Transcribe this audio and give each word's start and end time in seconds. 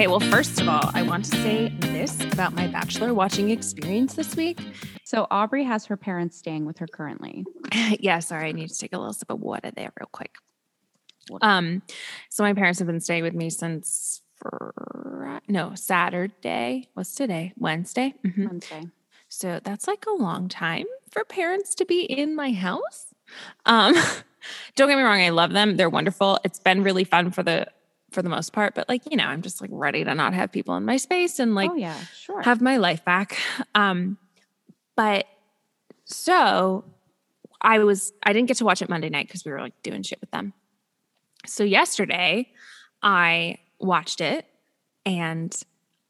Okay, 0.00 0.06
well, 0.06 0.18
first 0.18 0.58
of 0.58 0.66
all, 0.66 0.90
I 0.94 1.02
want 1.02 1.26
to 1.26 1.36
say 1.42 1.68
this 1.80 2.18
about 2.32 2.54
my 2.54 2.66
bachelor 2.66 3.12
watching 3.12 3.50
experience 3.50 4.14
this 4.14 4.34
week. 4.34 4.58
So 5.04 5.26
Aubrey 5.30 5.62
has 5.64 5.84
her 5.84 5.96
parents 5.98 6.38
staying 6.38 6.64
with 6.64 6.78
her 6.78 6.86
currently. 6.86 7.44
yeah, 8.00 8.20
sorry, 8.20 8.48
I 8.48 8.52
need 8.52 8.70
to 8.70 8.78
take 8.78 8.94
a 8.94 8.98
little 8.98 9.12
sip 9.12 9.28
of 9.28 9.40
water 9.40 9.70
there 9.70 9.92
real 10.00 10.08
quick. 10.10 10.36
Um, 11.42 11.82
so 12.30 12.42
my 12.42 12.54
parents 12.54 12.78
have 12.78 12.86
been 12.88 13.00
staying 13.00 13.24
with 13.24 13.34
me 13.34 13.50
since 13.50 14.22
for 14.36 15.38
no 15.48 15.74
Saturday. 15.74 16.88
What's 16.94 17.14
today? 17.14 17.52
Wednesday. 17.58 18.14
Mm-hmm. 18.24 18.46
Wednesday. 18.46 18.84
So 19.28 19.60
that's 19.62 19.86
like 19.86 20.06
a 20.06 20.14
long 20.14 20.48
time 20.48 20.86
for 21.10 21.24
parents 21.24 21.74
to 21.74 21.84
be 21.84 22.04
in 22.04 22.34
my 22.34 22.52
house. 22.52 23.12
Um, 23.66 23.94
don't 24.76 24.88
get 24.88 24.96
me 24.96 25.02
wrong, 25.02 25.20
I 25.20 25.28
love 25.28 25.52
them. 25.52 25.76
They're 25.76 25.90
wonderful. 25.90 26.38
It's 26.42 26.58
been 26.58 26.82
really 26.82 27.04
fun 27.04 27.32
for 27.32 27.42
the 27.42 27.66
for 28.10 28.22
the 28.22 28.28
most 28.28 28.52
part, 28.52 28.74
but 28.74 28.88
like, 28.88 29.02
you 29.10 29.16
know, 29.16 29.24
I'm 29.24 29.42
just 29.42 29.60
like 29.60 29.70
ready 29.72 30.04
to 30.04 30.14
not 30.14 30.34
have 30.34 30.52
people 30.52 30.76
in 30.76 30.84
my 30.84 30.96
space 30.96 31.38
and 31.38 31.54
like 31.54 31.70
oh, 31.70 31.74
yeah, 31.74 31.98
sure. 32.14 32.42
have 32.42 32.60
my 32.60 32.76
life 32.76 33.04
back. 33.04 33.38
Um, 33.74 34.18
but 34.96 35.26
so 36.04 36.84
I 37.62 37.78
was, 37.78 38.12
I 38.22 38.32
didn't 38.32 38.48
get 38.48 38.58
to 38.58 38.64
watch 38.64 38.82
it 38.82 38.88
Monday 38.88 39.08
night 39.08 39.28
because 39.28 39.44
we 39.44 39.52
were 39.52 39.60
like 39.60 39.80
doing 39.82 40.02
shit 40.02 40.20
with 40.20 40.30
them. 40.32 40.52
So 41.46 41.64
yesterday 41.64 42.52
I 43.02 43.58
watched 43.78 44.20
it 44.20 44.44
and 45.06 45.56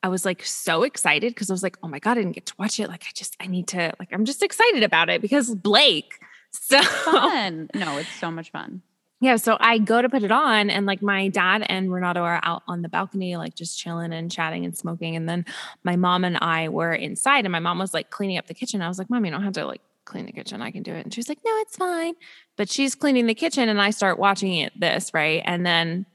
I 0.02 0.08
was 0.08 0.24
like 0.24 0.44
so 0.44 0.82
excited 0.82 1.34
because 1.34 1.50
I 1.50 1.52
was 1.52 1.62
like, 1.62 1.76
oh 1.82 1.88
my 1.88 1.98
God, 1.98 2.12
I 2.12 2.22
didn't 2.22 2.32
get 2.32 2.46
to 2.46 2.54
watch 2.58 2.80
it. 2.80 2.88
Like, 2.88 3.04
I 3.04 3.10
just, 3.14 3.36
I 3.38 3.46
need 3.46 3.68
to, 3.68 3.92
like, 3.98 4.08
I'm 4.12 4.24
just 4.24 4.42
excited 4.42 4.82
about 4.82 5.10
it 5.10 5.20
because 5.20 5.54
Blake. 5.54 6.14
So 6.52 6.82
fun. 6.82 7.70
No, 7.76 7.98
it's 7.98 8.12
so 8.18 8.28
much 8.28 8.50
fun. 8.50 8.82
Yeah. 9.20 9.36
So 9.36 9.56
I 9.60 9.78
go 9.78 10.00
to 10.00 10.08
put 10.08 10.22
it 10.22 10.32
on, 10.32 10.70
and 10.70 10.86
like 10.86 11.02
my 11.02 11.28
dad 11.28 11.64
and 11.68 11.92
Renato 11.92 12.22
are 12.22 12.40
out 12.42 12.62
on 12.66 12.80
the 12.82 12.88
balcony, 12.88 13.36
like 13.36 13.54
just 13.54 13.78
chilling 13.78 14.12
and 14.12 14.30
chatting 14.32 14.64
and 14.64 14.76
smoking. 14.76 15.14
And 15.14 15.28
then 15.28 15.44
my 15.84 15.96
mom 15.96 16.24
and 16.24 16.38
I 16.40 16.68
were 16.70 16.94
inside, 16.94 17.44
and 17.44 17.52
my 17.52 17.58
mom 17.60 17.78
was 17.78 17.92
like 17.92 18.10
cleaning 18.10 18.38
up 18.38 18.46
the 18.46 18.54
kitchen. 18.54 18.80
I 18.80 18.88
was 18.88 18.98
like, 18.98 19.10
Mom, 19.10 19.24
you 19.24 19.30
don't 19.30 19.42
have 19.42 19.52
to 19.54 19.66
like 19.66 19.82
clean 20.06 20.26
the 20.26 20.32
kitchen. 20.32 20.62
I 20.62 20.70
can 20.70 20.82
do 20.82 20.92
it. 20.92 21.04
And 21.04 21.12
she's 21.12 21.28
like, 21.28 21.38
No, 21.44 21.50
it's 21.58 21.76
fine. 21.76 22.14
But 22.56 22.70
she's 22.70 22.94
cleaning 22.94 23.26
the 23.26 23.34
kitchen, 23.34 23.68
and 23.68 23.80
I 23.80 23.90
start 23.90 24.18
watching 24.18 24.54
it 24.54 24.78
this, 24.78 25.12
right? 25.12 25.42
And 25.44 25.66
then 25.66 26.06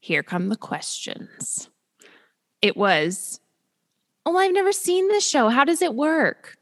here 0.00 0.22
come 0.22 0.48
the 0.48 0.56
questions. 0.56 1.68
It 2.62 2.76
was, 2.78 3.40
Oh, 4.24 4.38
I've 4.38 4.54
never 4.54 4.72
seen 4.72 5.08
this 5.08 5.28
show. 5.28 5.50
How 5.50 5.64
does 5.64 5.82
it 5.82 5.94
work? 5.94 6.56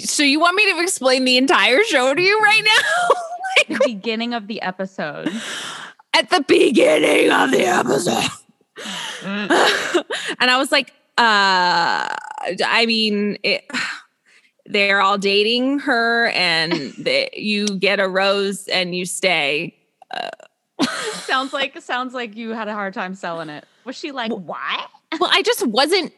So 0.00 0.22
you 0.22 0.40
want 0.40 0.56
me 0.56 0.72
to 0.72 0.80
explain 0.82 1.24
the 1.24 1.36
entire 1.36 1.84
show 1.84 2.14
to 2.14 2.22
you 2.22 2.40
right 2.40 2.62
now? 2.64 3.16
the 3.68 3.80
beginning 3.84 4.34
of 4.34 4.46
the 4.46 4.62
episode. 4.62 5.30
At 6.14 6.30
the 6.30 6.44
beginning 6.46 7.30
of 7.30 7.50
the 7.50 7.66
episode. 7.66 8.30
Mm. 9.20 10.04
and 10.40 10.50
I 10.50 10.58
was 10.58 10.72
like, 10.72 10.90
uh, 11.18 12.08
I 12.64 12.84
mean, 12.86 13.38
it, 13.42 13.64
they're 14.66 15.00
all 15.00 15.18
dating 15.18 15.80
her, 15.80 16.28
and 16.28 16.72
they, 16.98 17.30
you 17.34 17.66
get 17.66 18.00
a 18.00 18.08
rose 18.08 18.68
and 18.68 18.94
you 18.94 19.04
stay. 19.04 19.74
Uh, 20.10 20.30
sounds 21.14 21.52
like 21.52 21.80
sounds 21.80 22.14
like 22.14 22.36
you 22.36 22.50
had 22.50 22.68
a 22.68 22.74
hard 22.74 22.94
time 22.94 23.14
selling 23.14 23.48
it. 23.48 23.64
Was 23.84 23.96
she 23.96 24.12
like, 24.12 24.32
what? 24.32 24.90
Well, 25.20 25.30
I 25.32 25.42
just 25.42 25.66
wasn't. 25.66 26.12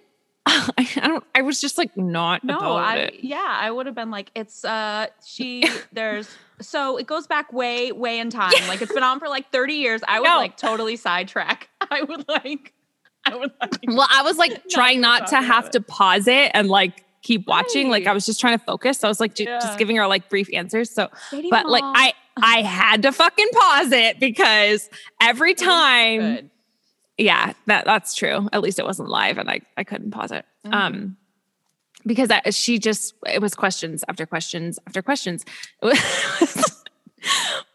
I, 0.79 0.89
I 1.03 1.09
don't. 1.09 1.25
I 1.35 1.43
was 1.43 1.61
just 1.61 1.77
like 1.77 1.97
not. 1.97 2.43
No, 2.43 2.59
I. 2.59 2.97
It. 2.97 3.21
Yeah, 3.23 3.45
I 3.45 3.71
would 3.71 3.87
have 3.87 3.95
been 3.95 4.11
like, 4.11 4.31
it's. 4.35 4.65
uh 4.65 5.09
She. 5.25 5.65
There's 5.93 6.29
so 6.61 6.97
it 6.97 7.07
goes 7.07 7.27
back 7.27 7.53
way, 7.53 7.93
way 7.93 8.19
in 8.19 8.31
time. 8.31 8.53
Like 8.67 8.83
it's 8.83 8.93
been 8.93 9.03
on 9.03 9.19
for 9.21 9.29
like 9.29 9.51
30 9.53 9.75
years. 9.75 10.01
I 10.07 10.21
would 10.21 10.27
no. 10.27 10.37
like 10.37 10.57
totally 10.57 10.97
sidetrack. 10.97 11.69
I 11.91 12.03
would 12.03 12.27
like, 12.29 12.73
I 13.25 13.37
would 13.37 13.53
like. 13.61 13.79
Well, 13.87 14.09
I 14.11 14.23
was 14.23 14.39
like 14.39 14.69
trying 14.69 15.01
not 15.01 15.29
to 15.29 15.37
have 15.41 15.67
it. 15.67 15.73
to 15.73 15.81
pause 15.81 16.27
it 16.27 16.51
and 16.55 16.69
like 16.69 17.05
keep 17.23 17.47
watching. 17.47 17.91
Right. 17.91 18.05
Like 18.05 18.07
I 18.07 18.13
was 18.13 18.27
just 18.27 18.41
trying 18.41 18.59
to 18.59 18.65
focus. 18.65 18.99
So 18.99 19.09
I 19.09 19.11
was 19.11 19.21
like 19.21 19.39
yeah. 19.39 19.59
just 19.61 19.79
giving 19.79 19.97
her 19.97 20.07
like 20.07 20.29
brief 20.29 20.49
answers. 20.53 20.91
So, 20.91 21.09
but 21.31 21.65
mom. 21.65 21.67
like 21.67 21.85
I, 21.85 22.13
I 22.41 22.63
had 22.63 23.03
to 23.03 23.13
fucking 23.13 23.49
pause 23.53 23.93
it 23.93 24.19
because 24.19 24.89
every 25.21 25.55
time. 25.55 26.51
Yeah, 27.19 27.53
that 27.67 27.85
that's 27.85 28.15
true. 28.15 28.49
At 28.53 28.63
least 28.63 28.79
it 28.79 28.85
wasn't 28.85 29.09
live 29.09 29.39
and 29.39 29.51
I 29.51 29.61
I 29.77 29.85
couldn't 29.85 30.13
pause 30.13 30.31
it. 30.33 30.45
Mm-hmm. 30.65 30.75
Um 30.75 31.17
because 32.07 32.29
that, 32.29 32.55
she 32.55 32.79
just 32.79 33.15
it 33.27 33.43
was 33.43 33.55
questions 33.55 34.05
after 34.09 34.25
questions 34.25 34.79
after 34.87 35.03
questions. 35.03 35.45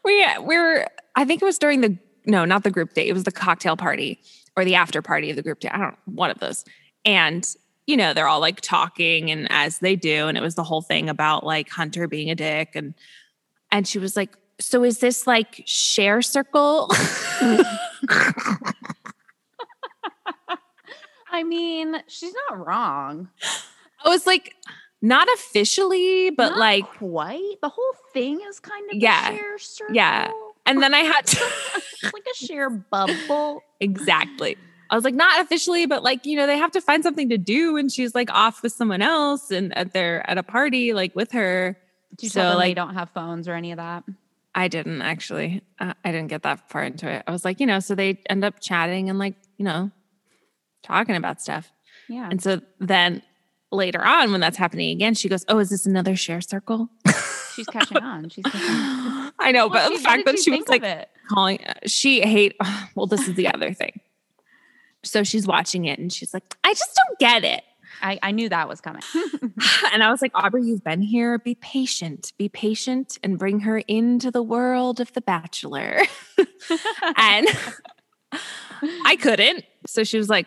we 0.04 0.26
we 0.40 0.58
were 0.58 0.86
I 1.14 1.24
think 1.26 1.42
it 1.42 1.44
was 1.44 1.58
during 1.58 1.82
the 1.82 1.98
no 2.24 2.46
not 2.46 2.64
the 2.64 2.70
group 2.70 2.94
date 2.94 3.08
it 3.08 3.12
was 3.12 3.24
the 3.24 3.32
cocktail 3.32 3.76
party 3.76 4.18
or 4.56 4.64
the 4.64 4.74
after 4.76 5.02
party 5.02 5.28
of 5.30 5.36
the 5.36 5.42
group 5.42 5.60
date 5.60 5.74
I 5.74 5.78
don't 5.78 5.98
one 6.06 6.30
of 6.30 6.38
those 6.38 6.64
and 7.04 7.46
you 7.86 7.98
know 7.98 8.14
they're 8.14 8.28
all 8.28 8.40
like 8.40 8.62
talking 8.62 9.30
and 9.30 9.46
as 9.50 9.80
they 9.80 9.94
do 9.94 10.26
and 10.26 10.38
it 10.38 10.40
was 10.40 10.54
the 10.54 10.64
whole 10.64 10.80
thing 10.80 11.10
about 11.10 11.44
like 11.44 11.68
Hunter 11.68 12.08
being 12.08 12.30
a 12.30 12.34
dick 12.34 12.70
and 12.74 12.94
and 13.70 13.86
she 13.86 13.98
was 13.98 14.16
like 14.16 14.30
so 14.58 14.84
is 14.84 15.00
this 15.00 15.26
like 15.26 15.62
share 15.66 16.22
circle 16.22 16.90
I 21.34 21.42
mean, 21.42 21.96
she's 22.06 22.32
not 22.48 22.64
wrong. 22.64 23.28
I 24.04 24.08
was 24.08 24.24
like, 24.24 24.54
not 25.02 25.26
officially, 25.34 26.30
but 26.30 26.50
not 26.50 26.58
like 26.58 26.86
quite. 26.92 27.56
The 27.60 27.68
whole 27.68 27.94
thing 28.12 28.40
is 28.48 28.60
kind 28.60 28.88
of 28.88 28.96
yeah, 28.96 29.30
share 29.30 29.58
circle. 29.58 29.96
Yeah. 29.96 30.30
And 30.64 30.80
then 30.80 30.94
I 30.94 31.00
had 31.00 31.26
to 31.26 31.44
like 32.04 32.24
a 32.32 32.46
share 32.46 32.70
bubble. 32.70 33.62
Exactly. 33.80 34.56
I 34.90 34.94
was 34.94 35.04
like, 35.04 35.14
not 35.14 35.40
officially, 35.40 35.86
but 35.86 36.04
like, 36.04 36.24
you 36.24 36.36
know, 36.36 36.46
they 36.46 36.56
have 36.56 36.70
to 36.70 36.80
find 36.80 37.02
something 37.02 37.28
to 37.30 37.38
do. 37.38 37.76
And 37.76 37.90
she's 37.90 38.14
like 38.14 38.30
off 38.30 38.62
with 38.62 38.72
someone 38.72 39.02
else 39.02 39.50
and 39.50 39.76
at 39.76 39.92
their 39.92 40.28
at 40.30 40.38
a 40.38 40.44
party, 40.44 40.92
like 40.92 41.16
with 41.16 41.32
her. 41.32 41.76
Do 42.14 42.26
you 42.26 42.30
so, 42.30 42.40
tell 42.40 42.50
them 42.50 42.58
like, 42.58 42.70
they 42.70 42.74
don't 42.74 42.94
have 42.94 43.10
phones 43.10 43.48
or 43.48 43.54
any 43.54 43.72
of 43.72 43.78
that? 43.78 44.04
I 44.54 44.68
didn't 44.68 45.02
actually. 45.02 45.62
Uh, 45.80 45.94
I 46.04 46.12
didn't 46.12 46.28
get 46.28 46.44
that 46.44 46.70
far 46.70 46.84
into 46.84 47.10
it. 47.10 47.24
I 47.26 47.32
was 47.32 47.44
like, 47.44 47.58
you 47.58 47.66
know, 47.66 47.80
so 47.80 47.96
they 47.96 48.20
end 48.30 48.44
up 48.44 48.60
chatting 48.60 49.10
and 49.10 49.18
like, 49.18 49.34
you 49.56 49.64
know, 49.64 49.90
talking 50.84 51.16
about 51.16 51.40
stuff. 51.40 51.72
Yeah. 52.08 52.28
And 52.30 52.42
so 52.42 52.60
then 52.78 53.22
later 53.72 54.04
on 54.04 54.30
when 54.30 54.40
that's 54.40 54.56
happening 54.56 54.90
again, 54.90 55.14
she 55.14 55.28
goes, 55.28 55.44
"Oh, 55.48 55.58
is 55.58 55.70
this 55.70 55.86
another 55.86 56.14
share 56.16 56.40
circle?" 56.40 56.90
She's 57.54 57.66
catching 57.66 57.98
on. 57.98 58.28
She's 58.28 58.44
catching 58.44 58.60
on. 58.60 59.32
I 59.38 59.52
know, 59.52 59.68
well, 59.68 59.90
but 59.90 59.96
the 59.96 60.02
fact 60.02 60.26
that 60.26 60.38
she 60.38 60.50
was 60.50 60.68
like 60.68 60.84
calling, 61.28 61.58
she 61.86 62.20
hate. 62.20 62.56
Well, 62.94 63.06
this 63.06 63.26
is 63.26 63.34
the 63.34 63.48
other 63.48 63.72
thing. 63.74 64.00
So 65.02 65.24
she's 65.24 65.48
watching 65.48 65.86
it 65.86 65.98
and 65.98 66.12
she's 66.12 66.32
like, 66.32 66.56
"I 66.62 66.72
just 66.72 66.94
don't 66.94 67.18
get 67.18 67.44
it." 67.44 67.64
I, 68.02 68.18
I 68.22 68.30
knew 68.32 68.48
that 68.48 68.68
was 68.68 68.80
coming. 68.80 69.02
and 69.92 70.02
I 70.02 70.10
was 70.10 70.20
like, 70.20 70.32
Aubrey, 70.34 70.64
you've 70.64 70.84
been 70.84 71.02
here. 71.02 71.38
Be 71.38 71.54
patient. 71.56 72.32
Be 72.38 72.48
patient 72.48 73.18
and 73.22 73.38
bring 73.38 73.60
her 73.60 73.78
into 73.78 74.30
the 74.30 74.42
world 74.42 75.00
of 75.00 75.12
The 75.12 75.20
Bachelor. 75.20 76.02
and 77.16 77.48
I 79.06 79.16
couldn't. 79.16 79.64
So 79.86 80.04
she 80.04 80.18
was 80.18 80.28
like, 80.28 80.46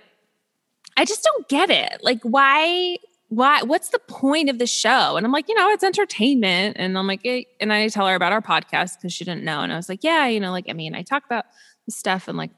I 0.97 1.06
just 1.06 1.24
don't 1.24 1.47
get 1.47 1.69
it. 1.69 2.00
Like, 2.02 2.19
why? 2.24 2.97
Why? 3.30 3.62
What's 3.62 3.90
the 3.90 4.00
point 4.00 4.50
of 4.50 4.58
the 4.58 4.68
show? 4.68 5.16
And 5.16 5.25
I'm 5.25 5.31
like, 5.31 5.47
you 5.47 5.56
know, 5.56 5.69
it's 5.69 5.84
entertainment. 5.84 6.78
And 6.80 6.97
I'm 6.97 7.08
like, 7.08 7.25
and 7.59 7.72
I 7.72 7.88
tell 7.88 8.08
her 8.08 8.16
about 8.16 8.34
our 8.34 8.41
podcast 8.41 8.97
because 8.97 9.13
she 9.13 9.24
didn't 9.24 9.44
know. 9.44 9.62
And 9.62 9.72
I 9.72 9.75
was 9.75 9.90
like, 9.90 10.03
yeah, 10.03 10.28
you 10.28 10.40
know, 10.40 10.52
like 10.52 10.66
I 10.69 10.74
mean, 10.74 10.96
I 10.96 11.03
talk 11.03 11.24
about 11.25 11.46
stuff 11.90 12.28
and 12.28 12.38
like, 12.38 12.52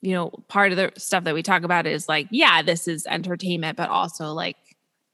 you 0.00 0.12
know, 0.12 0.30
part 0.48 0.70
of 0.72 0.76
the 0.76 0.92
stuff 0.98 1.24
that 1.24 1.34
we 1.34 1.42
talk 1.42 1.64
about 1.64 1.86
is 1.86 2.08
like, 2.08 2.28
yeah, 2.30 2.62
this 2.62 2.86
is 2.86 3.06
entertainment, 3.06 3.76
but 3.76 3.88
also 3.88 4.32
like, 4.32 4.56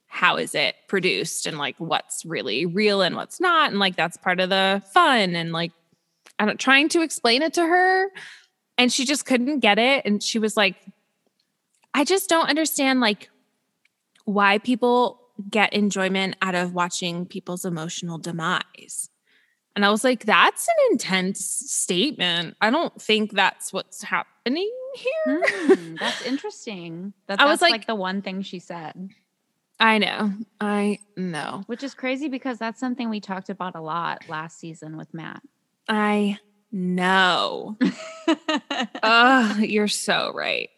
how 0.07 0.35
is 0.35 0.53
it 0.53 0.75
produced 0.89 1.45
and 1.45 1.57
like 1.57 1.77
what's 1.77 2.25
really 2.25 2.65
real 2.65 3.01
and 3.01 3.15
what's 3.15 3.39
not, 3.39 3.71
and 3.71 3.79
like 3.79 3.95
that's 3.95 4.17
part 4.17 4.41
of 4.41 4.49
the 4.49 4.83
fun 4.93 5.35
and 5.35 5.53
like, 5.53 5.71
I'm 6.37 6.57
trying 6.57 6.89
to 6.89 7.01
explain 7.01 7.41
it 7.43 7.53
to 7.53 7.61
her, 7.61 8.09
and 8.77 8.91
she 8.91 9.05
just 9.05 9.25
couldn't 9.25 9.59
get 9.59 9.79
it, 9.79 10.05
and 10.05 10.21
she 10.21 10.39
was 10.39 10.57
like 10.57 10.75
I 11.93 12.03
just 12.03 12.29
don't 12.29 12.49
understand 12.49 13.01
like 13.01 13.29
why 14.25 14.57
people 14.59 15.21
get 15.49 15.73
enjoyment 15.73 16.35
out 16.41 16.55
of 16.55 16.73
watching 16.73 17.25
people's 17.25 17.65
emotional 17.65 18.17
demise. 18.17 19.09
And 19.75 19.85
I 19.85 19.89
was 19.89 20.03
like, 20.03 20.25
that's 20.25 20.67
an 20.67 20.91
intense 20.91 21.45
statement. 21.45 22.57
I 22.59 22.69
don't 22.69 23.01
think 23.01 23.31
that's 23.31 23.71
what's 23.71 24.03
happening 24.03 24.69
here. 24.95 25.41
Mm, 25.41 25.99
that's 25.99 26.21
interesting. 26.25 27.13
That, 27.27 27.39
I 27.39 27.45
was 27.45 27.61
like, 27.61 27.71
like 27.71 27.87
the 27.87 27.95
one 27.95 28.21
thing 28.21 28.41
she 28.41 28.59
said. 28.59 29.09
I 29.79 29.97
know. 29.97 30.33
I 30.59 30.99
know. 31.15 31.63
Which 31.67 31.83
is 31.83 31.93
crazy 31.93 32.27
because 32.27 32.59
that's 32.59 32.79
something 32.79 33.09
we 33.09 33.19
talked 33.19 33.49
about 33.49 33.75
a 33.75 33.81
lot 33.81 34.27
last 34.27 34.59
season 34.59 34.97
with 34.97 35.11
Matt. 35.13 35.41
I 35.87 36.37
know. 36.71 37.77
oh, 39.03 39.57
you're 39.57 39.87
so 39.87 40.31
right 40.35 40.69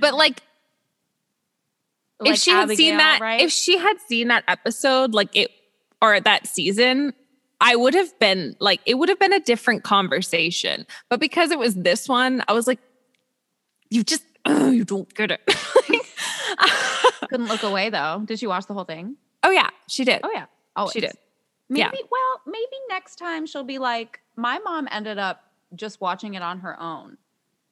but 0.00 0.14
like, 0.14 0.42
like 2.20 2.34
if 2.34 2.38
she 2.38 2.50
Abigail, 2.50 2.68
had 2.68 2.76
seen 2.76 2.96
that, 2.98 3.20
right? 3.20 3.40
if 3.40 3.52
she 3.52 3.78
had 3.78 4.00
seen 4.00 4.28
that 4.28 4.44
episode, 4.48 5.14
like 5.14 5.34
it 5.34 5.50
or 6.00 6.20
that 6.20 6.46
season, 6.46 7.14
I 7.60 7.76
would 7.76 7.94
have 7.94 8.18
been 8.18 8.56
like, 8.60 8.80
it 8.86 8.94
would 8.94 9.08
have 9.08 9.18
been 9.18 9.32
a 9.32 9.40
different 9.40 9.82
conversation. 9.82 10.86
But 11.08 11.20
because 11.20 11.50
it 11.50 11.58
was 11.58 11.74
this 11.74 12.08
one, 12.08 12.42
I 12.48 12.52
was 12.52 12.66
like, 12.66 12.80
you 13.90 14.02
just 14.02 14.24
oh, 14.44 14.70
you 14.70 14.84
don't 14.84 15.12
get 15.14 15.30
it. 15.30 15.40
Couldn't 17.28 17.46
look 17.48 17.62
away 17.62 17.90
though. 17.90 18.22
Did 18.24 18.38
she 18.38 18.46
watch 18.46 18.66
the 18.66 18.74
whole 18.74 18.84
thing? 18.84 19.16
oh 19.42 19.50
yeah, 19.50 19.70
she 19.88 20.04
did. 20.04 20.20
Oh 20.24 20.30
yeah. 20.32 20.46
Oh, 20.74 20.90
She 20.90 21.00
did. 21.00 21.12
Maybe 21.68 21.80
Yeah. 21.80 21.90
well, 22.10 22.40
maybe 22.46 22.76
next 22.88 23.16
time 23.16 23.46
she'll 23.46 23.64
be 23.64 23.78
like, 23.78 24.20
my 24.36 24.58
mom 24.58 24.88
ended 24.90 25.18
up 25.18 25.42
just 25.74 26.00
watching 26.00 26.34
it 26.34 26.42
on 26.42 26.60
her 26.60 26.78
own. 26.80 27.16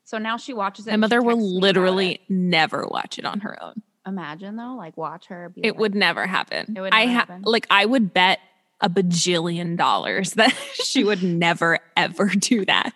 So 0.05 0.19
now 0.19 0.37
she 0.37 0.53
watches 0.55 0.87
it. 0.87 0.91
My 0.91 0.97
mother 0.99 1.23
will 1.23 1.37
texts 1.37 1.51
me 1.51 1.57
about 1.57 1.63
literally 1.63 2.21
never 2.29 2.87
watch 2.87 3.19
it 3.19 3.25
on 3.25 3.41
her 3.41 3.63
own. 3.63 3.83
imagine 4.07 4.57
though, 4.57 4.75
like 4.77 4.97
watch 4.97 5.27
her. 5.27 5.49
Be 5.49 5.63
It 5.63 5.73
like, 5.73 5.79
would 5.81 5.95
never 5.95 6.27
happen. 6.27 6.75
It 6.77 6.81
would 6.81 6.93
I 6.95 7.07
never 7.07 7.13
ha- 7.13 7.19
happen. 7.21 7.43
like 7.43 7.67
I 7.71 7.87
would 7.87 8.13
bet 8.13 8.39
a 8.81 8.91
bajillion 8.91 9.77
dollars 9.79 10.33
that 10.33 10.51
she 10.75 11.05
would 11.05 11.23
never 11.23 11.79
ever 11.97 12.27
do 12.29 12.65
that. 12.67 12.93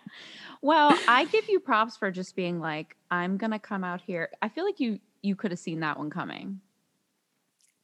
Well, 0.61 0.99
I 1.09 1.25
give 1.25 1.49
you 1.49 1.61
props 1.61 1.97
for 1.97 2.11
just 2.11 2.37
being 2.37 2.61
like, 2.61 2.95
I'm 3.11 3.37
gonna 3.39 3.59
come 3.59 3.85
out 3.85 4.01
here. 4.03 4.29
I 4.43 4.49
feel 4.51 4.65
like 4.65 4.81
you 4.81 5.01
you 5.23 5.35
could 5.35 5.51
have 5.51 5.61
seen 5.61 5.81
that 5.81 5.99
one 5.99 6.11
coming. 6.11 6.61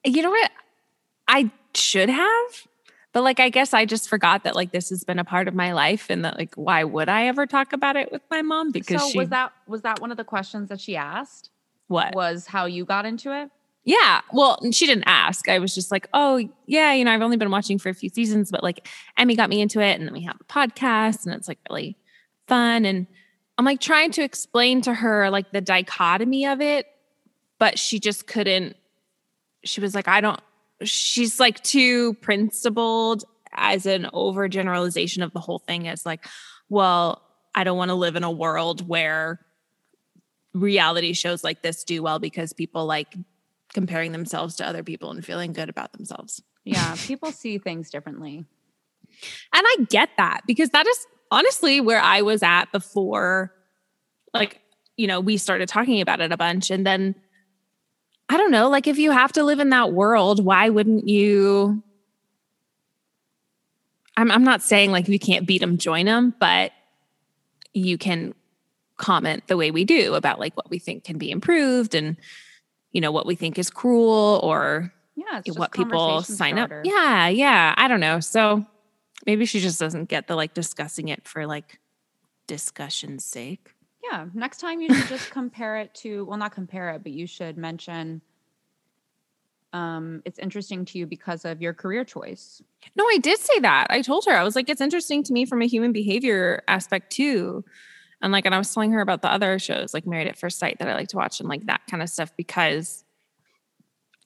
You 0.05 0.23
know 0.23 0.31
what? 0.31 0.50
I 1.26 1.50
should 1.75 2.11
have, 2.11 2.67
but 3.14 3.22
like 3.22 3.40
I 3.40 3.49
guess 3.49 3.72
I 3.72 3.87
just 3.87 4.11
forgot 4.11 4.44
that 4.44 4.55
like 4.55 4.72
this 4.72 4.90
has 4.90 5.05
been 5.05 5.19
a 5.19 5.25
part 5.25 5.49
of 5.49 5.55
my 5.55 5.72
life 5.72 6.11
and 6.11 6.22
that 6.26 6.37
like 6.37 6.55
why 6.56 6.84
would 6.84 7.08
I 7.08 7.28
ever 7.28 7.46
talk 7.46 7.72
about 7.72 7.96
it 7.96 8.12
with 8.12 8.20
my 8.31 8.43
mom 8.43 8.72
because 8.72 9.00
so 9.00 9.08
she 9.08 9.19
was 9.19 9.31
that 9.31 9.52
was 9.66 9.81
that 9.82 10.02
one 10.02 10.11
of 10.11 10.19
the 10.19 10.25
questions 10.25 10.69
that 10.69 10.81
she 10.81 10.94
asked? 10.96 11.49
what? 11.88 12.14
Was 12.14 12.46
how 12.46 12.66
you 12.66 12.84
got 12.84 13.06
into 13.06 13.32
it? 13.32 13.50
Yeah. 13.84 14.22
Well, 14.32 14.58
she 14.72 14.87
didn't 14.87 15.05
ask. 15.06 15.49
I 15.49 15.58
was 15.58 15.75
just 15.75 15.90
like, 15.90 16.08
oh, 16.14 16.49
yeah, 16.66 16.94
you 16.94 17.05
know, 17.05 17.12
I've 17.12 17.20
only 17.20 17.37
been 17.37 17.50
watching 17.50 17.78
for 17.78 17.90
a 17.90 17.94
few 17.94 18.08
seasons, 18.08 18.50
but 18.50 18.62
like 18.62 18.88
Emmy 19.19 19.37
got 19.37 19.50
me 19.50 19.61
into 19.61 19.81
it. 19.81 19.99
And 19.99 20.06
then 20.06 20.14
we 20.14 20.22
have 20.22 20.37
a 20.40 20.44
podcast 20.44 21.26
and 21.26 21.34
it's 21.34 21.49
like 21.49 21.58
really 21.69 21.96
fun. 22.49 22.87
And 22.87 23.06
I'm 23.58 23.64
like 23.64 23.81
trying 23.81 24.11
to 24.12 24.22
explain 24.22 24.81
to 24.82 24.94
her 24.94 25.28
like 25.28 25.52
the 25.52 25.61
dichotomy 25.61 26.46
of 26.46 26.62
it, 26.62 26.87
but 27.58 27.78
she 27.78 28.00
just 28.00 28.26
couldn't. 28.26 28.76
She 29.64 29.81
was 29.81 29.94
like, 29.94 30.08
I 30.08 30.20
don't, 30.22 30.40
she's 30.85 31.41
like 31.41 31.63
too 31.63 32.15
principled 32.15 33.25
as 33.53 33.87
an 33.87 34.09
overgeneralization 34.13 35.23
of 35.23 35.33
the 35.33 35.41
whole 35.41 35.59
thing 35.59 35.89
as 35.89 36.05
like, 36.05 36.27
well, 36.69 37.23
I 37.55 37.65
don't 37.65 37.79
want 37.79 37.91
to 37.91 37.95
live 37.95 38.17
in 38.17 38.25
a 38.25 38.31
world 38.31 38.87
where 38.87 39.41
reality 40.53 41.13
shows 41.13 41.45
like 41.45 41.63
this 41.63 41.85
do 41.85 42.03
well 42.03 42.19
because 42.19 42.53
people 42.53 42.87
like 42.87 43.15
comparing 43.73 44.13
themselves 44.13 44.57
to 44.57 44.67
other 44.67 44.83
people 44.83 45.11
and 45.11 45.25
feeling 45.25 45.53
good 45.53 45.69
about 45.69 45.93
themselves. 45.93 46.43
Yeah, 46.65 46.97
people 46.97 47.33
see 47.33 47.59
things 47.59 47.91
differently. 47.91 48.45
And 49.53 49.65
I 49.67 49.77
get 49.89 50.11
that 50.17 50.43
because 50.47 50.71
that 50.71 50.87
is 50.87 51.07
honestly 51.31 51.81
where 51.81 52.01
I 52.01 52.23
was 52.23 52.43
at 52.43 52.67
before, 52.73 53.53
like, 54.33 54.61
you 54.97 55.07
know, 55.07 55.21
we 55.21 55.37
started 55.37 55.69
talking 55.69 56.01
about 56.01 56.21
it 56.21 56.33
a 56.33 56.37
bunch. 56.37 56.71
And 56.71 56.87
then 56.87 57.15
I 58.29 58.37
don't 58.37 58.50
know, 58.50 58.69
like, 58.69 58.87
if 58.87 58.99
you 58.99 59.11
have 59.11 59.32
to 59.32 59.44
live 59.44 59.61
in 59.61 59.71
that 59.71 59.93
world, 59.93 60.44
why 60.44 60.69
wouldn't 60.71 61.06
you? 61.09 61.82
I'm, 64.17 64.31
I'm 64.31 64.44
not 64.44 64.62
saying 64.62 64.93
like 64.93 65.09
you 65.09 65.19
can't 65.19 65.47
beat 65.47 65.61
them, 65.61 65.76
join 65.76 66.06
them, 66.06 66.35
but 66.38 66.73
you 67.73 67.99
can 67.99 68.35
comment 68.97 69.47
the 69.49 69.56
way 69.56 69.71
we 69.73 69.85
do 69.85 70.15
about 70.15 70.38
like 70.38 70.56
what 70.56 70.71
we 70.71 70.79
think 70.79 71.03
can 71.03 71.19
be 71.19 71.31
improved 71.31 71.94
and, 71.97 72.17
you 72.93 73.00
know, 73.00 73.11
what 73.11 73.26
we 73.26 73.35
think 73.35 73.59
is 73.59 73.71
cruel 73.71 74.41
or 74.44 74.93
Yeah, 75.17 75.43
what 75.56 75.73
people 75.73 76.23
sign 76.23 76.55
starter. 76.55 76.81
up. 76.81 76.87
Yeah, 76.87 77.26
yeah. 77.29 77.75
I 77.76 77.88
don't 77.88 77.99
know. 77.99 78.21
So 78.21 78.65
maybe 79.26 79.44
she 79.47 79.59
just 79.59 79.81
doesn't 79.81 80.09
get 80.09 80.29
the 80.29 80.37
like 80.37 80.55
discussing 80.55 81.09
it 81.09 81.26
for 81.26 81.44
like 81.47 81.81
discussion's 82.47 83.25
sake. 83.25 83.74
Yeah. 84.11 84.27
Next 84.35 84.59
time 84.59 84.81
you 84.81 84.93
should 84.95 85.09
just 85.09 85.31
compare 85.31 85.77
it 85.79 85.95
to 85.97 86.25
well, 86.27 86.37
not 86.39 86.53
compare 86.53 86.91
it, 86.91 87.03
but 87.03 87.12
you 87.12 87.27
should 87.27 87.56
mention 87.56 88.21
um 89.73 90.23
it's 90.25 90.39
interesting 90.39 90.85
to 90.85 90.99
you 90.99 91.06
because 91.06 91.45
of 91.45 91.61
your 91.61 91.75
career 91.75 92.05
choice. 92.05 92.62
No, 92.97 93.05
I 93.06 93.19
did 93.19 93.39
say 93.39 93.59
that. 93.61 93.87
I 93.91 94.03
told 94.03 94.25
her 94.27 94.33
I 94.33 94.45
was 94.45 94.55
like, 94.55 94.69
it's 94.69 94.81
interesting 94.81 95.23
to 95.25 95.33
me 95.33 95.45
from 95.47 95.62
a 95.62 95.67
human 95.67 95.93
behavior 95.93 96.62
aspect 96.69 97.11
too. 97.11 97.65
And 98.23 98.33
like, 98.33 98.47
and 98.47 98.55
I 98.55 98.59
was 98.59 98.73
telling 98.73 98.93
her 98.93 99.01
about 99.01 99.23
the 99.23 99.31
other 99.33 99.59
shows 99.59 99.93
like 99.93 100.07
Married 100.07 100.29
at 100.29 100.39
First 100.39 100.59
Sight 100.59 100.79
that 100.79 100.89
I 100.89 100.95
like 100.95 101.09
to 101.09 101.17
watch 101.17 101.41
and 101.41 101.49
like 101.49 101.67
that 101.67 101.83
kind 101.91 102.03
of 102.03 102.09
stuff 102.09 102.33
because 102.37 103.05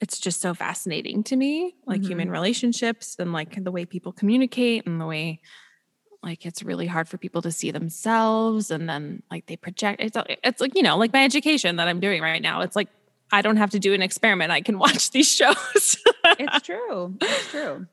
it's 0.01 0.21
just 0.21 0.41
so 0.41 0.55
fascinating 0.55 1.25
to 1.25 1.35
me, 1.37 1.75
like 1.87 2.03
Mhm. 2.03 2.07
human 2.07 2.31
relationships 2.31 3.17
and 3.19 3.33
like 3.33 3.63
the 3.65 3.73
way 3.73 3.85
people 3.85 4.13
communicate 4.13 4.87
and 4.87 5.01
the 5.01 5.07
way 5.07 5.41
like 6.23 6.45
it's 6.45 6.63
really 6.63 6.87
hard 6.87 7.09
for 7.09 7.17
people 7.19 7.41
to 7.43 7.51
see 7.53 7.71
themselves 7.71 8.71
and 8.71 8.89
then 8.89 9.23
like 9.31 9.47
they 9.47 9.57
project 9.57 10.01
it's 10.01 10.17
it's 10.43 10.61
like 10.61 10.75
you 10.75 10.83
know 10.83 10.97
like 10.97 11.13
my 11.13 11.23
education 11.25 11.77
that 11.77 11.87
I'm 11.89 12.01
doing 12.01 12.21
right 12.23 12.43
now 12.43 12.61
it's 12.63 12.75
like 12.77 12.89
I 13.31 13.41
don't 13.43 13.57
have 13.59 13.71
to 13.71 13.79
do 13.79 13.95
an 13.95 14.03
experiment 14.03 14.51
I 14.51 14.61
can 14.61 14.79
watch 14.85 15.11
these 15.13 15.29
shows 15.33 15.97
It's 16.25 16.63
true. 16.67 17.15
It's 17.21 17.51
true. 17.51 17.87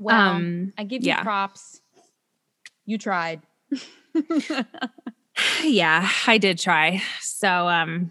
Well, 0.00 0.16
um 0.20 0.72
I 0.78 0.84
give 0.84 1.02
you 1.02 1.08
yeah. 1.08 1.22
props. 1.22 1.80
You 2.84 2.98
tried. 2.98 3.42
yeah 5.64 6.08
I 6.26 6.38
did 6.38 6.58
try 6.58 7.02
so 7.20 7.68
um 7.68 8.10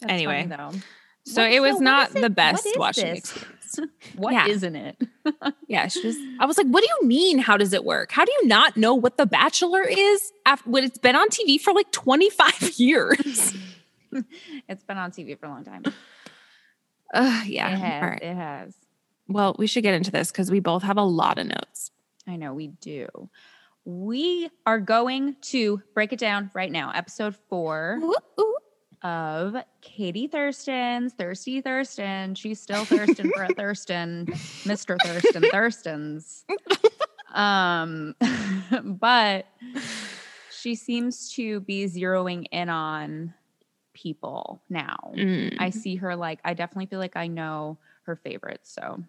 That's 0.00 0.12
Anyway. 0.12 0.46
funny, 0.48 0.56
though. 0.56 0.78
so 1.24 1.44
it 1.44 1.60
was 1.60 1.74
what 1.74 1.82
not 1.82 2.16
it- 2.16 2.20
the 2.22 2.30
best 2.30 2.66
watching 2.76 3.06
this? 3.14 3.18
experience 3.18 3.61
What 4.16 4.32
Yeah. 4.32 4.46
not 4.46 4.76
it? 4.76 4.96
yeah 5.68 5.88
she 5.88 6.06
was 6.06 6.16
I 6.40 6.46
was 6.46 6.58
like 6.58 6.66
what 6.68 6.82
do 6.82 6.88
you 7.00 7.08
mean 7.08 7.38
how 7.38 7.56
does 7.56 7.72
it 7.72 7.84
work 7.84 8.12
how 8.12 8.24
do 8.24 8.32
you 8.40 8.46
not 8.48 8.76
know 8.76 8.94
what 8.94 9.16
the 9.16 9.26
bachelor 9.26 9.82
is 9.82 10.32
after 10.46 10.68
when 10.70 10.84
it's 10.84 10.98
been 10.98 11.16
on 11.16 11.28
TV 11.28 11.60
for 11.60 11.72
like 11.72 11.90
25 11.92 12.72
years 12.78 13.54
it's 14.68 14.84
been 14.84 14.98
on 14.98 15.10
TV 15.10 15.38
for 15.38 15.46
a 15.46 15.48
long 15.48 15.64
time. 15.64 15.82
uh, 17.14 17.42
yeah 17.46 17.68
It 17.72 17.78
has. 17.78 18.02
right 18.02 18.22
It 18.22 18.34
has. 18.34 18.74
well 19.28 19.54
we 19.58 19.66
should 19.66 19.82
get 19.82 19.94
into 19.94 20.10
this 20.10 20.30
because 20.30 20.50
we 20.50 20.60
both 20.60 20.82
have 20.82 20.96
a 20.98 21.02
lot 21.04 21.38
of 21.38 21.46
notes 21.46 21.90
I 22.26 22.36
know 22.36 22.54
we 22.54 22.68
do. 22.68 23.08
We 23.84 24.48
are 24.64 24.78
going 24.78 25.34
to 25.50 25.82
break 25.92 26.12
it 26.12 26.20
down 26.20 26.52
right 26.54 26.70
now. 26.70 26.92
Episode 26.94 27.34
four 27.48 27.98
Ooh, 28.00 28.14
ooh. 28.40 28.51
Of 29.02 29.56
Katie 29.80 30.26
Thurston's 30.26 31.12
Thirsty 31.12 31.60
Thurston. 31.60 32.34
She's 32.34 32.60
still 32.60 32.84
Thurston 32.84 33.30
for 33.34 33.44
a 33.44 33.48
Thurston, 33.54 34.26
Mr. 34.26 34.96
Thurston 35.04 35.42
Thurstons. 35.42 36.44
Um, 37.34 38.14
but 38.84 39.46
she 40.50 40.74
seems 40.74 41.32
to 41.34 41.60
be 41.60 41.86
zeroing 41.86 42.46
in 42.52 42.68
on 42.68 43.34
people 43.94 44.62
now. 44.68 45.12
Mm. 45.14 45.56
I 45.58 45.70
see 45.70 45.96
her 45.96 46.16
like 46.16 46.40
I 46.44 46.54
definitely 46.54 46.86
feel 46.86 46.98
like 46.98 47.16
I 47.16 47.26
know 47.26 47.78
her 48.04 48.16
favorites. 48.16 48.72
So 48.72 49.02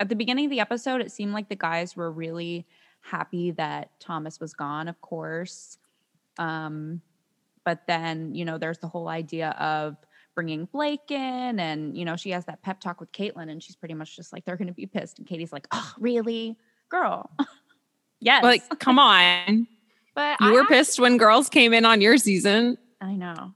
at 0.00 0.08
the 0.08 0.16
beginning 0.16 0.46
of 0.46 0.50
the 0.50 0.60
episode, 0.60 1.00
it 1.00 1.10
seemed 1.10 1.32
like 1.32 1.48
the 1.48 1.56
guys 1.56 1.96
were 1.96 2.10
really 2.10 2.66
happy 3.00 3.52
that 3.52 3.90
Thomas 4.00 4.40
was 4.40 4.52
gone, 4.52 4.88
of 4.88 5.00
course. 5.00 5.78
Um, 6.38 7.00
but 7.68 7.86
then, 7.86 8.34
you 8.34 8.46
know, 8.46 8.56
there's 8.56 8.78
the 8.78 8.88
whole 8.88 9.08
idea 9.08 9.50
of 9.60 9.94
bringing 10.34 10.64
Blake 10.64 11.10
in, 11.10 11.60
and 11.60 11.94
you 11.94 12.06
know, 12.06 12.16
she 12.16 12.30
has 12.30 12.46
that 12.46 12.62
pep 12.62 12.80
talk 12.80 12.98
with 12.98 13.12
Kaitlyn, 13.12 13.50
and 13.50 13.62
she's 13.62 13.76
pretty 13.76 13.92
much 13.92 14.16
just 14.16 14.32
like, 14.32 14.46
they're 14.46 14.56
gonna 14.56 14.72
be 14.72 14.86
pissed. 14.86 15.18
And 15.18 15.28
Katie's 15.28 15.52
like, 15.52 15.66
Oh, 15.70 15.92
really? 15.98 16.56
Girl. 16.88 17.30
yes. 18.20 18.42
like 18.42 18.62
come 18.78 18.98
on 18.98 19.66
but 20.14 20.40
you 20.40 20.46
I 20.48 20.52
were 20.52 20.60
actually- 20.62 20.76
pissed 20.76 20.98
when 20.98 21.18
girls 21.18 21.50
came 21.50 21.74
in 21.74 21.84
on 21.84 22.00
your 22.00 22.16
season 22.16 22.78
I 23.02 23.16
know. 23.16 23.52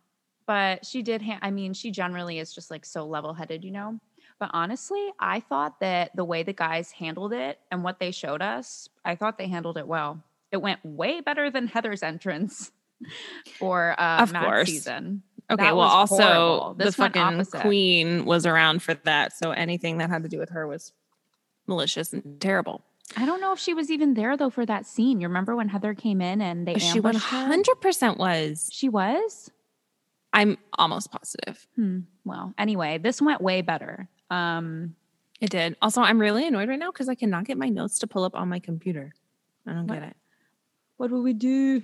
But 0.46 0.84
she 0.84 1.00
did, 1.00 1.22
ha- 1.22 1.38
I 1.40 1.50
mean, 1.50 1.72
she 1.72 1.90
generally 1.90 2.38
is 2.38 2.54
just 2.54 2.70
like 2.70 2.84
so 2.84 3.06
level 3.06 3.32
headed, 3.32 3.64
you 3.64 3.70
know? 3.70 3.98
But 4.38 4.50
honestly, 4.52 5.08
I 5.18 5.40
thought 5.40 5.80
that 5.80 6.14
the 6.14 6.24
way 6.26 6.42
the 6.42 6.52
guys 6.52 6.90
handled 6.90 7.32
it 7.32 7.58
and 7.70 7.82
what 7.82 7.98
they 7.98 8.10
showed 8.10 8.42
us, 8.42 8.90
I 9.06 9.14
thought 9.14 9.38
they 9.38 9.48
handled 9.48 9.78
it 9.78 9.86
well. 9.88 10.22
It 10.50 10.60
went 10.60 10.84
way 10.84 11.22
better 11.22 11.50
than 11.50 11.66
Heather's 11.68 12.02
entrance 12.02 12.70
for 13.58 13.94
uh, 14.00 14.22
Of 14.22 14.32
course. 14.32 14.68
season. 14.68 15.22
Okay, 15.50 15.64
That 15.64 15.76
well, 15.76 15.88
also 15.88 16.74
the 16.78 16.92
fucking 16.92 17.44
queen 17.60 18.24
was 18.24 18.46
around 18.46 18.82
for 18.82 18.94
that, 18.94 19.32
so 19.36 19.50
anything 19.50 19.98
that 19.98 20.08
had 20.08 20.22
to 20.22 20.28
do 20.28 20.38
with 20.38 20.50
her 20.50 20.66
was 20.66 20.92
malicious 21.66 22.12
and 22.12 22.40
terrible. 22.40 22.82
I 23.16 23.26
don't 23.26 23.40
know 23.40 23.52
if 23.52 23.58
she 23.58 23.74
was 23.74 23.90
even 23.90 24.14
there 24.14 24.36
though 24.36 24.48
for 24.48 24.64
that 24.64 24.86
scene. 24.86 25.20
You 25.20 25.28
remember 25.28 25.54
when 25.54 25.68
Heather 25.68 25.92
came 25.94 26.22
in 26.22 26.40
and 26.40 26.66
they 26.66 26.78
She 26.78 27.00
one 27.00 27.14
hundred 27.16 27.80
percent 27.82 28.16
was. 28.18 28.70
She 28.72 28.88
was? 28.88 29.50
I'm 30.32 30.56
almost 30.78 31.10
positive 31.12 31.66
Hmm. 31.76 32.00
Well, 32.24 32.54
anyway, 32.56 32.96
this 32.98 33.20
went 33.20 33.42
way 33.42 33.60
better. 33.60 34.08
Um, 34.30 34.94
it 35.40 35.50
did. 35.50 35.76
Also, 35.82 36.00
I'm 36.00 36.18
really 36.18 36.46
annoyed 36.46 36.68
right 36.70 36.78
now 36.78 36.90
because 36.90 37.08
I 37.10 37.14
cannot 37.14 37.44
get 37.44 37.58
my 37.58 37.68
notes 37.68 37.98
to 37.98 38.06
pull 38.06 38.24
up 38.24 38.34
on 38.34 38.48
my 38.48 38.60
computer. 38.60 39.12
I 39.66 39.72
don't 39.74 39.86
What? 39.88 40.00
get 40.00 40.08
it. 40.08 40.16
what 40.96 41.10
will 41.10 41.22
we 41.22 41.34
do? 41.34 41.82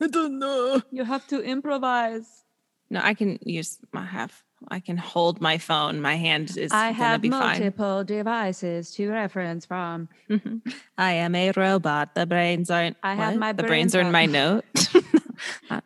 I 0.00 0.06
don't 0.06 0.38
know. 0.38 0.82
You 0.90 1.04
have 1.04 1.26
to 1.28 1.40
improvise. 1.40 2.44
No, 2.90 3.00
I 3.02 3.14
can 3.14 3.38
use 3.42 3.78
my 3.92 4.04
have. 4.04 4.42
I 4.68 4.80
can 4.80 4.96
hold 4.96 5.40
my 5.40 5.58
phone. 5.58 6.00
My 6.00 6.16
hand 6.16 6.56
is. 6.56 6.72
I 6.72 6.92
gonna 6.92 7.04
have 7.04 7.20
be 7.20 7.30
fine. 7.30 7.60
multiple 7.60 8.04
devices 8.04 8.90
to 8.92 9.10
reference 9.10 9.64
from. 9.64 10.08
Mm-hmm. 10.28 10.58
I 10.98 11.12
am 11.12 11.34
a 11.34 11.52
robot. 11.52 12.14
The 12.14 12.26
brains 12.26 12.70
aren't. 12.70 12.96
I 13.02 13.14
have 13.14 13.34
what? 13.34 13.40
my 13.40 13.52
The 13.52 13.62
brains 13.62 13.92
brains 13.92 13.94
are 13.94 14.00
in 14.00 14.12
my 14.12 14.26
note. 14.26 14.64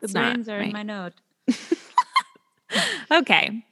The 0.00 0.08
brains 0.08 0.48
are 0.48 0.58
in 0.58 0.72
my 0.72 0.82
note. 0.82 1.12
okay. 3.10 3.64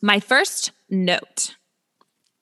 My 0.00 0.18
first 0.18 0.72
note 0.88 1.54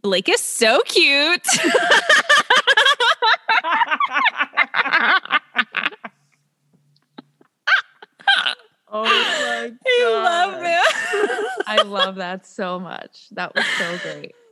Blake 0.02 0.28
is 0.28 0.40
so 0.40 0.80
cute. 0.86 1.42
Oh 8.90 9.04
my 9.04 9.08
god. 9.70 9.78
I 9.86 10.22
love 10.22 10.60
it. 10.64 11.62
I 11.66 11.82
love 11.82 12.16
that 12.16 12.46
so 12.46 12.78
much. 12.78 13.28
That 13.32 13.54
was 13.54 13.64
so 13.78 13.98
great. 13.98 14.34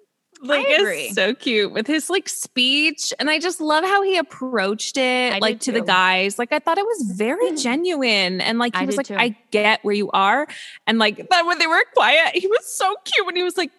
Agree. 0.42 1.06
is 1.06 1.14
so 1.14 1.34
cute 1.34 1.72
with 1.72 1.86
his 1.86 2.10
like 2.10 2.28
speech. 2.28 3.12
And 3.18 3.30
I 3.30 3.38
just 3.38 3.60
love 3.60 3.84
how 3.84 4.02
he 4.02 4.18
approached 4.18 4.98
it 4.98 5.32
I 5.32 5.38
like 5.38 5.60
to 5.60 5.72
the 5.72 5.80
guys. 5.80 6.38
Like 6.38 6.52
I 6.52 6.58
thought 6.58 6.76
it 6.76 6.84
was 6.84 7.10
very 7.12 7.52
mm. 7.52 7.62
genuine. 7.62 8.42
And 8.42 8.58
like 8.58 8.76
he 8.76 8.82
I 8.82 8.84
was 8.86 8.96
like, 8.96 9.06
too. 9.06 9.16
I 9.16 9.36
get 9.50 9.82
where 9.82 9.94
you 9.94 10.10
are. 10.10 10.46
And 10.86 10.98
like 10.98 11.28
that 11.30 11.46
when 11.46 11.58
they 11.58 11.66
were 11.66 11.82
quiet, 11.94 12.34
he 12.36 12.46
was 12.48 12.66
so 12.66 12.94
cute 13.04 13.24
when 13.24 13.36
he 13.36 13.42
was 13.42 13.56
like, 13.56 13.70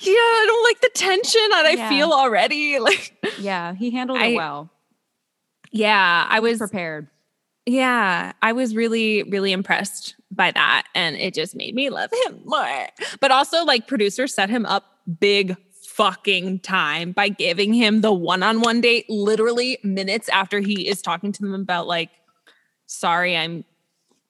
Yeah, 0.00 0.12
I 0.12 0.44
don't 0.46 0.64
like 0.64 0.80
the 0.82 0.90
tension 0.98 1.48
that 1.50 1.64
I 1.66 1.88
feel 1.88 2.10
already. 2.12 2.78
Like, 2.86 3.14
Yeah, 3.38 3.72
he 3.74 3.90
handled 3.90 4.18
I- 4.18 4.26
it 4.26 4.36
well. 4.36 4.70
yeah, 5.72 6.26
I 6.28 6.40
was 6.40 6.58
prepared. 6.58 7.08
Yeah, 7.66 8.32
I 8.42 8.52
was 8.52 8.76
really, 8.76 9.24
really 9.24 9.50
impressed 9.52 10.14
by 10.30 10.52
that. 10.52 10.86
And 10.94 11.16
it 11.16 11.34
just 11.34 11.56
made 11.56 11.74
me 11.74 11.90
love 11.90 12.10
him 12.26 12.40
more. 12.44 12.86
But 13.20 13.32
also, 13.32 13.64
like, 13.64 13.88
producers 13.88 14.32
set 14.32 14.48
him 14.48 14.64
up 14.66 14.84
big 15.18 15.56
fucking 15.82 16.60
time 16.60 17.12
by 17.12 17.28
giving 17.28 17.74
him 17.74 18.02
the 18.02 18.12
one 18.12 18.42
on 18.42 18.60
one 18.60 18.80
date 18.80 19.06
literally 19.08 19.78
minutes 19.82 20.28
after 20.28 20.60
he 20.60 20.86
is 20.86 21.02
talking 21.02 21.32
to 21.32 21.42
them 21.42 21.54
about, 21.54 21.88
like, 21.88 22.10
sorry, 22.86 23.36
I'm 23.36 23.64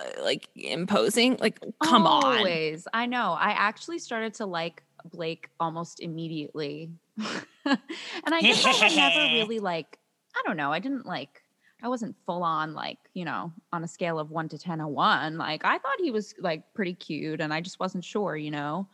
uh, 0.01 0.23
like 0.23 0.49
imposing. 0.55 1.37
Like, 1.39 1.61
come 1.83 2.07
on. 2.07 2.39
Always. 2.39 2.87
I 2.93 3.07
know. 3.07 3.33
I 3.33 3.51
actually 3.51 3.99
started 3.99 4.35
to 4.35 4.47
like 4.47 4.83
Blake 5.05 5.49
almost 5.61 6.01
immediately. 6.01 6.91
and 7.65 7.79
I 8.27 8.41
guess 8.41 8.65
I 8.65 8.73
had 8.73 8.97
never 8.97 9.35
really 9.35 9.59
like, 9.59 9.99
I 10.35 10.43
don't 10.47 10.57
know. 10.57 10.73
I 10.73 10.79
didn't 10.79 11.07
like, 11.07 11.43
I 11.83 11.89
wasn't 11.89 12.17
full 12.25 12.43
on 12.43 12.75
like, 12.75 12.99
you 13.15 13.25
know, 13.25 13.53
on 13.73 13.85
a 13.85 13.89
scale 13.89 14.19
of 14.19 14.31
one 14.31 14.49
to 14.49 14.59
10, 14.59 14.81
a 14.81 14.89
one. 14.89 15.37
Like, 15.39 15.65
I 15.65 15.79
thought 15.79 15.97
he 16.01 16.11
was 16.11 16.35
like 16.39 16.63
pretty 16.75 16.95
cute 16.95 17.41
and 17.41 17.53
I 17.53 17.61
just 17.61 17.79
wasn't 17.79 18.05
sure, 18.05 18.37
you 18.37 18.51
know? 18.51 18.89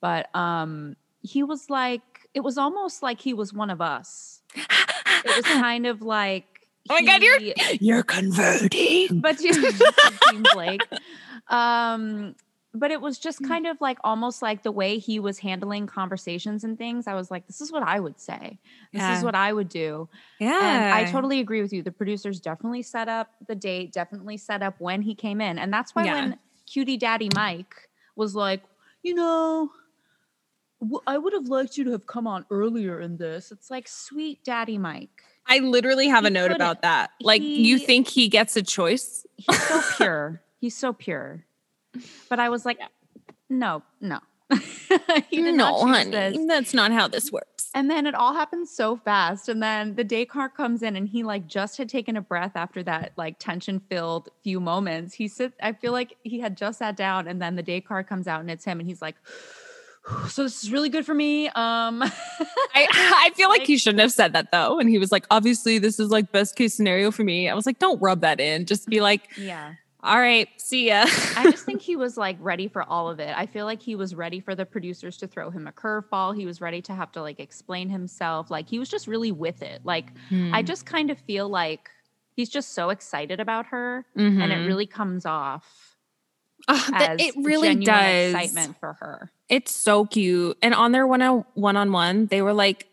But 0.00 0.34
um, 0.34 0.96
he 1.22 1.42
was 1.42 1.70
like, 1.70 2.02
it 2.34 2.40
was 2.40 2.58
almost 2.58 3.02
like 3.02 3.20
he 3.20 3.32
was 3.34 3.52
one 3.52 3.70
of 3.70 3.80
us. 3.80 4.42
It 4.56 5.36
was 5.36 5.44
kind 5.52 5.86
of 5.86 6.02
like, 6.02 6.46
Oh 6.90 6.94
my 6.94 7.02
God, 7.02 7.22
you're- 7.22 7.54
You're 7.80 8.02
converting. 8.02 9.20
but 9.20 9.40
you 9.40 9.52
Blake. 10.52 10.82
Um, 11.48 12.34
but 12.74 12.90
it 12.90 13.00
was 13.00 13.18
just 13.18 13.40
mm. 13.40 13.46
kind 13.48 13.66
of 13.66 13.80
like 13.80 13.98
almost 14.02 14.42
like 14.42 14.64
the 14.64 14.72
way 14.72 14.98
he 14.98 15.20
was 15.20 15.38
handling 15.38 15.86
conversations 15.86 16.64
and 16.64 16.76
things. 16.76 17.06
I 17.06 17.14
was 17.14 17.30
like, 17.30 17.46
this 17.46 17.60
is 17.60 17.70
what 17.70 17.84
I 17.84 18.00
would 18.00 18.18
say. 18.18 18.58
This 18.92 19.00
Yeah. 19.00 19.16
is 19.16 19.24
what 19.24 19.36
I 19.36 19.52
would 19.52 19.68
do. 19.68 20.08
Yeah. 20.40 20.58
And 20.60 20.94
I 20.94 21.10
totally 21.10 21.38
agree 21.38 21.62
with 21.62 21.72
you. 21.72 21.82
The 21.82 21.92
producers 21.92 22.40
definitely 22.40 22.82
set 22.82 23.08
up 23.08 23.30
the 23.46 23.54
date, 23.54 23.92
definitely 23.92 24.36
set 24.36 24.62
up 24.62 24.74
when 24.80 25.02
he 25.02 25.14
came 25.14 25.40
in. 25.40 25.58
And 25.58 25.72
that's 25.72 25.94
why 25.94 26.04
Yeah. 26.04 26.14
when 26.14 26.38
cutie 26.66 26.96
daddy 26.96 27.28
Mike 27.34 27.88
was 28.16 28.34
like, 28.34 28.62
you 29.04 29.14
know, 29.14 29.70
I 31.06 31.16
would 31.16 31.32
have 31.32 31.46
liked 31.46 31.78
you 31.78 31.84
to 31.84 31.92
have 31.92 32.06
come 32.06 32.26
on 32.26 32.44
earlier 32.50 33.00
in 33.00 33.16
this. 33.16 33.52
It's 33.52 33.70
like, 33.70 33.86
sweet 33.86 34.42
daddy 34.44 34.78
Mike. 34.78 35.22
I 35.46 35.60
literally 35.60 36.08
have 36.08 36.24
He 36.24 36.28
a 36.28 36.30
note 36.30 36.50
about 36.50 36.82
that. 36.82 37.10
Like, 37.20 37.42
you 37.42 37.78
think 37.78 38.08
he 38.08 38.28
gets 38.28 38.56
a 38.56 38.62
choice? 38.62 39.24
He's 39.36 39.62
so 39.62 39.80
pure. 39.96 40.42
He's 40.58 40.76
so 40.76 40.92
pure. 40.92 41.44
But 42.28 42.40
I 42.40 42.48
was 42.48 42.64
like, 42.64 42.78
no, 43.48 43.82
no. 44.00 44.20
no, 45.32 45.86
honey, 45.86 46.10
this. 46.10 46.38
that's 46.46 46.74
not 46.74 46.92
how 46.92 47.08
this 47.08 47.32
works. 47.32 47.70
And 47.74 47.90
then 47.90 48.06
it 48.06 48.14
all 48.14 48.34
happened 48.34 48.68
so 48.68 48.96
fast. 48.96 49.48
And 49.48 49.62
then 49.62 49.94
the 49.96 50.04
day 50.04 50.24
car 50.26 50.48
comes 50.48 50.82
in 50.82 50.96
and 50.96 51.08
he 51.08 51.22
like 51.24 51.46
just 51.46 51.76
had 51.78 51.88
taken 51.88 52.16
a 52.16 52.20
breath 52.20 52.52
after 52.54 52.82
that 52.84 53.12
like 53.16 53.38
tension 53.38 53.80
filled 53.88 54.28
few 54.44 54.60
moments. 54.60 55.14
He 55.14 55.26
sits, 55.28 55.56
I 55.60 55.72
feel 55.72 55.92
like 55.92 56.16
he 56.22 56.38
had 56.40 56.56
just 56.56 56.78
sat 56.78 56.96
down 56.96 57.26
and 57.26 57.40
then 57.42 57.56
the 57.56 57.62
day 57.62 57.80
car 57.80 58.04
comes 58.04 58.28
out 58.28 58.40
and 58.40 58.50
it's 58.50 58.64
him 58.64 58.78
and 58.78 58.88
he's 58.88 59.02
like, 59.02 59.16
so 60.28 60.42
this 60.42 60.62
is 60.62 60.70
really 60.70 60.90
good 60.90 61.06
for 61.06 61.14
me. 61.14 61.46
Um 61.48 62.02
I, 62.02 62.10
I 62.74 63.30
feel 63.34 63.48
like, 63.48 63.60
Like- 63.60 63.66
he 63.66 63.78
shouldn't 63.78 64.00
have 64.02 64.12
said 64.12 64.34
that 64.34 64.52
though. 64.52 64.78
And 64.78 64.88
he 64.88 64.98
was 64.98 65.10
like, 65.10 65.26
obviously, 65.30 65.78
this 65.78 65.98
is 65.98 66.10
like 66.10 66.30
best 66.30 66.54
case 66.56 66.74
scenario 66.74 67.10
for 67.10 67.24
me. 67.24 67.48
I 67.48 67.54
was 67.54 67.66
like, 67.66 67.78
don't 67.78 68.00
rub 68.00 68.20
that 68.20 68.38
in. 68.38 68.66
Just 68.66 68.86
be 68.88 69.00
like, 69.00 69.22
yeah. 69.38 69.74
All 70.04 70.18
right, 70.18 70.48
see 70.58 70.88
ya. 70.88 71.06
I 71.36 71.50
just 71.50 71.64
think 71.66 71.80
he 71.80 71.96
was 71.96 72.16
like 72.16 72.36
ready 72.40 72.68
for 72.68 72.82
all 72.82 73.08
of 73.10 73.18
it. 73.20 73.32
I 73.36 73.46
feel 73.46 73.64
like 73.64 73.82
he 73.82 73.96
was 73.96 74.14
ready 74.14 74.38
for 74.38 74.54
the 74.54 74.66
producers 74.66 75.16
to 75.18 75.26
throw 75.26 75.50
him 75.50 75.66
a 75.66 75.72
curveball. 75.72 76.36
He 76.36 76.44
was 76.46 76.60
ready 76.60 76.82
to 76.82 76.94
have 76.94 77.10
to 77.12 77.22
like 77.22 77.40
explain 77.40 77.88
himself. 77.88 78.50
Like 78.50 78.68
he 78.68 78.78
was 78.78 78.88
just 78.88 79.06
really 79.06 79.32
with 79.32 79.62
it. 79.62 79.80
Like 79.84 80.12
I 80.52 80.60
Hmm. 80.60 80.66
just 80.66 80.84
kind 80.86 81.10
of 81.10 81.18
feel 81.18 81.48
like 81.48 81.90
he's 82.36 82.50
just 82.50 82.72
so 82.74 82.90
excited 82.90 83.40
about 83.40 83.66
her 83.66 84.04
and 84.14 84.52
it 84.52 84.58
Mhm. 84.58 84.66
really 84.66 84.86
comes 84.86 85.24
off 85.26 85.96
Oh, 86.68 86.86
it 87.18 87.34
really 87.36 87.74
does. 87.76 88.34
excitement 88.34 88.76
for 88.80 88.94
her. 88.94 89.30
It's 89.48 89.74
so 89.74 90.06
cute. 90.06 90.56
And 90.62 90.74
on 90.74 90.92
their 90.92 91.06
one 91.06 91.20
on 91.22 91.44
one 91.54 91.76
on 91.76 91.92
one, 91.92 92.26
they 92.26 92.40
were 92.42 92.54
like, 92.54 92.88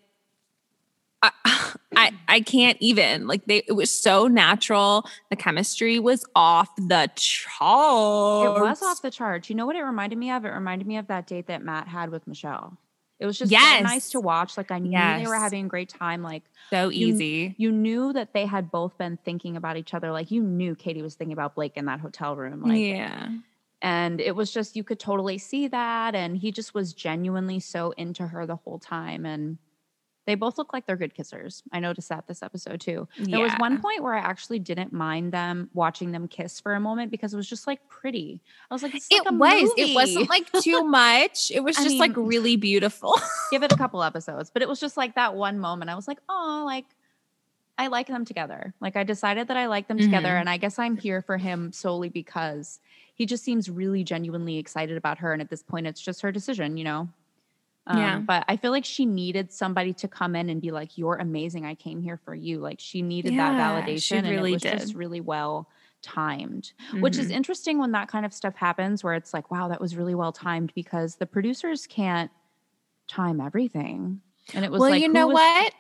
I, 1.21 1.31
I 1.95 2.11
I 2.27 2.41
can't 2.41 2.77
even 2.79 3.27
like 3.27 3.45
they. 3.45 3.63
It 3.67 3.73
was 3.73 3.91
so 3.91 4.27
natural. 4.27 5.07
The 5.29 5.35
chemistry 5.35 5.99
was 5.99 6.25
off 6.35 6.75
the 6.75 7.09
charts. 7.15 8.57
It 8.57 8.61
was 8.61 8.81
off 8.81 9.01
the 9.01 9.11
charts. 9.11 9.49
You 9.49 9.55
know 9.55 9.65
what 9.65 9.75
it 9.75 9.83
reminded 9.83 10.17
me 10.17 10.31
of? 10.31 10.45
It 10.45 10.49
reminded 10.49 10.87
me 10.87 10.97
of 10.97 11.07
that 11.07 11.27
date 11.27 11.47
that 11.47 11.63
Matt 11.63 11.87
had 11.87 12.09
with 12.09 12.27
Michelle. 12.27 12.77
It 13.19 13.27
was 13.27 13.37
just 13.37 13.51
so 13.51 13.57
nice 13.81 14.09
to 14.11 14.19
watch. 14.19 14.57
Like 14.57 14.71
I 14.71 14.79
knew 14.79 14.91
they 14.91 15.27
were 15.27 15.35
having 15.35 15.65
a 15.65 15.67
great 15.67 15.89
time. 15.89 16.23
Like 16.23 16.41
so 16.71 16.89
You- 16.89 17.13
easy. 17.13 17.55
you 17.57 17.71
knew 17.71 18.13
that 18.13 18.33
they 18.33 18.47
had 18.47 18.71
both 18.71 18.97
been 18.97 19.17
thinking 19.23 19.55
about 19.55 19.77
each 19.77 19.93
other. 19.93 20.11
Like 20.11 20.31
you 20.31 20.41
knew 20.41 20.73
Katie 20.73 21.03
was 21.03 21.13
thinking 21.13 21.33
about 21.33 21.53
Blake 21.53 21.73
in 21.75 21.85
that 21.85 21.99
hotel 21.99 22.35
room. 22.35 22.63
Like 22.63 22.79
yeah. 22.79 23.29
and 23.83 24.19
it 24.19 24.35
was 24.35 24.51
just 24.51 24.75
you 24.75 24.83
could 24.83 24.99
totally 24.99 25.37
see 25.37 25.67
that. 25.67 26.15
And 26.15 26.35
he 26.35 26.51
just 26.51 26.73
was 26.73 26.93
genuinely 26.93 27.59
so 27.59 27.91
into 27.91 28.25
her 28.25 28.47
the 28.47 28.55
whole 28.55 28.79
time. 28.79 29.27
And 29.27 29.59
they 30.31 30.35
both 30.35 30.57
look 30.57 30.71
like 30.71 30.85
they're 30.85 30.95
good 30.95 31.13
kissers. 31.13 31.61
I 31.73 31.81
noticed 31.81 32.07
that 32.07 32.25
this 32.25 32.41
episode 32.41 32.79
too. 32.79 33.05
There 33.19 33.41
was 33.41 33.51
one 33.57 33.81
point 33.81 34.01
where 34.01 34.13
I 34.13 34.19
actually 34.19 34.59
didn't 34.59 34.93
mind 34.93 35.33
them 35.33 35.69
watching 35.73 36.13
them 36.13 36.29
kiss 36.29 36.57
for 36.57 36.73
a 36.73 36.79
moment 36.79 37.11
because 37.11 37.33
it 37.33 37.35
was 37.37 37.49
just 37.49 37.67
like 37.67 37.85
pretty. 37.89 38.39
I 38.69 38.73
was 38.73 38.81
like, 38.81 38.95
it's 38.95 39.11
like 39.11 39.25
it 39.25 39.33
was. 39.33 39.63
movie. 39.75 39.91
It 39.91 39.93
wasn't 39.93 40.29
like 40.29 40.49
too 40.61 40.83
much. 40.85 41.51
It 41.51 41.59
was 41.65 41.77
I 41.77 41.83
just 41.83 41.97
like 41.97 42.13
really 42.15 42.55
beautiful. 42.55 43.19
give 43.51 43.61
it 43.61 43.73
a 43.73 43.75
couple 43.75 44.01
episodes, 44.03 44.49
but 44.49 44.61
it 44.61 44.69
was 44.69 44.79
just 44.79 44.95
like 44.95 45.15
that 45.15 45.35
one 45.35 45.59
moment. 45.59 45.91
I 45.91 45.95
was 45.95 46.07
like, 46.07 46.19
oh, 46.29 46.63
like 46.65 46.85
I 47.77 47.87
like 47.87 48.07
them 48.07 48.23
together. 48.23 48.73
Like 48.79 48.95
I 48.95 49.03
decided 49.03 49.49
that 49.49 49.57
I 49.57 49.65
like 49.67 49.89
them 49.89 49.97
together, 49.97 50.29
Mhm. 50.29 50.39
and 50.39 50.49
I 50.49 50.55
guess 50.55 50.79
I'm 50.79 50.95
here 50.95 51.21
for 51.21 51.35
him 51.37 51.73
solely 51.73 52.07
because 52.07 52.79
he 53.15 53.25
just 53.25 53.43
seems 53.43 53.69
really 53.69 54.05
genuinely 54.05 54.57
excited 54.59 54.95
about 54.95 55.17
her. 55.17 55.33
And 55.33 55.41
at 55.41 55.49
this 55.49 55.61
point, 55.61 55.87
it's 55.87 55.99
just 56.01 56.21
her 56.21 56.31
decision, 56.31 56.77
you 56.77 56.85
know. 56.85 57.09
Um, 57.87 57.97
Yeah. 57.97 58.19
But 58.19 58.45
I 58.47 58.57
feel 58.57 58.71
like 58.71 58.85
she 58.85 59.05
needed 59.05 59.51
somebody 59.51 59.93
to 59.93 60.07
come 60.07 60.35
in 60.35 60.49
and 60.49 60.61
be 60.61 60.71
like, 60.71 60.97
"You're 60.97 61.15
amazing. 61.15 61.65
I 61.65 61.75
came 61.75 62.01
here 62.01 62.17
for 62.23 62.35
you." 62.35 62.59
Like 62.59 62.79
she 62.79 63.01
needed 63.01 63.37
that 63.37 63.53
validation, 63.59 64.01
she 64.03 64.15
and 64.17 64.27
really 64.29 64.51
it 64.51 64.53
was 64.53 64.61
just 64.61 64.93
really 64.93 65.21
well 65.21 65.67
timed 66.03 66.73
which 66.99 67.19
is 67.19 67.27
Mhm. 67.27 67.35
interesting 67.35 67.77
when 67.77 67.91
that 67.91 68.07
kind 68.07 68.25
of 68.25 68.33
stuff 68.33 68.55
happens 68.55 69.03
where 69.03 69.13
it's 69.13 69.35
like 69.35 69.51
wow 69.51 69.67
that 69.67 69.79
was 69.79 69.95
really 69.95 70.15
well 70.15 70.31
timed 70.31 70.71
because 70.73 71.17
the 71.17 71.27
producers 71.27 71.85
can't 71.85 72.31
time 73.07 73.39
everything 73.39 74.19
and 74.55 74.65
it 74.65 74.71
was 74.71 74.79
well, 74.81 74.89
like 74.89 75.01
you 75.03 75.07
know 75.07 75.27
was- 75.27 75.35
what? 75.35 75.73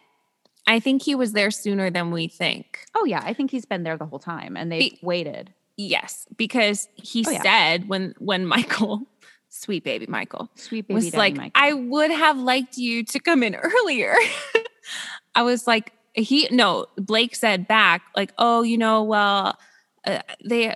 I 0.67 0.79
think 0.79 1.01
he 1.01 1.15
was 1.15 1.31
there 1.33 1.49
sooner 1.49 1.89
than 1.89 2.11
we 2.11 2.27
think. 2.27 2.85
oh 2.93 3.03
yeah 3.05 3.21
i 3.25 3.33
think 3.33 3.49
he's 3.49 3.65
been 3.65 3.81
there 3.81 3.97
the 3.97 4.05
whole 4.05 4.19
time 4.19 4.55
and 4.55 4.71
they 4.71 4.79
Be- 4.79 4.99
waited 5.01 5.53
Yes, 5.77 6.27
because 6.37 6.87
he 6.93 7.23
Oh, 7.27 7.31
yeah. 7.31 7.41
said 7.41 7.89
when 7.89 8.13
when 8.19 8.45
Michael, 8.55 9.07
sweet 9.61 9.83
baby 9.83 10.05
Michael, 10.07 10.49
sweet 10.55 10.87
baby 10.87 10.95
was 10.95 11.13
like, 11.15 11.35
Michael. 11.35 11.51
I 11.55 11.73
would 11.73 12.11
have 12.11 12.37
liked 12.37 12.77
you 12.77 13.03
to 13.05 13.19
come 13.19 13.43
in 13.43 13.55
earlier. 13.69 14.15
I 15.35 15.43
was 15.43 15.67
like, 15.67 15.93
he 16.13 16.47
no, 16.51 16.87
Blake 16.97 17.35
said 17.35 17.67
back, 17.67 18.01
like, 18.15 18.33
oh, 18.37 18.63
you 18.63 18.77
know, 18.77 19.03
well, 19.03 19.57
uh, 20.05 20.21
they 20.43 20.73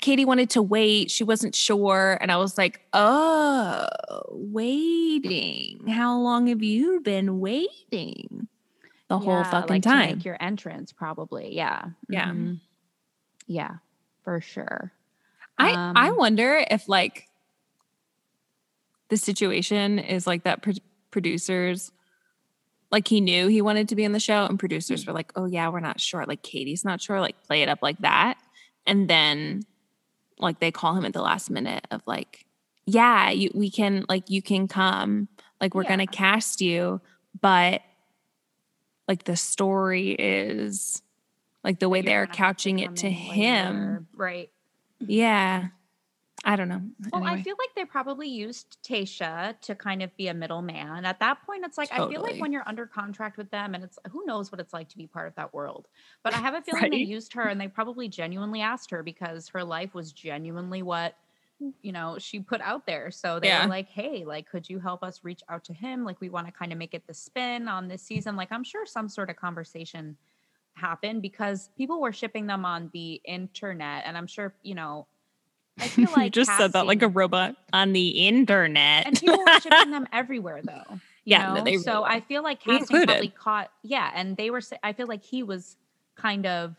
Katie 0.00 0.24
wanted 0.24 0.50
to 0.50 0.62
wait. 0.62 1.10
She 1.10 1.24
wasn't 1.24 1.54
sure. 1.54 2.16
And 2.20 2.30
I 2.30 2.36
was 2.36 2.56
like, 2.58 2.80
oh, 2.92 3.86
waiting. 4.30 5.86
How 5.88 6.18
long 6.18 6.46
have 6.48 6.62
you 6.62 7.00
been 7.00 7.40
waiting? 7.40 8.46
The 9.08 9.18
whole 9.18 9.38
Yeah, 9.38 9.50
fucking 9.50 9.68
like 9.68 9.82
to 9.82 9.88
time. 9.88 10.16
make 10.16 10.24
your 10.24 10.36
entrance 10.40 10.92
probably 10.92 11.54
yeah 11.56 11.86
Yeah. 12.08 12.28
Mhm. 12.28 12.60
yeah 13.48 13.76
for 14.22 14.40
sure 14.40 14.92
I 15.58 15.72
I 15.96 16.10
Um, 16.10 16.16
wonder 16.16 16.64
if 16.70 16.88
like 16.88 17.26
the 19.10 19.16
situation 19.16 19.98
is 19.98 20.26
like 20.26 20.44
that 20.44 20.62
pro- 20.62 20.72
producers 21.10 21.92
like 22.90 23.06
he 23.06 23.20
knew 23.20 23.46
he 23.46 23.62
wanted 23.62 23.88
to 23.88 23.96
be 23.96 24.04
in 24.04 24.12
the 24.12 24.20
show 24.20 24.44
and 24.46 24.58
producers 24.58 25.06
were 25.06 25.12
like, 25.12 25.32
"Oh 25.36 25.46
yeah, 25.46 25.68
we're 25.68 25.80
not 25.80 26.00
sure." 26.00 26.24
Like 26.26 26.42
Katie's 26.42 26.84
not 26.84 27.00
sure, 27.00 27.20
like 27.20 27.40
play 27.44 27.62
it 27.62 27.68
up 27.68 27.78
like 27.82 27.98
that. 27.98 28.36
And 28.86 29.08
then 29.08 29.62
like 30.38 30.58
they 30.58 30.72
call 30.72 30.96
him 30.96 31.04
at 31.04 31.12
the 31.12 31.22
last 31.22 31.50
minute 31.50 31.86
of 31.90 32.02
like, 32.06 32.46
yeah, 32.86 33.30
you, 33.30 33.50
we 33.54 33.70
can 33.70 34.04
like 34.08 34.28
you 34.28 34.42
can 34.42 34.66
come, 34.66 35.28
like 35.60 35.74
we're 35.74 35.84
gonna 35.84 36.06
cast 36.06 36.60
you, 36.60 37.00
but 37.40 37.82
like 39.06 39.24
the 39.24 39.36
story 39.36 40.10
is 40.10 41.00
like 41.62 41.78
the 41.78 41.88
way 41.88 41.98
You're 41.98 42.06
they're 42.06 42.26
couching 42.26 42.80
it 42.80 42.96
to 42.96 43.10
him. 43.10 43.76
later. 43.76 44.04
Right. 44.16 44.50
Yeah. 44.98 45.68
I 46.44 46.56
don't 46.56 46.68
know. 46.68 46.82
Well, 47.12 47.22
I 47.26 47.36
feel 47.36 47.56
like 47.58 47.74
they 47.74 47.84
probably 47.84 48.28
used 48.28 48.78
Tayshia 48.84 49.60
to 49.62 49.74
kind 49.74 50.00
of 50.00 50.16
be 50.16 50.28
a 50.28 50.34
middleman. 50.34 51.04
At 51.04 51.18
that 51.18 51.42
point, 51.44 51.64
it's 51.64 51.76
like 51.76 51.90
I 51.92 52.02
feel 52.02 52.22
like 52.22 52.38
when 52.38 52.52
you're 52.52 52.66
under 52.68 52.86
contract 52.86 53.36
with 53.36 53.50
them, 53.50 53.74
and 53.74 53.82
it's 53.82 53.98
who 54.12 54.24
knows 54.26 54.52
what 54.52 54.60
it's 54.60 54.72
like 54.72 54.88
to 54.90 54.96
be 54.96 55.08
part 55.08 55.26
of 55.26 55.34
that 55.34 55.52
world. 55.52 55.88
But 56.22 56.34
I 56.34 56.40
have 56.40 56.54
a 56.54 56.62
feeling 56.62 56.88
they 56.88 56.98
used 56.98 57.32
her, 57.32 57.48
and 57.48 57.60
they 57.60 57.66
probably 57.66 58.08
genuinely 58.08 58.60
asked 58.60 58.92
her 58.92 59.02
because 59.02 59.48
her 59.48 59.64
life 59.64 59.92
was 59.92 60.12
genuinely 60.12 60.82
what 60.82 61.16
mm. 61.60 61.72
you 61.82 61.92
know 61.92 62.18
she 62.18 62.40
put 62.40 62.60
out 62.62 62.86
there. 62.86 63.10
So 63.10 63.40
they 63.40 63.50
Yeah. 63.50 63.54
were 63.54 63.66
like, 63.66 63.88
"Hey, 63.88 64.24
like, 64.24 64.48
could 64.48 64.68
you 64.70 64.80
help 64.80 65.02
us 65.02 65.24
reach 65.24 65.42
out 65.48 65.64
to 65.64 65.74
him? 65.74 66.04
Like, 66.04 66.20
we 66.20 66.30
want 66.30 66.46
to 66.46 66.52
kind 66.52 66.72
of 66.72 66.78
make 66.78 66.94
it 66.94 67.06
the 67.08 67.14
spin 67.14 67.68
on 67.68 67.88
this 67.88 68.02
season." 68.02 68.36
Like, 68.36 68.52
I'm 68.52 68.64
sure 68.64 68.86
some 68.86 69.08
sort 69.08 69.30
of 69.30 69.36
conversation 69.36 70.18
happened 70.76 71.22
because 71.22 71.70
people 71.76 72.00
were 72.00 72.12
shipping 72.12 72.46
them 72.46 72.64
on 72.64 72.90
the 72.92 73.14
internet, 73.24 74.04
and 74.06 74.16
I'm 74.18 74.26
sure 74.28 74.56
you 74.62 74.74
know. 74.74 75.08
I 75.80 75.88
feel 75.88 76.10
like 76.16 76.24
you 76.24 76.30
just 76.30 76.56
said 76.56 76.72
that 76.72 76.86
like 76.86 77.02
a 77.02 77.08
robot 77.08 77.56
on 77.72 77.92
the 77.92 78.08
internet. 78.08 79.06
and 79.06 79.18
people 79.18 79.38
were 79.38 79.60
shipping 79.60 79.90
them 79.90 80.06
everywhere 80.12 80.60
though. 80.62 81.00
Yeah, 81.24 81.54
no, 81.54 81.64
they 81.64 81.72
really 81.72 81.82
so 81.82 82.00
were. 82.02 82.08
I 82.08 82.20
feel 82.20 82.42
like 82.42 82.60
casting 82.60 83.04
probably 83.04 83.28
caught 83.28 83.70
yeah, 83.82 84.10
and 84.14 84.36
they 84.36 84.50
were. 84.50 84.60
I 84.82 84.92
feel 84.92 85.06
like 85.06 85.22
he 85.22 85.42
was 85.42 85.76
kind 86.16 86.46
of 86.46 86.74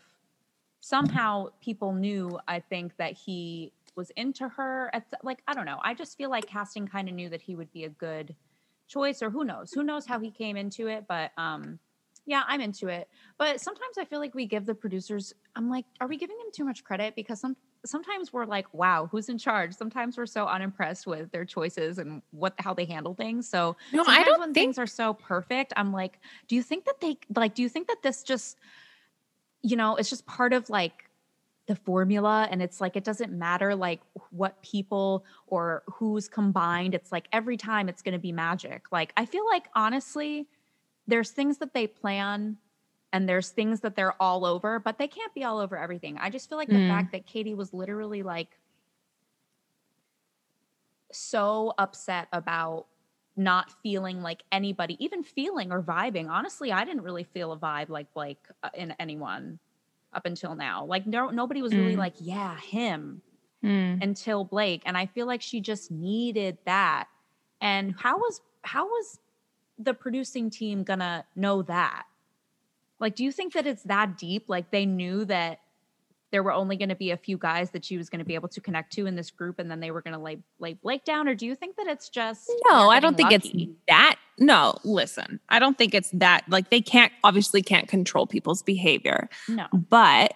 somehow 0.80 1.48
people 1.60 1.92
knew. 1.92 2.38
I 2.48 2.60
think 2.60 2.96
that 2.96 3.12
he 3.12 3.72
was 3.94 4.10
into 4.10 4.48
her. 4.48 4.90
At 4.92 5.10
the- 5.10 5.18
like 5.22 5.42
I 5.46 5.54
don't 5.54 5.66
know. 5.66 5.78
I 5.82 5.94
just 5.94 6.18
feel 6.18 6.30
like 6.30 6.46
casting 6.46 6.86
kind 6.86 7.08
of 7.08 7.14
knew 7.14 7.28
that 7.28 7.40
he 7.42 7.54
would 7.54 7.72
be 7.72 7.84
a 7.84 7.88
good 7.88 8.34
choice, 8.88 9.22
or 9.22 9.30
who 9.30 9.44
knows? 9.44 9.72
Who 9.72 9.82
knows 9.82 10.06
how 10.06 10.18
he 10.18 10.30
came 10.30 10.56
into 10.56 10.88
it? 10.88 11.06
But 11.08 11.30
um, 11.38 11.78
yeah, 12.26 12.42
I'm 12.46 12.60
into 12.60 12.88
it. 12.88 13.08
But 13.38 13.60
sometimes 13.60 13.96
I 13.98 14.04
feel 14.04 14.18
like 14.18 14.34
we 14.34 14.46
give 14.46 14.66
the 14.66 14.74
producers. 14.74 15.34
I'm 15.56 15.70
like, 15.70 15.84
are 16.00 16.06
we 16.08 16.16
giving 16.16 16.36
them 16.38 16.48
too 16.52 16.64
much 16.64 16.84
credit? 16.84 17.14
Because 17.14 17.40
some 17.40 17.56
sometimes 17.84 18.32
we're 18.32 18.46
like, 18.46 18.72
wow, 18.72 19.08
who's 19.10 19.28
in 19.28 19.38
charge? 19.38 19.74
Sometimes 19.74 20.16
we're 20.16 20.26
so 20.26 20.46
unimpressed 20.46 21.06
with 21.06 21.30
their 21.32 21.44
choices 21.44 21.98
and 21.98 22.22
what 22.30 22.54
how 22.58 22.74
they 22.74 22.84
handle 22.84 23.14
things. 23.14 23.48
So 23.48 23.76
no, 23.92 24.04
I 24.06 24.24
don't 24.24 24.40
when 24.40 24.54
think 24.54 24.66
things 24.66 24.78
are 24.78 24.86
so 24.86 25.14
perfect, 25.14 25.72
I'm 25.76 25.92
like, 25.92 26.18
do 26.48 26.54
you 26.54 26.62
think 26.62 26.84
that 26.84 27.00
they 27.00 27.18
like? 27.34 27.54
Do 27.54 27.62
you 27.62 27.68
think 27.68 27.88
that 27.88 28.02
this 28.02 28.22
just, 28.22 28.58
you 29.62 29.76
know, 29.76 29.96
it's 29.96 30.10
just 30.10 30.26
part 30.26 30.52
of 30.52 30.70
like 30.70 31.08
the 31.66 31.76
formula 31.76 32.48
and 32.50 32.60
it's 32.60 32.80
like 32.80 32.96
it 32.96 33.04
doesn't 33.04 33.32
matter 33.32 33.74
like 33.74 34.00
what 34.30 34.60
people 34.62 35.24
or 35.46 35.84
who's 35.86 36.28
combined 36.28 36.92
it's 36.92 37.12
like 37.12 37.28
every 37.32 37.56
time 37.56 37.88
it's 37.88 38.02
going 38.02 38.12
to 38.12 38.18
be 38.18 38.32
magic 38.32 38.90
like 38.90 39.12
i 39.16 39.24
feel 39.24 39.46
like 39.46 39.68
honestly 39.76 40.48
there's 41.06 41.30
things 41.30 41.58
that 41.58 41.72
they 41.72 41.86
plan 41.86 42.56
and 43.12 43.28
there's 43.28 43.50
things 43.50 43.80
that 43.80 43.94
they're 43.96 44.20
all 44.20 44.44
over 44.44 44.78
but 44.78 44.98
they 44.98 45.08
can't 45.08 45.34
be 45.34 45.44
all 45.44 45.58
over 45.58 45.76
everything 45.76 46.16
i 46.18 46.30
just 46.30 46.48
feel 46.48 46.58
like 46.58 46.68
the 46.68 46.74
Mm. 46.74 46.88
fact 46.88 47.12
that 47.12 47.26
katie 47.26 47.54
was 47.54 47.72
literally 47.72 48.22
like 48.22 48.58
so 51.12 51.74
upset 51.78 52.28
about 52.32 52.86
not 53.36 53.70
feeling 53.82 54.22
like 54.22 54.42
anybody 54.52 54.96
even 55.02 55.22
feeling 55.22 55.72
or 55.72 55.82
vibing 55.82 56.28
honestly 56.28 56.70
i 56.72 56.84
didn't 56.84 57.02
really 57.02 57.24
feel 57.24 57.52
a 57.52 57.58
vibe 57.58 57.88
like 57.88 58.12
blake 58.12 58.38
uh, 58.62 58.68
in 58.74 58.94
anyone 58.98 59.58
up 60.12 60.26
until 60.26 60.54
now 60.54 60.84
like 60.84 61.06
no 61.06 61.30
nobody 61.30 61.62
was 61.62 61.74
really 61.74 61.94
Mm. 61.94 61.98
like 61.98 62.14
yeah 62.20 62.56
him 62.58 63.22
Mm. 63.64 64.02
until 64.02 64.44
blake 64.44 64.82
and 64.84 64.98
i 64.98 65.06
feel 65.06 65.26
like 65.26 65.40
she 65.40 65.60
just 65.60 65.90
needed 65.90 66.58
that 66.66 67.08
and 67.60 67.94
how 67.98 68.18
was 68.18 68.40
how 68.64 68.86
was 68.86 69.18
the 69.78 69.94
producing 69.94 70.50
team 70.50 70.82
gonna 70.82 71.24
know 71.36 71.62
that 71.62 72.04
like 73.02 73.14
do 73.14 73.24
you 73.24 73.32
think 73.32 73.52
that 73.52 73.66
it's 73.66 73.82
that 73.82 74.16
deep 74.16 74.44
like 74.48 74.70
they 74.70 74.86
knew 74.86 75.24
that 75.26 75.58
there 76.30 76.42
were 76.42 76.52
only 76.52 76.76
going 76.78 76.88
to 76.88 76.94
be 76.94 77.10
a 77.10 77.16
few 77.18 77.36
guys 77.36 77.70
that 77.72 77.84
she 77.84 77.98
was 77.98 78.08
going 78.08 78.18
to 78.18 78.24
be 78.24 78.34
able 78.34 78.48
to 78.48 78.60
connect 78.60 78.90
to 78.94 79.04
in 79.04 79.16
this 79.16 79.30
group 79.30 79.58
and 79.58 79.70
then 79.70 79.80
they 79.80 79.90
were 79.90 80.00
going 80.00 80.14
to 80.14 80.18
lay 80.18 80.38
lay 80.58 80.72
blake 80.72 81.04
down 81.04 81.28
or 81.28 81.34
do 81.34 81.44
you 81.44 81.54
think 81.54 81.76
that 81.76 81.86
it's 81.86 82.08
just 82.08 82.50
No, 82.70 82.88
I 82.88 83.00
don't 83.00 83.16
think 83.16 83.28
getting 83.28 83.60
it's 83.60 83.70
that. 83.88 84.16
No, 84.38 84.78
listen, 84.82 85.40
I 85.50 85.58
don't 85.58 85.76
think 85.76 85.94
it's 85.94 86.10
that. 86.12 86.44
Like 86.48 86.70
they 86.70 86.80
can't 86.80 87.12
obviously 87.22 87.60
can't 87.60 87.86
control 87.86 88.26
people's 88.26 88.62
behavior, 88.62 89.28
no 89.48 89.66
but 89.72 90.34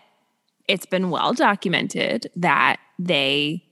it's 0.69 0.87
been 0.87 1.11
well 1.11 1.33
documented 1.33 2.31
that 2.37 2.79
they 2.99 3.65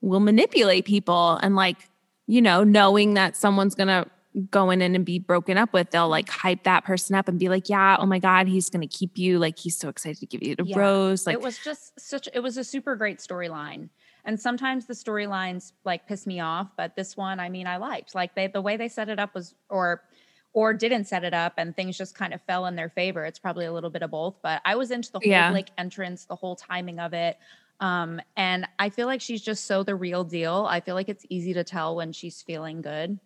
will 0.00 0.20
manipulate 0.20 0.84
people 0.84 1.38
and 1.42 1.56
like, 1.56 1.88
you 2.26 2.40
know, 2.40 2.64
knowing 2.64 3.14
that 3.14 3.36
someone's 3.36 3.74
going 3.74 3.88
to 3.88 4.06
go 4.50 4.70
in 4.70 4.80
and 4.80 5.04
be 5.04 5.18
broken 5.18 5.58
up 5.58 5.72
with, 5.72 5.90
they'll 5.90 6.08
like 6.08 6.28
hype 6.28 6.62
that 6.64 6.84
person 6.84 7.16
up 7.16 7.26
and 7.28 7.38
be 7.38 7.48
like, 7.48 7.68
yeah, 7.68 7.96
oh 7.98 8.06
my 8.06 8.18
God, 8.18 8.46
he's 8.46 8.70
going 8.70 8.86
to 8.86 8.86
keep 8.86 9.18
you. 9.18 9.38
Like 9.38 9.58
he's 9.58 9.76
so 9.76 9.88
excited 9.88 10.18
to 10.20 10.26
give 10.26 10.42
you 10.42 10.54
the 10.56 10.64
Yeah, 10.64 10.78
rose. 10.78 11.26
Like, 11.26 11.34
it 11.34 11.42
was 11.42 11.58
just 11.58 11.98
such 11.98 12.28
it 12.32 12.40
was 12.40 12.56
a 12.56 12.64
super 12.64 12.94
great 12.96 13.18
storyline. 13.18 13.88
And 14.24 14.38
sometimes 14.38 14.86
the 14.86 14.94
storylines 14.94 15.72
like 15.84 16.06
piss 16.06 16.26
me 16.26 16.40
off 16.40 16.68
but 16.76 16.94
this 16.94 17.16
one 17.16 17.40
i 17.40 17.48
mean 17.48 17.66
i 17.66 17.76
liked. 17.78 18.14
Like 18.14 18.34
they 18.34 18.46
the 18.46 18.60
way 18.60 18.76
they 18.76 18.88
set 18.88 19.08
it 19.08 19.18
up 19.18 19.34
was 19.34 19.54
or 19.68 20.02
or 20.52 20.74
didn't 20.74 21.04
set 21.04 21.24
it 21.24 21.32
up 21.32 21.54
and 21.58 21.74
things 21.74 21.96
just 21.96 22.14
kind 22.14 22.34
of 22.34 22.40
fell 22.42 22.66
in 22.66 22.74
their 22.76 22.88
favor. 22.90 23.24
It's 23.24 23.38
probably 23.38 23.66
a 23.66 23.72
little 23.72 23.90
bit 23.90 24.02
of 24.02 24.10
both 24.12 24.36
but 24.42 24.60
i 24.64 24.76
was 24.76 24.90
into 24.92 25.10
the 25.10 25.18
whole 25.18 25.28
Yeah. 25.30 25.50
blake 25.50 25.70
entrance 25.78 26.24
the 26.26 26.36
whole 26.36 26.54
timing 26.54 27.00
of 27.00 27.12
it. 27.14 27.36
Um 27.80 28.20
and 28.36 28.68
i 28.78 28.90
feel 28.90 29.06
like 29.08 29.20
she's 29.22 29.42
just 29.42 29.64
so 29.66 29.82
the 29.82 29.96
real 29.96 30.22
deal. 30.22 30.66
I 30.68 30.80
feel 30.80 30.94
like 30.94 31.08
it's 31.08 31.26
easy 31.30 31.52
to 31.54 31.64
tell 31.64 31.96
when 31.96 32.12
she's 32.12 32.42
feeling 32.42 32.82
good 32.82 33.18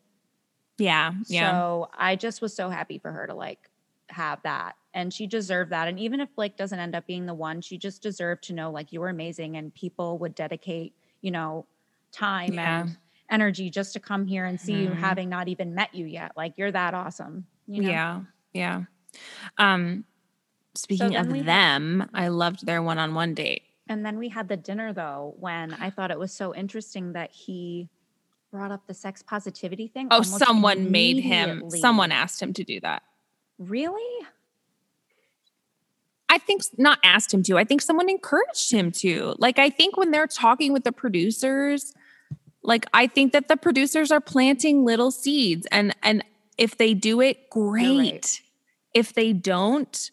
yeah, 0.78 1.12
yeah. 1.28 1.50
so 1.52 1.88
I 1.96 2.16
just 2.16 2.40
was 2.42 2.54
so 2.54 2.68
happy 2.68 2.98
for 2.98 3.10
her 3.12 3.26
to 3.26 3.34
like 3.34 3.70
have 4.10 4.42
that. 4.42 4.76
And 4.92 5.12
she 5.12 5.26
deserved 5.26 5.70
that. 5.72 5.88
And 5.88 5.98
even 5.98 6.20
if 6.20 6.34
Blake 6.37 6.56
doesn't 6.56 6.78
end 6.78 6.94
up 6.94 7.06
being 7.06 7.26
the 7.26 7.34
one, 7.34 7.60
she 7.60 7.78
just 7.78 8.02
deserved 8.02 8.44
to 8.44 8.52
know 8.52 8.70
like 8.70 8.92
you 8.92 9.00
were 9.00 9.08
amazing 9.08 9.56
and 9.56 9.74
people 9.74 10.18
would 10.18 10.34
dedicate, 10.34 10.94
you 11.20 11.30
know, 11.30 11.66
time 12.12 12.54
Yeah. 12.54 12.82
and 12.82 12.96
energy 13.30 13.70
just 13.70 13.92
to 13.94 14.00
come 14.00 14.26
here 14.26 14.44
and 14.44 14.60
see 14.60 14.82
you 14.84 14.90
Mhm. 14.90 14.96
having 14.96 15.28
not 15.28 15.48
even 15.48 15.74
met 15.74 15.94
you 15.94 16.06
yet. 16.06 16.32
Like 16.37 16.58
you're 16.58 16.70
that 16.72 16.94
awesome. 16.94 17.46
You 17.66 17.82
know? 17.82 17.88
Yeah, 17.88 18.20
yeah. 18.52 18.82
Um, 19.58 20.04
speaking 20.74 21.12
then 21.12 21.30
of 21.40 21.46
them, 21.46 22.10
I 22.14 22.28
loved 22.28 22.66
their 22.66 22.82
one-on-one 22.82 23.34
date. 23.34 23.62
And 23.88 24.04
then 24.04 24.18
we 24.18 24.28
had 24.28 24.48
the 24.48 24.56
dinner 24.56 24.92
though, 24.92 25.34
when 25.38 25.72
I 25.74 25.90
thought 25.90 26.10
it 26.10 26.18
was 26.18 26.32
so 26.32 26.54
interesting 26.54 27.12
that 27.14 27.32
he 27.32 27.88
brought 28.54 28.70
up 28.70 28.86
the 28.86 28.94
sex 28.94 29.20
positivity 29.20 29.88
thing. 29.88 30.06
Oh, 30.12 30.22
someone 30.22 30.92
made 30.92 31.18
him. 31.18 31.68
Someone 31.70 32.12
asked 32.12 32.40
him 32.40 32.52
to 32.52 32.62
do 32.62 32.78
that. 32.82 33.02
Really? 33.58 34.26
I 36.28 36.38
think 36.38 36.62
not 36.78 37.00
asked 37.02 37.34
him 37.34 37.42
to. 37.44 37.58
I 37.58 37.64
think 37.64 37.82
someone 37.82 38.08
encouraged 38.08 38.70
him 38.70 38.92
to. 38.92 39.34
Like 39.38 39.58
I 39.58 39.70
think 39.70 39.96
when 39.96 40.12
they're 40.12 40.28
talking 40.28 40.72
with 40.72 40.84
the 40.84 40.92
producers, 40.92 41.94
like 42.62 42.86
I 42.94 43.08
think 43.08 43.32
that 43.32 43.48
the 43.48 43.56
producers 43.56 44.12
are 44.12 44.20
planting 44.20 44.84
little 44.84 45.10
seeds 45.10 45.66
and 45.72 45.92
and 46.04 46.22
if 46.56 46.78
they 46.78 46.94
do 46.94 47.20
it, 47.20 47.50
great. 47.50 47.98
right. 47.98 48.40
If 48.94 49.14
they 49.14 49.32
don't, 49.32 50.12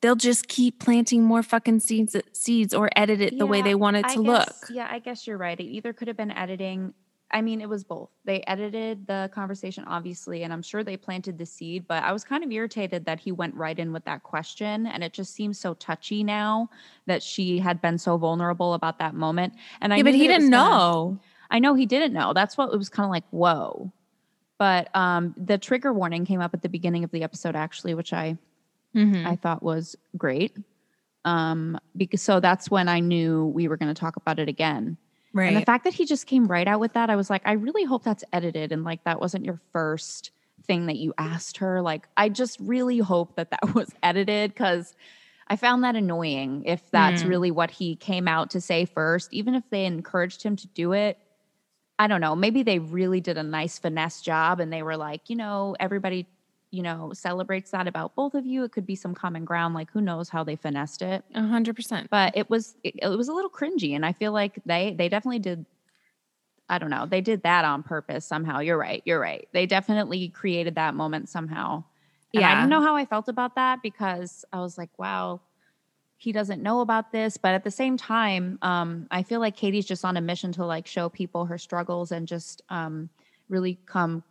they'll 0.00 0.16
just 0.16 0.48
keep 0.48 0.80
planting 0.80 1.22
more 1.22 1.44
fucking 1.44 1.78
seeds 1.78 2.16
seeds 2.32 2.74
or 2.74 2.90
edit 2.96 3.20
it 3.20 3.38
the 3.38 3.46
way 3.46 3.62
they 3.62 3.76
want 3.76 3.98
it 3.98 4.08
to 4.08 4.20
look. 4.20 4.52
Yeah, 4.68 4.88
I 4.90 4.98
guess 4.98 5.28
you're 5.28 5.38
right. 5.38 5.58
It 5.58 5.62
either 5.62 5.92
could 5.92 6.08
have 6.08 6.16
been 6.16 6.32
editing. 6.32 6.94
I 7.32 7.40
mean, 7.40 7.60
it 7.60 7.68
was 7.68 7.82
both. 7.82 8.10
They 8.24 8.42
edited 8.46 9.06
the 9.06 9.30
conversation, 9.32 9.84
obviously, 9.86 10.42
and 10.42 10.52
I'm 10.52 10.62
sure 10.62 10.84
they 10.84 10.96
planted 10.96 11.38
the 11.38 11.46
seed, 11.46 11.86
but 11.88 12.02
I 12.04 12.12
was 12.12 12.24
kind 12.24 12.44
of 12.44 12.52
irritated 12.52 13.06
that 13.06 13.18
he 13.20 13.32
went 13.32 13.54
right 13.54 13.78
in 13.78 13.92
with 13.92 14.04
that 14.04 14.22
question. 14.22 14.86
And 14.86 15.02
it 15.02 15.12
just 15.12 15.34
seems 15.34 15.58
so 15.58 15.74
touchy 15.74 16.22
now 16.22 16.68
that 17.06 17.22
she 17.22 17.58
had 17.58 17.80
been 17.80 17.96
so 17.96 18.18
vulnerable 18.18 18.74
about 18.74 18.98
that 18.98 19.14
moment. 19.14 19.54
And 19.80 19.94
I 19.94 19.98
yeah, 19.98 20.02
but 20.02 20.14
he 20.14 20.26
that 20.26 20.34
it 20.34 20.36
was 20.36 20.44
didn't 20.44 20.50
know. 20.50 21.18
I 21.50 21.58
know 21.58 21.74
he 21.74 21.86
didn't 21.86 22.12
know. 22.12 22.32
That's 22.32 22.56
what 22.58 22.72
it 22.72 22.76
was 22.76 22.88
kind 22.88 23.04
of 23.06 23.10
like, 23.10 23.24
whoa. 23.30 23.90
But 24.58 24.94
um, 24.94 25.34
the 25.36 25.58
trigger 25.58 25.92
warning 25.92 26.24
came 26.24 26.40
up 26.40 26.54
at 26.54 26.62
the 26.62 26.68
beginning 26.68 27.02
of 27.02 27.10
the 27.10 27.22
episode, 27.22 27.56
actually, 27.56 27.94
which 27.94 28.12
I 28.12 28.36
Mhm. 28.94 29.26
I 29.26 29.36
thought 29.36 29.62
was 29.62 29.96
great. 30.18 30.56
Um, 31.24 31.78
because 31.96 32.20
so 32.20 32.40
that's 32.40 32.70
when 32.70 32.88
I 32.88 33.00
knew 33.00 33.46
we 33.46 33.68
were 33.68 33.76
going 33.76 33.92
to 33.92 33.98
talk 33.98 34.16
about 34.16 34.38
it 34.38 34.48
again. 34.48 34.96
Right. 35.32 35.48
And 35.48 35.56
the 35.56 35.60
fact 35.62 35.84
that 35.84 35.94
he 35.94 36.04
just 36.04 36.26
came 36.26 36.46
right 36.46 36.68
out 36.68 36.80
with 36.80 36.92
that, 36.94 37.10
I 37.10 37.16
was 37.16 37.30
like, 37.30 37.42
I 37.44 37.52
really 37.52 37.84
hope 37.84 38.04
that's 38.04 38.24
edited 38.32 38.72
and 38.72 38.84
like 38.84 39.04
that 39.04 39.20
wasn't 39.20 39.44
your 39.44 39.60
first 39.72 40.30
thing 40.64 40.86
that 40.86 40.96
you 40.96 41.12
asked 41.18 41.58
her. 41.58 41.82
Like, 41.82 42.08
I 42.16 42.28
just 42.28 42.58
really 42.60 42.98
hope 42.98 43.36
that 43.36 43.50
that 43.50 43.74
was 43.74 43.90
edited 44.02 44.50
because 44.52 44.94
I 45.48 45.56
found 45.56 45.84
that 45.84 45.96
annoying 45.96 46.64
if 46.66 46.90
that's 46.90 47.24
Mm. 47.24 47.28
really 47.28 47.50
what 47.50 47.70
he 47.70 47.96
came 47.96 48.28
out 48.28 48.50
to 48.50 48.60
say 48.60 48.84
first, 48.84 49.32
even 49.32 49.54
if 49.54 49.64
they 49.70 49.84
encouraged 49.84 50.42
him 50.42 50.56
to 50.56 50.66
do 50.68 50.92
it. 50.92 51.18
I 51.98 52.06
don't 52.06 52.20
know. 52.20 52.34
Maybe 52.34 52.62
they 52.62 52.78
really 52.78 53.20
did 53.20 53.38
a 53.38 53.42
nice 53.42 53.78
finesse 53.78 54.22
job 54.22 54.60
and 54.60 54.72
they 54.72 54.82
were 54.82 54.96
like, 54.96 55.28
you 55.30 55.36
know, 55.36 55.76
everybody, 55.78 56.26
you 56.72 56.82
know, 56.82 57.12
celebrates 57.14 57.70
that 57.70 57.86
about 57.86 58.16
both 58.16 58.34
of 58.34 58.44
you. 58.46 58.64
It 58.64 58.72
could 58.72 58.86
be 58.86 58.96
some 58.96 59.14
common 59.14 59.44
ground. 59.44 59.74
Like, 59.74 59.90
who 59.92 60.00
knows 60.00 60.28
how 60.30 60.42
they 60.42 60.56
finessed 60.56 61.02
it 61.02 61.24
A 61.34 61.46
hundred 61.46 61.76
percent. 61.76 62.08
but 62.10 62.36
it 62.36 62.50
was 62.50 62.74
it, 62.82 62.94
it 63.00 63.08
was 63.08 63.28
a 63.28 63.32
little 63.32 63.50
cringy 63.50 63.94
and 63.94 64.04
i 64.04 64.12
feel 64.12 64.32
like 64.32 64.58
they 64.66 64.94
they 64.98 65.08
definitely 65.08 65.38
did 65.38 65.66
I 66.68 66.78
don't 66.78 66.90
know. 66.90 67.06
They 67.06 67.20
did 67.20 67.42
that 67.42 67.64
on 67.66 67.82
purpose 67.82 68.24
somehow. 68.24 68.60
You're 68.60 68.78
right. 68.78 69.02
You're 69.04 69.20
right. 69.20 69.46
They 69.52 69.66
definitely 69.66 70.28
created 70.30 70.76
that 70.76 70.94
moment 70.94 71.28
somehow. 71.28 71.84
And 72.34 72.46
I 72.46 72.50
Yeah. 72.50 72.54
didn't 72.54 72.70
know 72.70 72.80
how 72.80 72.96
I 72.96 73.04
felt 73.04 73.28
about 73.28 73.56
that 73.56 73.82
because 73.82 74.44
I 74.54 74.60
was 74.60 74.78
like, 74.78 74.88
wow, 74.98 75.42
he 76.16 76.32
doesn't 76.32 76.62
know 76.62 76.80
about 76.80 77.12
this. 77.12 77.36
But 77.36 77.52
at 77.52 77.64
the 77.64 77.70
same 77.70 77.98
time, 77.98 78.58
um, 78.62 79.06
I 79.10 79.22
feel 79.22 79.40
like 79.40 79.54
Katie's 79.56 79.84
just 79.84 80.04
on 80.04 80.16
a 80.16 80.22
mission 80.22 80.50
to 80.52 80.64
like 80.64 80.86
show 80.86 81.10
people 81.10 81.44
her 81.46 81.58
struggles 81.58 82.10
and 82.10 82.26
just 82.26 82.62
um, 82.70 83.10
really 83.50 83.78
come 83.84 84.22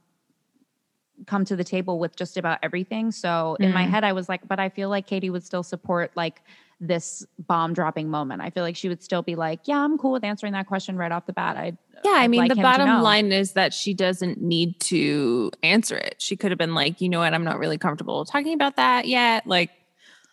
come 1.27 1.45
to 1.45 1.55
the 1.55 1.63
table 1.63 1.99
with 1.99 2.15
just 2.15 2.37
about 2.37 2.59
everything. 2.63 3.11
So 3.11 3.57
in 3.59 3.73
my 3.73 3.85
Mm. 3.85 3.89
head, 3.89 4.03
I 4.03 4.13
was 4.13 4.27
like, 4.29 4.47
but 4.47 4.59
I 4.59 4.69
feel 4.69 4.89
like 4.89 5.07
Katie 5.07 5.29
would 5.29 5.43
still 5.43 5.63
support 5.63 6.11
like 6.15 6.41
this 6.79 7.25
bomb 7.37 7.73
dropping 7.73 8.09
moment. 8.09 8.41
I 8.41 8.49
feel 8.49 8.63
like 8.63 8.75
she 8.75 8.89
would 8.89 9.03
still 9.03 9.21
be 9.21 9.35
like, 9.35 9.61
yeah, 9.65 9.77
I'm 9.77 9.97
cool 9.97 10.11
with 10.11 10.23
answering 10.23 10.53
that 10.53 10.65
question 10.65 10.97
right 10.97 11.11
off 11.11 11.25
the 11.27 11.33
bat. 11.33 11.55
I 11.57 11.77
Yeah, 12.03 12.13
I 12.15 12.27
mean, 12.27 12.39
like 12.39 12.55
the 12.55 12.61
bottom 12.61 13.01
line 13.03 13.31
is 13.31 13.53
that 13.53 13.73
she 13.73 13.93
doesn't 13.93 14.41
need 14.41 14.79
to 14.81 15.51
answer 15.61 15.95
it. 15.95 16.15
She 16.17 16.35
could 16.35 16.49
have 16.51 16.57
been 16.57 16.73
like, 16.73 16.99
you 17.01 17.09
know 17.09 17.19
what, 17.19 17.33
I'm 17.33 17.43
not 17.43 17.59
really 17.59 17.77
comfortable 17.77 18.25
talking 18.25 18.53
about 18.53 18.77
that 18.77 19.07
yet. 19.07 19.45
Like, 19.45 19.69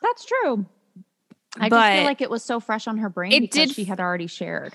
That's 0.01 0.25
true. 0.25 0.67
I 1.61 1.69
just 1.69 1.91
feel 1.93 2.05
like 2.05 2.21
it 2.21 2.31
was 2.31 2.43
so 2.43 2.61
fresh 2.61 2.87
on 2.87 2.99
her 2.99 3.09
brain 3.09 3.33
it 3.33 3.41
because 3.41 3.69
did 3.69 3.75
she 3.75 3.85
had 3.85 4.01
already 4.01 4.27
shared. 4.27 4.75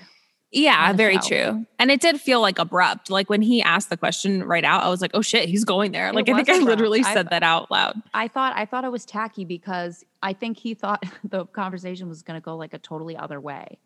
Yeah, 0.54 0.92
very 0.92 1.14
show. 1.16 1.20
true. 1.52 1.66
And 1.78 1.90
it 1.90 2.00
did 2.00 2.20
feel 2.20 2.40
like 2.40 2.58
abrupt. 2.58 3.10
Like 3.10 3.28
when 3.28 3.42
he 3.42 3.62
asked 3.62 3.90
the 3.90 3.96
question 3.96 4.42
right 4.44 4.64
out, 4.64 4.82
I 4.84 4.88
was 4.88 5.00
like, 5.00 5.10
oh 5.14 5.22
shit, 5.22 5.48
he's 5.48 5.64
going 5.64 5.92
there. 5.92 6.12
Like, 6.12 6.28
I 6.28 6.34
think 6.34 6.48
was 6.48 6.58
I 6.58 6.62
literally 6.62 7.00
abrupt. 7.00 7.10
I- 7.10 7.14
said 7.14 7.30
that 7.30 7.42
out 7.42 7.70
loud. 7.70 8.00
I 8.14 8.28
thought 8.28 8.54
I 8.56 8.64
thought 8.64 8.84
it 8.84 8.92
was 8.92 9.04
tacky 9.04 9.44
because 9.44 10.04
I 10.22 10.32
think 10.32 10.56
he 10.58 10.74
thought 10.74 11.02
the 11.24 11.46
conversation 11.46 12.08
was 12.08 12.22
going 12.22 12.40
to 12.40 12.44
go 12.44 12.56
like 12.56 12.72
a 12.74 12.78
totally 12.78 13.16
other 13.16 13.40
way. 13.40 13.78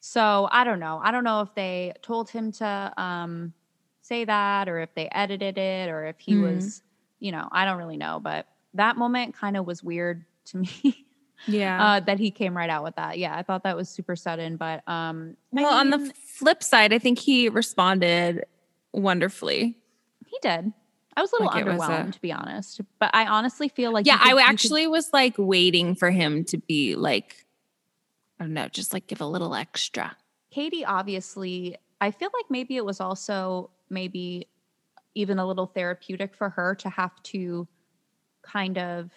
So 0.00 0.48
I 0.50 0.64
don't 0.64 0.80
know. 0.80 1.00
I 1.02 1.10
don't 1.12 1.24
know 1.24 1.42
if 1.42 1.54
they 1.54 1.92
told 2.02 2.28
him 2.28 2.50
to 2.52 2.92
um, 2.96 3.52
say 4.02 4.24
that 4.24 4.68
or 4.68 4.80
if 4.80 4.92
they 4.94 5.08
edited 5.12 5.58
it 5.58 5.88
or 5.88 6.06
if 6.06 6.18
he 6.18 6.34
Hmm. 6.34 6.42
was, 6.42 6.82
you 7.20 7.30
know, 7.32 7.48
I 7.52 7.64
don't 7.64 7.78
really 7.78 7.96
know. 7.96 8.18
But 8.20 8.46
that 8.74 8.96
moment 8.96 9.34
kind 9.36 9.56
of 9.56 9.64
was 9.66 9.82
weird 9.82 10.24
to 10.46 10.56
me 10.58 11.06
Yeah. 11.46 11.84
uh, 11.84 12.00
that 12.00 12.18
he 12.18 12.30
came 12.30 12.56
right 12.56 12.70
out 12.70 12.84
with 12.84 12.96
that. 12.96 13.18
Yeah, 13.18 13.36
I 13.36 13.42
thought 13.42 13.64
that 13.64 13.76
was 13.76 13.88
super 13.88 14.14
sudden. 14.16 14.56
But 14.56 14.86
um, 14.88 15.36
I 15.56 15.62
well, 15.62 15.74
on 15.74 15.90
the 15.90 16.12
flip 16.38 16.62
side, 16.62 16.92
I 16.92 16.98
think 16.98 17.18
he 17.18 17.48
responded 17.48 18.44
wonderfully. 18.92 19.76
he 20.26 20.38
did. 20.42 20.72
I 21.14 21.20
was 21.20 21.30
a 21.32 21.36
little 21.36 21.48
Like 21.48 21.66
it 21.66 21.68
was 21.68 21.80
a- 21.80 21.82
underwhelmed, 21.92 22.12
to 22.14 22.20
be 22.20 22.32
honest. 22.32 22.80
But 22.98 23.10
I 23.14 23.26
honestly 23.26 23.68
feel 23.68 23.92
like 23.92 24.06
yeah, 24.06 24.16
could- 24.18 24.26
I 24.26 24.30
you 24.30 24.36
could- 24.36 24.44
actually 24.44 24.86
was 24.86 25.12
like 25.12 25.34
waiting 25.36 25.94
for 25.94 26.10
him 26.10 26.44
to 26.46 26.58
be 26.58 26.94
like, 26.96 27.44
I 28.40 28.44
don't 28.44 28.54
know, 28.54 28.68
just 28.68 28.92
like 28.92 29.06
give 29.08 29.20
a 29.20 29.26
little 29.26 29.54
extra. 29.54 30.16
Katie 30.50 30.84
obviously, 30.84 31.76
I 32.00 32.10
feel 32.12 32.30
like 32.32 32.46
maybe 32.50 32.76
it 32.76 32.84
was 32.84 33.00
also 33.00 33.70
maybe 33.90 34.48
even 35.14 35.38
a 35.38 35.46
little 35.46 35.66
therapeutic 35.66 36.34
for 36.34 36.48
her 36.50 36.74
to 36.76 36.88
have 36.88 37.22
to 37.24 37.68
kind 38.42 38.78
of 38.78 39.10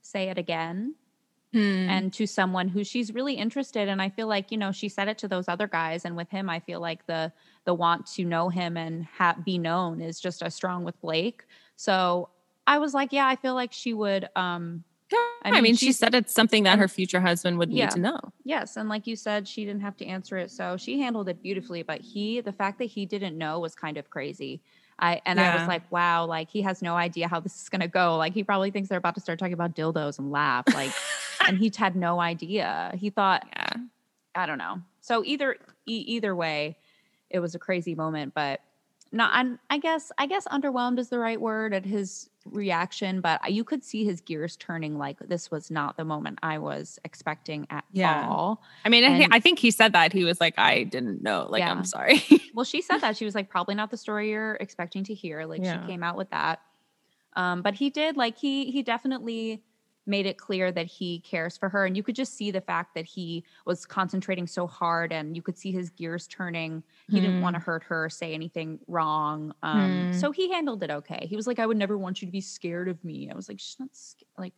say 0.00 0.28
it 0.28 0.38
again 0.38 0.94
Hmm. 1.52 1.88
and 1.88 2.12
to 2.14 2.26
someone 2.26 2.68
who 2.68 2.84
she's 2.84 3.12
really 3.12 3.34
interested 3.34 3.82
in. 3.82 3.88
And 3.90 4.02
I 4.02 4.08
feel 4.08 4.26
like, 4.28 4.50
you 4.52 4.58
know, 4.58 4.72
she 4.72 4.88
said 4.88 5.08
it 5.08 5.18
to 5.18 5.28
those 5.28 5.48
other 5.48 5.66
guys 5.66 6.04
and 6.04 6.16
with 6.16 6.30
him 6.30 6.48
I 6.48 6.60
feel 6.60 6.80
like 6.80 7.06
the 7.06 7.32
the 7.64 7.74
want 7.74 8.06
to 8.14 8.24
know 8.24 8.48
him 8.48 8.76
and 8.76 9.04
ha- 9.04 9.36
be 9.44 9.58
known 9.58 10.00
is 10.00 10.20
just 10.20 10.42
as 10.42 10.54
strong 10.54 10.84
with 10.84 11.00
Blake. 11.00 11.44
So 11.76 12.30
I 12.66 12.78
was 12.78 12.94
like, 12.94 13.12
yeah, 13.12 13.26
I 13.26 13.36
feel 13.36 13.54
like 13.54 13.72
she 13.72 13.94
would 13.94 14.28
um 14.36 14.84
Yeah, 15.10 15.18
I 15.42 15.52
I 15.52 15.60
mean, 15.60 15.62
mean, 15.62 15.76
she 15.76 15.92
said 15.92 16.14
it's 16.14 16.32
something 16.34 16.64
that 16.64 16.78
her 16.78 16.88
future 16.88 17.20
husband 17.20 17.58
would 17.58 17.70
Yeah. 17.70 17.72
need 17.72 17.90
to 17.92 18.00
know. 18.00 18.20
Yes, 18.44 18.76
and 18.76 18.88
like 18.88 19.06
you 19.06 19.16
said, 19.16 19.48
she 19.48 19.64
didn't 19.64 19.82
have 19.82 19.96
to 19.98 20.06
answer 20.06 20.36
it, 20.38 20.50
so 20.50 20.76
she 20.76 21.00
handled 21.00 21.28
it 21.28 21.42
beautifully. 21.42 21.82
But 21.82 22.00
he, 22.00 22.40
the 22.40 22.52
fact 22.52 22.78
that 22.78 22.86
he 22.86 23.06
didn't 23.06 23.38
know 23.38 23.60
was 23.60 23.74
kind 23.76 23.96
of 23.98 24.10
crazy. 24.10 24.62
I 25.02 25.20
and 25.26 25.40
I 25.40 25.56
was 25.56 25.66
like, 25.68 25.82
wow, 25.90 26.24
like 26.26 26.48
he 26.48 26.62
has 26.62 26.80
no 26.80 26.94
idea 26.94 27.26
how 27.26 27.40
this 27.40 27.60
is 27.60 27.68
gonna 27.68 27.88
go. 27.88 28.16
Like 28.16 28.32
he 28.32 28.44
probably 28.44 28.70
thinks 28.70 28.88
they're 28.88 28.98
about 28.98 29.16
to 29.16 29.20
start 29.20 29.38
talking 29.38 29.52
about 29.52 29.74
dildos 29.74 30.18
and 30.20 30.30
laugh. 30.30 30.64
Like, 30.72 30.92
and 31.46 31.58
he 31.58 31.70
had 31.76 31.96
no 31.96 32.20
idea. 32.20 32.92
He 32.94 33.10
thought, 33.10 33.44
Yeah. 33.54 33.72
I 34.36 34.46
don't 34.46 34.58
know. 34.58 34.80
So 35.00 35.24
either 35.24 35.56
e- 35.86 36.04
either 36.06 36.34
way, 36.36 36.76
it 37.30 37.40
was 37.40 37.54
a 37.56 37.58
crazy 37.58 37.96
moment. 37.96 38.32
But 38.32 38.60
not, 39.10 39.30
I'm, 39.34 39.58
I 39.68 39.78
guess, 39.78 40.12
I 40.16 40.26
guess 40.26 40.46
underwhelmed 40.46 40.98
is 41.00 41.08
the 41.08 41.18
right 41.18 41.40
word 41.40 41.74
at 41.74 41.84
his 41.84 42.30
reaction. 42.46 43.20
But 43.20 43.52
you 43.52 43.64
could 43.64 43.84
see 43.84 44.04
his 44.04 44.20
gears 44.20 44.56
turning. 44.56 44.98
Like 44.98 45.18
this 45.20 45.50
was 45.50 45.70
not 45.70 45.96
the 45.96 46.04
moment 46.04 46.38
I 46.42 46.58
was 46.58 46.98
expecting 47.04 47.66
at 47.70 47.84
Yeah. 47.92 48.28
all. 48.28 48.62
I 48.84 48.88
mean, 48.88 49.04
I, 49.04 49.08
And- 49.24 49.34
I 49.34 49.40
think 49.40 49.58
he 49.58 49.70
said 49.70 49.92
that. 49.92 50.12
He 50.12 50.24
was 50.24 50.40
like, 50.40 50.54
I 50.58 50.84
didn't 50.84 51.22
know. 51.22 51.46
Like, 51.48 51.60
Yeah. 51.60 51.70
I'm 51.70 51.84
sorry. 51.84 52.22
Well, 52.54 52.64
she 52.66 52.82
said 52.82 52.98
that 52.98 53.16
she 53.16 53.24
was 53.24 53.34
like 53.34 53.48
probably 53.48 53.74
not 53.74 53.90
the 53.90 53.96
story 53.96 54.28
you're 54.30 54.56
expecting 54.60 55.04
to 55.04 55.14
hear. 55.14 55.46
Like 55.46 55.62
Yeah. 55.62 55.80
she 55.80 55.86
came 55.86 56.02
out 56.02 56.18
with 56.18 56.28
that. 56.30 56.60
Um, 57.34 57.62
but 57.62 57.74
he 57.74 57.88
did 57.88 58.16
like 58.18 58.36
he 58.36 58.70
he 58.70 58.82
definitely 58.82 59.62
made 60.06 60.26
it 60.26 60.36
clear 60.36 60.72
that 60.72 60.86
he 60.86 61.20
cares 61.20 61.56
for 61.56 61.68
her 61.68 61.86
and 61.86 61.96
you 61.96 62.02
could 62.02 62.16
just 62.16 62.34
see 62.36 62.50
the 62.50 62.60
fact 62.60 62.94
that 62.94 63.04
he 63.04 63.44
was 63.66 63.86
concentrating 63.86 64.46
so 64.46 64.66
hard 64.66 65.12
and 65.12 65.36
you 65.36 65.42
could 65.42 65.56
see 65.56 65.70
his 65.70 65.90
gears 65.90 66.26
turning 66.26 66.82
he 67.08 67.20
didn't 67.20 67.40
want 67.40 67.54
to 67.54 67.60
hurt 67.60 67.84
her 67.84 68.08
say 68.10 68.34
anything 68.34 68.78
wrong 68.88 69.54
um 69.62 70.06
Hmm. 70.06 70.12
so 70.12 70.32
he 70.32 70.50
handled 70.52 70.82
it 70.82 70.90
okay 70.90 71.26
he 71.28 71.36
was 71.36 71.46
like 71.46 71.58
i 71.60 71.66
would 71.66 71.76
never 71.76 71.96
want 71.96 72.20
you 72.20 72.26
to 72.26 72.32
be 72.32 72.40
scared 72.40 72.88
of 72.88 73.02
me 73.04 73.30
i 73.30 73.34
was 73.34 73.48
like 73.48 73.60
she's 73.60 73.78
not 73.78 73.90
sc- 73.92 74.22
like 74.36 74.54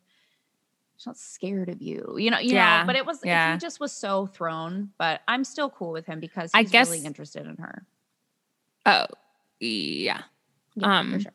she's 0.97 1.07
not 1.07 1.19
scared 1.19 1.69
of 1.69 1.83
you 1.83 2.17
you 2.19 2.31
know 2.31 2.39
you 2.39 2.55
Yeah, 2.55 2.81
know 2.81 2.87
but 2.87 2.97
it 2.97 3.05
was 3.05 3.21
yeah. 3.23 3.53
he 3.53 3.59
just 3.59 3.81
was 3.81 3.93
so 3.93 4.27
thrown 4.27 4.91
but 4.97 5.21
i'm 5.29 5.45
still 5.45 5.69
cool 5.69 5.93
with 5.93 6.07
him 6.07 6.21
because 6.21 6.53
I 6.55 6.63
he's 6.63 6.73
really 6.73 7.05
interested 7.05 7.45
in 7.47 7.57
her 7.59 7.85
oh, 8.87 9.07
yeah. 9.61 10.23
yeah, 10.75 10.99
Um, 11.01 11.13
for 11.13 11.21
sure. 11.21 11.33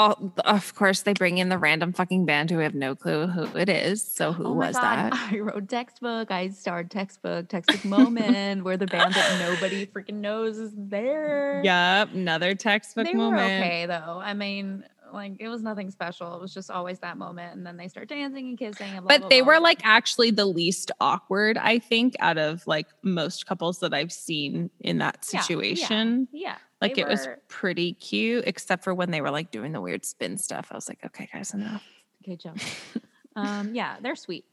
Oh, 0.00 0.30
of 0.44 0.76
course, 0.76 1.02
they 1.02 1.12
bring 1.12 1.38
in 1.38 1.48
the 1.48 1.58
random 1.58 1.92
fucking 1.92 2.24
band 2.24 2.50
who 2.50 2.58
we 2.58 2.62
have 2.62 2.74
no 2.76 2.94
clue 2.94 3.26
who 3.26 3.46
it 3.58 3.68
is. 3.68 4.00
So 4.00 4.32
who 4.32 4.46
oh 4.46 4.52
was 4.52 4.76
God. 4.76 5.12
that? 5.12 5.12
I 5.12 5.40
wrote 5.40 5.68
textbook. 5.68 6.30
I 6.30 6.50
starred 6.50 6.88
textbook, 6.88 7.48
textbook 7.48 7.84
moment 7.84 8.62
where 8.62 8.76
the 8.76 8.86
band 8.86 9.14
that 9.14 9.40
nobody 9.60 9.86
freaking 9.86 10.20
knows 10.20 10.56
is 10.56 10.72
there. 10.76 11.62
Yep, 11.64 12.14
another 12.14 12.54
textbook 12.54 13.06
they 13.06 13.12
were 13.12 13.32
moment. 13.32 13.64
okay 13.64 13.86
though. 13.86 14.20
I 14.22 14.34
mean, 14.34 14.84
like 15.12 15.36
it 15.40 15.48
was 15.48 15.62
nothing 15.62 15.90
special. 15.90 16.34
It 16.34 16.40
was 16.40 16.52
just 16.54 16.70
always 16.70 16.98
that 17.00 17.16
moment, 17.16 17.56
and 17.56 17.66
then 17.66 17.76
they 17.76 17.88
start 17.88 18.08
dancing 18.08 18.48
and 18.48 18.58
kissing. 18.58 18.86
And 18.88 19.02
blah, 19.04 19.08
But 19.08 19.20
blah, 19.20 19.28
they 19.28 19.40
blah. 19.40 19.54
were 19.54 19.60
like 19.60 19.80
actually 19.84 20.30
the 20.30 20.44
least 20.46 20.90
awkward, 21.00 21.56
I 21.58 21.78
think, 21.78 22.14
out 22.20 22.38
of 22.38 22.66
like 22.66 22.86
most 23.02 23.46
couples 23.46 23.80
that 23.80 23.92
I've 23.94 24.12
seen 24.12 24.70
in 24.80 24.98
that 24.98 25.26
Yeah, 25.32 25.38
yeah, 25.38 25.42
situation. 25.42 26.28
yeah. 26.32 26.56
Like 26.80 26.94
they 26.94 27.02
it 27.02 27.08
was 27.08 27.26
pretty 27.48 27.94
cute, 27.94 28.44
except 28.46 28.84
for 28.84 28.94
when 28.94 29.10
they 29.10 29.20
were 29.20 29.30
like 29.30 29.50
doing 29.50 29.72
the 29.72 29.80
weird 29.80 30.04
spin 30.04 30.38
stuff. 30.38 30.68
I 30.70 30.74
was 30.76 30.88
like, 30.88 31.00
okay, 31.04 31.28
guys, 31.32 31.52
enough. 31.54 31.82
Good 32.24 32.40
job. 32.40 32.58
um, 33.36 33.74
yeah, 33.74 33.96
they're 34.00 34.14
sweet. 34.16 34.44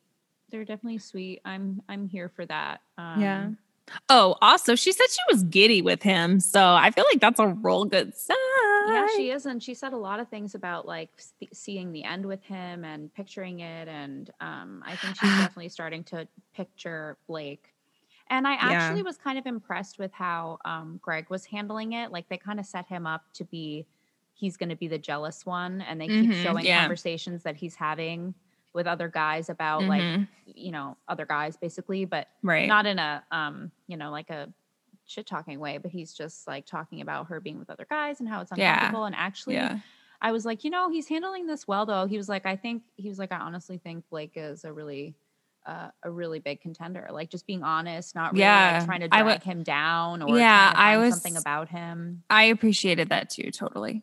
They're 0.49 0.65
definitely 0.65 0.99
sweet. 0.99 1.41
I'm 1.45 1.81
I'm 1.89 2.07
here 2.07 2.29
for 2.29 2.45
that. 2.45 2.81
Um, 2.97 3.21
Yeah. 3.21 3.49
Oh, 4.10 4.36
also, 4.41 4.76
she 4.76 4.91
said 4.91 5.06
she 5.10 5.34
was 5.34 5.43
giddy 5.43 5.82
with 5.82 6.02
him. 6.04 6.39
So 6.39 6.74
I 6.74 6.91
feel 6.91 7.06
like 7.12 7.21
that's 7.21 7.39
a 7.39 7.48
real 7.48 7.86
good 7.86 8.15
sign. 8.15 8.36
Yeah, 8.88 9.08
she 9.15 9.32
is, 9.32 9.45
and 9.45 9.62
she 9.62 9.74
said 9.74 9.93
a 9.93 9.98
lot 9.98 10.19
of 10.19 10.28
things 10.28 10.54
about 10.56 10.86
like 10.86 11.10
seeing 11.54 11.91
the 11.91 12.04
end 12.04 12.26
with 12.26 12.43
him 12.43 12.84
and 12.84 13.13
picturing 13.13 13.60
it, 13.62 13.88
and 13.88 14.30
um, 14.41 14.84
I 14.86 14.95
think 14.95 15.15
she's 15.15 15.30
definitely 15.38 15.69
starting 15.69 16.04
to 16.06 16.28
picture 16.54 17.17
Blake. 17.28 17.74
And 18.30 18.48
I 18.48 18.54
Yeah. 18.54 18.74
actually 18.74 19.04
was 19.04 19.17
kind 19.17 19.38
of 19.38 19.45
impressed 19.45 20.00
with 20.00 20.12
how 20.12 20.58
um, 20.65 21.00
Greg 21.02 21.30
was 21.30 21.45
handling 21.45 21.93
it. 21.93 22.12
Like 22.12 22.28
they 22.28 22.38
kind 22.38 22.60
of 22.60 22.65
set 22.65 22.88
him 22.88 23.06
up 23.06 23.21
to 23.34 23.43
be, 23.43 23.86
he's 24.34 24.58
going 24.58 24.69
to 24.69 24.76
be 24.76 24.88
the 24.88 24.98
jealous 24.98 25.45
one, 25.45 25.82
and 25.82 26.00
they 26.02 26.10
keep 26.10 26.32
Mhm, 26.32 26.41
showing 26.43 26.65
yeah. 26.65 26.80
conversations 26.82 27.43
that 27.43 27.56
he's 27.56 27.76
having 27.76 28.34
with 28.75 28.85
other 28.85 29.07
guys 29.07 29.49
about 29.49 29.83
like 29.85 30.01
Mhm. 30.03 30.27
you 30.45 30.71
know 30.71 30.97
other 31.07 31.25
guys 31.25 31.57
basically, 31.57 32.05
but 32.05 32.27
right. 32.43 32.67
not 32.67 32.85
in 32.85 32.99
a 32.99 33.23
um 33.31 33.71
you 33.88 33.97
know 33.97 34.11
like 34.11 34.29
a 34.29 34.53
shit 35.07 35.25
talking 35.27 35.59
way 35.59 35.77
but 35.77 35.91
he's 35.91 36.13
just 36.13 36.47
like 36.47 36.65
talking 36.65 36.99
about 37.01 37.27
her 37.27 37.39
being 37.39 37.59
with 37.59 37.69
other 37.69 37.85
guys 37.89 38.19
and 38.19 38.27
how 38.27 38.41
it's 38.41 38.51
Yeah. 38.55 38.73
uncomfortable 38.73 39.05
and 39.05 39.15
actually 39.15 39.53
yeah. 39.53 39.77
i 40.19 40.31
was 40.31 40.45
like 40.47 40.63
you 40.63 40.71
know 40.71 40.89
he's 40.89 41.07
handling 41.07 41.45
this 41.45 41.67
well 41.67 41.85
though 41.85 42.07
he 42.07 42.17
was 42.17 42.27
like 42.27 42.47
i 42.47 42.55
think 42.55 42.81
he 42.95 43.07
was 43.07 43.19
like 43.19 43.31
i 43.31 43.38
honestly 43.38 43.77
think 43.77 44.03
blake 44.09 44.31
is 44.35 44.63
a 44.65 44.73
really 44.73 45.13
uh, 45.67 45.89
a 46.01 46.09
really 46.09 46.39
big 46.39 46.59
contender 46.59 47.07
like 47.11 47.29
just 47.29 47.45
being 47.45 47.61
honest 47.61 48.15
not 48.15 48.31
really 48.33 48.41
Yeah, 48.45 48.77
like 48.79 48.85
trying 48.88 49.01
to 49.01 49.09
I 49.15 49.21
drag 49.21 49.39
w- 49.41 49.51
him 49.57 49.63
down 49.63 50.23
or 50.23 50.39
Yeah, 50.39 50.73
I 50.75 50.97
was- 50.97 51.13
something 51.21 51.38
about 51.38 51.69
him 51.69 52.23
I 52.31 52.45
appreciated 52.45 53.09
that 53.09 53.29
too, 53.29 53.51
totally. 53.51 54.01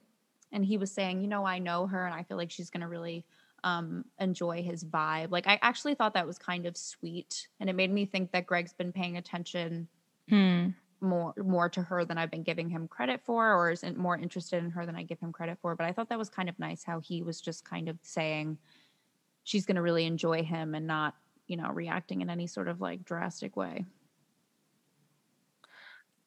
and 0.52 0.64
he 0.64 0.76
was 0.76 0.92
saying, 0.92 1.20
you 1.20 1.26
know, 1.26 1.44
I 1.44 1.58
know 1.58 1.86
her 1.88 2.06
and 2.06 2.14
I 2.14 2.22
feel 2.22 2.36
like 2.36 2.50
she's 2.52 2.70
going 2.70 2.82
to 2.82 2.88
really 2.88 3.24
um, 3.64 4.04
enjoy 4.18 4.62
his 4.62 4.84
vibe. 4.84 5.30
Like, 5.30 5.46
I 5.46 5.58
actually 5.62 5.94
thought 5.94 6.14
that 6.14 6.26
was 6.26 6.38
kind 6.38 6.66
of 6.66 6.76
sweet. 6.76 7.48
And 7.60 7.70
it 7.70 7.74
made 7.74 7.92
me 7.92 8.06
think 8.06 8.32
that 8.32 8.46
Greg's 8.46 8.72
been 8.72 8.92
paying 8.92 9.16
attention 9.16 9.88
Hmm. 10.28 10.68
more 11.00 11.34
more 11.36 11.68
to 11.68 11.82
her 11.82 12.04
than 12.04 12.16
I've 12.16 12.30
been 12.30 12.44
giving 12.44 12.70
him 12.70 12.86
credit 12.86 13.20
for, 13.24 13.52
or 13.52 13.70
isn't 13.72 13.98
more 13.98 14.16
interested 14.16 14.62
in 14.62 14.70
her 14.70 14.86
than 14.86 14.94
I 14.94 15.02
give 15.02 15.18
him 15.20 15.32
credit 15.32 15.58
for. 15.60 15.74
But 15.74 15.86
I 15.86 15.92
thought 15.92 16.08
that 16.10 16.18
was 16.18 16.30
kind 16.30 16.48
of 16.48 16.58
nice 16.58 16.84
how 16.84 17.00
he 17.00 17.22
was 17.22 17.40
just 17.40 17.64
kind 17.64 17.88
of 17.88 17.98
saying 18.02 18.58
she's 19.42 19.66
going 19.66 19.76
to 19.76 19.82
really 19.82 20.06
enjoy 20.06 20.44
him 20.44 20.74
and 20.74 20.86
not, 20.86 21.16
you 21.48 21.56
know, 21.56 21.68
reacting 21.68 22.20
in 22.20 22.30
any 22.30 22.46
sort 22.46 22.68
of 22.68 22.80
like 22.80 23.04
drastic 23.04 23.56
way. 23.56 23.84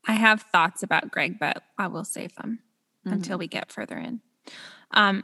I 0.08 0.14
have 0.14 0.42
thoughts 0.52 0.84
about 0.84 1.10
Greg, 1.10 1.40
but 1.40 1.64
I 1.78 1.88
will 1.88 2.04
save 2.04 2.36
them 2.36 2.60
until 3.06 3.38
we 3.38 3.48
get 3.48 3.72
further 3.72 3.98
in. 3.98 4.22
Um, 4.92 5.24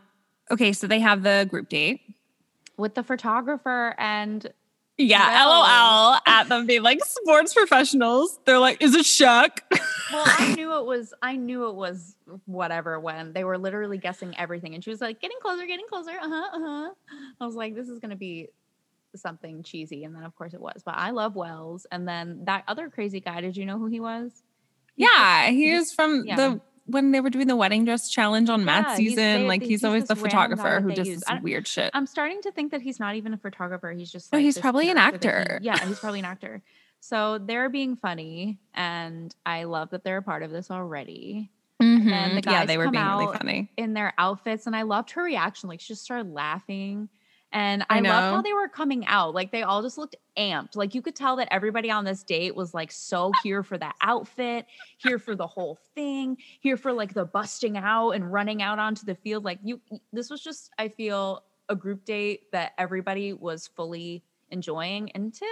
okay, 0.52 0.74
so 0.74 0.88
they 0.88 1.00
have 1.00 1.24
the 1.24 1.48
group 1.50 1.70
date. 1.70 2.02
with 2.78 2.96
the 2.96 3.04
photographer 3.04 3.96
and 3.98 4.52
Yeah, 4.98 5.46
LOL 5.46 6.20
at 6.28 6.48
them 6.50 6.66
being 6.68 6.84
like 6.84 7.04
sports 7.04 7.54
professionals. 7.54 8.40
They're 8.46 8.60
like, 8.60 8.82
is 8.82 8.94
it 8.96 9.06
Shaq? 9.06 9.60
well, 10.12 10.24
I 10.26 10.54
knew 10.58 10.78
it 10.78 10.86
was 10.86 11.14
I 11.22 11.36
knew 11.38 11.68
it 11.70 11.76
was 11.76 12.16
whatever 12.46 13.00
when 13.00 13.34
they 13.34 13.44
were 13.44 13.58
literally 13.58 13.98
guessing 13.98 14.38
everything 14.38 14.74
and 14.76 14.84
she 14.84 14.90
was 14.90 15.02
like 15.02 15.20
getting 15.22 15.38
closer, 15.42 15.66
getting 15.66 15.88
closer. 15.90 16.12
Uh-huh, 16.12 16.50
uh-huh. 16.54 16.90
I 17.40 17.46
was 17.46 17.56
like 17.56 17.76
this 17.76 17.88
is 17.90 18.00
going 18.00 18.12
to 18.12 18.16
be 18.18 18.50
something 19.16 19.62
cheesy 19.64 20.04
and 20.06 20.16
then 20.16 20.24
of 20.24 20.36
course 20.36 20.54
it 20.54 20.62
was. 20.62 20.82
But 20.86 20.96
I 20.98 21.12
love 21.12 21.36
Wells 21.36 21.86
and 21.92 22.08
then 22.08 22.46
that 22.46 22.64
other 22.68 22.90
crazy 22.90 23.20
guy, 23.20 23.42
did 23.42 23.58
you 23.58 23.66
know 23.66 23.78
who 23.78 23.88
he 23.88 24.00
was? 24.00 24.44
He's 24.96 25.08
yeah, 25.10 25.48
he 25.50 25.66
he's- 25.66 25.88
is 25.88 25.94
from 25.94 26.24
yeah. 26.26 26.36
the 26.36 26.62
when 26.92 27.12
they 27.12 27.20
were 27.22 27.30
doing 27.30 27.48
the 27.48 27.56
wedding 27.56 27.86
dress 27.86 28.10
challenge 28.10 28.50
on 28.50 28.60
Yeah, 28.60 28.66
Matt's 28.66 28.96
season. 28.98 29.16
they- 29.16 29.48
like 29.48 29.62
he's, 29.62 29.70
he's 29.70 29.84
always 29.84 30.06
the 30.08 30.14
this 30.16 30.24
random 30.24 30.58
guy 30.58 30.64
photographer 30.66 30.82
who 30.82 30.94
does 30.94 31.08
use. 31.08 31.20
this 31.20 31.30
I 31.30 31.34
don't- 31.36 31.44
weird 31.44 31.68
shit. 31.68 31.92
I'm 31.94 32.06
starting 32.06 32.42
to 32.44 32.52
think 32.52 32.72
that 32.72 32.82
he's 32.82 33.00
not 33.00 33.16
even 33.16 33.34
a 33.34 33.38
photographer. 33.38 33.92
He's 33.92 34.12
just 34.12 34.32
No, 34.32 34.38
like 34.38 34.44
he's 34.44 34.58
probably 34.58 34.90
an 34.90 34.96
that 34.96 35.10
he- 35.12 35.16
actor. 35.30 35.60
yeah, 35.64 35.86
he's 35.86 36.00
probably 36.00 36.20
an 36.20 36.26
actor. 36.26 36.62
So 37.00 37.40
they're 37.40 37.70
being 37.70 37.96
funny, 37.96 38.60
and 38.76 39.34
I 39.46 39.64
love 39.64 39.90
that 39.90 40.04
they're 40.04 40.18
a 40.18 40.22
part 40.22 40.44
of 40.44 40.52
this 40.52 40.70
already 40.70 41.50
then 41.80 42.36
the 42.36 42.42
Mhm. 42.44 42.52
yeah, 42.52 42.64
they 42.68 42.78
were 42.78 42.92
being 42.92 43.04
really 43.04 43.36
funny. 43.36 43.72
in 43.76 43.94
their 43.96 44.14
outfits. 44.20 44.68
And 44.68 44.76
I 44.76 44.84
loved 44.84 45.10
her 45.12 45.24
reaction. 45.24 45.68
Like 45.68 45.80
she 45.80 45.88
just 45.94 46.04
started 46.04 46.32
laughing. 46.32 47.10
And 47.54 47.84
I 47.90 47.98
I, 47.98 48.02
love 48.02 48.36
how 48.36 48.42
they 48.42 48.54
were 48.54 48.68
coming 48.70 49.06
out. 49.08 49.34
Like 49.34 49.52
they 49.52 49.64
all 49.64 49.82
just 49.82 49.98
looked 49.98 50.16
amped. 50.38 50.76
Like 50.76 50.96
you 50.96 51.02
could 51.02 51.16
tell 51.16 51.36
that 51.36 51.50
everybody 51.52 51.92
on 51.92 52.06
this 52.06 52.24
date 52.24 52.56
was 52.56 52.74
like 52.74 52.92
so 52.92 53.32
here 53.44 53.62
for 53.62 53.78
that 53.78 53.96
outfit, 54.02 54.66
here 54.98 55.20
for 55.20 55.36
the 55.36 55.48
whole 55.48 55.78
thing, 55.94 56.38
here 56.62 56.78
for 56.78 56.94
like 56.94 57.14
the 57.14 57.26
busting 57.26 57.78
out 57.78 58.12
and 58.12 58.32
running 58.32 58.62
out 58.62 58.80
onto 58.80 59.06
the 59.06 59.16
field. 59.16 59.44
Like 59.44 59.60
you, 59.64 59.82
this 60.14 60.30
was 60.30 60.42
just, 60.42 60.72
I 60.78 60.88
feel, 60.88 61.44
a 61.70 61.76
group 61.76 62.04
date 62.04 62.52
that 62.52 62.74
everybody 62.78 63.32
was 63.32 63.68
fully 63.68 64.24
enjoying 64.50 65.10
until 65.16 65.48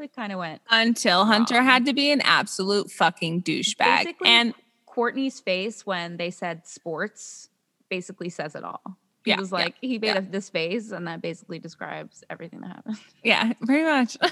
it 0.00 0.14
kind 0.14 0.32
of 0.32 0.38
went 0.38 0.60
Until 0.70 1.24
Hunter 1.24 1.62
had 1.62 1.86
to 1.86 1.94
be 1.94 2.12
an 2.12 2.20
absolute 2.20 2.90
fucking 2.90 3.42
douchebag. 3.42 4.04
Basically, 4.04 4.28
And 4.28 4.54
Courtney's 4.86 5.40
face 5.40 5.84
when 5.84 6.18
they 6.18 6.30
said 6.30 6.66
sports 6.66 7.48
basically 7.88 8.28
says 8.28 8.54
it 8.54 8.64
all. 8.64 8.98
He 9.24 9.30
Yeah, 9.30 9.40
was 9.40 9.50
yeah, 9.50 9.56
like, 9.56 9.74
he 9.80 9.98
made 9.98 10.08
yeah. 10.08 10.18
a, 10.18 10.22
this 10.22 10.50
face, 10.50 10.90
and 10.90 11.06
that 11.08 11.22
basically 11.22 11.58
describes 11.58 12.22
everything 12.30 12.60
that 12.60 12.68
happened. 12.68 12.98
yeah, 13.24 13.52
pretty 13.64 13.84
much. 13.84 14.16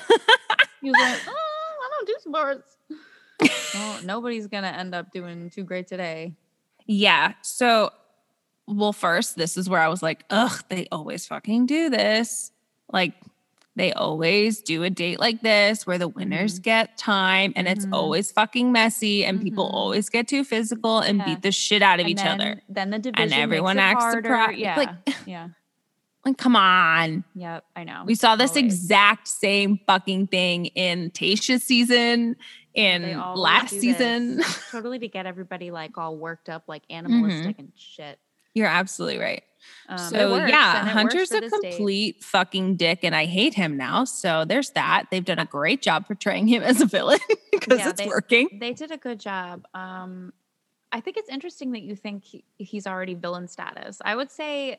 He 0.82 0.90
was 0.90 1.00
like, 1.00 1.20
oh, 1.28 1.78
I 1.84 1.90
don't 1.92 2.06
do 2.08 2.16
sports. 2.18 2.76
well, 3.72 4.00
nobody's 4.04 4.48
gonna 4.48 4.66
end 4.66 4.96
up 4.96 5.12
doing 5.12 5.48
too 5.48 5.62
great 5.62 5.86
today. 5.86 6.34
Yeah. 6.86 7.34
So, 7.42 7.90
well, 8.66 8.92
first, 8.92 9.36
this 9.36 9.56
is 9.56 9.68
where 9.70 9.80
I 9.80 9.86
was 9.86 10.02
like, 10.02 10.24
ugh, 10.28 10.60
they 10.70 10.88
always 10.90 11.24
fucking 11.24 11.66
do 11.66 11.88
this. 11.88 12.50
Like, 12.92 13.14
they 13.76 13.92
always 13.92 14.60
do 14.60 14.82
a 14.82 14.90
date 14.90 15.18
like 15.18 15.40
this 15.40 15.86
where 15.86 15.96
the 15.98 16.08
winners 16.08 16.54
Mm-hmm. 16.54 16.62
get 16.62 16.98
time 16.98 17.52
and 17.56 17.66
it's 17.66 17.86
Mhm. 17.86 17.94
always 17.94 18.30
fucking 18.30 18.70
messy 18.70 19.24
and 19.24 19.40
people 19.40 19.66
Mhm. 19.70 19.74
always 19.74 20.08
get 20.10 20.28
too 20.28 20.44
physical 20.44 20.98
and 20.98 21.18
Yeah. 21.18 21.24
beat 21.24 21.42
the 21.42 21.52
shit 21.52 21.80
out 21.82 21.98
of 21.98 22.04
And 22.04 22.10
each 22.10 22.18
then, 22.18 22.40
other. 22.40 22.62
Then 22.68 22.90
the 22.90 22.98
division 22.98 23.32
and 23.32 23.32
everyone 23.32 23.78
acts 23.78 24.02
harder. 24.04 24.22
surprised. 24.28 24.58
Yeah, 24.58 24.76
Like- 24.76 24.90
yeah, 25.26 25.48
Like, 26.24 26.36
come 26.38 26.54
on. 26.54 27.24
yep. 27.34 27.64
I 27.74 27.84
know. 27.84 28.02
We 28.06 28.14
saw 28.14 28.36
this 28.36 28.50
Always. 28.52 28.64
exact 28.64 29.26
same 29.26 29.80
fucking 29.86 30.26
thing 30.28 30.66
in 30.66 31.10
Tayshia's 31.10 31.64
season, 31.64 32.36
in 32.74 33.18
last 33.34 33.70
season. 33.70 34.40
totally 34.70 34.98
to 34.98 35.08
get 35.08 35.26
everybody 35.26 35.70
like 35.70 35.96
all 35.98 36.16
worked 36.16 36.48
up, 36.48 36.64
like 36.68 36.82
Mm-hmm. 36.88 37.06
animalistic 37.06 37.58
and 37.58 37.72
shit. 37.76 38.18
You're 38.54 38.68
absolutely 38.68 39.18
right. 39.18 39.42
Um, 39.88 39.98
so 39.98 40.36
yeah, 40.36 40.80
and 40.80 40.88
Hunter's 40.88 41.30
a 41.32 41.40
date. 41.40 41.50
complete 41.50 42.22
fucking 42.24 42.76
dick, 42.76 43.00
and 43.02 43.14
I 43.14 43.26
hate 43.26 43.54
him 43.54 43.76
now. 43.76 44.04
So 44.04 44.44
there's 44.44 44.70
that. 44.70 45.04
They've 45.10 45.24
done 45.24 45.38
a 45.38 45.44
great 45.46 45.82
job 45.82 46.06
portraying 46.06 46.46
him 46.48 46.62
as 46.62 46.80
a 46.80 46.86
villain 46.86 47.18
because 47.52 47.78
Yeah, 47.78 47.88
it's 47.90 48.00
they- 48.00 48.06
working. 48.08 48.48
They 48.60 48.72
did 48.72 48.90
a 48.90 48.96
good 48.96 49.20
job. 49.20 49.66
Um, 49.74 50.32
I 50.90 51.00
think 51.00 51.16
it's 51.16 51.28
interesting 51.30 51.72
that 51.72 51.82
you 51.82 51.96
think 51.96 52.22
he, 52.24 52.44
he's 52.58 52.86
already 52.86 53.14
villain 53.14 53.48
status. 53.48 53.98
I 54.04 54.14
would 54.14 54.30
say, 54.30 54.78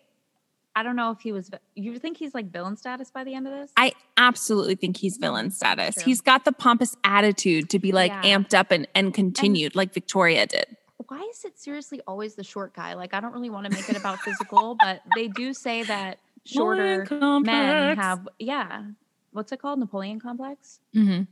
I 0.76 0.84
don't 0.84 0.96
know 0.96 1.12
if 1.12 1.20
he 1.22 1.32
was. 1.32 1.50
You 1.76 1.98
think 2.00 2.18
he's 2.18 2.34
like 2.34 2.52
villain 2.52 2.78
status 2.78 3.10
by 3.12 3.24
the 3.24 3.34
end 3.34 3.48
of 3.48 3.54
this? 3.54 3.72
I 3.78 3.94
absolutely 4.18 4.76
think 4.76 4.98
he's 4.98 5.18
villain 5.18 5.50
status. 5.52 5.96
True. 5.96 6.04
He's 6.06 6.22
got 6.22 6.46
the 6.46 6.52
pompous 6.52 6.96
attitude 7.04 7.70
to 7.72 7.80
be 7.80 7.92
like 7.92 8.12
Yeah. 8.12 8.38
amped 8.38 8.54
up 8.54 8.72
and, 8.72 8.88
and 8.96 9.14
continued, 9.14 9.76
like 9.76 9.94
Victoria 9.94 10.46
did. 10.48 10.66
Why 11.08 11.28
is 11.32 11.46
it 11.46 11.58
seriously 11.60 12.02
always 12.08 12.36
the 12.36 12.44
short 12.44 12.74
guy? 12.74 12.94
Like, 12.94 13.14
I 13.14 13.20
don't 13.20 13.34
really 13.34 13.50
want 13.50 13.66
to 13.66 13.72
make 13.72 13.90
it 13.90 13.98
about 13.98 14.20
physical, 14.20 14.76
but 14.80 15.02
they 15.16 15.28
do 15.28 15.54
say 15.54 15.84
that 15.84 16.20
shorter 16.46 17.06
men 17.42 17.98
have, 17.98 18.28
yeah. 18.40 18.84
What's 19.32 19.52
it 19.52 19.60
called? 19.62 19.80
Napoleon 19.80 20.20
complex? 20.20 20.80
Mhm. 20.96 21.28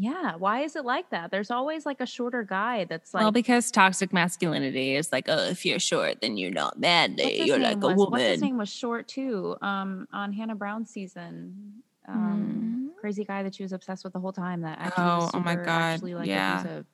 Yeah. 0.00 0.36
Why 0.36 0.60
is 0.60 0.76
it 0.76 0.84
like 0.84 1.10
that? 1.10 1.30
There's 1.30 1.50
always 1.50 1.84
like 1.84 2.00
a 2.00 2.06
shorter 2.06 2.44
guy 2.44 2.84
that's 2.84 3.12
like. 3.14 3.22
well, 3.22 3.32
because 3.32 3.70
toxic 3.70 4.12
masculinity 4.12 4.94
is 4.94 5.10
like, 5.10 5.24
oh, 5.28 5.48
if 5.48 5.64
you're 5.66 5.80
short, 5.80 6.20
then 6.20 6.36
you're 6.36 6.52
not 6.52 6.78
manly. 6.78 7.42
You're 7.42 7.58
like 7.58 7.82
a 7.82 7.88
was? 7.88 7.96
What's 7.96 8.22
his 8.22 8.42
name 8.42 8.58
was 8.58 8.68
short 8.68 9.08
too. 9.08 9.56
Um, 9.60 10.06
on 10.12 10.32
Hannah 10.32 10.54
Brown's 10.54 10.90
season, 10.90 11.82
um, 12.06 12.92
crazy 13.00 13.24
guy 13.24 13.42
that 13.42 13.54
she 13.54 13.62
was 13.64 13.72
obsessed 13.72 14.04
with 14.04 14.12
the 14.12 14.20
whole 14.20 14.32
time. 14.32 14.60
That 14.60 14.78
actually 14.78 15.04
was 15.04 15.30
Oh, 15.34 15.38
oh 15.38 15.40
my 15.40 15.52
super 15.52 15.64
God, 15.64 15.80
actually 15.80 16.14
like 16.14 16.28
yeah. 16.28 16.60
abusive. 16.60 16.86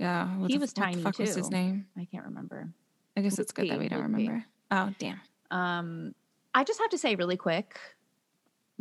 Yeah, 0.00 0.46
He 0.48 0.56
was 0.56 0.72
tiny, 0.72 1.02
fuck 1.02 1.18
was 1.18 1.34
his 1.34 1.50
name? 1.50 1.84
I 1.96 2.06
can't 2.10 2.24
remember. 2.24 2.72
I 3.18 3.20
guess 3.20 3.38
it's 3.38 3.52
good 3.52 3.68
that 3.68 3.78
we 3.78 3.88
don't 3.88 3.98
Luke 3.98 4.08
remember. 4.08 4.44
Oh, 4.70 4.94
damn. 4.98 5.20
Um, 5.50 6.14
I 6.54 6.64
just 6.64 6.80
have 6.80 6.88
to 6.90 6.98
say 6.98 7.16
really 7.16 7.36
quick, 7.36 7.78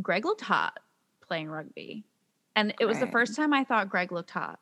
Greg 0.02 0.24
looked 0.24 0.40
hot 0.40 0.80
playing 1.28 1.50
rugby, 1.50 2.06
and 2.56 2.74
it 2.80 2.86
was 2.86 3.00
the 3.00 3.08
first 3.08 3.36
time 3.36 3.54
I 3.54 3.66
thought 3.66 3.90
Greg 3.90 4.14
looked 4.14 4.32
hot. 4.32 4.60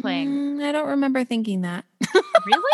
Playing. 0.00 0.58
Mm, 0.58 0.64
I 0.64 0.72
don't 0.72 0.88
remember 0.88 1.24
thinking 1.24 1.62
that. 1.62 1.84
Really? 2.46 2.72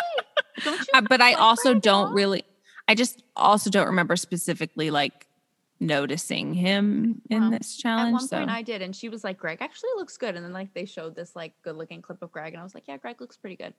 Don't 0.64 0.80
you? 0.80 0.86
Uh, 0.94 1.00
but 1.02 1.20
I 1.20 1.34
also 1.34 1.72
Greg 1.72 1.82
don't 1.82 2.12
really. 2.12 2.44
I 2.88 2.94
just 2.96 3.22
also 3.36 3.70
don't 3.70 3.86
remember 3.86 4.16
specifically 4.16 4.90
like 4.90 5.26
noticing 5.80 6.52
him 6.54 7.22
in 7.30 7.50
this 7.50 7.76
At 7.78 7.82
challenge. 7.82 8.12
one 8.12 8.28
so 8.28 8.38
point, 8.38 8.50
I 8.50 8.62
did, 8.62 8.82
and 8.82 8.94
she 8.94 9.08
was 9.08 9.24
like, 9.24 9.38
"Greg 9.38 9.58
actually 9.60 9.90
looks 9.96 10.16
good." 10.16 10.36
And 10.36 10.44
then 10.44 10.52
like 10.52 10.72
they 10.74 10.84
showed 10.84 11.16
this 11.16 11.34
like 11.34 11.54
good-looking 11.62 12.02
clip 12.02 12.22
of 12.22 12.30
Greg, 12.30 12.52
and 12.52 12.60
I 12.60 12.64
was 12.64 12.74
like, 12.74 12.84
"Yeah, 12.86 12.98
Greg 12.98 13.20
looks 13.20 13.36
pretty 13.36 13.56
good." 13.56 13.74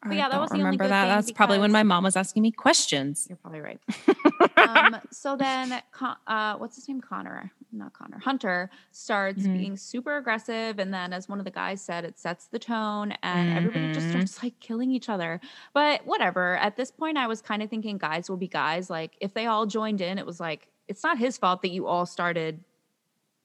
I 0.00 0.14
yeah, 0.14 0.28
that 0.28 0.32
don't 0.34 0.40
was 0.42 0.50
the 0.50 0.54
only 0.54 0.64
remember 0.66 0.84
good 0.84 0.90
that. 0.92 1.02
thing 1.06 1.08
That's 1.16 1.32
probably 1.32 1.58
when 1.58 1.72
my 1.72 1.82
mom 1.82 2.04
was 2.04 2.14
asking 2.14 2.42
me 2.44 2.52
questions. 2.52 3.26
You're 3.28 3.36
probably 3.36 3.60
right. 3.60 3.80
um, 4.56 4.96
so 5.10 5.34
then, 5.36 5.82
Con- 5.90 6.16
uh, 6.28 6.54
what's 6.54 6.76
his 6.76 6.86
name? 6.88 7.00
Connor, 7.00 7.50
not 7.72 7.92
Connor. 7.94 8.18
Hunter 8.20 8.70
starts 8.92 9.42
Mhm. 9.42 9.58
being 9.58 9.76
super 9.76 10.16
aggressive, 10.16 10.78
and 10.78 10.94
then, 10.94 11.12
as 11.12 11.28
one 11.28 11.40
of 11.40 11.44
the 11.44 11.50
guys 11.50 11.80
said, 11.80 12.04
it 12.04 12.16
sets 12.16 12.46
the 12.46 12.60
tone, 12.60 13.12
and 13.24 13.50
everybody 13.58 13.92
just 13.92 14.06
Mhm. 14.06 14.10
starts 14.10 14.42
like 14.44 14.60
killing 14.60 14.92
each 14.92 15.08
other. 15.08 15.40
But 15.74 16.06
whatever. 16.06 16.56
At 16.58 16.76
this 16.76 16.92
point, 16.92 17.18
I 17.18 17.26
was 17.26 17.42
kind 17.42 17.60
of 17.60 17.68
thinking 17.68 17.98
guys 17.98 18.30
will 18.30 18.36
be 18.36 18.46
guys. 18.48 18.88
Like 18.90 19.16
if 19.20 19.34
they 19.34 19.46
all 19.46 19.66
joined 19.66 20.00
in, 20.00 20.16
it 20.18 20.26
was 20.26 20.38
like 20.38 20.68
it's 20.88 21.02
not 21.04 21.18
his 21.18 21.36
fault 21.38 21.62
that 21.62 21.68
you 21.70 21.86
all 21.86 22.06
started 22.06 22.64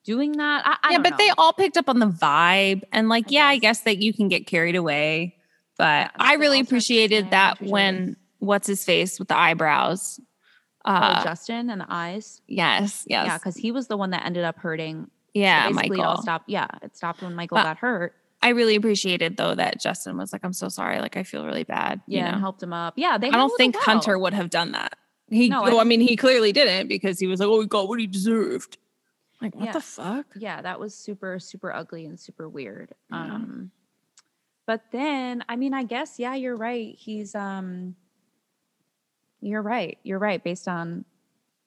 doing 0.03 0.33
that. 0.33 0.63
I, 0.65 0.77
I 0.83 0.91
yeah, 0.93 0.97
but 0.99 1.11
know. 1.11 1.17
they 1.17 1.29
all 1.37 1.53
picked 1.53 1.77
up 1.77 1.87
on 1.89 1.99
the 1.99 2.07
vibe, 2.07 2.83
and 2.91 3.09
like, 3.09 3.25
I 3.27 3.29
yeah, 3.29 3.45
I 3.47 3.55
guess. 3.57 3.79
guess 3.79 3.83
that 3.85 3.97
you 3.97 4.13
can 4.13 4.27
get 4.29 4.47
carried 4.47 4.75
away. 4.75 5.35
But 5.77 6.05
Yeah, 6.05 6.09
I 6.17 6.33
really 6.35 6.59
appreciated 6.59 7.31
that 7.31 7.61
other. 7.61 7.69
when 7.69 8.17
what's 8.39 8.67
his 8.67 8.83
face 8.83 9.17
with 9.19 9.27
the 9.29 9.37
eyebrows. 9.37 10.19
Oh, 10.85 10.91
Uh, 10.91 11.23
Justin 11.23 11.69
and 11.69 11.79
the 11.81 11.85
eyes. 11.89 12.41
yes, 12.47 13.05
yes, 13.07 13.25
Yeah, 13.25 13.37
because 13.37 13.55
he 13.55 13.71
was 13.71 13.87
the 13.87 13.95
one 13.95 14.09
that 14.09 14.25
ended 14.25 14.43
up 14.43 14.57
hurting. 14.59 15.09
yeah, 15.33 15.69
Basically, 15.69 15.97
it 15.97 16.01
all 16.01 16.09
Michael. 16.11 16.21
stopped. 16.23 16.49
Yeah, 16.49 16.67
it 16.81 16.95
stopped 16.97 17.21
when 17.21 17.33
Michael 17.35 17.55
But- 17.55 17.63
got 17.63 17.77
hurt. 17.77 18.13
I 18.41 18.49
really 18.49 18.75
appreciated 18.75 19.37
though 19.37 19.55
that 19.55 19.79
Justin 19.79 20.17
was 20.17 20.33
like, 20.33 20.43
"I'm 20.43 20.51
so 20.51 20.67
sorry. 20.67 20.99
Like, 20.99 21.15
I 21.15 21.23
feel 21.23 21.45
really 21.45 21.63
bad." 21.63 22.01
Yeah, 22.07 22.27
you 22.27 22.33
and 22.33 22.41
helped 22.41 22.61
him 22.61 22.73
up. 22.73 22.95
Yeah, 22.97 23.17
they. 23.17 23.29
I 23.29 23.31
don't 23.37 23.49
it 23.53 23.55
think 23.57 23.75
well. 23.75 23.83
Hunter 23.85 24.19
would 24.19 24.33
have 24.33 24.49
done 24.49 24.73
that. 24.73 24.97
He, 25.29 25.49
No, 25.49 25.59
I 25.61 25.63
well, 25.65 25.75
I 25.75 25.77
don't- 25.79 25.87
mean, 25.87 26.01
he 26.01 26.15
clearly 26.15 26.51
didn't 26.51 26.87
because 26.87 27.19
he 27.19 27.27
was 27.27 27.39
like, 27.39 27.47
"Oh, 27.49 27.61
he 27.61 27.67
got 27.67 27.87
what 27.87 27.99
he 27.99 28.07
deserved." 28.07 28.77
Like, 29.41 29.55
what 29.55 29.65
Yeah. 29.65 29.71
the 29.73 29.81
fuck? 29.81 30.25
Yeah, 30.37 30.61
that 30.61 30.79
was 30.79 30.95
super, 30.95 31.39
super 31.39 31.73
ugly 31.73 32.05
and 32.05 32.19
super 32.19 32.47
weird. 32.47 32.93
Yeah. 33.09 33.23
Um, 33.35 33.71
but 34.65 34.83
then, 34.91 35.43
I 35.49 35.55
mean, 35.57 35.73
I 35.73 35.83
guess, 35.83 36.17
yeah, 36.19 36.35
you're 36.35 36.55
right. 36.55 36.95
He's, 36.97 37.35
um, 37.35 37.95
you're 39.41 39.61
right. 39.61 39.97
You're 40.03 40.19
right. 40.19 40.41
Based 40.41 40.67
on, 40.69 41.03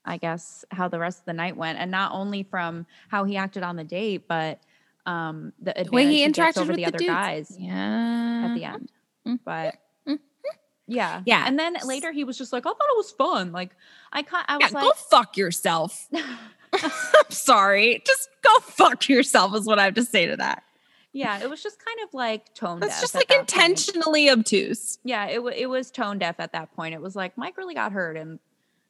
I 0.05 0.16
guess, 0.16 0.64
how 0.71 0.88
the 0.88 0.99
rest 0.99 1.21
of 1.21 1.25
the 1.27 1.33
night 1.35 1.57
went, 1.57 1.79
and 1.79 1.90
not 1.90 2.12
only 2.12 2.42
from 2.45 2.87
how 3.09 3.25
he 3.25 3.37
acted 3.37 3.62
on 3.62 3.77
the 3.77 3.85
date, 3.85 4.27
but 4.29 4.61
um, 5.05 5.53
the 5.61 5.75
The 5.85 5.90
way 5.90 6.07
he 6.07 6.23
he 6.25 6.27
interacted 6.27 6.59
over 6.59 6.69
with 6.73 6.77
the 6.77 6.83
the 6.83 6.87
other 6.87 6.99
dudes. 6.99 7.11
guys 7.11 7.57
Yeah. 7.59 8.47
at 8.51 8.55
the 8.55 8.64
end. 8.64 8.92
Mhm. 9.27 9.40
But. 9.45 9.77
Yeah, 10.87 11.22
Yeah. 11.27 11.44
And 11.46 11.59
then 11.59 11.77
later 11.85 12.12
he 12.12 12.25
was 12.25 12.38
just 12.38 12.53
like, 12.53 12.64
"I 12.66 12.70
thought 12.70 12.77
it 12.81 12.96
was 12.96 13.11
fun." 13.11 13.53
Like, 13.53 13.75
I 14.12 14.22
ca- 14.22 14.44
I 14.49 14.59
Yeah, 14.61 14.70
was 14.72 14.83
go 14.83 14.92
fuck 15.11 15.37
yourself. 15.37 16.09
I'm 16.14 16.20
sorry. 17.31 18.03
Just 18.07 18.29
go 18.42 18.59
fuck 18.61 19.09
yourself 19.09 19.55
is 19.55 19.66
what 19.66 19.79
I 19.79 19.85
have 19.85 19.94
to 19.94 20.05
say 20.05 20.27
to 20.27 20.37
that. 20.37 20.62
Yeah, 21.12 21.38
it 21.42 21.49
was 21.49 21.62
just 21.62 21.83
kind 21.85 21.99
of 22.07 22.12
like 22.12 22.53
tone 22.55 22.79
That's 22.81 22.94
deaf. 22.94 23.01
just 23.01 23.14
like 23.14 23.29
that 23.29 23.38
point. 23.38 23.51
intentionally 23.53 24.29
obtuse. 24.31 24.99
Yeah, 25.03 25.27
it 25.29 25.42
wa 25.42 25.51
it 25.55 25.66
was 25.66 25.90
tone 25.90 26.18
deaf 26.18 26.37
at 26.38 26.53
that 26.53 26.75
point. 26.77 26.94
It 26.94 27.01
was 27.01 27.16
like 27.16 27.37
Mike 27.38 27.57
really 27.57 27.75
got 27.75 27.92
hurt 27.92 28.16
and 28.18 28.38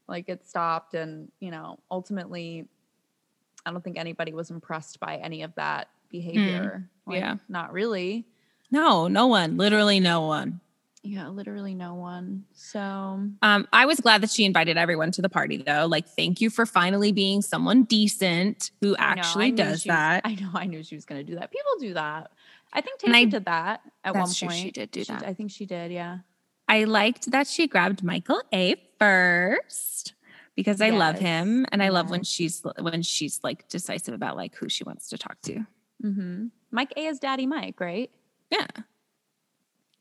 like 0.09 0.28
it 0.28 0.46
stopped 0.46 0.94
and 0.94 1.30
you 1.40 1.50
know 1.52 1.78
ultimately, 1.90 2.66
I 3.64 3.70
don't 3.70 3.82
think 3.82 3.96
anybody 3.98 4.32
was 4.32 4.50
impressed 4.50 4.98
by 5.00 5.16
any 5.16 5.42
of 5.42 5.54
that 5.54 5.88
behavior. 6.11 6.88
Like, 7.06 7.18
Hmm. 7.18 7.22
yeah. 7.24 7.37
not 7.48 7.72
really. 7.72 8.26
No, 8.72 9.06
no 9.06 9.28
one, 9.28 9.56
literally 9.56 10.00
no 10.00 10.22
one. 10.22 10.61
Yeah, 11.08 11.28
literally 11.28 11.74
no 11.74 11.94
one. 11.94 12.44
So 12.52 12.80
Um, 13.42 13.68
I 13.72 13.86
was 13.86 14.00
glad 14.00 14.22
that 14.22 14.30
she 14.30 14.44
invited 14.44 14.76
everyone 14.76 15.12
to 15.12 15.22
the 15.22 15.28
party 15.28 15.58
though. 15.58 15.86
Like, 15.86 16.08
thank 16.08 16.40
you 16.40 16.50
for 16.50 16.66
finally 16.66 17.12
being 17.12 17.42
someone 17.42 17.84
decent 17.84 18.70
who 18.80 18.96
I 18.98 19.00
know, 19.00 19.04
I 19.06 19.10
actually 19.10 19.50
knew 19.52 19.56
does 19.56 19.82
she 19.82 19.88
was- 19.90 19.96
that. 19.96 20.22
I 20.24 20.34
know. 20.34 20.50
I 20.54 20.66
knew 20.66 20.82
she 20.82 20.94
was 20.96 21.04
going 21.04 21.24
to 21.24 21.32
do 21.32 21.38
that. 21.38 21.50
People 21.50 21.72
do 21.80 21.94
that. 21.94 22.30
I 22.72 22.80
think 22.80 22.98
Taylor 23.00 23.30
did 23.30 23.44
that 23.44 23.80
at 24.04 24.14
one 24.14 24.22
point. 24.24 24.52
she 24.52 24.70
did 24.70 24.90
do 24.90 25.04
that. 25.04 25.22
I 25.24 25.32
think 25.34 25.50
she 25.50 25.64
did. 25.66 25.92
Yeah. 25.92 26.18
I 26.68 26.84
liked 26.84 27.30
that 27.30 27.46
she 27.46 27.68
grabbed 27.68 28.02
Michael 28.02 28.42
A 28.52 28.74
first 28.98 30.14
because 30.56 30.80
I 30.80 30.90
love 30.90 31.18
him 31.18 31.64
and 31.70 31.82
I 31.82 31.90
love 31.90 32.10
when 32.10 32.24
she's 32.24 32.62
when 32.80 33.02
she's 33.02 33.40
like 33.44 33.68
decisive 33.68 34.14
about 34.14 34.36
like 34.36 34.54
who 34.56 34.68
she 34.68 34.82
wants 34.84 35.08
to 35.10 35.18
talk 35.18 35.40
to. 35.42 35.66
Mm-hmm. 36.02 36.46
Mike 36.72 36.92
A 36.96 37.06
is 37.06 37.18
Daddy 37.20 37.46
Mike, 37.46 37.78
right? 37.80 38.10
Yeah, 38.50 38.66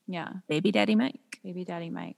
Yeah. 0.07 0.29
baby 0.47 0.71
daddy 0.71 0.95
Mike. 0.95 1.39
Baby 1.43 1.63
Daddy 1.63 1.89
Mike. 1.89 2.17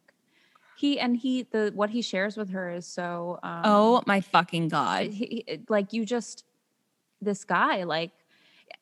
He 0.78 1.00
and 1.00 1.18
he 1.18 1.44
the 1.44 1.72
what 1.74 1.90
he 1.90 2.02
shares 2.02 2.38
with 2.38 2.50
her 2.52 2.70
is 2.72 2.86
so. 2.86 3.40
Um, 3.44 3.62
oh 3.66 4.04
my 4.06 4.22
fucking 4.22 4.68
god. 4.70 5.08
he, 5.08 5.44
he- 5.48 5.60
like 5.70 5.92
you 5.94 6.06
just 6.06 6.44
this 7.22 7.44
guy 7.44 7.84
like 7.84 8.12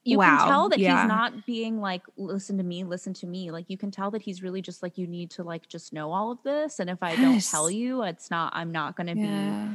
you 0.03 0.17
Wow, 0.17 0.37
can 0.39 0.47
tell 0.47 0.69
that 0.69 0.79
yeah. 0.79 1.01
he's 1.01 1.07
not 1.07 1.45
being 1.45 1.79
like 1.79 2.01
listen 2.17 2.57
to 2.57 2.63
me 2.63 2.83
listen 2.83 3.13
to 3.15 3.25
me 3.27 3.49
like 3.51 3.69
you 3.69 3.77
can 3.77 3.91
tell 3.91 4.11
that 4.11 4.21
he's 4.21 4.43
really 4.43 4.61
just 4.61 4.83
like 4.83 4.97
you 4.97 5.07
need 5.07 5.29
to 5.31 5.43
like 5.43 5.67
just 5.69 5.93
know 5.93 6.11
all 6.11 6.31
of 6.31 6.39
this 6.43 6.79
and 6.79 6.89
if 6.89 7.01
i 7.01 7.15
don't 7.15 7.39
tell 7.49 7.71
you 7.71 8.03
it's 8.03 8.29
not 8.29 8.51
i'm 8.55 8.71
not 8.71 8.97
going 8.97 9.07
to 9.07 9.15
Yeah. 9.17 9.69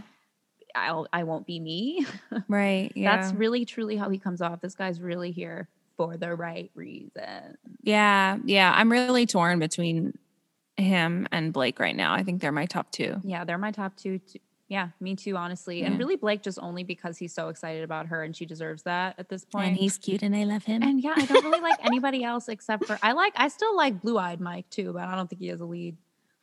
be 0.59 0.67
i'll 0.75 1.07
i 1.13 1.23
won't 1.25 1.47
be 1.47 1.59
me 1.59 2.05
Right. 2.49 2.93
Yeah. 2.95 3.17
that's 3.17 3.33
really 3.33 3.65
truly 3.65 3.97
how 3.97 4.11
he 4.11 4.19
comes 4.19 4.43
off 4.43 4.61
this 4.61 4.75
guy's 4.75 5.01
really 5.01 5.31
here 5.31 5.69
for 6.09 6.17
the 6.17 6.35
right 6.35 6.71
reason 6.75 7.57
yeah. 7.83 8.37
Yeah. 8.45 8.73
I'm 8.77 8.93
really 8.93 9.27
torn 9.27 9.59
between 9.59 10.19
him 10.77 11.27
and 11.33 11.53
Blake 11.53 11.81
right 11.81 11.97
now. 11.97 12.13
I 12.15 12.23
think 12.23 12.41
they're 12.41 12.53
my 12.53 12.67
top 12.67 12.91
two. 12.91 13.17
yeah 13.23 13.45
they're 13.45 13.59
my 13.59 13.71
top 13.71 13.97
two 13.97 14.21
yeah 14.69 14.91
me 15.01 15.17
too 15.17 15.37
honestly 15.37 15.83
and 15.83 15.99
really 15.99 16.15
blake 16.17 16.43
just 16.43 16.59
only 16.63 16.85
because 16.85 17.19
he's 17.19 17.35
so 17.35 17.49
excited 17.49 17.83
about 17.83 18.07
her 18.07 18.23
and 18.23 18.37
she 18.37 18.47
deserves 18.47 18.83
that 18.85 19.15
at 19.19 19.29
this 19.29 19.45
point. 19.45 19.69
And 19.69 19.77
he's 19.77 19.99
cute 19.99 20.23
and 20.23 20.35
I 20.35 20.45
love 20.45 20.65
him. 20.65 20.83
And 20.83 21.01
yeah, 21.03 21.15
I 21.17 21.25
don't 21.27 21.45
really 21.45 21.61
like 21.61 21.79
anybody 21.85 22.23
else 22.23 22.49
except 22.49 22.87
for 22.87 22.99
I 23.03 23.13
like 23.13 23.33
I 23.37 23.49
still 23.49 23.77
like 23.77 24.01
Blue 24.01 24.17
Eyed 24.19 24.41
Mike 24.41 24.71
too, 24.71 24.93
but 24.93 25.03
I 25.03 25.17
don't 25.17 25.29
think 25.29 25.41
he 25.41 25.49
has 25.49 25.61
a 25.61 25.65
lead. 25.67 25.97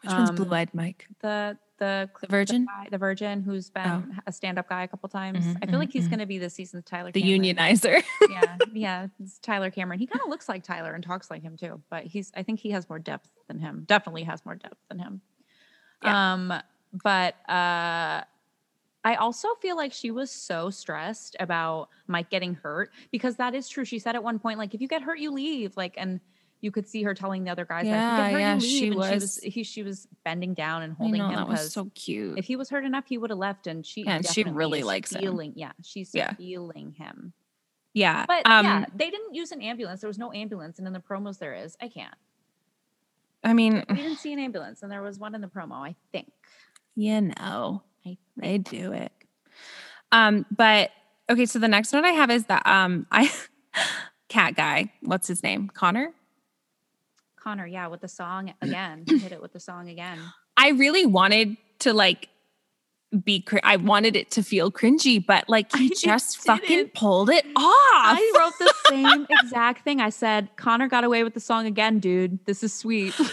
Which 0.03 0.11
one's 0.11 0.29
um, 0.29 0.35
Blue 0.35 0.53
Eyed 0.53 0.73
Mike? 0.73 1.07
The 1.21 1.57
the 1.77 2.09
The 2.21 2.27
Virgin? 2.27 2.65
guy, 2.65 2.87
the 2.91 2.97
Virgin, 2.97 3.41
who's 3.41 3.69
been 3.69 3.87
Oh. 3.87 4.21
a 4.27 4.31
stand 4.31 4.57
up 4.59 4.69
guy 4.69 4.83
a 4.83 4.87
couple 4.87 5.07
times. 5.09 5.45
Mhm, 5.45 5.57
I 5.61 5.65
feel 5.67 5.79
like 5.79 5.89
mhm, 5.89 5.93
he's 5.93 6.05
mhm. 6.07 6.09
going 6.11 6.19
to 6.19 6.25
be 6.25 6.37
this 6.37 6.53
season's 6.55 6.83
Tyler. 6.85 7.11
The 7.11 7.21
Cameron. 7.21 7.41
unionizer. 7.43 8.03
yeah, 8.29 8.57
yeah, 8.73 9.07
it's 9.19 9.39
Tyler 9.39 9.69
Cameron. 9.71 9.99
He 9.99 10.07
kind 10.07 10.21
of 10.23 10.29
looks 10.29 10.47
like 10.49 10.63
Tyler 10.63 10.93
and 10.93 11.03
talks 11.03 11.29
like 11.31 11.41
him 11.41 11.57
too, 11.57 11.81
but 11.89 12.03
he's 12.05 12.31
I 12.35 12.43
think 12.43 12.59
he 12.59 12.71
has 12.71 12.89
more 12.89 12.99
depth 12.99 13.29
than 13.47 13.59
him. 13.59 13.83
Definitely 13.87 14.23
has 14.23 14.43
more 14.45 14.55
depth 14.55 14.77
than 14.89 14.99
him. 14.99 15.21
Yeah. 16.03 16.33
Um, 16.33 16.53
but 17.03 17.35
uh 17.49 18.23
I 19.03 19.15
also 19.15 19.47
feel 19.61 19.77
like 19.77 19.93
she 19.93 20.11
was 20.11 20.29
so 20.31 20.69
stressed 20.69 21.37
about 21.39 21.87
Mike 22.07 22.29
getting 22.29 22.55
hurt 22.55 22.91
because 23.09 23.37
that 23.37 23.55
is 23.55 23.69
true. 23.69 23.85
She 23.85 23.99
said 23.99 24.15
at 24.15 24.23
one 24.23 24.37
point, 24.37 24.57
like, 24.59 24.73
if 24.73 24.81
you 24.81 24.87
get 24.89 25.01
hurt, 25.01 25.19
you 25.19 25.31
leave. 25.31 25.77
Like, 25.77 25.93
and 25.95 26.19
you 26.61 26.71
could 26.71 26.87
see 26.87 27.03
her 27.03 27.13
telling 27.13 27.43
the 27.43 27.51
other 27.51 27.65
guys, 27.65 27.85
Yeah, 27.85 27.91
that 27.97 28.03
if 28.03 28.11
you 28.11 28.23
get 28.23 28.33
hurt, 28.33 28.39
yeah, 28.39 28.57
she 28.59 28.91
leave. 28.91 28.93
she 28.93 28.97
was 28.97 29.21
was- 29.21 29.37
he 29.43 29.63
she 29.63 29.83
was 29.83 30.07
bending 30.25 30.53
down 30.53 30.81
and 30.83 30.93
holding 30.93 31.19
know 31.19 31.29
him 31.29 31.35
that 31.35 31.47
was 31.47 31.73
so 31.73 31.91
cute. 31.93 32.37
if 32.37 32.45
he 32.45 32.55
was 32.55 32.69
hurt 32.69 32.83
enough, 32.85 33.05
he 33.07 33.17
would 33.17 33.29
have 33.29 33.39
left. 33.39 33.67
And 33.67 33.85
she 33.85 34.03
Yeah, 34.05 34.15
and 34.17 34.25
she 34.25 34.43
really 34.43 34.83
likes 34.83 35.13
him. 35.13 35.19
feeling, 35.21 35.53
Yeah, 35.55 35.71
she's 35.83 36.11
Yeah. 36.15 36.33
feeling 36.33 36.91
him. 36.93 37.33
yeah. 37.93 38.25
But 38.27 38.45
um, 38.47 38.65
yeah, 38.65 38.85
they 38.95 39.09
didn't 39.09 39.35
use 39.35 39.51
an 39.51 39.61
ambulance. 39.61 40.01
There 40.01 40.07
was 40.07 40.17
no 40.17 40.31
ambulance, 40.33 40.79
and 40.79 40.87
in 40.87 40.93
the 40.93 40.99
promos 40.99 41.37
there 41.39 41.53
is. 41.53 41.77
I 41.81 41.89
can't. 41.89 42.15
I 43.43 43.53
mean, 43.53 43.83
We 43.89 43.95
didn't 43.97 44.17
see 44.17 44.33
an 44.33 44.39
ambulance, 44.39 44.81
and 44.83 44.91
there 44.91 45.01
was 45.03 45.19
one 45.19 45.35
in 45.35 45.41
the 45.41 45.47
promo. 45.47 45.73
I 45.87 45.95
think. 46.11 46.31
you 46.95 47.21
know, 47.21 47.83
I 48.05 48.17
they 48.35 48.57
do 48.57 48.93
it. 48.93 49.11
Um, 50.11 50.45
but 50.49 50.89
okay, 51.29 51.45
so 51.45 51.59
the 51.59 51.67
next 51.67 51.93
one 51.93 52.03
I 52.05 52.11
have 52.11 52.31
is 52.31 52.45
that 52.45 52.65
um 52.65 53.05
I 53.11 53.31
cat 54.29 54.55
guy. 54.55 54.91
What's 55.01 55.27
his 55.27 55.43
name? 55.43 55.69
Connor? 55.73 56.13
Connor, 57.47 57.65
yeah, 57.65 57.87
with 57.87 58.01
the 58.01 58.09
song 58.09 58.53
again. 58.61 59.05
Hit 59.07 59.31
it 59.31 59.41
with 59.41 59.53
the 59.53 59.59
song 59.61 59.87
again. 59.87 60.19
I 60.57 60.69
really 60.71 61.05
wanted 61.05 61.55
to 61.79 61.93
like 61.93 62.27
be 63.23 63.39
cr- 63.39 63.59
I 63.63 63.77
wanted 63.77 64.17
it 64.17 64.31
to 64.31 64.43
feel 64.43 64.69
cringy, 64.69 65.25
but 65.25 65.47
like 65.47 65.73
he 65.73 65.85
I 65.85 65.91
just 65.97 66.39
fucking 66.39 66.67
didn't. 66.67 66.93
pulled 66.93 67.29
it 67.29 67.45
off. 67.55 67.63
I 67.63 68.33
wrote 68.37 68.51
the 68.59 68.73
same 68.89 69.27
exact 69.29 69.85
thing. 69.85 70.01
I 70.01 70.09
said, 70.09 70.49
Connor 70.57 70.89
got 70.89 71.05
away 71.05 71.23
with 71.23 71.35
the 71.35 71.39
song 71.39 71.65
again, 71.67 71.99
dude. 71.99 72.45
This 72.45 72.63
is 72.63 72.73
sweet. 72.73 73.13
I 73.19 73.23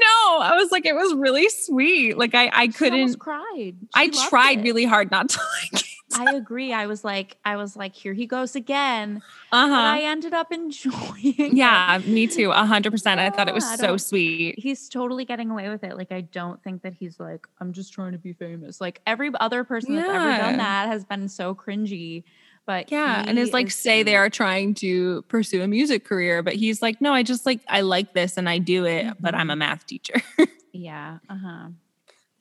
know. 0.00 0.40
I 0.40 0.56
was 0.56 0.70
like, 0.72 0.86
it 0.86 0.94
was 0.94 1.14
really 1.14 1.50
sweet. 1.50 2.16
Like 2.16 2.34
I, 2.34 2.50
I 2.54 2.68
couldn't. 2.68 3.00
almost 3.00 3.18
cried. 3.18 3.74
I 3.94 4.06
She 4.06 4.12
loved 4.12 4.28
tried 4.30 4.58
it. 4.60 4.62
really 4.62 4.86
hard 4.86 5.10
not 5.10 5.28
to 5.28 5.38
like 5.72 5.82
it. 5.82 5.88
I 6.14 6.34
agree. 6.36 6.72
I 6.72 6.86
was 6.86 7.04
like, 7.04 7.36
I 7.44 7.56
was 7.56 7.76
like, 7.76 7.94
here 7.94 8.12
he 8.14 8.26
goes 8.26 8.56
again. 8.56 9.22
Uh 9.52 9.68
But 9.68 9.78
I 9.80 10.02
ended 10.02 10.34
up 10.34 10.52
enjoying 10.52 11.34
it. 11.38 11.52
Yeah, 11.54 12.00
me 12.06 12.26
too. 12.26 12.50
A 12.50 12.64
hundred 12.64 12.90
percent. 12.92 13.20
I 13.20 13.30
thought 13.30 13.48
it 13.48 13.54
was 13.54 13.64
so 13.78 13.96
sweet. 13.96 14.58
He's 14.58 14.88
totally 14.88 15.24
getting 15.24 15.50
away 15.50 15.68
with 15.68 15.84
it. 15.84 15.96
Like, 15.96 16.12
I 16.12 16.22
don't 16.22 16.62
think 16.62 16.82
that 16.82 16.94
he's 16.94 17.18
like, 17.20 17.46
I'm 17.60 17.72
just 17.72 17.92
trying 17.92 18.12
to 18.12 18.18
be 18.18 18.32
famous. 18.32 18.80
Like, 18.80 19.00
every 19.06 19.30
other 19.40 19.64
person 19.64 19.96
that's 19.96 20.08
ever 20.08 20.36
done 20.38 20.56
that 20.58 20.88
has 20.88 21.04
been 21.04 21.28
so 21.28 21.54
cringy. 21.54 22.24
But 22.66 22.90
Yeah, 22.90 23.24
and 23.26 23.38
it's 23.38 23.52
like 23.54 23.68
is 23.68 23.74
say 23.74 24.02
they 24.02 24.16
are 24.16 24.28
trying 24.28 24.74
to 24.74 25.22
pursue 25.22 25.62
a 25.62 25.66
music 25.68 26.04
career, 26.04 26.42
but 26.42 26.54
he's 26.54 26.82
like, 26.82 27.00
no, 27.00 27.14
I 27.14 27.22
just 27.22 27.46
like 27.46 27.60
I 27.68 27.80
like 27.80 28.12
this 28.12 28.36
and 28.36 28.48
I 28.48 28.58
do 28.58 28.84
it, 28.84 29.06
but 29.20 29.34
I'm 29.34 29.48
a 29.48 29.52
Mm-hmm. 29.54 29.58
math 29.58 29.86
teacher. 29.86 30.20
Yeah. 30.72 31.18
Uh 31.30 31.36
huh. 31.42 31.68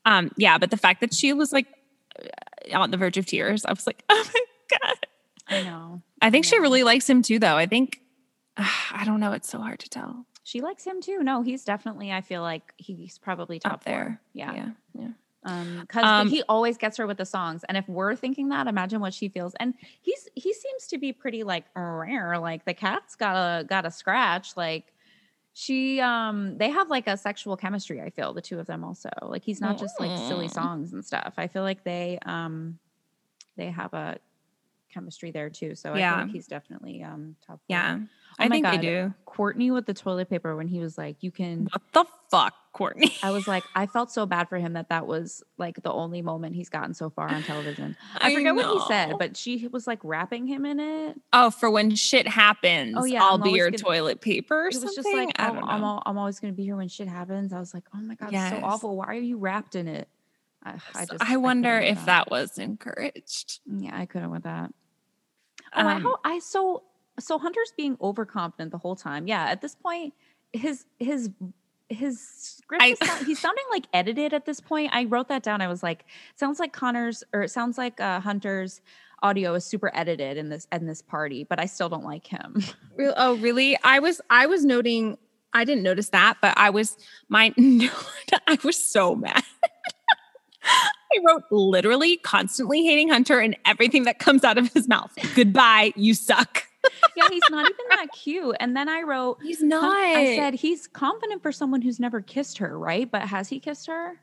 um, 0.05 0.31
yeah, 0.37 0.57
but 0.57 0.69
the 0.71 0.77
fact 0.77 1.01
that 1.01 1.13
she 1.13 1.33
was 1.33 1.51
like 1.51 1.67
on 2.73 2.91
the 2.91 2.97
verge 2.97 3.17
of 3.17 3.25
tears, 3.25 3.65
I 3.65 3.71
was 3.71 3.87
like, 3.87 4.03
oh 4.09 4.23
my 4.33 4.77
god. 4.79 4.97
I 5.49 5.63
know. 5.63 6.01
I 6.21 6.29
think 6.29 6.45
she 6.45 6.55
know. 6.57 6.61
really 6.61 6.83
likes 6.83 7.09
him 7.09 7.21
too, 7.21 7.39
though. 7.39 7.55
I 7.55 7.65
think 7.65 8.01
I 8.57 9.03
don't 9.05 9.19
know. 9.19 9.31
It's 9.33 9.49
so 9.49 9.59
hard 9.59 9.79
to 9.79 9.89
tell. 9.89 10.25
She 10.43 10.61
likes 10.61 10.83
him 10.85 11.01
too. 11.01 11.23
No, 11.23 11.41
he's 11.41 11.63
definitely. 11.63 12.11
I 12.11 12.21
feel 12.21 12.41
like 12.41 12.73
he's 12.77 13.17
probably 13.17 13.59
top 13.59 13.73
Up 13.73 13.83
there. 13.83 14.03
Four. 14.05 14.19
Yeah. 14.33 14.53
yeah, 14.53 14.69
yeah. 14.93 15.07
Um, 15.43 15.79
because 15.81 16.03
Um, 16.03 16.29
he 16.29 16.43
always 16.49 16.77
gets 16.77 16.97
her 16.97 17.07
with 17.07 17.17
the 17.17 17.25
songs, 17.25 17.63
and 17.69 17.77
if 17.77 17.87
we're 17.87 18.15
thinking 18.15 18.49
that, 18.49 18.67
imagine 18.67 18.99
what 18.99 19.13
she 19.13 19.29
feels. 19.29 19.53
And 19.59 19.73
he's 20.01 20.27
he 20.35 20.53
seems 20.53 20.87
to 20.87 20.97
be 20.97 21.13
pretty 21.13 21.43
like 21.43 21.65
rare. 21.75 22.37
Like 22.39 22.65
the 22.65 22.73
cat's 22.73 23.15
got 23.15 23.35
a 23.35 23.63
got 23.63 23.85
a 23.85 23.91
scratch. 23.91 24.57
Like 24.57 24.93
she 25.59 25.99
um 25.99 26.55
they 26.59 26.69
have 26.69 26.87
like 26.87 27.07
a 27.07 27.17
sexual 27.17 27.57
chemistry. 27.57 27.99
I 27.99 28.11
feel 28.11 28.31
the 28.31 28.43
two 28.43 28.59
of 28.59 28.67
them 28.67 28.83
also. 28.83 29.09
Like 29.23 29.43
he's 29.43 29.59
not 29.59 29.79
just 29.79 29.99
like 29.99 30.15
silly 30.15 30.47
songs 30.49 30.93
and 30.93 31.03
stuff. 31.03 31.33
I 31.37 31.47
feel 31.47 31.63
like 31.63 31.83
they 31.83 32.19
um 32.27 32.77
they 33.55 33.71
have 33.71 33.91
a 33.95 34.19
chemistry 34.93 35.31
there 35.31 35.49
too. 35.49 35.73
So 35.73 35.93
I 35.93 35.97
Yeah. 35.99 36.21
like 36.21 36.29
he's 36.31 36.45
definitely 36.45 37.01
um 37.01 37.37
top. 37.41 37.57
four. 37.57 37.63
Yeah, 37.69 37.99
I 38.39 38.47
my 38.47 38.55
think 38.55 38.65
God. 38.65 38.77
they 38.77 38.81
do. 38.81 39.13
Courtney 39.25 39.69
with 39.71 39.85
the 39.85 39.93
toilet 39.93 40.29
paper 40.29 40.55
when 40.55 40.67
he 40.67 40.79
was 40.79 40.97
like, 40.97 41.17
"You 41.21 41.31
can." 41.31 41.67
What 41.71 41.81
the 41.93 42.05
fuck, 42.31 42.53
Courtney? 42.73 43.13
I 43.23 43.31
was 43.31 43.47
like, 43.47 43.63
I 43.75 43.85
felt 43.85 44.11
so 44.11 44.25
bad 44.25 44.49
for 44.49 44.57
him 44.57 44.73
that 44.73 44.89
that 44.89 45.05
was 45.07 45.43
like 45.57 45.81
the 45.83 45.91
only 45.91 46.21
moment 46.23 46.55
he's 46.55 46.69
gotten 46.69 46.93
so 46.93 47.09
far 47.09 47.29
on 47.29 47.43
television. 47.43 47.95
I, 48.19 48.33
forget 48.33 48.55
what 48.55 48.65
he 48.73 48.79
said, 48.87 49.13
but 49.19 49.37
she 49.37 49.67
was 49.67 49.85
like 49.87 49.99
wrapping 50.03 50.47
him 50.47 50.65
in 50.65 50.79
it. 50.79 51.19
oh, 51.33 51.49
for 51.51 51.69
when 51.69 51.95
shit 51.95 52.27
happens, 52.27 52.95
Oh, 52.97 53.05
yeah, 53.05 53.23
I'll 53.23 53.37
be 53.37 53.51
your 53.51 53.67
gonna- 53.69 53.77
toilet 53.77 54.21
paper 54.21 54.63
or 54.65 54.67
It 54.67 54.73
was 54.75 54.81
something. 54.81 54.95
just 55.03 55.13
like, 55.13 55.29
I 55.39 55.49
oh, 55.49 55.59
I'm, 55.63 55.81
know. 55.81 56.01
I'm 56.05 56.17
always 56.17 56.39
going 56.39 56.51
to 56.53 56.57
be 56.57 56.63
here 56.63 56.75
when 56.75 56.87
shit 56.87 57.07
happens. 57.07 57.53
I 57.53 57.59
was 57.59 57.73
like, 57.73 57.83
oh 57.95 57.99
my 57.99 58.15
God, 58.15 58.33
it's 58.33 58.49
so 58.49 58.61
awful. 58.63 58.97
Why 58.97 59.05
are 59.07 59.13
you 59.13 59.37
wrapped 59.37 59.75
in 59.75 59.87
it? 59.87 60.07
I, 60.63 60.71
I 60.95 61.05
just, 61.05 61.31
I 61.31 61.37
wonder 61.37 61.79
if 61.79 62.05
that 62.05 62.29
was 62.31 62.57
encouraged. 62.57 63.59
Yeah, 63.67 63.97
I 63.97 64.05
couldn't 64.07 64.31
with 64.31 64.43
that. 64.43 64.71
Oh, 65.75 65.87
Um, 65.87 66.01
ho- 66.01 66.17
I 66.23 66.39
so 66.39 66.83
so 67.19 67.37
Hunter's 67.37 67.73
being 67.75 67.97
overconfident 68.01 68.71
the 68.71 68.77
whole 68.77 68.95
time. 68.95 69.27
Yeah, 69.27 69.45
at 69.45 69.61
this 69.61 69.75
point, 69.75 70.13
his 70.53 70.85
his 70.99 71.29
his 71.89 72.19
script 72.19 72.83
I, 72.83 72.93
sound, 72.95 73.25
he's 73.25 73.39
sounding 73.39 73.63
like 73.71 73.85
edited 73.93 74.33
at 74.33 74.45
this 74.45 74.59
point. 74.59 74.91
I 74.93 75.05
wrote 75.05 75.29
that 75.29 75.43
down. 75.43 75.61
I 75.61 75.67
was 75.67 75.83
like, 75.83 76.05
sounds 76.35 76.59
like 76.59 76.73
Connor's 76.73 77.23
or 77.33 77.43
it 77.43 77.49
sounds 77.49 77.77
like 77.77 77.99
uh, 78.01 78.19
Hunter's 78.19 78.81
audio 79.23 79.55
is 79.55 79.65
super 79.65 79.91
edited 79.95 80.37
in 80.37 80.49
this 80.49 80.67
in 80.71 80.85
this 80.85 81.01
party, 81.01 81.43
but 81.43 81.59
I 81.59 81.65
still 81.65 81.89
don't 81.89 82.03
like 82.03 82.27
him. 82.27 82.63
Real, 82.95 83.13
oh, 83.17 83.37
really? 83.37 83.77
I 83.83 83.99
was 83.99 84.21
I 84.29 84.45
was 84.47 84.65
noting. 84.65 85.17
I 85.53 85.63
didn't 85.63 85.83
notice 85.83 86.09
that, 86.09 86.35
but 86.41 86.53
I 86.57 86.69
was 86.69 86.97
my. 87.29 87.53
I 88.47 88.57
was 88.63 88.77
so 88.77 89.15
mad. 89.15 89.43
I 90.63 91.19
wrote 91.25 91.43
literally 91.49 92.17
constantly 92.17 92.83
hating 92.83 93.09
Hunter 93.09 93.39
and 93.39 93.55
everything 93.65 94.03
that 94.03 94.19
comes 94.19 94.43
out 94.43 94.57
of 94.57 94.71
his 94.73 94.87
mouth. 94.87 95.11
Goodbye, 95.35 95.93
you 95.95 96.13
suck. 96.13 96.66
Yeah, 97.15 97.27
he's 97.29 97.43
not 97.49 97.65
even 97.69 97.85
that 97.89 98.07
cute. 98.13 98.55
And 98.59 98.75
then 98.75 98.89
I 98.89 99.01
wrote, 99.01 99.39
He's 99.41 99.61
not. 99.61 99.95
I 99.95 100.35
said 100.35 100.53
he's 100.53 100.87
confident 100.87 101.41
for 101.41 101.51
someone 101.51 101.81
who's 101.81 101.99
never 101.99 102.21
kissed 102.21 102.57
her, 102.59 102.77
right? 102.77 103.09
But 103.09 103.23
has 103.23 103.47
he 103.49 103.59
kissed 103.59 103.87
her 103.87 104.19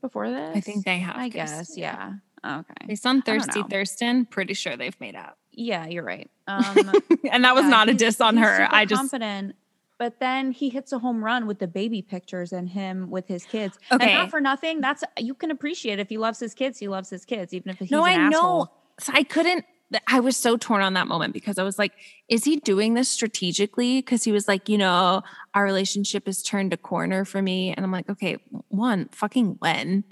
before 0.00 0.30
this? 0.30 0.56
I 0.56 0.60
think 0.60 0.84
they 0.84 0.98
have. 0.98 1.16
I 1.16 1.28
guess, 1.28 1.76
yeah. 1.76 2.14
Okay. 2.44 2.86
Based 2.86 3.06
on 3.06 3.22
Thirsty. 3.22 3.62
Thurston, 3.64 4.24
pretty 4.26 4.54
sure 4.54 4.76
they've 4.76 4.98
made 5.00 5.16
out. 5.16 5.36
Yeah, 5.52 5.86
you're 5.86 6.04
right. 6.04 6.30
Um, 6.48 7.02
and 7.30 7.44
that 7.44 7.54
was 7.54 7.64
yeah, 7.64 7.68
not 7.68 7.90
a 7.90 7.94
diss 7.94 8.22
on 8.22 8.38
her. 8.38 8.66
I 8.70 8.86
just 8.86 8.98
confident. 8.98 9.54
But 9.98 10.18
then 10.18 10.50
he 10.50 10.70
hits 10.70 10.92
a 10.92 10.98
home 10.98 11.22
run 11.22 11.46
with 11.46 11.58
the 11.58 11.66
baby 11.66 12.00
pictures 12.00 12.54
and 12.54 12.66
him 12.70 13.10
with 13.10 13.28
his 13.28 13.44
kids. 13.44 13.78
And 13.90 14.00
Okay. 14.00 14.14
not 14.14 14.30
for 14.30 14.40
nothing. 14.40 14.80
That's 14.80 15.04
you 15.18 15.34
can 15.34 15.50
appreciate 15.50 15.98
if 15.98 16.08
he 16.08 16.16
loves 16.16 16.38
his 16.38 16.54
kids. 16.54 16.78
He 16.78 16.88
loves 16.88 17.10
his 17.10 17.26
kids, 17.26 17.52
even 17.52 17.68
if 17.70 17.80
he's 17.80 17.90
no, 17.90 18.02
I 18.02 18.28
know. 18.28 18.70
So 18.98 19.12
I 19.14 19.24
couldn't. 19.24 19.66
I 20.06 20.20
was 20.20 20.36
so 20.36 20.56
torn 20.56 20.82
on 20.82 20.94
that 20.94 21.06
moment 21.06 21.32
because 21.32 21.58
I 21.58 21.62
was 21.62 21.78
like, 21.78 21.92
is 22.28 22.44
he 22.44 22.56
doing 22.56 22.94
this 22.94 23.08
strategically? 23.08 23.98
Because 23.98 24.24
he 24.24 24.32
was 24.32 24.46
like, 24.46 24.68
you 24.68 24.76
know, 24.76 25.22
our 25.54 25.64
relationship 25.64 26.26
has 26.26 26.42
turned 26.42 26.72
a 26.72 26.76
corner 26.76 27.24
for 27.24 27.40
me. 27.40 27.72
And 27.72 27.84
I'm 27.84 27.92
like, 27.92 28.10
okay, 28.10 28.36
one, 28.68 29.08
fucking 29.12 29.56
when? 29.60 30.04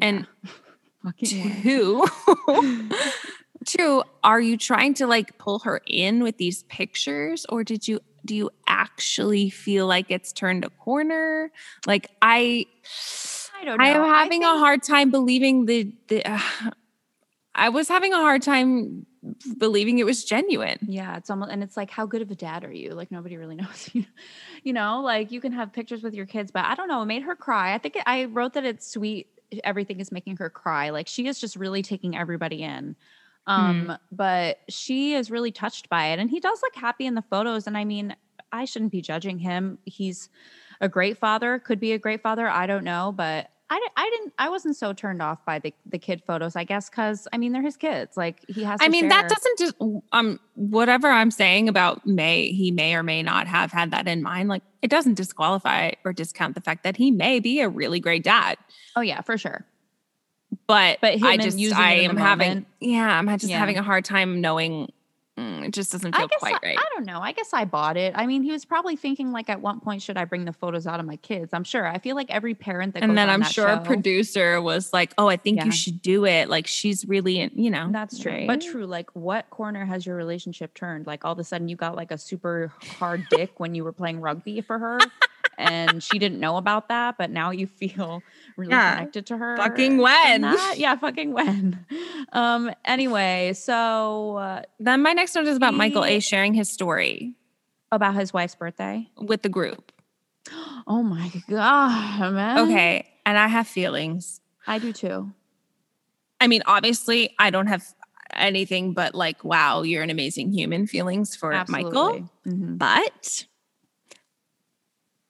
And 0.00 0.26
Fucking 1.04 1.62
two, 1.62 2.04
two, 3.64 4.02
are 4.24 4.40
you 4.40 4.56
trying 4.56 4.94
to 4.94 5.06
like 5.06 5.38
pull 5.38 5.60
her 5.60 5.80
in 5.86 6.22
with 6.22 6.36
these 6.38 6.64
pictures 6.64 7.46
or 7.48 7.62
did 7.62 7.86
you 7.86 8.00
do 8.24 8.34
you 8.34 8.50
actually 8.66 9.48
feel 9.48 9.86
like 9.86 10.10
it's 10.10 10.32
turned 10.32 10.64
a 10.64 10.70
corner? 10.70 11.52
Like 11.86 12.10
I 12.20 12.66
I 13.60 13.64
don't 13.64 13.78
know. 13.78 13.84
I 13.84 13.88
am 13.88 14.04
having 14.12 14.42
a 14.42 14.48
think- 14.48 14.58
hard 14.58 14.82
time 14.82 15.10
believing 15.10 15.66
the 15.66 15.92
the 16.08 16.24
uh, 16.30 16.40
I 17.58 17.68
was 17.70 17.88
having 17.88 18.12
a 18.12 18.16
hard 18.16 18.42
time 18.42 19.04
believing 19.58 19.98
it 19.98 20.06
was 20.06 20.24
genuine. 20.24 20.78
Yeah, 20.82 21.16
it's 21.16 21.28
almost 21.28 21.50
and 21.50 21.62
it's 21.62 21.76
like 21.76 21.90
how 21.90 22.06
good 22.06 22.22
of 22.22 22.30
a 22.30 22.34
dad 22.34 22.64
are 22.64 22.72
you? 22.72 22.92
Like 22.92 23.10
nobody 23.10 23.36
really 23.36 23.56
knows 23.62 23.90
you. 23.92 24.04
You 24.62 24.72
know, 24.72 25.02
like 25.02 25.32
you 25.32 25.40
can 25.40 25.52
have 25.52 25.72
pictures 25.72 26.02
with 26.02 26.14
your 26.14 26.26
kids, 26.26 26.50
but 26.50 26.64
I 26.64 26.74
don't 26.74 26.88
know, 26.88 27.02
it 27.02 27.06
made 27.06 27.22
her 27.22 27.36
cry. 27.36 27.74
I 27.74 27.78
think 27.78 27.96
it, 27.96 28.04
I 28.06 28.26
wrote 28.26 28.54
that 28.54 28.64
it's 28.64 28.90
sweet 28.90 29.28
everything 29.64 29.98
is 29.98 30.12
making 30.12 30.36
her 30.36 30.50
cry. 30.50 30.90
Like 30.90 31.08
she 31.08 31.26
is 31.26 31.40
just 31.40 31.56
really 31.56 31.82
taking 31.82 32.16
everybody 32.16 32.62
in. 32.62 32.96
Um 33.46 33.96
but 34.12 34.58
she 34.68 35.14
is 35.14 35.30
really 35.30 35.50
touched 35.50 35.88
by 35.88 36.08
it 36.08 36.18
and 36.18 36.30
he 36.30 36.38
does 36.38 36.60
look 36.62 36.76
happy 36.76 37.06
in 37.06 37.14
the 37.14 37.22
photos 37.22 37.66
and 37.66 37.76
I 37.76 37.84
mean, 37.84 38.14
I 38.52 38.64
shouldn't 38.66 38.92
be 38.92 39.02
judging 39.02 39.38
him. 39.38 39.78
He's 39.84 40.28
a 40.80 40.88
great 40.88 41.18
father, 41.18 41.58
could 41.58 41.80
be 41.80 41.92
a 41.92 41.98
great 41.98 42.22
father, 42.22 42.48
I 42.48 42.66
don't 42.66 42.84
know, 42.84 43.12
but 43.14 43.50
I, 43.70 43.86
I 43.96 44.10
didn't 44.10 44.32
I 44.38 44.48
wasn't 44.48 44.76
so 44.76 44.92
turned 44.92 45.20
off 45.20 45.44
by 45.44 45.58
the 45.58 45.74
the 45.84 45.98
kid 45.98 46.22
photos, 46.26 46.56
I 46.56 46.64
guess 46.64 46.88
cuz 46.88 47.28
I 47.32 47.38
mean, 47.38 47.52
they're 47.52 47.62
his 47.62 47.76
kids. 47.76 48.16
Like 48.16 48.44
he 48.48 48.64
has 48.64 48.80
I 48.82 48.88
mean, 48.88 49.08
that 49.08 49.28
doesn't 49.28 49.58
just 49.58 49.74
um 50.12 50.40
whatever 50.54 51.08
I'm 51.08 51.30
saying 51.30 51.68
about 51.68 52.06
May, 52.06 52.50
he 52.50 52.70
may 52.70 52.94
or 52.94 53.02
may 53.02 53.22
not 53.22 53.46
have 53.46 53.70
had 53.72 53.90
that 53.90 54.08
in 54.08 54.22
mind. 54.22 54.48
Like 54.48 54.62
it 54.80 54.88
doesn't 54.88 55.14
disqualify 55.14 55.92
or 56.04 56.12
discount 56.12 56.54
the 56.54 56.60
fact 56.62 56.82
that 56.84 56.96
he 56.96 57.10
may 57.10 57.40
be 57.40 57.60
a 57.60 57.68
really 57.68 58.00
great 58.00 58.24
dad. 58.24 58.56
Oh 58.96 59.02
yeah, 59.02 59.20
for 59.20 59.36
sure. 59.36 59.66
But, 60.66 60.98
But 61.00 61.22
I 61.22 61.36
just 61.36 61.58
I 61.74 61.92
am 61.94 62.16
having 62.16 62.64
yeah, 62.80 63.18
I'm 63.18 63.28
just 63.38 63.50
Yeah. 63.50 63.58
having 63.58 63.76
a 63.76 63.82
hard 63.82 64.04
time 64.04 64.40
knowing 64.40 64.92
mm, 65.38 65.64
it 65.66 65.72
just 65.72 65.92
doesn't 65.92 66.14
I 66.14 66.18
feel 66.18 66.28
guess 66.28 66.38
quite 66.40 66.54
I, 66.62 66.66
right. 66.66 66.78
I 66.78 66.84
don't 66.94 67.06
know. 67.06 67.20
I 67.20 67.32
guess 67.32 67.52
I 67.52 67.64
bought 67.64 67.96
it. 67.96 68.12
I 68.16 68.26
mean, 68.26 68.42
he 68.42 68.50
was 68.50 68.64
probably 68.64 68.96
thinking 68.96 69.32
like, 69.32 69.48
at 69.48 69.60
what 69.60 69.82
point 69.82 70.02
should 70.02 70.16
I 70.16 70.24
bring 70.24 70.44
the 70.44 70.52
photos 70.52 70.86
out 70.86 71.00
of 71.00 71.06
my 71.06 71.16
kids? 71.16 71.54
I'm 71.54 71.64
sure. 71.64 71.86
I 71.86 71.98
feel 71.98 72.16
like 72.16 72.30
every 72.30 72.54
parent 72.54 72.94
that 72.94 73.02
and 73.02 73.16
then 73.16 73.30
I'm 73.30 73.42
sure 73.42 73.68
a 73.68 73.80
producer 73.80 74.60
was 74.60 74.92
like, 74.92 75.12
"Oh, 75.18 75.28
I 75.28 75.36
think 75.36 75.58
Yeah. 75.58 75.66
you 75.66 75.72
should 75.72 76.02
do 76.02 76.24
it." 76.26 76.48
Like 76.48 76.66
she's 76.66 77.06
really, 77.06 77.50
you 77.54 77.70
know, 77.70 77.88
That's 77.92 78.18
true. 78.18 78.32
right? 78.32 78.46
But 78.46 78.60
true, 78.62 78.86
like 78.86 79.10
what 79.14 79.48
corner 79.50 79.84
has 79.84 80.04
your 80.06 80.16
relationship 80.16 80.74
turned? 80.74 81.06
Like 81.06 81.24
all 81.24 81.32
of 81.32 81.38
a 81.38 81.44
sudden 81.44 81.68
you 81.68 81.76
got 81.76 81.94
like 81.96 82.10
a 82.10 82.18
super 82.18 82.72
hard 82.98 83.24
dick 83.30 83.60
when 83.60 83.74
you 83.74 83.84
were 83.84 83.92
playing 83.92 84.20
rugby 84.20 84.60
for 84.60 84.78
her 84.78 84.98
and 85.58 86.02
she 86.02 86.18
didn't 86.18 86.40
know 86.40 86.56
about 86.56 86.88
that, 86.88 87.16
but 87.18 87.30
now 87.30 87.50
you 87.50 87.66
feel 87.66 88.22
really 88.56 88.70
Yeah. 88.72 88.94
connected 88.94 89.26
to 89.26 89.36
her. 89.36 89.56
Fucking 89.56 89.98
when. 89.98 90.42
Yeah, 90.76 90.96
fucking 90.96 91.32
when. 91.32 91.84
Um 92.32 92.70
anyway, 92.84 93.52
so 93.54 94.36
uh, 94.36 94.62
Then 94.78 95.02
my 95.02 95.12
next 95.14 95.34
note 95.34 95.46
is 95.46 95.56
about 95.56 95.72
Michael 95.74 96.04
A 96.04 96.20
sharing 96.20 96.52
his 96.54 96.70
story 96.70 97.34
about 97.90 98.14
his 98.14 98.32
wife's 98.32 98.54
birthday. 98.54 99.08
with 99.20 99.42
the 99.42 99.48
group. 99.48 99.92
Oh 100.86 101.02
my 101.02 101.30
god, 101.50 102.32
man. 102.32 102.58
Okay, 102.60 103.06
and 103.26 103.36
I 103.36 103.46
have 103.48 103.66
feelings. 103.68 104.40
I 104.66 104.78
do 104.78 104.92
too. 104.92 105.32
I 106.40 106.46
mean, 106.46 106.62
obviously, 106.66 107.34
I 107.38 107.50
don't 107.50 107.66
have 107.66 107.84
anything 108.32 108.94
but 108.94 109.14
like, 109.14 109.44
"Wow, 109.44 109.82
you're 109.82 110.02
an 110.02 110.08
amazing 110.10 110.52
human." 110.52 110.86
Feelings 110.86 111.34
for 111.36 111.52
Michael, 111.68 112.28
Mhm. 112.46 112.78
but 112.78 113.44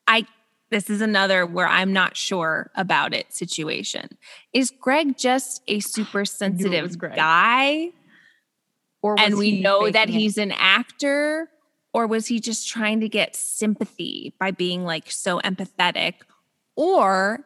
I. 0.08 0.26
This 0.70 0.90
is 0.90 1.00
another 1.00 1.46
where 1.46 1.66
I'm 1.66 1.94
not 1.94 2.14
sure 2.14 2.70
about 2.74 3.14
it 3.14 3.32
situation. 3.32 4.18
Is 4.52 4.70
Greg 4.70 5.16
just 5.16 5.62
a 5.66 5.80
super 5.80 6.26
sensitive 6.26 6.98
guy? 6.98 7.92
Or 9.00 9.18
and 9.18 9.38
we 9.38 9.62
know 9.62 9.88
that 9.88 10.10
it? 10.10 10.12
he's 10.12 10.36
an 10.36 10.52
actor 10.52 11.48
or 11.94 12.06
was 12.06 12.26
he 12.26 12.40
just 12.40 12.68
trying 12.68 13.00
to 13.00 13.08
get 13.08 13.34
sympathy 13.34 14.34
by 14.38 14.50
being 14.50 14.84
like 14.84 15.10
so 15.10 15.40
empathetic 15.40 16.14
or 16.76 17.44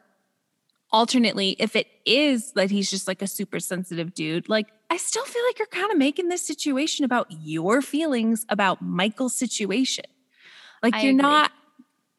alternately 0.91 1.57
if 1.59 1.75
it 1.75 1.87
is 2.05 2.53
that 2.53 2.71
he's 2.71 2.91
just 2.91 3.09
like 3.09 3.23
a 3.23 3.27
super 3.27 3.59
sensitive 3.59 4.13
dude 4.13 4.49
like 4.49 4.67
i 4.91 4.97
still 4.99 5.25
feel 5.25 5.43
like 5.47 5.59
you're 5.59 5.67
kind 5.69 5.91
of 5.91 5.97
making 5.97 6.29
this 6.29 6.47
situation 6.47 7.05
about 7.05 7.27
your 7.31 7.81
feelings 7.81 8.45
about 8.51 8.83
michael's 8.83 9.35
situation 9.35 10.05
like 10.83 10.95
I 10.95 11.01
you're 11.01 11.13
agree. 11.13 11.23
not 11.23 11.51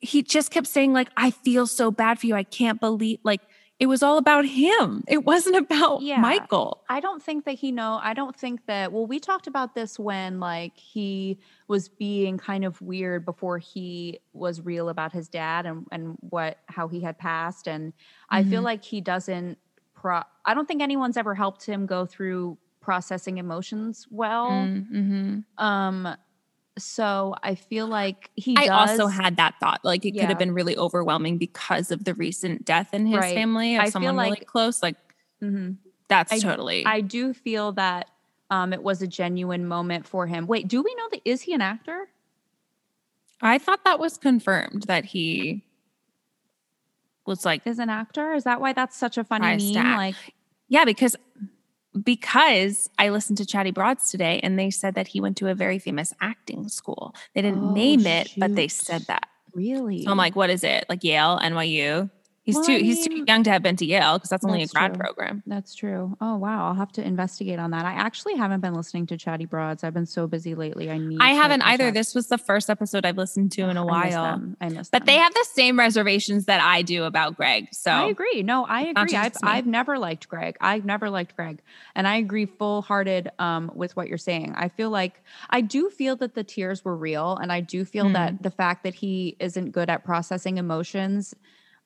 he 0.04 0.22
just 0.22 0.52
kept 0.52 0.68
saying 0.68 0.94
like 0.94 1.10
i 1.18 1.32
feel 1.32 1.66
so 1.66 1.90
bad 1.92 2.20
for 2.20 2.28
you 2.28 2.36
i 2.36 2.44
can't 2.44 2.80
believe 2.80 3.20
like 3.24 3.42
it 3.80 3.88
was 3.88 4.04
all 4.04 4.18
about 4.18 4.46
him 4.46 5.04
it 5.08 5.24
wasn't 5.26 5.56
about 5.56 6.02
Yeah. 6.02 6.20
michael 6.20 6.84
I 6.90 7.00
don't 7.00 7.24
think 7.24 7.46
that 7.46 7.54
he 7.54 7.72
know. 7.72 8.00
I 8.04 8.14
don't 8.14 8.36
think 8.36 8.68
that. 8.68 8.92
Well, 8.94 9.08
we 9.08 9.20
talked 9.20 9.48
about 9.48 9.74
this 9.74 9.98
when 9.98 10.40
like 10.40 10.78
he 10.78 11.40
was 11.68 11.90
being 11.90 12.38
kind 12.38 12.64
of 12.66 12.80
weird 12.84 13.26
before 13.26 13.58
he 13.58 14.20
was 14.34 14.62
real 14.62 14.90
about 14.90 15.12
his 15.12 15.28
dad 15.28 15.66
and 15.66 15.88
and 15.92 16.16
what 16.20 16.60
how 16.68 16.88
he 16.88 17.00
had 17.02 17.18
passed. 17.18 17.68
And 17.68 17.94
I 18.30 18.44
feel 18.44 18.62
Mhm. 18.62 18.66
like 18.66 18.84
he 18.84 19.02
doesn't. 19.02 19.58
Pro- 19.96 20.22
I 20.46 20.54
don't 20.54 20.68
think 20.68 20.84
anyone's 20.84 21.18
ever 21.18 21.34
helped 21.34 21.66
him 21.66 21.88
go 21.88 22.06
through 22.06 22.60
processing 22.80 23.40
emotions 23.40 24.06
well. 24.12 24.52
mm-hmm. 24.52 25.40
Um, 25.58 26.16
so 26.78 27.36
I 27.44 27.56
feel 27.56 27.88
like 27.88 28.32
he. 28.36 28.56
I 28.58 28.68
also 28.68 29.08
had 29.08 29.38
that 29.38 29.56
thought. 29.60 29.82
Like 29.84 30.06
it 30.06 30.12
could 30.12 30.30
have 30.30 30.40
been 30.40 30.54
really 30.54 30.76
overwhelming 30.78 31.38
because 31.38 31.92
of 31.92 32.04
the 32.04 32.14
recent 32.16 32.66
death 32.66 32.94
in 32.94 33.06
his 33.06 33.18
Right. 33.20 33.36
family 33.36 33.76
of 33.76 33.82
I 33.82 33.86
feel 33.86 33.92
someone 33.92 34.18
really 34.18 34.38
close. 34.38 34.82
Like 34.82 34.96
Mhm. 35.42 35.78
that's 36.08 36.32
I- 36.34 36.40
totally. 36.40 36.86
I 36.86 37.02
do 37.02 37.34
feel 37.34 37.72
that 37.74 38.10
um, 38.50 38.72
it 38.74 38.84
was 38.84 39.02
a 39.02 39.08
genuine 39.08 39.66
moment 39.68 40.06
for 40.08 40.28
him. 40.28 40.46
Wait, 40.48 40.68
do 40.68 40.82
we 40.84 40.94
know 40.96 41.08
that 41.12 41.22
is 41.26 41.42
he 41.42 41.54
an 41.54 41.62
actor? 41.62 42.08
I 43.42 43.58
thought 43.58 43.84
that 43.84 44.00
was 44.00 44.18
confirmed 44.18 44.84
that 44.84 45.06
he 45.06 45.64
was 47.26 47.46
like, 47.46 47.66
Is 47.66 47.80
an 47.80 47.90
actor? 47.90 48.34
Is 48.34 48.44
that 48.44 48.62
why 48.62 48.74
that's 48.74 48.96
such 48.96 49.18
a 49.18 49.24
funny 49.24 49.74
meme? 49.74 49.96
Like, 49.96 50.16
yeah, 50.68 50.86
because 50.86 51.16
because 52.02 52.90
I 52.98 53.10
listened 53.10 53.38
to 53.40 53.46
Chatty 53.46 53.72
Broads 53.72 54.10
today 54.10 54.40
and 54.42 54.58
they 54.58 54.70
said 54.70 54.96
that 54.96 55.08
he 55.08 55.22
went 55.22 55.38
to 55.38 55.48
a 55.50 55.56
very 55.56 55.80
famous 55.80 56.14
acting 56.22 56.68
school. 56.70 57.14
They 57.36 57.42
didn't 57.42 57.64
Oh, 57.64 57.74
name 57.74 58.06
it, 58.06 58.32
but 58.38 58.56
they 58.56 58.68
said 58.68 59.04
that. 59.08 59.28
really? 59.54 60.04
So 60.04 60.12
I'm 60.12 60.18
like, 60.18 60.36
what 60.36 60.50
is 60.50 60.64
it? 60.64 60.86
Like 60.90 61.04
Yale, 61.04 61.40
NYU? 61.42 62.10
He's 62.46 62.56
Well, 62.56 62.66
too 62.66 62.74
I 62.74 62.80
he's 62.80 63.08
too 63.08 63.24
young 63.26 63.44
to 63.44 63.52
have 63.52 63.64
been 63.64 63.78
to 63.78 63.86
Yale 63.86 64.18
because 64.18 64.30
that's 64.30 64.44
only 64.44 64.64
a 64.64 64.68
grad 64.68 64.94
true. 64.96 65.02
program. 65.02 65.44
that's 65.48 65.74
true. 65.74 66.18
Oh 66.20 66.36
wow, 66.36 66.68
I'll 66.68 66.74
have 66.76 66.92
to 66.94 67.02
investigate 67.02 67.58
on 67.58 67.72
that. 67.72 67.86
I 67.86 67.94
actually 67.94 68.36
haven't 68.36 68.60
been 68.60 68.74
listening 68.74 69.06
to 69.08 69.18
Chatty 69.18 69.46
Broads. 69.46 69.82
I've 69.86 69.94
been 69.94 70.06
so 70.06 70.28
busy 70.28 70.54
lately. 70.54 70.92
I 70.92 70.98
need. 70.98 71.20
I 71.22 71.30
haven't 71.30 71.62
either. 71.62 71.88
up. 71.88 71.94
This 71.94 72.14
was 72.14 72.28
the 72.28 72.38
first 72.38 72.70
episode 72.70 73.06
I've 73.06 73.16
listened 73.18 73.54
to 73.54 73.62
in 73.70 73.78
a 73.78 73.88
I 73.88 74.06
miss 74.08 74.14
while. 74.16 74.24
them. 74.26 74.58
I 74.60 74.68
miss 74.70 74.90
But 74.90 75.06
them. 75.06 75.06
they 75.06 75.18
have 75.20 75.34
the 75.34 75.46
same 75.54 75.80
reservations 75.80 76.46
that 76.46 76.62
I 76.62 76.82
do 76.82 77.06
about 77.06 77.38
Greg. 77.38 77.70
So 77.72 77.92
I 77.92 78.08
agree. 78.10 78.44
No, 78.44 78.66
I 78.66 78.88
agree. 78.88 79.16
I've. 79.16 79.34
I've 79.42 79.66
never 79.66 79.98
liked 79.98 80.28
Greg. 80.28 80.58
I've 80.60 80.84
never 80.84 81.10
liked 81.10 81.38
Greg. 81.38 81.62
And 81.96 82.06
I 82.06 82.18
agree 82.18 82.46
full 82.46 82.82
hearted 82.82 83.32
um, 83.40 83.72
with 83.74 83.96
what 83.96 84.10
you're 84.10 84.18
saying. 84.18 84.54
I 84.58 84.68
feel 84.68 84.90
like 84.90 85.24
I 85.50 85.62
do 85.62 85.90
feel 85.90 86.18
that 86.18 86.36
the 86.36 86.44
tears 86.44 86.84
were 86.84 86.98
real. 86.98 87.38
And 87.38 87.54
I 87.54 87.62
do 87.62 87.86
feel 87.86 88.04
Mm. 88.06 88.14
that 88.14 88.44
the 88.44 88.52
fact 88.52 88.84
that 88.84 88.96
he 88.96 89.38
isn't 89.40 89.72
good 89.72 89.90
at 89.90 90.04
processing 90.04 90.58
emotions 90.58 91.34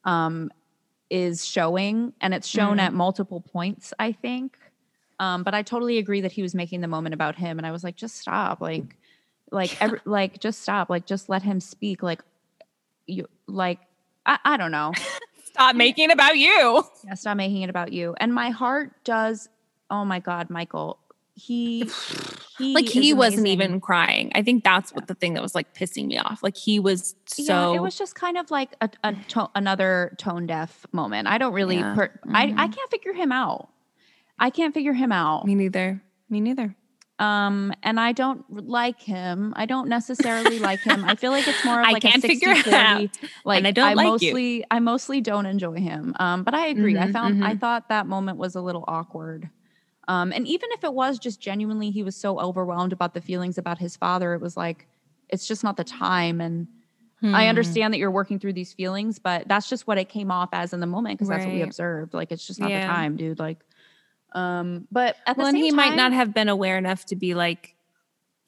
um, 0.08 0.52
is 1.12 1.46
showing. 1.46 2.14
And 2.22 2.34
it's 2.34 2.48
shown 2.48 2.78
Mm. 2.78 2.82
at 2.82 2.94
multiple 2.94 3.42
points, 3.42 3.94
I 4.00 4.14
think. 4.14 4.58
Um, 5.20 5.44
but 5.44 5.54
I 5.56 5.64
totally 5.64 6.00
agree 6.00 6.22
that 6.22 6.32
he 6.34 6.42
was 6.42 6.56
making 6.56 6.82
the 6.82 6.88
moment 6.88 7.14
about 7.16 7.36
him. 7.36 7.60
And 7.60 7.68
I 7.68 7.72
was 7.72 7.84
like, 7.84 7.96
just 7.96 8.18
stop. 8.18 8.62
Like, 8.62 8.98
like, 9.52 9.80
every, 9.82 10.00
like, 10.06 10.40
just 10.40 10.62
stop. 10.64 10.90
Like, 10.90 11.06
just 11.06 11.30
let 11.30 11.44
him 11.44 11.60
speak. 11.60 12.04
Like, 12.04 12.24
you, 13.08 13.28
like, 13.48 13.80
I, 14.26 14.40
I 14.46 14.58
don't 14.58 14.72
know. 14.72 14.94
stop 15.46 15.76
making 15.76 16.10
it 16.10 16.14
about 16.14 16.38
you. 16.38 16.84
Yeah, 17.06 17.16
stop 17.16 17.38
making 17.38 17.64
it 17.64 17.70
about 17.70 17.94
you. 17.94 18.16
And 18.20 18.34
my 18.34 18.50
heart 18.52 18.92
does. 19.04 19.50
Oh 19.90 20.06
my 20.06 20.20
God, 20.20 20.50
Michael. 20.50 21.00
He 21.36 21.90
he 22.58 22.74
like 22.74 22.88
he 22.90 23.14
wasn't 23.14 23.42
amazing. 23.42 23.62
even 23.62 23.82
crying. 23.82 24.32
I 24.36 24.42
think 24.44 24.64
that's 24.64 24.94
what 24.94 25.08
the 25.08 25.14
thing 25.16 25.34
that 25.36 25.44
was 25.44 25.54
like 25.56 25.74
pissing 25.74 26.08
me 26.08 26.18
off. 26.18 26.42
Like 26.44 26.58
he 26.58 26.80
was 26.80 27.16
so 27.26 27.72
yeah, 27.74 27.78
it 27.78 27.82
was 27.82 27.98
just 27.98 28.16
kind 28.16 28.38
of 28.38 28.50
like 28.52 28.76
a, 28.82 28.90
a 29.04 29.14
to- 29.30 29.50
another 29.56 30.16
tone 30.18 30.48
deaf 30.48 30.86
moment. 30.92 31.28
I 31.28 31.38
don't 31.38 31.54
really, 31.54 31.78
Yeah. 31.78 31.96
per- 31.96 32.20
I, 32.34 32.44
I 32.44 32.68
Mhm. 32.68 32.76
can't 32.76 32.92
figure 32.92 33.14
him 33.14 33.32
out. 33.32 33.70
I 34.40 34.50
can't 34.50 34.74
figure 34.74 34.94
him 34.94 35.12
out. 35.12 35.46
me 35.46 35.56
neither. 35.56 36.02
Me 36.30 36.40
neither. 36.42 36.76
Um, 37.20 37.74
and 37.82 38.00
I 38.00 38.12
don't 38.12 38.46
like 38.68 39.02
him. 39.02 39.52
I 39.56 39.66
don't 39.66 39.90
necessarily 39.90 40.60
like 40.60 40.82
him. 40.82 41.04
I 41.04 41.16
feel 41.16 41.32
like 41.32 41.48
it's 41.48 41.66
more 41.66 41.80
of 41.82 41.88
I 41.88 41.94
like 41.94 42.04
can't 42.04 42.24
a 42.24 42.28
figure 42.28 42.54
60 42.54 42.72
out. 42.72 43.10
Like 43.44 43.66
I 43.66 43.72
don't 43.72 43.96
like 43.96 44.06
you. 44.06 44.12
mostly, 44.34 44.66
I 44.70 44.80
mostly 44.80 45.22
don't 45.22 45.48
enjoy 45.48 45.78
him. 45.78 46.14
Um, 46.20 46.44
but 46.44 46.54
I 46.54 46.68
agree. 46.68 46.96
I 46.96 47.08
Mhm, 47.08 47.14
found, 47.14 47.44
I 47.44 47.56
mhm. 47.56 47.60
thought 47.60 47.90
that 47.90 48.06
moment 48.06 48.38
was 48.38 48.54
a 48.56 48.62
little 48.62 48.84
awkward. 48.88 49.50
Um, 50.08 50.32
and 50.32 50.48
even 50.48 50.70
if 50.72 50.84
it 50.84 50.94
was 50.94 51.20
just 51.20 51.40
genuinely, 51.42 51.92
he 51.92 52.04
was 52.04 52.16
so 52.16 52.40
overwhelmed 52.40 52.94
about 52.94 53.14
the 53.14 53.22
feelings 53.22 53.58
about 53.58 53.78
his 53.78 53.96
father. 53.98 54.34
It 54.34 54.42
was 54.42 54.56
like, 54.56 54.88
it's 55.30 55.46
just 55.48 55.64
not 55.64 55.76
the 55.78 55.84
time. 55.84 56.40
And 56.40 56.68
I 57.24 57.44
Hmm. 57.46 57.50
understand 57.50 57.94
that 57.94 57.98
you're 57.98 58.12
working 58.12 58.40
through 58.40 58.54
these 58.54 58.72
feelings, 58.74 59.20
but 59.20 59.48
that's 59.48 59.68
just 59.68 59.86
what 59.88 59.98
it 59.98 60.08
came 60.08 60.32
off 60.32 60.50
as 60.54 60.72
in 60.72 60.80
the 60.80 60.88
moment 60.88 61.18
because 61.18 61.28
that's 61.30 61.46
what 61.46 61.54
we 61.56 61.62
observed. 61.62 62.14
Like 62.14 62.32
it's 62.32 62.46
just 62.48 62.60
not 62.60 62.70
Yeah. 62.70 62.80
the 62.80 62.86
time, 62.86 63.18
dude. 63.18 63.40
Like, 63.40 63.58
um, 64.34 64.88
but 64.92 65.18
at 65.26 65.36
Well, 65.36 65.46
the 65.46 65.50
and 65.50 65.58
he 65.58 65.70
time, 65.72 65.76
might 65.76 65.96
not 65.96 66.14
have 66.14 66.34
been 66.34 66.48
aware 66.48 66.78
enough 66.78 67.06
to 67.08 67.16
be 67.16 67.34
like, 67.34 67.76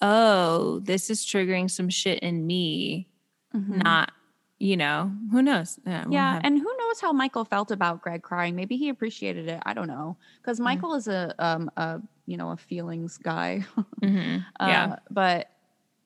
oh, 0.02 0.80
this 0.80 1.10
is 1.10 1.26
triggering 1.26 1.70
some 1.70 1.90
shit 1.90 2.20
in 2.20 2.46
me. 2.48 3.08
Mhm. 3.56 3.84
Not, 3.84 4.12
you 4.60 4.76
know, 4.78 5.12
who 5.32 5.42
knows? 5.42 5.80
Yeah. 5.86 6.04
we'll 6.06 6.14
Yeah, 6.14 6.34
have- 6.34 6.42
and 6.44 6.58
who 6.60 6.78
knows 6.78 7.00
how 7.02 7.12
Michael 7.14 7.46
felt 7.46 7.72
about 7.72 8.02
Greg 8.02 8.22
crying? 8.22 8.56
Maybe 8.56 8.76
he 8.78 8.90
appreciated 8.90 9.48
it. 9.48 9.62
I 9.66 9.74
don't 9.74 9.88
know 9.88 10.18
because 10.42 10.60
Michael 10.60 10.94
is 10.96 11.08
a 11.08 11.34
um 11.40 11.72
a 11.78 12.02
you 12.26 12.38
know 12.38 12.52
a 12.52 12.58
feelings 12.58 13.18
guy. 13.18 13.66
Mhm. 14.04 14.46
Uh, 14.60 14.66
yeah. 14.68 14.96
but 15.10 15.50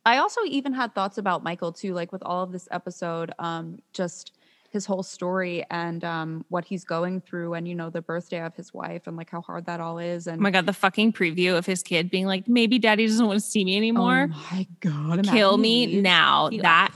I 0.05 0.17
also 0.17 0.41
even 0.45 0.73
had 0.73 0.93
thoughts 0.93 1.17
about 1.17 1.43
Michael 1.43 1.71
too, 1.71 1.93
like 1.93 2.11
with 2.11 2.23
all 2.23 2.43
of 2.43 2.51
this 2.51 2.67
episode, 2.71 3.31
um, 3.39 3.79
just 3.93 4.33
his 4.69 4.85
whole 4.87 5.03
story 5.03 5.63
and 5.69 6.03
um 6.03 6.43
what 6.49 6.65
he's 6.65 6.83
going 6.83 7.21
through, 7.21 7.53
and 7.53 7.67
you 7.67 7.75
know 7.75 7.89
the 7.89 8.01
birthday 8.01 8.41
of 8.41 8.55
his 8.55 8.73
wife 8.73 9.07
and 9.07 9.15
like 9.15 9.29
how 9.29 9.41
hard 9.41 9.65
that 9.65 9.79
all 9.79 9.97
is. 9.99 10.27
And 10.27 10.39
Oh 10.39 10.43
my 10.43 10.51
god, 10.51 10.65
the 10.65 10.73
fucking 10.73 11.13
preview 11.13 11.57
of 11.57 11.65
his 11.65 11.81
kid 11.83 12.09
being 12.11 12.25
like, 12.25 12.47
maybe 12.47 12.77
daddy 12.79 13.05
doesn't 13.07 13.25
want 13.25 13.37
to 13.39 13.45
see 13.45 13.63
me 13.63 13.77
anymore. 13.77 14.29
Oh 14.33 14.47
my 14.51 14.67
god! 14.79 15.25
Kill 15.27 15.57
me 15.57 15.87
leaves. 15.87 16.03
now. 16.03 16.49
He- 16.49 16.59
that 16.61 16.91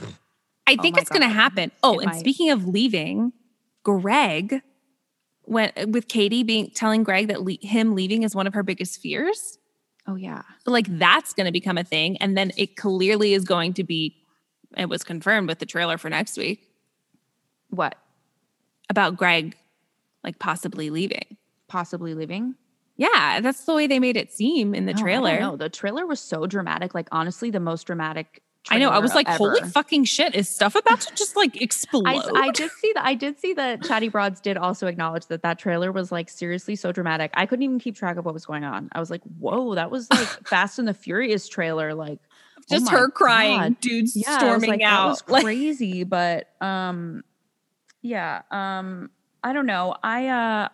I 0.68 0.76
Oh 0.78 0.82
think 0.82 0.96
my 0.96 1.00
it's 1.02 1.10
gonna 1.10 1.28
happen. 1.28 1.70
Oh, 1.82 1.94
It 1.94 2.04
and 2.04 2.12
might. 2.12 2.20
speaking 2.20 2.50
of 2.50 2.66
leaving, 2.68 3.32
Greg 3.82 4.60
went 5.46 5.72
uh, 5.78 5.86
with 5.88 6.08
Katie 6.08 6.42
being 6.42 6.70
telling 6.74 7.02
Greg 7.02 7.28
that 7.28 7.42
le- 7.42 7.56
him 7.62 7.94
leaving 7.94 8.22
is 8.22 8.34
one 8.34 8.46
of 8.46 8.54
her 8.54 8.62
biggest 8.62 9.00
fears. 9.00 9.58
Oh 10.06 10.14
yeah. 10.14 10.42
like 10.66 10.86
that's 10.98 11.34
going 11.34 11.44
to 11.46 11.52
become 11.52 11.76
a 11.76 11.84
thing 11.84 12.16
and 12.18 12.34
then 12.36 12.50
it 12.56 12.76
clearly 12.76 13.34
is 13.34 13.44
going 13.44 13.74
to 13.74 13.84
be 13.84 14.16
it 14.76 14.88
was 14.88 15.04
confirmed 15.04 15.48
with 15.50 15.58
the 15.58 15.66
trailer 15.66 15.98
for 15.98 16.08
next 16.08 16.38
week 16.38 16.66
What? 17.68 17.94
about 18.88 19.18
greg 19.18 19.54
like 20.24 20.38
possibly 20.38 20.88
leaving 20.88 21.36
Possibly 21.68 22.14
leaving? 22.14 22.54
yeah 22.96 23.40
that's 23.42 23.64
the 23.66 23.74
way 23.74 23.86
they 23.86 23.98
made 23.98 24.16
it 24.16 24.32
seem 24.32 24.74
in 24.74 24.86
the 24.86 24.94
No, 24.94 25.02
trailer 25.02 25.38
know. 25.40 25.56
The 25.56 25.68
trailer 25.68 26.06
was 26.06 26.20
so 26.20 26.46
dramatic. 26.46 26.94
Like 26.94 27.08
honestly, 27.12 27.50
the 27.50 27.60
most 27.60 27.86
dramatic. 27.86 28.40
I 28.70 28.78
know 28.78 28.90
i 28.90 28.98
was 28.98 29.14
like 29.14 29.26
holy 29.26 29.62
fucking 29.62 30.04
shit 30.04 30.34
is 30.34 30.48
stuff 30.48 30.74
about 30.74 31.00
to 31.00 31.14
just 31.14 31.36
like 31.36 31.60
explode 31.62 32.06
I, 32.06 32.20
I 32.34 32.50
did 32.50 32.70
see 32.70 32.92
that. 32.94 33.04
I 33.04 33.14
did 33.14 33.38
see 33.38 33.52
that. 33.54 33.82
Chatty 33.82 34.08
Broads 34.08 34.40
did 34.40 34.56
also 34.56 34.86
acknowledge 34.86 35.26
that 35.26 35.42
that 35.42 35.58
trailer 35.58 35.92
was 35.92 36.10
like 36.12 36.28
seriously 36.28 36.76
so 36.76 36.92
dramatic. 36.92 37.30
I 37.34 37.46
couldn't 37.46 37.62
even 37.62 37.78
keep 37.78 37.96
track 37.96 38.16
of 38.16 38.24
what 38.24 38.34
was 38.34 38.46
going 38.46 38.64
on. 38.64 38.88
I 38.92 39.00
was 39.00 39.10
like, 39.10 39.22
"Whoa, 39.38 39.74
that 39.74 39.90
was 39.90 40.10
like 40.10 40.26
Fast 40.46 40.78
and 40.78 40.88
the 40.88 40.94
Furious 40.94 41.48
trailer." 41.48 41.94
Like, 41.94 42.20
oh 42.58 42.62
just 42.68 42.86
my 42.86 42.92
her 42.92 43.10
crying 43.10 43.58
God. 43.58 43.80
dudes 43.80 44.16
yeah, 44.16 44.38
storming 44.38 44.70
like, 44.70 44.82
out 44.82 45.26
That 45.26 45.32
was 45.32 45.42
crazy, 45.44 46.04
but 46.04 46.48
um, 46.60 47.22
yeah. 48.02 48.42
Um, 48.50 49.10
I 49.42 49.52
don't 49.52 49.66
know. 49.66 49.96
I 50.02 50.28
uh, 50.28 50.68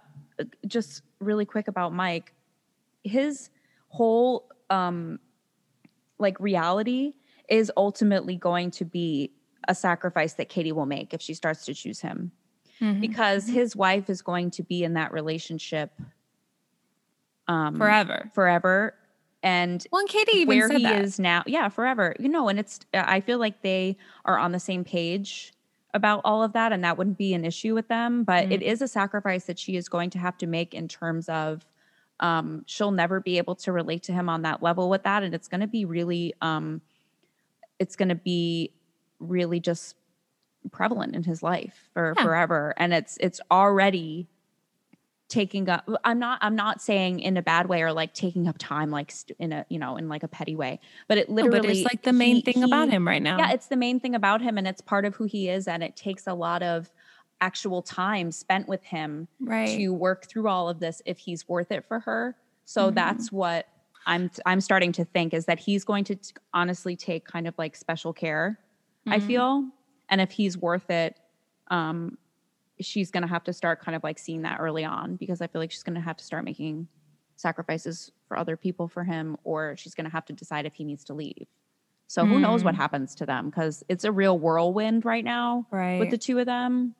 just 0.66 1.02
really 1.20 1.44
quick 1.44 1.68
about 1.68 1.92
Mike. 1.92 2.32
His 3.02 3.50
whole 3.88 4.48
um, 4.70 5.18
like 6.18 6.38
reality 6.40 7.14
is 7.48 7.70
ultimately 7.76 8.36
going 8.36 8.70
to 8.72 8.84
be 8.84 9.30
a 9.68 9.74
sacrifice 9.74 10.34
that 10.34 10.48
Katie 10.48 10.72
will 10.72 10.86
make 10.86 11.14
if 11.14 11.20
she 11.22 11.34
starts 11.34 11.64
to 11.66 11.74
choose 11.74 12.00
him 12.00 12.32
Mhm. 12.80 13.00
because 13.00 13.48
his 13.48 13.74
wife 13.76 14.10
is 14.10 14.20
going 14.22 14.50
to 14.52 14.62
be 14.62 14.84
in 14.84 14.94
that 14.94 15.12
relationship 15.12 15.92
um 17.48 17.76
forever 17.76 18.30
forever 18.34 18.94
and 19.42 19.86
well 19.92 20.00
and 20.00 20.08
katie 20.08 20.32
even 20.38 20.48
where 20.56 20.68
said 20.68 20.78
he 20.78 20.82
that. 20.84 21.02
is 21.02 21.18
now 21.18 21.42
yeah 21.46 21.68
forever 21.68 22.14
you 22.18 22.28
know 22.28 22.48
and 22.48 22.58
it's 22.58 22.80
i 22.94 23.20
feel 23.20 23.38
like 23.38 23.60
they 23.62 23.96
are 24.24 24.38
on 24.38 24.52
the 24.52 24.58
same 24.60 24.82
page 24.84 25.52
about 25.92 26.20
all 26.24 26.42
of 26.42 26.54
that 26.54 26.72
and 26.72 26.82
that 26.82 26.96
wouldn't 26.96 27.18
be 27.18 27.34
an 27.34 27.44
issue 27.44 27.74
with 27.74 27.86
them 27.88 28.24
but 28.24 28.50
it 28.50 28.60
Mm. 28.60 28.64
is 28.64 28.80
a 28.82 28.88
sacrifice 28.88 29.44
that 29.44 29.58
she 29.58 29.76
is 29.76 29.88
going 29.88 30.08
to 30.10 30.18
have 30.18 30.38
to 30.38 30.46
make 30.46 30.72
in 30.72 30.88
terms 30.88 31.28
of 31.28 31.66
um 32.20 32.62
she'll 32.66 32.90
never 32.92 33.20
be 33.20 33.36
able 33.38 33.54
to 33.56 33.72
relate 33.72 34.02
to 34.04 34.12
him 34.12 34.28
on 34.30 34.42
that 34.42 34.62
level 34.62 34.88
with 34.88 35.02
that 35.02 35.22
and 35.22 35.34
it's 35.34 35.48
going 35.48 35.60
to 35.60 35.66
be 35.66 35.84
really 35.84 36.32
um 36.40 36.80
it's 37.78 37.96
going 37.96 38.08
to 38.08 38.14
be 38.14 38.72
really 39.18 39.60
just 39.60 39.96
prevalent 40.72 41.14
in 41.14 41.22
his 41.24 41.42
life 41.42 41.90
for 41.92 42.14
Yeah. 42.16 42.22
forever 42.22 42.74
and 42.76 42.94
it's 42.94 43.16
it's 43.20 43.40
already 43.50 44.28
taking 45.28 45.68
up 45.68 45.88
i'm 46.04 46.18
not 46.18 46.38
i'm 46.42 46.54
not 46.54 46.80
saying 46.80 47.18
in 47.18 47.36
a 47.36 47.42
bad 47.42 47.66
way 47.66 47.82
or 47.82 47.92
like 47.92 48.12
taking 48.14 48.46
up 48.46 48.56
time 48.58 48.90
like 48.90 49.10
st- 49.10 49.36
in 49.40 49.52
a 49.52 49.66
you 49.68 49.78
know 49.78 49.96
in 49.96 50.08
like 50.08 50.22
a 50.22 50.28
petty 50.28 50.54
way 50.54 50.78
but 51.08 51.18
it 51.18 51.28
No, 51.28 51.36
literally 51.36 51.60
but 51.60 51.70
it's 51.70 51.84
like 51.84 52.02
the 52.02 52.12
main 52.12 52.36
he- 52.36 52.42
thing 52.42 52.62
about 52.62 52.88
him 52.90 53.06
right 53.08 53.22
now 53.22 53.38
yeah 53.38 53.50
it's 53.52 53.66
the 53.66 53.76
main 53.76 54.00
thing 54.00 54.14
about 54.14 54.42
him 54.42 54.58
and 54.58 54.66
it's 54.68 54.80
part 54.80 55.04
of 55.04 55.16
who 55.16 55.24
he 55.24 55.48
is 55.48 55.66
and 55.66 55.82
it 55.82 55.96
takes 55.96 56.26
a 56.26 56.34
lot 56.34 56.62
of 56.62 56.90
actual 57.40 57.82
time 57.82 58.30
spent 58.32 58.68
with 58.68 58.84
him 58.84 59.26
right 59.40 59.76
to 59.76 59.88
work 59.90 60.26
through 60.26 60.46
all 60.48 60.68
of 60.68 60.78
this 60.78 61.02
if 61.04 61.18
he's 61.18 61.48
worth 61.48 61.72
it 61.72 61.84
for 61.88 62.00
her 62.00 62.36
so 62.64 62.90
Mhm. 62.90 62.94
that's 62.94 63.32
what 63.32 63.66
i'm 64.06 64.30
i'm 64.46 64.60
starting 64.60 64.92
to 64.92 65.04
think 65.04 65.32
is 65.34 65.46
that 65.46 65.58
he's 65.58 65.84
going 65.84 66.04
to 66.04 66.14
t- 66.16 66.32
honestly 66.52 66.96
take 66.96 67.24
kind 67.26 67.46
of 67.46 67.54
like 67.58 67.74
special 67.76 68.12
care 68.12 68.58
i 69.06 69.18
Mhm. 69.18 69.22
feel 69.22 69.68
and 70.08 70.20
if 70.20 70.30
he's 70.32 70.56
worth 70.58 70.90
it 70.90 71.18
um 71.70 72.16
she's 72.80 73.10
going 73.10 73.22
to 73.22 73.28
have 73.28 73.44
to 73.44 73.52
start 73.52 73.80
kind 73.80 73.94
of 73.94 74.02
like 74.02 74.18
seeing 74.18 74.42
that 74.42 74.58
early 74.60 74.84
on 74.84 75.16
because 75.16 75.40
i 75.40 75.46
feel 75.46 75.60
like 75.60 75.70
she's 75.70 75.82
going 75.82 75.94
to 75.94 76.00
have 76.00 76.16
to 76.16 76.24
start 76.24 76.44
making 76.44 76.88
sacrifices 77.36 78.10
for 78.28 78.36
other 78.38 78.56
people 78.56 78.88
for 78.88 79.04
him 79.04 79.36
or 79.44 79.76
she's 79.76 79.94
going 79.94 80.04
to 80.04 80.10
have 80.10 80.24
to 80.24 80.32
decide 80.32 80.66
if 80.66 80.74
he 80.74 80.84
needs 80.84 81.04
to 81.04 81.14
leave 81.14 81.46
so 82.06 82.24
who 82.26 82.38
knows 82.38 82.62
what 82.62 82.74
Mm. 82.74 82.78
happens 82.78 83.14
to 83.16 83.26
them 83.26 83.46
because 83.50 83.82
it's 83.88 84.04
a 84.04 84.12
real 84.12 84.38
whirlwind 84.38 85.04
right 85.04 85.24
now 85.24 85.66
right 85.70 85.98
with 85.98 86.10
the 86.10 86.18
two 86.18 86.38
of 86.38 86.46
them 86.46 86.94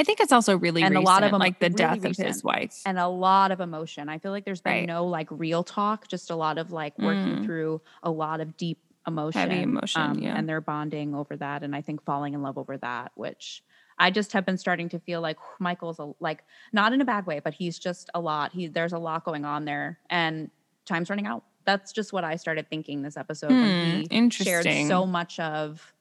i 0.00 0.04
think 0.04 0.20
it's 0.20 0.32
also 0.32 0.56
really 0.58 0.82
and 0.82 0.96
a 0.96 1.00
lot 1.00 1.22
of 1.22 1.30
them- 1.30 1.40
like 1.40 1.58
the 1.58 1.66
really 1.66 1.74
death 1.76 2.04
of 2.04 2.16
his 2.16 2.42
wife 2.42 2.80
and 2.86 2.98
a 2.98 3.06
lot 3.08 3.50
of 3.52 3.60
emotion. 3.60 4.08
I 4.08 4.18
feel 4.18 4.32
like 4.32 4.44
there's 4.44 4.60
been 4.60 4.72
Right. 4.72 4.86
no 4.86 5.06
like 5.06 5.28
real 5.30 5.62
talk, 5.62 6.08
just 6.08 6.30
a 6.30 6.36
lot 6.36 6.56
of 6.58 6.72
like 6.72 6.98
working 6.98 7.36
Mm. 7.38 7.44
through 7.44 7.80
a 8.02 8.10
lot 8.10 8.40
of 8.40 8.56
deep 8.56 8.78
emotion. 9.06 9.50
um, 9.50 9.58
emotion, 9.58 10.22
yeah. 10.22 10.36
And 10.36 10.48
they're 10.48 10.60
bonding 10.60 11.14
over 11.14 11.34
that. 11.36 11.62
And 11.62 11.74
I 11.74 11.80
think 11.80 12.04
falling 12.04 12.34
in 12.34 12.42
love 12.42 12.58
over 12.58 12.76
that, 12.78 13.12
which 13.14 13.62
I 13.98 14.10
just 14.10 14.32
have 14.32 14.44
been 14.46 14.56
starting 14.58 14.88
to 14.90 14.98
feel 14.98 15.20
like 15.20 15.36
Michael's 15.58 15.98
a, 15.98 16.12
like 16.20 16.44
not 16.72 16.92
in 16.92 17.00
a 17.00 17.04
bad 17.04 17.26
way, 17.26 17.40
but 17.40 17.54
he's 17.54 17.78
just 17.78 18.10
a 18.14 18.20
lot. 18.20 18.52
He 18.52 18.66
there's 18.66 18.92
a 18.92 18.98
lot 18.98 19.24
going 19.24 19.44
on 19.44 19.64
there 19.64 19.98
and 20.08 20.50
time's 20.86 21.10
running 21.10 21.26
out. 21.26 21.44
That's 21.66 21.92
just 21.92 22.12
what 22.12 22.24
I 22.24 22.36
started 22.36 22.68
thinking 22.70 23.02
this 23.02 23.16
episode 23.16 23.50
when 23.50 24.04
Hmm, 24.06 24.12
he 24.14 24.30
shared 24.30 24.66
so 24.88 25.04
much 25.06 25.38
of 25.40 25.92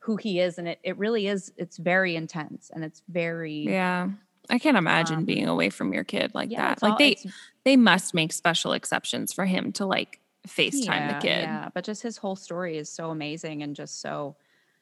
who 0.00 0.16
he 0.16 0.40
is. 0.40 0.58
And 0.58 0.68
it, 0.68 0.78
it 0.82 0.96
really 0.98 1.26
is, 1.26 1.52
it's 1.56 1.76
very 1.76 2.16
intense 2.16 2.70
and 2.74 2.84
it's 2.84 3.02
very 3.08 3.64
Yeah. 3.68 4.08
I 4.50 4.58
can't 4.58 4.78
imagine 4.78 5.18
Um, 5.18 5.24
being 5.26 5.46
away 5.46 5.68
from 5.68 5.92
your 5.92 6.04
kid 6.04 6.32
like 6.34 6.50
yeah, 6.50 6.68
that. 6.70 6.82
Like 6.82 6.92
all- 6.92 6.98
they 6.98 7.16
they 7.64 7.76
must 7.76 8.14
make 8.14 8.32
special 8.32 8.72
exceptions 8.72 9.32
for 9.32 9.44
him 9.44 9.72
to 9.72 9.84
like 9.84 10.20
FaceTime 10.46 11.08
the 11.14 11.20
kid. 11.20 11.42
Yeah, 11.42 11.68
but 11.74 11.84
just 11.84 12.02
his 12.02 12.16
whole 12.16 12.36
story 12.36 12.78
is 12.78 12.88
so 12.88 13.10
amazing 13.10 13.62
and 13.62 13.76
just 13.76 14.00
so 14.00 14.36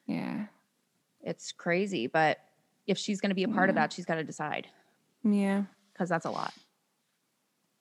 Yeah. 0.07 0.47
it's 1.23 1.51
crazy. 1.51 2.07
But 2.07 2.39
if 2.87 2.97
she's 2.99 3.21
going 3.21 3.31
to 3.31 3.35
be 3.35 3.43
a 3.43 3.49
part 3.49 3.69
of 3.69 3.75
that, 3.75 3.93
she's 3.93 4.05
got 4.05 4.15
to 4.17 4.23
decide 4.25 4.69
Yeah. 5.25 5.65
because 5.93 6.09
that's 6.09 6.27
a 6.27 6.31
lot. 6.31 6.55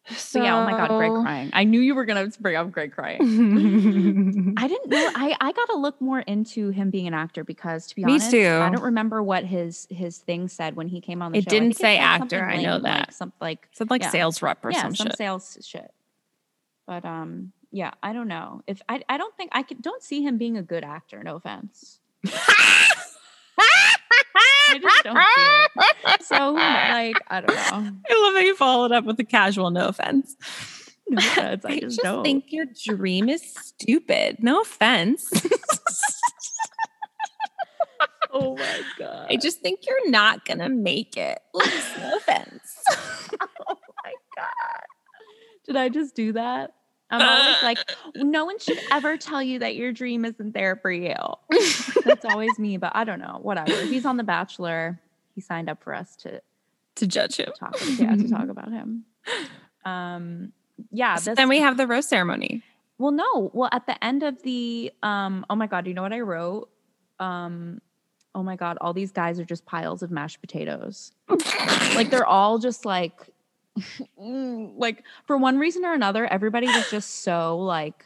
So 0.17 0.43
yeah, 0.43 0.55
oh 0.57 0.63
my 0.65 0.71
god, 0.71 0.97
Greg 0.97 1.11
crying. 1.11 1.49
I 1.53 1.63
knew 1.63 1.79
you 1.79 1.95
were 1.95 2.05
going 2.05 2.29
to 2.31 2.41
bring 2.41 2.55
up 2.55 2.71
Greg 2.71 2.91
crying. 2.93 4.53
I 4.57 4.67
didn't 4.67 4.89
know. 4.91 5.09
I 5.15 5.35
I 5.41 5.51
got 5.51 5.65
to 5.69 5.77
look 5.77 5.99
more 5.99 6.19
into 6.19 6.69
him 6.69 6.91
being 6.91 7.07
an 7.07 7.15
actor 7.15 7.43
because 7.43 7.87
to 7.87 7.95
be 7.95 8.05
Me 8.05 8.13
honest, 8.13 8.33
I 8.35 8.69
don't 8.69 8.83
remember 8.83 9.23
what 9.23 9.45
his 9.45 9.87
his 9.89 10.19
thing 10.19 10.47
said 10.47 10.75
when 10.75 10.87
he 10.87 11.01
came 11.01 11.21
on 11.23 11.31
the 11.31 11.39
It 11.39 11.45
show. 11.45 11.49
Didn't 11.49 11.69
think 11.69 11.77
say 11.77 11.97
said 11.97 12.17
something 12.19 12.39
actor, 12.39 12.45
I 12.45 12.61
know 12.61 12.79
that. 12.79 12.99
like 12.99 13.11
something 13.13 13.37
like 13.41 13.67
Said 13.71 13.89
like 13.89 14.03
Yeah. 14.03 14.09
sales 14.11 14.41
rep 14.43 14.63
or 14.63 14.71
yeah, 14.71 14.83
some, 14.83 14.95
some 14.95 15.07
shit. 15.07 15.17
sales 15.17 15.57
shit. 15.63 15.91
But 16.85 17.03
um, 17.03 17.51
yeah, 17.71 17.91
I 18.03 18.13
don't 18.13 18.27
know 18.27 18.61
if 18.67 18.81
I 18.87 19.01
I 19.09 19.17
don't 19.17 19.35
think 19.35 19.49
I 19.53 19.63
could, 19.63 19.81
don't 19.81 20.03
see 20.03 20.21
him 20.21 20.37
being 20.37 20.55
a 20.57 20.61
good 20.63 20.83
actor. 20.83 21.23
No 21.23 21.37
offense. 21.37 21.99
I 24.69 24.79
just 24.79 25.03
don't 25.03 25.17
it. 25.17 26.23
So 26.23 26.51
like 26.51 27.17
I 27.27 27.41
don't 27.41 27.55
know. 27.55 27.91
I 28.09 28.23
love 28.23 28.33
how 28.33 28.39
you 28.39 28.55
followed 28.55 28.91
up 28.91 29.05
with 29.05 29.19
a 29.19 29.23
casual 29.23 29.69
no 29.71 29.87
offense. 29.87 30.35
no 31.09 31.17
offense. 31.17 31.65
I, 31.65 31.73
I 31.73 31.79
just, 31.81 32.01
just 32.01 32.23
think 32.23 32.51
your 32.51 32.65
dream 32.85 33.29
is 33.29 33.41
stupid. 33.53 34.37
No 34.39 34.61
offense. 34.61 35.31
oh 38.31 38.55
my 38.55 38.81
god. 38.97 39.27
I 39.29 39.35
just 39.37 39.61
think 39.61 39.81
you're 39.87 40.09
not 40.09 40.45
gonna 40.45 40.69
make 40.69 41.17
it. 41.17 41.39
No 41.53 42.17
offense. 42.17 42.83
oh 43.67 43.77
my 44.03 44.13
god. 44.35 44.85
Did 45.65 45.75
I 45.75 45.89
just 45.89 46.15
do 46.15 46.33
that? 46.33 46.71
I'm 47.11 47.21
always 47.21 47.63
like, 47.63 47.77
no 48.15 48.45
one 48.45 48.57
should 48.59 48.79
ever 48.91 49.15
tell 49.17 49.41
you 49.41 49.59
that 49.59 49.75
your 49.75 49.91
dream 49.91 50.25
isn't 50.25 50.53
there 50.53 50.75
for 50.75 50.91
you. 50.91 51.15
That's 52.03 52.25
always 52.25 52.57
me, 52.57 52.77
but 52.77 52.91
I 52.95 53.03
don't 53.03 53.19
know. 53.19 53.39
Whatever. 53.41 53.71
He's 53.85 54.05
on 54.05 54.17
The 54.17 54.23
Bachelor. 54.23 54.99
He 55.35 55.41
signed 55.41 55.69
up 55.69 55.83
for 55.83 55.93
us 55.93 56.15
to 56.17 56.41
to 56.95 57.07
judge 57.07 57.35
him. 57.37 57.51
talk, 57.59 57.75
yeah, 57.97 58.15
to 58.15 58.27
talk 58.29 58.47
about 58.49 58.71
him. 58.71 59.03
Um, 59.83 60.53
yeah. 60.91 61.15
So 61.17 61.31
This, 61.31 61.37
then 61.37 61.49
we 61.49 61.59
have 61.59 61.77
the 61.77 61.85
rose 61.87 62.07
ceremony. 62.07 62.63
well, 62.97 63.11
no. 63.11 63.51
Well, 63.53 63.69
at 63.71 63.85
the 63.85 64.01
end 64.03 64.23
of 64.23 64.41
the, 64.43 64.91
um, 65.03 65.45
oh 65.49 65.55
my 65.55 65.67
god, 65.67 65.87
you 65.87 65.93
know 65.93 66.01
what 66.01 66.13
I 66.13 66.21
wrote? 66.21 66.69
Um, 67.19 67.81
oh 68.33 68.43
my 68.43 68.55
god, 68.55 68.77
all 68.81 68.93
these 68.93 69.11
guys 69.11 69.39
are 69.39 69.45
just 69.45 69.65
piles 69.65 70.01
of 70.03 70.09
mashed 70.11 70.39
potatoes. 70.41 71.11
like 71.95 72.09
they're 72.09 72.25
all 72.25 72.57
just 72.59 72.85
like 72.85 73.29
like 74.17 75.03
for 75.25 75.37
one 75.37 75.57
reason 75.57 75.83
or 75.85 75.93
another 75.93 76.25
everybody 76.25 76.67
was 76.67 76.89
just 76.89 77.09
so 77.23 77.57
like 77.57 78.05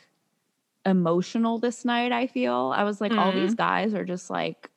emotional 0.85 1.59
this 1.59 1.85
night 1.85 2.11
i 2.11 2.25
feel. 2.27 2.73
I 2.75 2.83
was 2.83 2.99
like 3.01 3.11
all 3.11 3.31
these 3.31 3.53
guys 3.53 3.93
are 3.93 4.05
just 4.05 4.29
like 4.29 4.69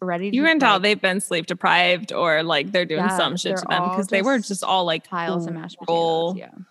ready 0.00 0.30
to 0.30 0.36
You 0.36 0.44
can 0.44 0.58
tell 0.58 0.74
like, 0.74 0.82
they've 0.82 1.00
been 1.00 1.20
sleep 1.20 1.46
deprived 1.46 2.12
or 2.12 2.42
like 2.42 2.72
they're 2.72 2.84
doing 2.84 3.04
Yeah, 3.04 3.16
some 3.16 3.36
shit 3.36 3.56
to 3.56 3.64
them 3.68 3.82
because 3.90 4.08
they 4.08 4.22
were 4.22 4.38
just 4.38 4.64
all 4.64 4.84
like 4.84 5.08
piles 5.08 5.46
of 5.46 5.54
mashed 5.54 5.76
roll, 5.88 6.34
potatoes 6.34 6.52
yeah. 6.58 6.64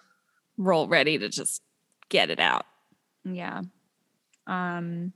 roll 0.57 0.87
ready 0.87 1.17
to 1.17 1.29
just 1.29 1.61
get 2.09 2.29
it 2.29 2.39
out. 2.39 2.65
yeah. 3.23 3.61
Um 4.47 5.13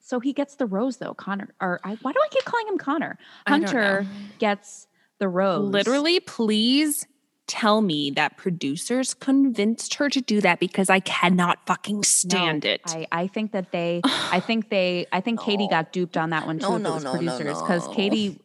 so 0.00 0.20
he 0.20 0.32
gets 0.34 0.56
the 0.56 0.66
rose 0.66 0.98
though 0.98 1.14
connor 1.14 1.54
or 1.60 1.80
I, 1.84 1.96
why 2.02 2.12
do 2.12 2.18
i 2.22 2.28
keep 2.28 2.44
calling 2.44 2.68
him 2.68 2.76
connor? 2.78 3.18
Hunter 3.46 4.06
gets 4.38 4.86
the 5.22 5.28
rose. 5.28 5.70
Literally, 5.70 6.18
please 6.18 7.06
tell 7.46 7.80
me 7.80 8.10
that 8.10 8.36
producers 8.36 9.14
convinced 9.14 9.94
her 9.94 10.08
to 10.08 10.20
do 10.20 10.40
that 10.40 10.58
because 10.58 10.90
I 10.90 10.98
cannot 11.00 11.64
fucking 11.64 11.96
No, 11.98 12.02
stand 12.02 12.64
it. 12.64 12.80
I, 12.86 13.06
I 13.12 13.26
think 13.28 13.52
that 13.52 13.70
they 13.70 14.00
I 14.04 14.40
think 14.40 14.68
they 14.68 15.06
I 15.12 15.20
think 15.20 15.40
Katie 15.40 15.68
got 15.70 15.92
duped 15.92 16.16
on 16.16 16.30
that 16.30 16.44
one 16.46 16.58
too 16.58 16.68
No, 16.68 16.76
no, 16.76 16.98
no, 16.98 17.04
no, 17.04 17.12
producers 17.12 17.60
because 17.60 17.86
no. 17.86 17.94
Katie 17.94 18.40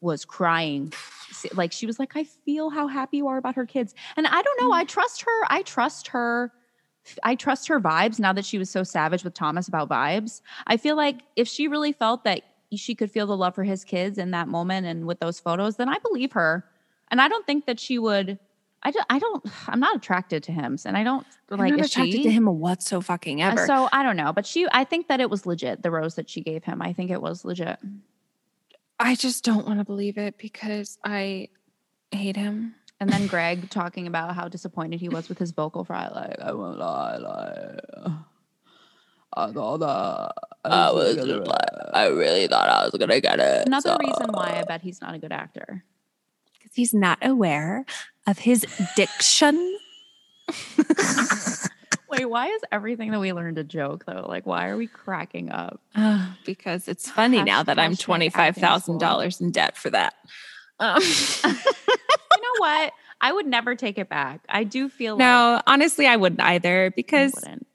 was 0.00 0.24
crying. 0.24 0.92
Like 1.54 1.72
she 1.72 1.86
was 1.86 1.98
like 1.98 2.16
I 2.16 2.24
feel 2.24 2.70
how 2.70 2.86
happy 2.86 3.18
you 3.18 3.28
are 3.28 3.38
about 3.38 3.56
her 3.56 3.66
kids. 3.66 3.94
And 4.16 4.26
I 4.26 4.40
don't 4.40 4.60
know 4.60 4.72
I 4.72 4.84
mm. 4.84 4.88
trust 4.88 5.22
her 5.22 5.44
I 5.48 5.62
trust 5.62 6.08
her 6.08 6.52
I 7.24 7.34
trust 7.34 7.66
her 7.68 7.80
vibes 7.80 8.20
now 8.20 8.32
that 8.32 8.44
she 8.44 8.58
was 8.58 8.70
so 8.70 8.84
savage 8.84 9.24
with 9.24 9.34
Thomas 9.34 9.66
about 9.66 9.88
vibes. 9.88 10.42
I 10.66 10.76
feel 10.76 10.96
like 10.96 11.20
if 11.34 11.48
she 11.48 11.66
really 11.66 11.92
felt 11.92 12.24
that 12.24 12.42
she 12.74 12.94
could 12.94 13.10
feel 13.10 13.26
the 13.26 13.36
love 13.36 13.54
for 13.54 13.64
his 13.64 13.84
kids 13.84 14.18
in 14.18 14.30
that 14.30 14.48
moment 14.48 14.86
and 14.86 15.06
with 15.06 15.18
those 15.20 15.40
photos 15.40 15.76
then 15.76 15.88
I 15.88 15.98
believe 15.98 16.32
her 16.32 16.64
and 17.10 17.20
I 17.20 17.28
don't 17.28 17.46
think 17.46 17.66
that 17.66 17.80
she 17.80 17.98
would 17.98 18.38
I 18.82 18.92
don't, 18.92 19.06
I 19.10 19.18
don't 19.18 19.44
I'm 19.68 19.80
not 19.80 19.96
attracted 19.96 20.42
to 20.44 20.52
him 20.52 20.78
and 20.84 20.96
I 20.96 21.04
don't 21.04 21.26
I'm 21.50 21.58
like 21.58 21.70
not 21.70 21.80
is 21.80 21.86
attracted 21.90 22.14
she? 22.14 22.22
to 22.24 22.30
him 22.30 22.46
what 22.46 22.82
so 22.82 23.00
fucking 23.00 23.42
Uh, 23.42 23.48
ever. 23.50 23.66
So 23.66 23.88
I 23.92 24.02
don't 24.02 24.16
know, 24.16 24.32
but 24.32 24.46
she, 24.46 24.66
I 24.72 24.84
think 24.84 25.08
that 25.08 25.20
it 25.20 25.28
was 25.28 25.44
legit. 25.46 25.82
The 25.82 25.90
rose 25.90 26.14
that 26.14 26.30
she 26.30 26.40
gave 26.40 26.64
him, 26.64 26.80
I 26.80 26.92
think 26.92 27.10
it 27.10 27.20
was 27.20 27.44
legit. 27.44 27.78
I 28.98 29.14
just 29.16 29.44
don't 29.44 29.66
want 29.66 29.80
to 29.80 29.84
believe 29.84 30.16
it 30.18 30.38
because 30.38 30.98
I 31.04 31.48
hate 32.12 32.36
him. 32.36 32.74
And 33.00 33.10
then 33.10 33.26
Greg 33.26 33.70
talking 33.70 34.06
about 34.06 34.34
how 34.34 34.48
disappointed 34.48 35.00
he 35.00 35.08
was 35.08 35.28
with 35.28 35.38
his 35.38 35.52
vocal 35.52 35.84
fry. 35.84 36.08
Like, 36.08 36.38
I 36.38 36.52
won't 36.52 36.78
lie, 36.78 37.16
like, 37.16 38.12
I 39.36 39.52
thought 39.52 39.78
that 39.78 40.32
I 40.64 40.90
was 40.92 41.16
just 41.16 41.28
like, 41.46 41.68
I 41.94 42.06
really 42.08 42.46
thought 42.48 42.68
I 42.68 42.84
was 42.84 42.94
gonna 42.98 43.20
get 43.20 43.38
it. 43.40 43.66
Another 43.66 43.96
reason 44.00 44.26
why 44.32 44.58
I 44.60 44.64
bet 44.64 44.82
he's 44.82 45.00
not 45.00 45.14
a 45.14 45.18
good 45.18 45.32
actor. 45.32 45.84
because 46.58 46.74
he's 46.74 46.92
not 46.94 47.18
aware 47.24 47.84
of 48.26 48.38
his 48.38 48.66
diction. 48.96 49.78
Wait, 52.08 52.24
why 52.24 52.48
is 52.48 52.60
everything 52.72 53.12
that 53.12 53.20
we 53.20 53.32
learned 53.32 53.56
a 53.58 53.62
joke 53.64 54.04
though? 54.04 54.26
Like, 54.28 54.44
why 54.44 54.68
are 54.68 54.76
we 54.76 54.88
cracking 54.88 55.50
up? 55.50 55.80
Ah, 55.94 56.36
because 56.44 56.88
it's 56.88 57.08
funny 57.08 57.42
now 57.42 57.62
that 57.62 57.78
I'm 57.78 57.92
Hashtag 57.92 58.00
twenty 58.00 58.26
acting 58.26 58.38
five 58.38 58.56
thousand 58.56 58.98
dollars 58.98 59.40
in 59.40 59.52
debt 59.52 59.76
for 59.76 59.90
that. 59.90 60.14
Um, 60.80 61.00
You 61.44 62.42
know 62.42 62.54
what? 62.58 62.92
I 63.20 63.32
would 63.32 63.46
never 63.46 63.74
take 63.76 63.98
it 63.98 64.08
back. 64.08 64.40
I 64.48 64.64
do 64.64 64.88
feel 64.88 65.14
like 65.14 65.20
no, 65.20 65.60
honestly, 65.66 66.06
I 66.06 66.16
wouldn't 66.16 66.40
either 66.40 66.86
I 66.86 66.88
because 66.88 67.32
wouldn't. 67.34 67.66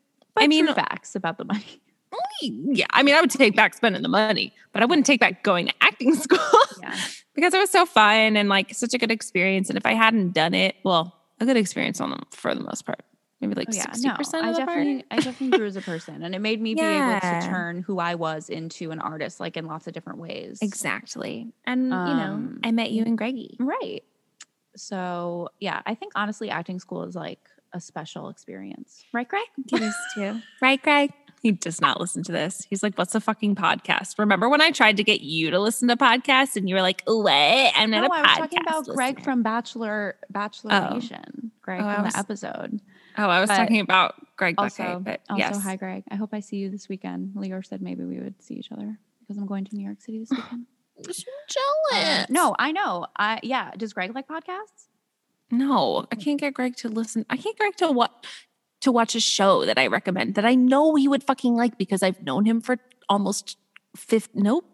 I 0.43 0.47
mean- 0.47 0.73
facts 0.73 1.15
about 1.15 1.38
the 1.38 1.45
money. 1.45 1.81
yeah, 2.41 2.86
I 2.91 3.03
mean, 3.03 3.13
I 3.15 3.21
would 3.21 3.29
take 3.29 3.55
back 3.55 3.73
spending 3.73 4.01
the 4.01 4.07
money, 4.09 4.53
but 4.71 4.81
I 4.81 4.86
wouldn't 4.86 5.05
take 5.05 5.19
back 5.19 5.43
going 5.43 5.67
to 5.67 5.73
acting 5.81 6.15
school 6.25 6.39
Yeah. 6.81 6.95
because 7.36 7.53
it 7.53 7.59
was 7.59 7.69
so 7.69 7.86
fun 7.86 8.38
and 8.38 8.47
like 8.49 8.73
such 8.73 8.93
a 8.93 8.97
good 8.97 9.11
experience. 9.11 9.69
And 9.69 9.77
if 9.77 9.86
I 9.86 9.93
hadn't 9.93 10.33
done 10.33 10.53
it, 10.53 10.75
well, 10.83 11.15
a 11.41 11.45
good 11.45 11.57
experience 11.57 11.99
on 11.99 12.11
them 12.11 12.23
for 12.31 12.55
the 12.55 12.61
most 12.61 12.86
part, 12.86 13.01
maybe 13.41 13.55
like 13.55 13.67
Oh, 13.69 13.75
yeah, 13.75 13.83
sixty 13.83 14.07
no, 14.07 14.15
percent 14.15 14.45
I 14.45 14.51
the 14.53 14.59
definitely, 14.59 14.93
part. 14.95 15.05
I 15.11 15.15
definitely 15.17 15.57
grew 15.57 15.67
as 15.67 15.75
a 15.75 15.81
person, 15.81 16.23
and 16.23 16.33
it 16.33 16.39
made 16.39 16.61
me 16.61 16.73
be 16.75 16.81
able 16.81 17.19
to 17.19 17.41
turn 17.43 17.81
who 17.81 17.99
I 17.99 18.15
was 18.15 18.49
into 18.49 18.91
an 18.91 18.99
artist, 19.01 19.41
like 19.41 19.57
in 19.57 19.65
lots 19.65 19.86
of 19.88 19.93
different 19.93 20.19
ways. 20.19 20.59
Exactly, 20.61 21.51
and 21.65 21.83
you 21.86 21.89
know, 21.89 21.95
Um, 22.33 22.59
I 22.63 22.71
met 22.71 22.91
you 22.91 23.03
and 23.03 23.17
Greggy. 23.17 23.57
Right. 23.59 24.03
So 24.77 25.49
yeah, 25.59 25.81
I 25.86 25.95
think 25.95 26.13
honestly, 26.15 26.49
acting 26.49 26.79
school 26.79 27.03
is 27.03 27.15
like 27.15 27.39
a 27.74 27.80
special 27.82 28.30
experience, 28.30 29.03
right, 29.13 29.28
Greg? 29.28 29.43
It 29.72 29.82
is 29.82 29.95
too. 30.13 30.41
Right, 30.61 30.82
Greg? 30.82 31.11
He 31.41 31.51
does 31.51 31.80
not 31.80 31.99
listen 31.99 32.24
to 32.24 32.32
this. 32.32 32.66
He's 32.70 32.82
like, 32.82 32.97
what's 32.97 33.13
a 33.13 33.20
fucking 33.20 33.55
podcast? 33.55 34.18
Remember 34.18 34.49
when 34.49 34.61
I 34.61 34.72
tried 34.72 34.97
to 34.97 35.03
get 35.03 35.22
you 35.22 35.51
to 35.51 35.59
listen 35.59 35.88
to 35.89 35.95
podcasts 35.95 36.55
and 36.55 36.68
you 36.68 36.74
were 36.74 36.82
like, 36.82 37.03
what? 37.05 37.32
I'm 37.76 37.91
not 37.91 38.01
No, 38.01 38.07
a 38.07 38.09
I 38.11 38.22
podcast. 38.22 38.24
was 38.24 38.38
talking 38.39 38.59
about 38.61 38.86
Greg 38.88 39.24
from 39.24 39.43
Bachelor 39.43 40.16
Bachelor 40.32 40.72
Oh. 40.74 40.95
Nation. 40.95 41.51
Greg 41.61 41.82
Oh, 41.84 41.93
from 41.93 42.03
was- 42.05 42.13
the 42.13 42.20
episode. 42.20 42.82
Oh, 43.18 43.30
I 43.30 43.39
was 43.39 43.49
but 43.49 43.57
talking 43.57 43.80
about 43.80 44.16
Greg 44.38 44.55
Also, 44.57 44.84
Buckeye, 44.84 44.99
but 44.99 45.22
also, 45.30 45.59
hi, 45.59 45.76
Greg. 45.78 46.03
I 46.11 46.16
hope 46.16 46.34
I 46.34 46.39
see 46.41 46.57
you 46.57 46.70
this 46.70 46.89
weekend. 46.89 47.34
Lior 47.36 47.66
said 47.66 47.82
maybe 47.82 48.03
we 48.03 48.20
would 48.20 48.41
see 48.41 48.55
each 48.55 48.72
other 48.72 48.97
because 49.22 49.38
I'm 49.38 49.45
going 49.45 49.66
to 49.66 49.76
New 49.76 49.86
York 49.86 50.01
City 50.01 50.20
this 50.20 50.32
weekend. 50.32 50.66
Uh, 50.97 51.11
jealous. 51.91 52.30
no, 52.30 52.55
I 52.57 52.72
know. 52.72 53.05
I 53.18 53.39
yeah. 53.43 53.72
Does 53.78 53.93
Greg 53.93 54.16
like 54.16 54.28
podcasts? 54.28 54.84
No, 55.57 56.05
I 56.11 56.15
can't 56.15 56.39
get 56.39 56.53
Greg 56.53 56.75
to 56.77 56.89
listen. 56.89 57.25
I 57.29 57.37
can't 57.37 57.57
get 57.57 57.59
Greg 57.59 57.75
to 57.77 57.91
what 57.91 58.25
to 58.81 58.91
watch 58.91 59.15
a 59.15 59.19
show 59.19 59.65
that 59.65 59.77
I 59.77 59.87
recommend 59.87 60.35
that 60.35 60.45
I 60.45 60.55
know 60.55 60.95
he 60.95 61.07
would 61.07 61.23
fucking 61.23 61.55
like 61.55 61.77
because 61.77 62.03
I've 62.03 62.21
known 62.23 62.45
him 62.45 62.61
for 62.61 62.77
almost 63.09 63.57
fifth. 63.95 64.29
Nope. 64.33 64.65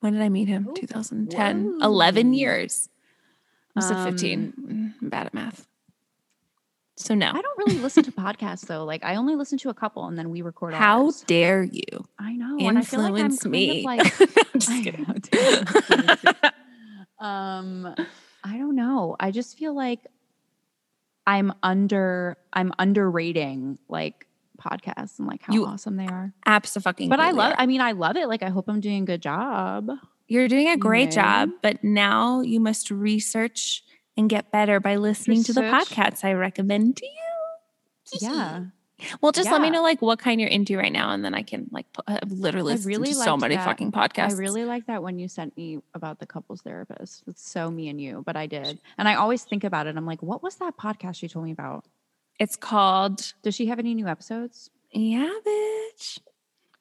When 0.00 0.12
did 0.12 0.22
I 0.22 0.28
meet 0.28 0.48
him? 0.48 0.66
Oh, 0.70 0.74
2010. 0.74 1.78
11 1.82 2.32
years. 2.34 2.88
I 3.76 3.80
said 3.80 4.04
15. 4.04 4.52
Mm, 4.60 4.94
I'm 5.02 5.08
bad 5.08 5.26
at 5.26 5.34
math. 5.34 5.66
So 6.96 7.14
no. 7.14 7.28
I 7.28 7.40
don't 7.40 7.58
really 7.58 7.78
listen 7.78 8.02
to 8.04 8.12
podcasts 8.12 8.66
though. 8.66 8.84
Like 8.84 9.04
I 9.04 9.14
only 9.14 9.36
listen 9.36 9.56
to 9.58 9.68
a 9.68 9.74
couple, 9.74 10.06
and 10.06 10.18
then 10.18 10.30
we 10.30 10.42
record. 10.42 10.74
How 10.74 11.04
ours. 11.04 11.22
dare 11.26 11.62
you 11.62 11.84
I 12.18 12.32
know. 12.32 12.56
and 12.58 12.76
I 12.76 12.82
feel 12.82 13.00
like 13.00 13.12
I'm 13.12 13.30
influence 13.30 13.42
kind 13.42 13.46
of 13.46 13.52
me? 13.52 13.84
like 13.86 14.20
I'm 14.54 14.60
just 14.60 14.82
kidding. 14.82 15.06
know, 17.20 17.24
um, 17.26 17.94
I 18.48 18.56
don't 18.56 18.74
know. 18.74 19.16
I 19.20 19.30
just 19.30 19.58
feel 19.58 19.74
like 19.74 20.06
I'm 21.26 21.52
under. 21.62 22.36
I'm 22.52 22.72
underrating 22.78 23.78
like 23.88 24.26
podcasts 24.58 25.18
and 25.18 25.28
like 25.28 25.42
how 25.42 25.52
You 25.52 25.66
awesome 25.66 25.96
they 25.96 26.06
are. 26.06 26.32
Absolutely. 26.46 27.08
But 27.08 27.20
I 27.20 27.30
love. 27.32 27.54
I 27.58 27.66
mean, 27.66 27.80
I 27.80 27.92
love 27.92 28.16
it. 28.16 28.28
Like 28.28 28.42
I 28.42 28.48
hope 28.48 28.68
I'm 28.68 28.80
doing 28.80 29.02
a 29.02 29.06
good 29.06 29.22
job. 29.22 29.90
You're 30.26 30.48
doing 30.48 30.68
a 30.68 30.76
great 30.76 31.10
job, 31.10 31.50
but 31.62 31.82
now 31.82 32.42
you 32.42 32.60
must 32.60 32.90
research 32.90 33.82
and 34.16 34.28
get 34.28 34.50
better 34.50 34.78
by 34.80 34.96
listening 34.96 35.42
to 35.44 35.52
the 35.52 35.62
podcasts 35.62 36.24
I 36.24 36.32
recommend 36.32 36.96
to 36.98 37.06
you. 37.06 38.18
Yeah. 38.20 38.64
Well, 39.20 39.32
just 39.32 39.50
let 39.50 39.60
me 39.60 39.70
know 39.70 39.82
like 39.82 40.02
what 40.02 40.18
kind 40.18 40.40
you're 40.40 40.50
into 40.50 40.76
right 40.76 40.92
now, 40.92 41.10
and 41.10 41.24
then 41.24 41.34
I 41.34 41.42
can 41.42 41.68
like 41.70 41.86
I've 42.06 42.30
literally 42.30 42.74
I 42.74 42.78
really 42.78 43.12
to 43.12 43.14
so 43.14 43.36
many 43.36 43.54
that. 43.54 43.64
fucking 43.64 43.92
podcasts. 43.92 44.32
I 44.32 44.38
really 44.38 44.64
like 44.64 44.86
that 44.86 45.02
when 45.02 45.18
you 45.18 45.28
sent 45.28 45.56
me 45.56 45.80
about 45.94 46.18
the 46.18 46.26
couples 46.26 46.62
therapist. 46.62 47.22
It's 47.26 47.48
so 47.48 47.70
me 47.70 47.88
and 47.88 48.00
you, 48.00 48.22
but 48.26 48.36
I 48.36 48.46
did. 48.46 48.80
And 48.96 49.08
I 49.08 49.14
always 49.14 49.44
think 49.44 49.64
about 49.64 49.86
it. 49.86 49.96
I'm 49.96 50.06
like, 50.06 50.22
what 50.22 50.42
was 50.42 50.56
that 50.56 50.76
podcast 50.76 51.22
you 51.22 51.28
told 51.28 51.44
me 51.44 51.52
about? 51.52 51.84
It's 52.38 52.56
called 52.56 53.34
Does 53.42 53.54
she 53.54 53.66
have 53.66 53.78
any 53.78 53.94
new 53.94 54.06
episodes? 54.08 54.70
Yeah, 54.92 55.30
bitch. 55.46 56.18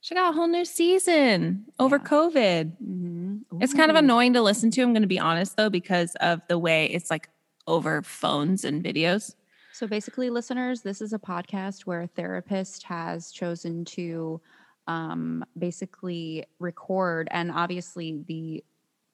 She 0.02 0.16
got 0.16 0.30
a 0.30 0.34
whole 0.34 0.48
new 0.48 0.66
season 0.66 1.66
over 1.80 1.98
Yeah. 1.98 2.04
COVID. 2.04 2.72
Mm-hmm. 2.82 3.62
It's 3.62 3.74
kind 3.74 3.92
of 3.92 3.98
annoying 3.98 4.34
to 4.34 4.42
listen 4.42 4.72
to. 4.72 4.82
I'm 4.82 4.94
going 4.94 5.02
to 5.02 5.08
be 5.08 5.20
honest 5.20 5.58
though, 5.58 5.70
because 5.70 6.16
of 6.22 6.42
the 6.48 6.58
way 6.58 6.86
it's 6.86 7.10
like 7.10 7.30
over 7.68 8.02
phones 8.02 8.64
and 8.64 8.84
videos. 8.84 9.36
So 9.78 9.86
basically, 9.86 10.32
listeners, 10.32 10.82
this 10.82 11.04
is 11.04 11.14
a 11.14 11.20
podcast 11.20 11.82
where 11.82 12.02
a 12.02 12.08
therapist 12.08 12.82
has 12.82 13.32
chosen 13.32 13.86
to 13.86 14.42
um, 14.88 15.46
basically 15.56 16.48
record, 16.58 17.28
and 17.30 17.52
obviously 17.52 18.24
the 18.28 18.64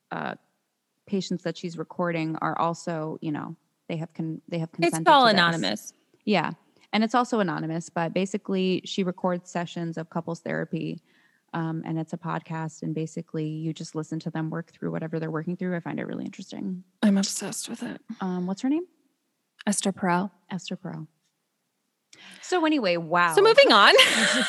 uh, 0.09 0.35
patients 1.05 1.43
that 1.43 1.57
she's 1.57 1.77
recording 1.77 2.37
are 2.37 2.57
also, 2.57 3.17
you 3.19 3.33
know, 3.33 3.57
they 3.89 3.97
have 3.97 4.13
con- 4.13 4.41
they 4.47 4.57
have 4.59 4.69
It's 4.79 5.01
all 5.05 5.27
anonymous. 5.27 5.91
Yeah. 6.23 6.51
And 6.93 7.03
it's 7.03 7.13
also 7.13 7.41
anonymous, 7.41 7.89
but 7.89 8.13
basically, 8.13 8.83
she 8.85 9.03
records 9.03 9.51
sessions 9.51 9.97
of 9.97 10.09
couples 10.09 10.39
therapy. 10.39 11.01
Um, 11.53 11.83
and 11.85 11.99
it's 11.99 12.13
a 12.13 12.17
podcast. 12.17 12.83
And 12.83 12.95
basically, 12.95 13.47
you 13.49 13.73
just 13.73 13.95
listen 13.95 14.17
to 14.21 14.29
them 14.29 14.49
work 14.49 14.71
through 14.71 14.91
whatever 14.91 15.19
they're 15.19 15.29
working 15.29 15.57
through. 15.57 15.75
I 15.75 15.81
find 15.81 15.99
it 15.99 16.07
really 16.07 16.23
interesting. 16.23 16.85
I'm 17.01 17.17
obsessed 17.17 17.67
with 17.67 17.83
it. 17.83 17.99
Um, 18.21 18.47
what's 18.47 18.61
her 18.61 18.69
name? 18.69 18.85
Esther 19.65 19.91
Perel. 19.93 20.31
Esther 20.51 20.75
Perel. 20.77 21.07
So, 22.41 22.65
anyway, 22.65 22.97
wow. 22.97 23.33
So 23.33 23.41
moving 23.41 23.71
on. 23.71 23.93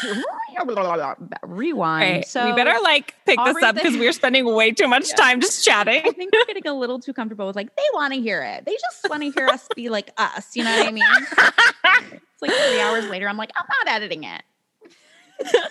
Rewind. 1.43 2.25
So, 2.27 2.45
we 2.47 2.53
better 2.53 2.79
like 2.83 3.15
pick 3.25 3.39
this 3.45 3.63
up 3.63 3.75
because 3.75 3.97
we're 3.97 4.13
spending 4.13 4.45
way 4.53 4.73
too 4.73 4.87
much 4.89 5.09
Yeah. 5.11 5.15
time 5.17 5.41
just 5.41 5.65
chatting. 5.65 6.03
I 6.05 6.11
think 6.11 6.33
we're 6.33 6.45
getting 6.45 6.67
a 6.67 6.75
little 6.75 6.99
too 7.01 7.13
comfortable 7.13 7.47
with 7.47 7.57
like, 7.57 7.75
they 7.77 7.83
want 7.95 8.13
to 8.15 8.21
hear 8.21 8.43
it. 8.43 8.65
They 8.65 8.73
just 8.81 9.09
want 9.09 9.23
to 9.23 9.31
hear 9.31 9.47
us 9.49 9.67
be 9.75 9.89
like 9.89 10.11
us. 10.19 10.55
You 10.57 10.65
know 10.65 10.77
what 10.79 10.89
I 10.89 10.91
mean? 10.93 11.05
It's 11.09 12.43
like 12.43 12.51
three 12.51 12.81
hours 12.81 13.07
later, 13.09 13.29
I'm 13.29 13.37
like, 13.37 13.53
I'm 13.57 13.67
not 13.85 13.95
editing 13.95 14.25
it. 14.25 14.43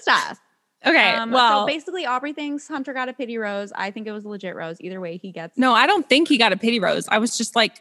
Us. 0.07 0.37
Okay. 0.85 1.11
Um, 1.11 1.31
well, 1.31 1.61
so 1.61 1.67
basically, 1.67 2.05
Aubrey 2.05 2.33
thinks 2.33 2.67
Hunter 2.67 2.93
got 2.93 3.07
a 3.07 3.13
pity 3.13 3.37
rose. 3.37 3.71
I 3.73 3.91
think 3.91 4.05
it 4.07 4.11
was 4.11 4.25
a 4.25 4.29
legit 4.29 4.55
rose. 4.55 4.77
Either 4.81 4.99
way, 4.99 5.15
he 5.17 5.31
gets. 5.31 5.57
no, 5.57 5.73
I 5.73 5.87
don't 5.87 6.07
think 6.09 6.27
he 6.27 6.37
got 6.37 6.51
a 6.51 6.57
pity 6.57 6.79
rose. 6.79 7.07
I 7.07 7.19
was 7.19 7.37
just 7.37 7.55
like, 7.55 7.79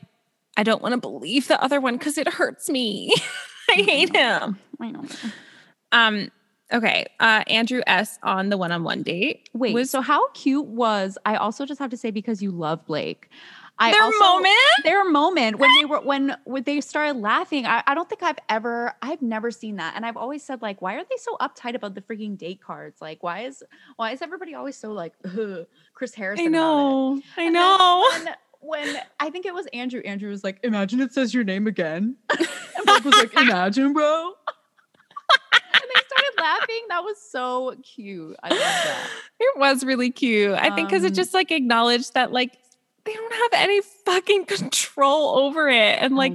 I 0.56 0.62
don't 0.62 0.82
want 0.82 0.92
to 0.94 1.00
believe 1.00 1.48
the 1.48 1.62
other 1.62 1.80
one 1.80 1.96
because 1.96 2.18
it 2.18 2.28
hurts 2.28 2.68
me. 2.68 3.12
I 3.70 3.74
hate 3.74 4.14
him. 4.14 4.58
I 4.80 4.90
know. 4.90 5.04
Um. 5.92 6.30
Okay. 6.72 7.06
Uh, 7.20 7.44
Andrew 7.48 7.82
S. 7.86 8.18
on 8.22 8.48
the 8.48 8.56
one-on-one 8.56 9.02
date. 9.02 9.50
Wait. 9.52 9.74
was 9.74 9.90
so 9.90 10.00
how 10.00 10.30
cute 10.30 10.66
was? 10.66 11.18
I 11.26 11.36
also 11.36 11.66
just 11.66 11.78
have 11.80 11.90
to 11.90 11.96
say 11.96 12.10
because 12.10 12.42
you 12.42 12.50
love 12.50 12.86
Blake. 12.86 13.28
I 13.78 13.90
their 13.90 14.02
also, 14.02 14.18
moment. 14.18 14.54
Their 14.84 15.10
moment 15.10 15.58
when 15.58 15.70
they 15.78 15.84
were 15.84 16.00
when 16.00 16.36
when 16.44 16.62
they 16.62 16.80
started 16.80 17.18
laughing. 17.18 17.66
I, 17.66 17.82
I 17.86 17.94
don't 17.94 18.08
think 18.08 18.22
I've 18.22 18.38
ever 18.48 18.94
I've 19.02 19.22
never 19.22 19.50
seen 19.50 19.76
that, 19.76 19.94
and 19.96 20.04
I've 20.06 20.16
always 20.16 20.44
said 20.44 20.62
like, 20.62 20.80
why 20.82 20.94
are 20.94 21.04
they 21.04 21.16
so 21.16 21.36
uptight 21.40 21.74
about 21.74 21.94
the 21.94 22.00
freaking 22.02 22.36
date 22.36 22.60
cards? 22.60 23.00
Like, 23.00 23.22
why 23.22 23.40
is 23.40 23.62
why 23.96 24.12
is 24.12 24.22
everybody 24.22 24.54
always 24.54 24.76
so 24.76 24.92
like 24.92 25.14
Chris 25.94 26.14
Harrison? 26.14 26.46
I 26.46 26.48
know. 26.48 27.20
I 27.36 27.42
And 27.42 27.54
then 27.56 28.24
know. 28.24 28.34
When, 28.62 28.86
when 28.86 28.96
I 29.20 29.28
think 29.30 29.44
it 29.44 29.52
was 29.52 29.66
Andrew, 29.72 30.00
Andrew 30.04 30.30
was 30.30 30.42
like, 30.44 30.58
"Imagine 30.62 31.00
it 31.00 31.12
says 31.12 31.34
your 31.34 31.44
name 31.44 31.66
again," 31.66 32.16
and 32.30 32.48
Blake 32.86 33.04
was 33.04 33.14
like, 33.14 33.34
"Imagine, 33.34 33.92
bro." 33.92 34.32
and 35.52 35.62
they 35.82 36.00
started 36.06 36.32
laughing. 36.38 36.82
That 36.88 37.02
was 37.02 37.16
so 37.20 37.74
cute. 37.82 38.36
I 38.42 38.48
love 38.50 38.58
that. 38.58 39.06
It 39.40 39.58
was 39.58 39.84
really 39.84 40.10
cute. 40.10 40.54
I 40.54 40.74
think 40.74 40.88
because 40.88 41.04
it 41.04 41.08
Um, 41.08 41.14
just 41.14 41.34
like 41.34 41.50
acknowledged 41.50 42.14
that 42.14 42.32
like 42.32 42.56
they 43.04 43.12
don't 43.12 43.32
have 43.32 43.50
any 43.54 43.80
fucking 44.04 44.44
control 44.46 45.38
over 45.38 45.68
it, 45.68 45.98
and 46.00 46.16
like 46.16 46.34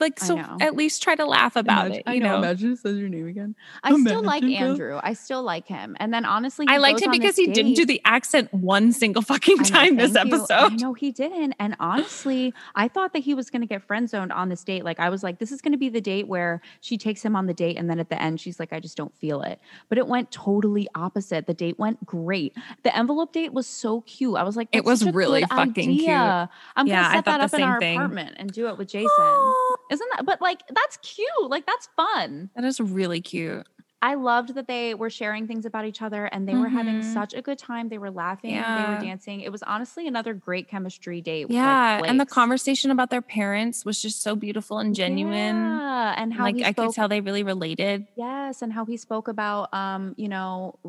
like 0.00 0.18
so 0.18 0.38
at 0.60 0.74
least 0.76 1.02
try 1.02 1.14
to 1.14 1.24
laugh 1.26 1.56
about 1.56 1.86
Imagine- 1.86 2.00
it. 2.00 2.02
I 2.06 2.14
You 2.14 2.20
know. 2.20 2.38
Imagine 2.38 2.72
it 2.72 2.78
says 2.78 2.98
your 2.98 3.08
name 3.08 3.26
again. 3.26 3.54
I 3.82 3.90
still 4.00 4.22
like 4.22 4.42
Imagine. 4.42 4.68
Andrew. 4.70 5.00
I 5.02 5.12
still 5.14 5.42
like 5.42 5.66
him. 5.66 5.96
And 6.00 6.12
then 6.12 6.24
honestly, 6.24 6.66
I 6.68 6.78
liked 6.78 7.00
him 7.00 7.10
because 7.10 7.36
he 7.36 7.46
didn't 7.48 7.74
do 7.74 7.84
the 7.86 8.00
accent 8.04 8.52
one 8.52 8.92
single 8.92 9.22
fucking 9.32 9.58
I 9.60 9.62
know, 9.62 9.68
time 9.68 9.96
this 9.96 10.14
episode. 10.16 10.80
No, 10.80 10.94
he 10.94 11.12
didn't. 11.12 11.54
And 11.58 11.76
honestly, 11.80 12.54
I 12.74 12.88
thought 12.88 13.12
that 13.12 13.20
he 13.20 13.34
was 13.34 13.50
going 13.50 13.62
to 13.62 13.66
get 13.68 13.82
friend 13.82 14.08
zoned 14.08 14.32
on 14.32 14.48
this 14.48 14.64
date. 14.64 14.84
Like, 14.84 14.98
I 15.00 15.08
was 15.08 15.22
like, 15.22 15.38
this 15.38 15.52
is 15.52 15.60
going 15.60 15.72
to 15.72 15.78
be 15.78 15.88
the 15.88 16.00
date 16.00 16.26
where 16.28 16.60
she 16.80 16.98
takes 16.98 17.22
him 17.24 17.36
on 17.36 17.46
the 17.46 17.54
date. 17.54 17.76
And 17.76 17.88
then 17.88 17.98
at 18.00 18.08
the 18.08 18.20
end, 18.20 18.40
she's 18.40 18.58
like, 18.58 18.72
I 18.72 18.80
just 18.80 18.96
don't 18.96 19.14
feel 19.16 19.42
it. 19.42 19.60
But 19.88 19.98
it 19.98 20.06
went 20.06 20.30
totally 20.30 20.88
opposite. 20.94 21.46
The 21.46 21.54
date 21.54 21.78
went 21.78 22.04
great. 22.06 22.56
The 22.82 22.96
envelope 22.96 23.32
date 23.32 23.52
was 23.52 23.66
so 23.66 24.00
cute. 24.02 24.36
I 24.36 24.42
was 24.42 24.56
like, 24.56 24.68
It 24.72 24.84
was 24.84 25.04
really 25.04 25.42
fucking 25.44 25.96
cute. 25.96 26.08
I'm 26.08 26.86
Yeah, 26.86 27.01
To 27.04 27.10
set 27.16 27.24
thought 27.24 27.24
that 27.24 27.38
the 27.38 27.44
up 27.44 27.52
in 27.54 27.58
same 27.60 27.68
our 27.68 27.80
thing. 27.80 27.96
apartment 27.96 28.34
and 28.38 28.52
do 28.52 28.68
it 28.68 28.78
with 28.78 28.88
Jason. 28.88 29.08
Isn't 29.90 30.08
that, 30.16 30.24
but 30.24 30.40
like, 30.40 30.60
that's 30.74 30.96
cute. 30.98 31.28
Like, 31.48 31.66
that's 31.66 31.88
fun. 31.96 32.50
That 32.56 32.64
is 32.64 32.80
really 32.80 33.20
cute. 33.20 33.66
I 34.04 34.14
loved 34.14 34.56
that 34.56 34.66
they 34.66 34.94
were 34.94 35.10
sharing 35.10 35.46
things 35.46 35.64
about 35.64 35.84
each 35.84 36.02
other 36.02 36.24
and 36.26 36.48
they 36.48 36.56
were 36.56 36.68
having 36.68 37.02
Mhm. 37.02 37.12
such 37.14 37.34
a 37.34 37.40
good 37.42 37.56
time. 37.56 37.88
They 37.88 37.98
were 37.98 38.10
laughing, 38.10 38.50
yeah. 38.50 38.84
they 38.88 38.94
were 38.94 39.00
dancing. 39.00 39.42
It 39.42 39.52
was 39.52 39.62
honestly 39.62 40.08
another 40.08 40.34
great 40.34 40.66
chemistry 40.66 41.20
date. 41.20 41.46
Yeah, 41.50 41.98
like, 42.00 42.10
and 42.10 42.18
the 42.18 42.26
conversation 42.26 42.90
about 42.90 43.10
their 43.10 43.22
parents 43.22 43.84
was 43.84 44.02
just 44.02 44.20
so 44.20 44.34
beautiful 44.34 44.80
and 44.80 44.92
genuine. 44.92 45.54
Yeah, 45.54 46.14
and 46.16 46.34
how 46.34 46.42
like 46.42 46.56
he 46.56 46.64
I 46.64 46.72
spoke, 46.72 46.86
could 46.88 46.94
tell 46.96 47.06
they 47.08 47.20
really 47.20 47.44
related. 47.44 48.08
yes, 48.16 48.60
and 48.60 48.72
how 48.72 48.84
he 48.86 48.96
spoke 48.96 49.28
about, 49.28 49.72
um, 49.72 50.14
you 50.16 50.26
know, 50.28 50.80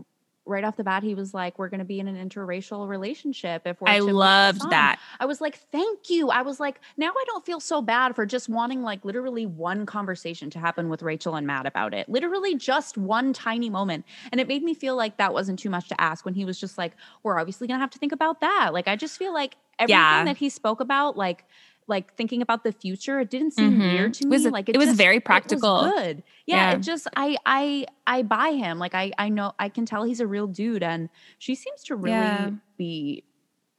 right 0.45 0.63
off 0.63 0.75
the 0.75 0.83
bat, 0.83 1.03
he 1.03 1.15
was 1.15 1.33
like, 1.33 1.57
"We're 1.57 1.69
going 1.69 1.79
to 1.79 1.85
be 1.85 1.99
in 1.99 2.07
an 2.07 2.29
interracial 2.29 2.87
relationship." 2.87 3.63
If 3.65 3.79
we're 3.81 3.89
I 3.89 3.99
to 3.99 4.05
meet 4.05 4.11
the 4.11 4.17
loved 4.17 4.69
that. 4.69 4.99
I 5.19 5.25
was 5.25 5.39
like, 5.41 5.57
thank 5.71 6.09
you. 6.09 6.29
I 6.29 6.41
was 6.41 6.59
like, 6.59 6.81
now 6.97 7.09
I 7.09 7.23
don't 7.27 7.45
feel 7.45 7.59
so 7.59 7.81
bad 7.81 8.15
for 8.15 8.25
just 8.25 8.49
wanting 8.49 8.81
like 8.81 9.05
literally 9.05 9.45
one 9.45 9.85
conversation 9.85 10.49
to 10.51 10.59
happen 10.59 10.89
with 10.89 11.01
Rachel 11.01 11.35
and 11.35 11.47
Matt 11.47 11.65
about 11.65 11.93
it. 11.93 12.09
Literally 12.09 12.55
just 12.55 12.97
one 12.97 13.31
tiny 13.33 13.69
moment. 13.69 14.05
And 14.31 14.41
it 14.41 14.47
made 14.47 14.63
me 14.63 14.73
feel 14.73 14.95
like 14.95 15.17
that 15.17 15.33
wasn't 15.33 15.59
too 15.59 15.69
much 15.69 15.87
to 15.89 16.01
ask 16.01 16.25
when 16.25 16.33
he 16.33 16.45
was 16.45 16.59
just 16.59 16.77
like, 16.77 16.93
we're 17.23 17.39
obviously 17.39 17.67
going 17.67 17.77
to 17.77 17.81
have 17.81 17.91
to 17.91 17.99
think 17.99 18.11
about 18.11 18.41
that. 18.41 18.71
Like, 18.73 18.87
I 18.87 18.95
just 18.95 19.17
feel 19.17 19.33
like 19.33 19.55
everything 19.79 19.99
Yeah. 19.99 20.25
that 20.25 20.37
he 20.37 20.49
spoke 20.49 20.79
about, 20.79 21.15
like, 21.17 21.45
like 21.87 22.13
thinking 22.15 22.41
about 22.41 22.63
the 22.63 22.71
future, 22.71 23.19
it 23.19 23.29
didn't 23.29 23.51
seem 23.51 23.73
Mhm. 23.77 23.93
weird 23.93 24.13
to 24.15 24.23
It 24.23 24.27
me. 24.29 24.35
was- 24.35 24.45
like 24.47 24.69
it 24.69 24.77
was 24.77 24.87
just- 24.87 24.97
very 24.97 25.17
was 25.17 25.23
practical. 25.25 25.81
good. 25.91 26.23
Yeah, 26.45 26.71
Yeah. 26.71 26.75
It 26.77 26.79
just 26.81 27.07
I 27.15 27.37
I 27.45 27.85
I 28.07 28.23
buy 28.23 28.51
him. 28.53 28.79
Like 28.79 28.95
I 28.95 29.11
I 29.17 29.29
know 29.29 29.53
I 29.59 29.69
can 29.69 29.85
tell 29.85 30.03
he's 30.03 30.19
a 30.19 30.27
real 30.27 30.47
dude, 30.47 30.83
and 30.83 31.09
she 31.39 31.55
seems 31.55 31.83
to 31.85 31.95
really 31.95 32.15
Yeah. 32.17 32.49
be 32.77 33.23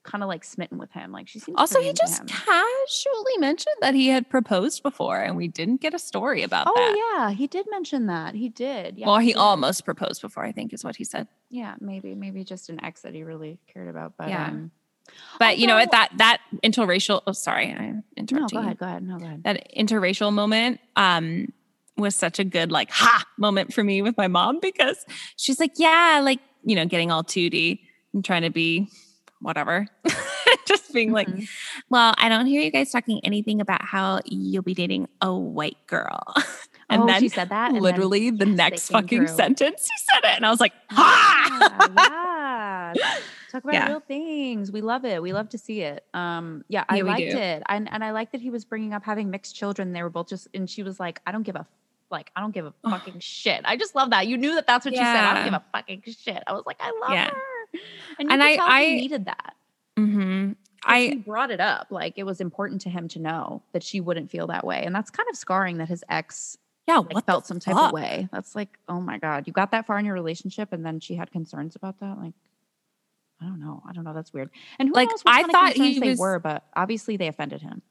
kind 0.02 0.22
of 0.22 0.28
like 0.28 0.44
smitten 0.44 0.76
with 0.76 0.92
him. 0.92 1.12
Like 1.12 1.26
she 1.28 1.38
seems 1.38 1.56
Also, 1.58 1.80
he 1.80 1.90
just 1.94 2.26
casually 2.26 3.38
mentioned 3.38 3.76
that 3.80 3.94
he 3.94 4.08
had 4.08 4.28
proposed 4.28 4.82
before, 4.82 5.18
and 5.18 5.34
we 5.34 5.48
didn't 5.48 5.80
get 5.80 5.94
a 5.94 5.98
story 5.98 6.42
about 6.42 6.66
Oh 6.68 6.74
that. 6.74 6.96
yeah, 7.16 7.30
he 7.30 7.46
did 7.46 7.66
mention 7.70 8.04
that. 8.06 8.34
He 8.34 8.50
did. 8.50 8.98
Yeah, 8.98 9.06
well, 9.06 9.16
he 9.18 9.28
did. 9.32 9.38
almost 9.38 9.86
proposed 9.86 10.20
before, 10.20 10.44
I 10.44 10.52
think, 10.52 10.74
is 10.74 10.84
what 10.84 10.96
he 10.96 11.04
said. 11.04 11.26
Yeah, 11.48 11.76
maybe 11.80 12.14
maybe 12.14 12.44
just 12.44 12.68
an 12.68 12.84
ex 12.84 13.00
that 13.00 13.14
he 13.14 13.22
really 13.22 13.58
cared 13.66 13.88
about. 13.88 14.12
But 14.18 14.28
Yeah. 14.28 14.48
um, 14.48 14.72
But 15.38 15.58
you 15.58 15.66
know, 15.66 15.76
at 15.78 15.90
that 15.90 16.10
that 16.18 16.38
interracial. 16.62 17.22
Oh, 17.26 17.32
sorry, 17.32 17.70
I'm 17.72 17.96
no, 17.96 18.02
interrupting. 18.16 18.58
go 18.60 18.64
ahead, 18.64 18.78
go 18.78 18.86
ahead, 18.86 19.02
no, 19.02 19.18
go 19.18 19.24
ahead. 19.26 19.42
That 19.44 19.66
interracial 19.76 20.32
moment 20.32 20.80
um 20.96 21.52
was 21.96 22.14
such 22.16 22.38
a 22.38 22.44
good 22.44 22.72
like 22.72 22.90
ha 22.90 23.24
moment 23.38 23.72
for 23.72 23.84
me 23.84 24.02
with 24.02 24.16
my 24.16 24.28
mom 24.28 24.58
because 24.60 25.04
she's 25.36 25.60
like, 25.60 25.72
yeah, 25.76 26.20
like 26.22 26.40
you 26.64 26.74
know, 26.76 26.86
getting 26.86 27.10
all 27.10 27.22
2D 27.22 27.78
and 28.14 28.24
trying 28.24 28.42
to 28.42 28.50
be 28.50 28.88
whatever, 29.40 29.86
just 30.66 30.92
being 30.94 31.12
like, 31.12 31.28
Mhm. 31.28 31.46
well, 31.90 32.14
I 32.16 32.28
don't 32.30 32.46
hear 32.46 32.62
you 32.62 32.70
guys 32.70 32.90
talking 32.90 33.20
anything 33.24 33.60
about 33.60 33.84
how 33.84 34.20
you'll 34.24 34.62
be 34.62 34.72
dating 34.74 35.08
a 35.20 35.34
white 35.36 35.76
girl. 35.86 36.22
and 36.88 37.02
oh, 37.02 37.06
then 37.06 37.20
she 37.20 37.28
said 37.28 37.50
that. 37.50 37.72
literally 37.72 38.30
the 38.30 38.46
yes, 38.46 38.56
next 38.56 38.88
fucking 38.88 39.26
through. 39.26 39.36
sentence 39.36 39.86
he 39.90 40.04
said 40.12 40.30
it 40.30 40.36
and 40.36 40.44
i 40.46 40.50
was 40.50 40.60
like 40.60 40.72
ha 40.90 41.88
yeah, 41.96 42.92
yeah. 42.94 43.18
Talk 43.54 43.62
about 43.62 43.74
Yeah. 43.74 43.86
real 43.88 44.00
things. 44.00 44.72
We 44.72 44.80
love 44.80 45.04
it. 45.04 45.22
We 45.22 45.32
love 45.32 45.48
to 45.50 45.58
see 45.58 45.82
it. 45.82 46.04
Um, 46.12 46.64
yeah, 46.66 46.82
I 46.88 46.96
Yeah, 46.96 47.02
liked 47.04 47.20
it, 47.20 47.62
and 47.68 47.88
and 47.92 48.02
I 48.02 48.10
like 48.10 48.32
that 48.32 48.40
he 48.40 48.50
was 48.50 48.64
bringing 48.64 48.92
up 48.92 49.04
having 49.04 49.30
mixed 49.30 49.54
children. 49.54 49.92
They 49.92 50.02
were 50.02 50.10
both 50.10 50.28
just, 50.28 50.48
and 50.52 50.68
she 50.68 50.82
was 50.82 50.98
like, 50.98 51.20
"I 51.24 51.30
don't 51.30 51.44
give 51.44 51.54
a." 51.54 51.64
Like 52.10 52.32
I 52.34 52.40
don't 52.40 52.50
give 52.52 52.66
a 52.66 52.74
fucking 52.90 53.20
shit. 53.20 53.60
I 53.64 53.76
just 53.76 53.94
love 53.94 54.10
that. 54.10 54.26
You 54.26 54.36
knew 54.36 54.56
that 54.56 54.66
that's 54.66 54.84
what 54.84 54.92
you 54.92 54.98
said. 54.98 55.16
I 55.24 55.34
don't 55.34 55.44
give 55.44 55.54
a 55.54 55.64
fucking 55.72 56.02
shit. 56.18 56.42
I 56.48 56.52
was 56.52 56.64
like, 56.66 56.78
I 56.80 56.90
love 57.00 57.12
Yeah. 57.12 57.30
her, 57.30 57.40
and, 58.18 58.28
you 58.28 58.32
And 58.32 58.42
I- 58.42 58.58
I- 58.60 58.86
needed 58.96 59.24
that. 59.26 59.54
hmm 59.96 60.48
'cause 60.82 60.92
i 60.92 61.00
he 61.00 61.14
brought 61.14 61.52
it 61.52 61.60
up. 61.60 61.86
Like 61.90 62.14
it 62.16 62.24
was 62.24 62.40
important 62.40 62.80
to 62.82 62.90
him 62.90 63.06
to 63.08 63.20
know 63.20 63.62
that 63.72 63.84
she 63.84 64.00
wouldn't 64.00 64.30
feel 64.32 64.48
that 64.48 64.66
way, 64.66 64.82
and 64.84 64.92
that's 64.92 65.10
kind 65.10 65.28
of 65.30 65.36
scarring 65.36 65.78
that 65.78 65.88
his 65.88 66.02
ex 66.08 66.58
yeah 66.88 66.96
like, 66.98 67.14
what 67.14 67.24
felt 67.26 67.46
some 67.46 67.60
type 67.60 67.76
of 67.76 67.92
way. 67.92 68.28
That's 68.32 68.56
like, 68.56 68.78
oh 68.88 69.00
my 69.00 69.18
god, 69.18 69.46
you 69.46 69.52
got 69.52 69.70
that 69.70 69.86
far 69.86 69.96
in 70.00 70.04
your 70.04 70.14
relationship, 70.14 70.72
and 70.72 70.84
then 70.84 70.98
she 70.98 71.14
had 71.14 71.30
concerns 71.30 71.76
about 71.76 72.00
that. 72.00 72.18
Like, 72.18 72.34
I 73.44 73.48
don't 73.48 73.60
know. 73.60 73.82
I 73.88 73.92
don't 73.92 74.04
know. 74.04 74.14
That's 74.14 74.32
weird. 74.32 74.50
And 74.78 74.88
who 74.88 74.94
Like, 74.94 75.08
knows 75.10 75.22
what 75.22 75.34
I 75.34 75.42
thought 75.50 75.72
he 75.74 75.98
they 75.98 76.10
was- 76.10 76.18
were, 76.18 76.38
but 76.38 76.64
obviously 76.74 77.16
they 77.16 77.28
offended 77.28 77.60
him. 77.62 77.82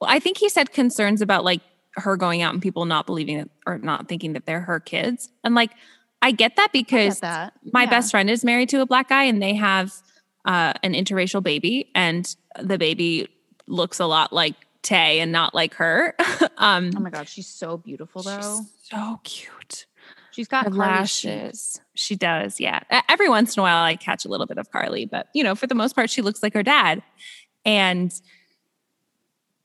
well 0.00 0.10
i 0.10 0.18
think 0.18 0.36
he 0.38 0.48
said 0.48 0.72
concerns 0.72 1.22
about 1.22 1.44
like 1.44 1.60
her 1.94 2.16
going 2.16 2.42
out 2.42 2.52
and 2.54 2.62
people 2.62 2.84
not 2.86 3.06
believing 3.06 3.38
it 3.38 3.50
or 3.66 3.78
not 3.78 4.08
thinking 4.08 4.32
that 4.32 4.46
they're 4.46 4.62
her 4.62 4.80
kids 4.80 5.28
and 5.44 5.54
like 5.54 5.70
i 6.22 6.30
get 6.32 6.56
that 6.56 6.62
I 6.62 6.66
get 6.66 6.72
because 6.72 7.20
that. 7.20 7.52
my 7.72 7.84
Yeah. 7.84 7.90
best 7.90 8.10
friend 8.10 8.28
is 8.30 8.44
married 8.44 8.68
to 8.70 8.80
a 8.80 8.86
black 8.86 9.08
guy 9.10 9.24
and 9.24 9.40
they 9.42 9.54
have 9.54 9.92
uh, 10.44 10.72
an 10.82 10.94
interracial 10.94 11.40
baby 11.42 11.90
and 11.94 12.34
the 12.60 12.78
baby 12.78 13.28
looks 13.68 14.00
a 14.00 14.06
lot 14.06 14.32
like 14.32 14.54
tay 14.82 15.20
and 15.20 15.30
not 15.30 15.54
like 15.54 15.74
her 15.74 16.16
um 16.58 16.90
Oh 16.96 17.00
my 17.00 17.10
god, 17.10 17.28
she's 17.28 17.46
so 17.46 17.76
beautiful 17.76 18.22
though. 18.22 18.40
she's 18.40 18.72
so 18.90 19.20
cute 19.22 19.86
she's 20.32 20.48
got 20.48 20.72
lashes. 20.72 21.80
She 21.94 22.16
does, 22.16 22.58
yeah. 22.60 22.80
Every 23.08 23.28
once 23.28 23.56
in 23.56 23.60
a 23.60 23.62
while, 23.62 23.82
I 23.84 23.96
catch 23.96 24.24
a 24.24 24.28
little 24.28 24.46
bit 24.46 24.58
of 24.58 24.70
Carly, 24.70 25.04
but 25.06 25.28
you 25.34 25.44
know, 25.44 25.54
for 25.54 25.66
the 25.66 25.74
most 25.74 25.94
part, 25.94 26.10
she 26.10 26.22
looks 26.22 26.42
like 26.42 26.54
her 26.54 26.62
dad. 26.62 27.02
And 27.64 28.12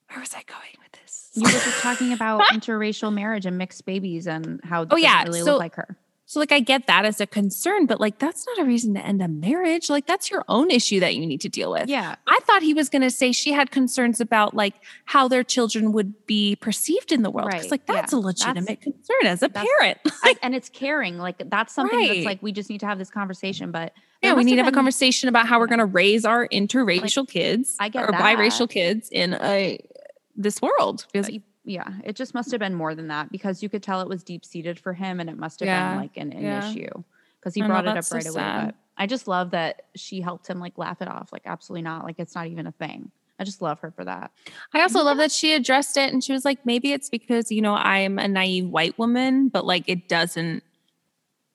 where 0.10 0.20
was 0.20 0.34
I 0.34 0.44
going 0.44 0.76
with 0.82 0.92
this? 1.02 1.32
You 1.34 1.44
were 1.44 1.50
just 1.50 1.80
talking 1.82 2.14
about 2.14 2.42
interracial 2.48 3.14
marriage 3.14 3.46
and 3.46 3.58
mixed 3.58 3.86
babies 3.86 4.28
and 4.28 4.60
how 4.64 4.86
Oh, 4.90 4.96
yeah, 4.98 5.24
really 5.24 5.40
so- 5.40 5.52
look 5.54 5.60
like 5.60 5.76
her. 5.76 5.98
So 6.30 6.42
like 6.42 6.52
I 6.52 6.60
get 6.60 6.88
that 6.88 7.06
as 7.06 7.22
a 7.22 7.26
concern, 7.26 7.86
but 7.86 8.02
like 8.02 8.20
that's 8.20 8.46
not 8.46 8.60
a 8.60 8.66
reason 8.66 8.94
to 8.96 9.00
end 9.00 9.22
a 9.22 9.30
marriage. 9.30 9.90
Like 9.90 10.06
that's 10.06 10.30
your 10.30 10.44
own 10.50 10.70
issue 10.70 11.00
that 11.00 11.16
you 11.16 11.26
need 11.26 11.40
to 11.40 11.48
deal 11.50 11.72
with. 11.72 11.88
Yeah. 11.88 12.16
I 12.28 12.40
thought 12.44 12.62
he 12.62 12.74
was 12.74 12.90
going 12.90 13.02
to 13.02 13.10
say 13.10 13.32
she 13.32 13.54
had 13.54 13.72
concerns 13.72 14.20
about 14.20 14.54
like 14.54 14.74
how 15.06 15.30
their 15.30 15.46
children 15.46 15.94
would 15.94 16.26
be 16.28 16.58
perceived 16.58 17.14
in 17.14 17.24
the 17.24 17.30
world. 17.32 17.48
Because 17.52 17.64
Right, 17.64 17.72
like 17.72 17.86
that's 17.86 18.12
yeah. 18.12 18.20
a 18.20 18.22
legitimate 18.22 18.66
That's- 18.66 18.84
concern 18.84 19.26
as 19.26 19.42
a 19.42 19.48
parent. 19.48 20.00
I- 20.24 20.36
and 20.44 20.54
it's 20.54 20.68
caring. 20.68 21.18
Like 21.18 21.42
that's 21.50 21.74
something 21.74 21.98
Right. 21.98 22.10
that's 22.16 22.26
like 22.26 22.44
we 22.44 22.52
just 22.52 22.70
need 22.70 22.82
to 22.82 22.88
have 22.88 22.98
this 22.98 23.10
conversation. 23.10 23.72
But 23.72 23.94
yeah, 24.22 24.34
we 24.34 24.44
need 24.44 24.56
to 24.58 24.64
have 24.64 24.68
a 24.74 24.76
conversation 24.76 25.30
about 25.30 25.48
how 25.48 25.60
we're 25.60 25.68
going 25.68 25.80
to 25.80 25.86
raise 25.86 26.26
our 26.26 26.46
interracial 26.50 27.26
kids 27.26 27.78
I 27.80 27.88
get 27.88 28.04
or 28.04 28.12
that. 28.12 28.20
biracial 28.22 28.70
kids 28.70 29.08
in 29.14 29.34
a 29.36 29.80
this 30.36 30.62
world. 30.62 31.06
Because 31.14 31.30
Yeah, 31.68 31.90
it 32.06 32.16
just 32.16 32.34
must 32.34 32.50
have 32.52 32.62
been 32.62 32.74
more 32.76 32.96
than 32.96 33.10
that 33.10 33.30
because 33.30 33.62
you 33.62 33.68
could 33.68 33.84
tell 33.84 34.00
it 34.00 34.08
was 34.08 34.24
deep 34.24 34.46
seated 34.46 34.80
for 34.80 34.94
him, 34.94 35.20
and 35.20 35.30
it 35.30 35.38
must 35.38 35.60
have 35.60 35.68
Yeah, 35.68 35.90
been 35.90 35.98
like 35.98 36.16
an, 36.16 36.32
an 36.32 36.44
yeah. 36.44 36.70
issue 36.72 36.88
because 37.40 37.54
he 37.54 37.62
I 37.62 37.68
know, 37.68 37.74
brought 37.74 37.84
it 37.84 37.90
up 37.90 37.96
that's 37.96 38.08
so 38.08 38.16
right 38.16 38.26
away. 38.26 38.34
sad. 38.34 38.66
But 38.68 38.76
I 38.98 39.06
just 39.06 39.28
love 39.28 39.52
that 39.52 39.82
she 39.96 40.22
helped 40.22 40.48
him 40.48 40.60
like 40.62 40.78
laugh 40.78 41.02
it 41.02 41.10
off. 41.10 41.34
Like 41.34 41.42
absolutely 41.46 41.82
not. 41.82 42.06
Like 42.06 42.20
it's 42.20 42.36
not 42.36 42.48
even 42.48 42.68
a 42.68 42.72
thing. 42.72 43.12
I 43.38 43.44
just 43.44 43.62
love 43.62 43.82
her 43.82 43.92
for 43.92 44.06
that. 44.06 44.32
I 44.74 44.82
also 44.82 45.04
love 45.04 45.18
that 45.18 45.32
she 45.32 45.54
addressed 45.54 45.98
it 45.98 46.12
and 46.12 46.24
she 46.24 46.32
was 46.34 46.44
like, 46.46 46.66
maybe 46.66 46.94
it's 46.94 47.10
because, 47.10 47.52
you 47.52 47.62
know, 47.62 47.76
I'm 47.76 48.18
a 48.18 48.28
naive 48.28 48.68
white 48.70 48.98
woman, 48.98 49.50
but 49.50 49.66
like 49.66 49.84
it 49.88 50.08
doesn't 50.08 50.64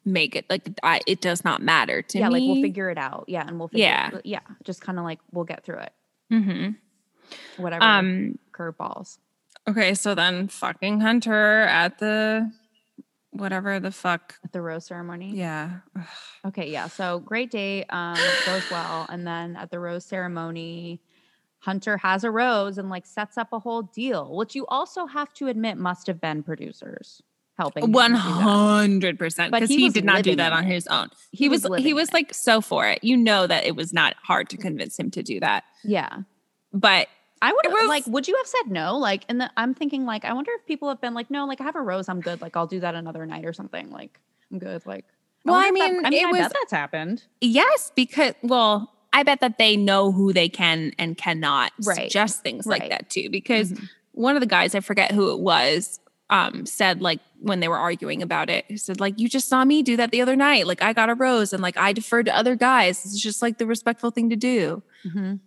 make 0.04 0.36
it 0.36 0.44
like 0.50 0.68
I, 0.82 1.00
it 1.06 1.20
does 1.20 1.42
not 1.42 1.62
matter 1.62 2.02
to 2.02 2.18
yeah, 2.18 2.28
me. 2.28 2.32
like 2.34 2.42
we'll 2.44 2.62
figure 2.62 2.90
it 2.90 2.98
out. 2.98 3.24
Yeah, 3.28 3.44
and 3.46 3.58
we'll 3.58 3.68
figure 3.68 3.80
Yeah. 3.82 4.10
yeah, 4.24 4.40
just 4.62 4.82
kind 4.82 4.98
of 4.98 5.04
like 5.04 5.20
we'll 5.32 5.44
get 5.44 5.64
through 5.64 5.78
it. 5.78 5.92
hmm 6.28 6.68
Whatever 7.56 7.84
Um, 7.84 8.38
curveballs. 8.52 9.18
Okay. 9.68 9.94
So 9.94 10.14
then 10.14 10.48
fucking 10.48 11.00
Hunter 11.00 11.60
at 11.62 11.98
the 11.98 12.50
whatever 13.30 13.80
the 13.80 13.90
fuck. 13.90 14.34
At 14.44 14.52
the 14.52 14.60
rose 14.60 14.86
ceremony. 14.86 15.32
Yeah. 15.34 15.78
Ugh. 15.98 16.04
Okay, 16.48 16.70
yeah. 16.70 16.88
So 16.88 17.20
great 17.20 17.50
day 17.50 17.84
um 17.84 18.16
goes 18.46 18.70
well. 18.70 19.06
And 19.08 19.26
then 19.26 19.56
at 19.56 19.70
the 19.70 19.78
rose 19.78 20.04
ceremony, 20.04 21.00
Hunter 21.60 21.96
has 21.98 22.24
a 22.24 22.30
rose 22.30 22.76
and 22.78 22.90
like 22.90 23.06
sets 23.06 23.38
up 23.38 23.52
a 23.52 23.58
whole 23.58 23.82
deal, 23.82 24.34
which 24.36 24.54
you 24.54 24.66
also 24.66 25.06
have 25.06 25.32
to 25.34 25.48
admit 25.48 25.78
must 25.78 26.06
have 26.08 26.20
been 26.20 26.42
producers 26.42 27.22
helping. 27.56 27.92
One 27.92 28.14
hundred 28.14 29.18
percent. 29.18 29.50
But 29.52 29.60
Because 29.60 29.70
he 29.70 29.82
he, 29.82 29.88
did 29.90 30.04
not 30.04 30.24
do 30.24 30.34
that 30.36 30.52
on 30.52 30.64
it. 30.64 30.72
his 30.72 30.86
own. 30.88 31.08
He 31.30 31.44
He, 31.44 31.48
was 31.48 31.68
was, 31.68 31.82
he 31.82 31.94
was 31.94 32.08
it. 32.08 32.14
like 32.14 32.34
so 32.34 32.60
for 32.60 32.88
it. 32.88 33.02
You 33.04 33.16
know 33.16 33.46
that 33.46 33.64
it 33.64 33.76
was 33.76 33.92
not 33.92 34.14
hard 34.22 34.48
to 34.50 34.56
convince 34.56 34.98
him 34.98 35.10
to 35.12 35.22
do 35.22 35.38
that. 35.40 35.64
Yeah. 35.84 36.22
But 36.72 37.08
I 37.42 37.52
would 37.52 37.72
was- 37.72 37.88
like, 37.88 38.06
would 38.06 38.26
you 38.28 38.36
have 38.36 38.46
said 38.46 38.70
no? 38.70 38.96
Like, 38.96 39.24
and 39.28 39.40
the, 39.40 39.50
I'm 39.56 39.74
thinking, 39.74 40.04
like, 40.06 40.24
I 40.24 40.32
wonder 40.32 40.50
if 40.58 40.64
people 40.66 40.88
have 40.88 41.00
been 41.00 41.12
like, 41.12 41.30
no, 41.30 41.44
like, 41.44 41.60
I 41.60 41.64
have 41.64 41.76
a 41.76 41.80
rose, 41.82 42.08
I'm 42.08 42.20
good. 42.20 42.40
Like, 42.40 42.56
I'll 42.56 42.66
do 42.68 42.80
that 42.80 42.94
another 42.94 43.26
night 43.26 43.44
or 43.44 43.52
something. 43.52 43.90
Like, 43.90 44.18
I'm 44.50 44.58
good. 44.58 44.86
Like, 44.86 45.04
Well, 45.44 45.56
wonder 45.56 45.66
I 45.66 45.68
if 45.68 45.74
that- 45.74 45.92
mean, 45.96 46.06
I 46.06 46.10
mean, 46.10 46.22
it 46.22 46.28
I 46.28 46.30
was- 46.30 46.40
bet 46.40 46.52
that's 46.60 46.72
happened. 46.72 47.24
Yes, 47.40 47.92
because 47.96 48.34
well, 48.42 48.92
I 49.12 49.24
bet 49.24 49.40
that 49.40 49.58
they 49.58 49.76
know 49.76 50.12
who 50.12 50.32
they 50.32 50.48
can 50.48 50.92
and 50.98 51.18
cannot 51.18 51.72
Right. 51.84 51.96
suggest 51.96 52.42
things 52.42 52.64
Right. 52.66 52.80
like 52.80 52.90
that 52.90 53.10
too. 53.10 53.28
Because 53.28 53.72
Mhm. 53.72 53.88
one 54.12 54.36
of 54.36 54.40
the 54.40 54.46
guys, 54.46 54.74
I 54.74 54.80
forget 54.80 55.10
who 55.12 55.32
it 55.32 55.40
was, 55.40 55.98
um, 56.30 56.64
said 56.64 57.02
like 57.02 57.20
when 57.40 57.58
they 57.60 57.68
were 57.68 57.76
arguing 57.76 58.22
about 58.22 58.48
it, 58.48 58.64
he 58.68 58.76
said 58.78 59.00
like, 59.00 59.18
"You 59.18 59.28
just 59.28 59.48
saw 59.48 59.64
me 59.66 59.82
do 59.82 59.96
that 59.98 60.12
the 60.12 60.22
other 60.22 60.36
night. 60.36 60.66
Like 60.66 60.80
I 60.82 60.92
got 60.94 61.10
a 61.10 61.14
rose 61.14 61.52
and 61.52 61.60
like 61.62 61.76
I 61.76 61.92
deferred 61.92 62.24
to 62.26 62.34
other 62.36 62.54
guys. 62.56 63.04
It's 63.04 63.20
just 63.20 63.42
like 63.42 63.58
the 63.58 63.66
respectful 63.66 64.10
thing 64.12 64.30
to 64.30 64.36
do." 64.36 64.82
Mhm. 65.04 65.40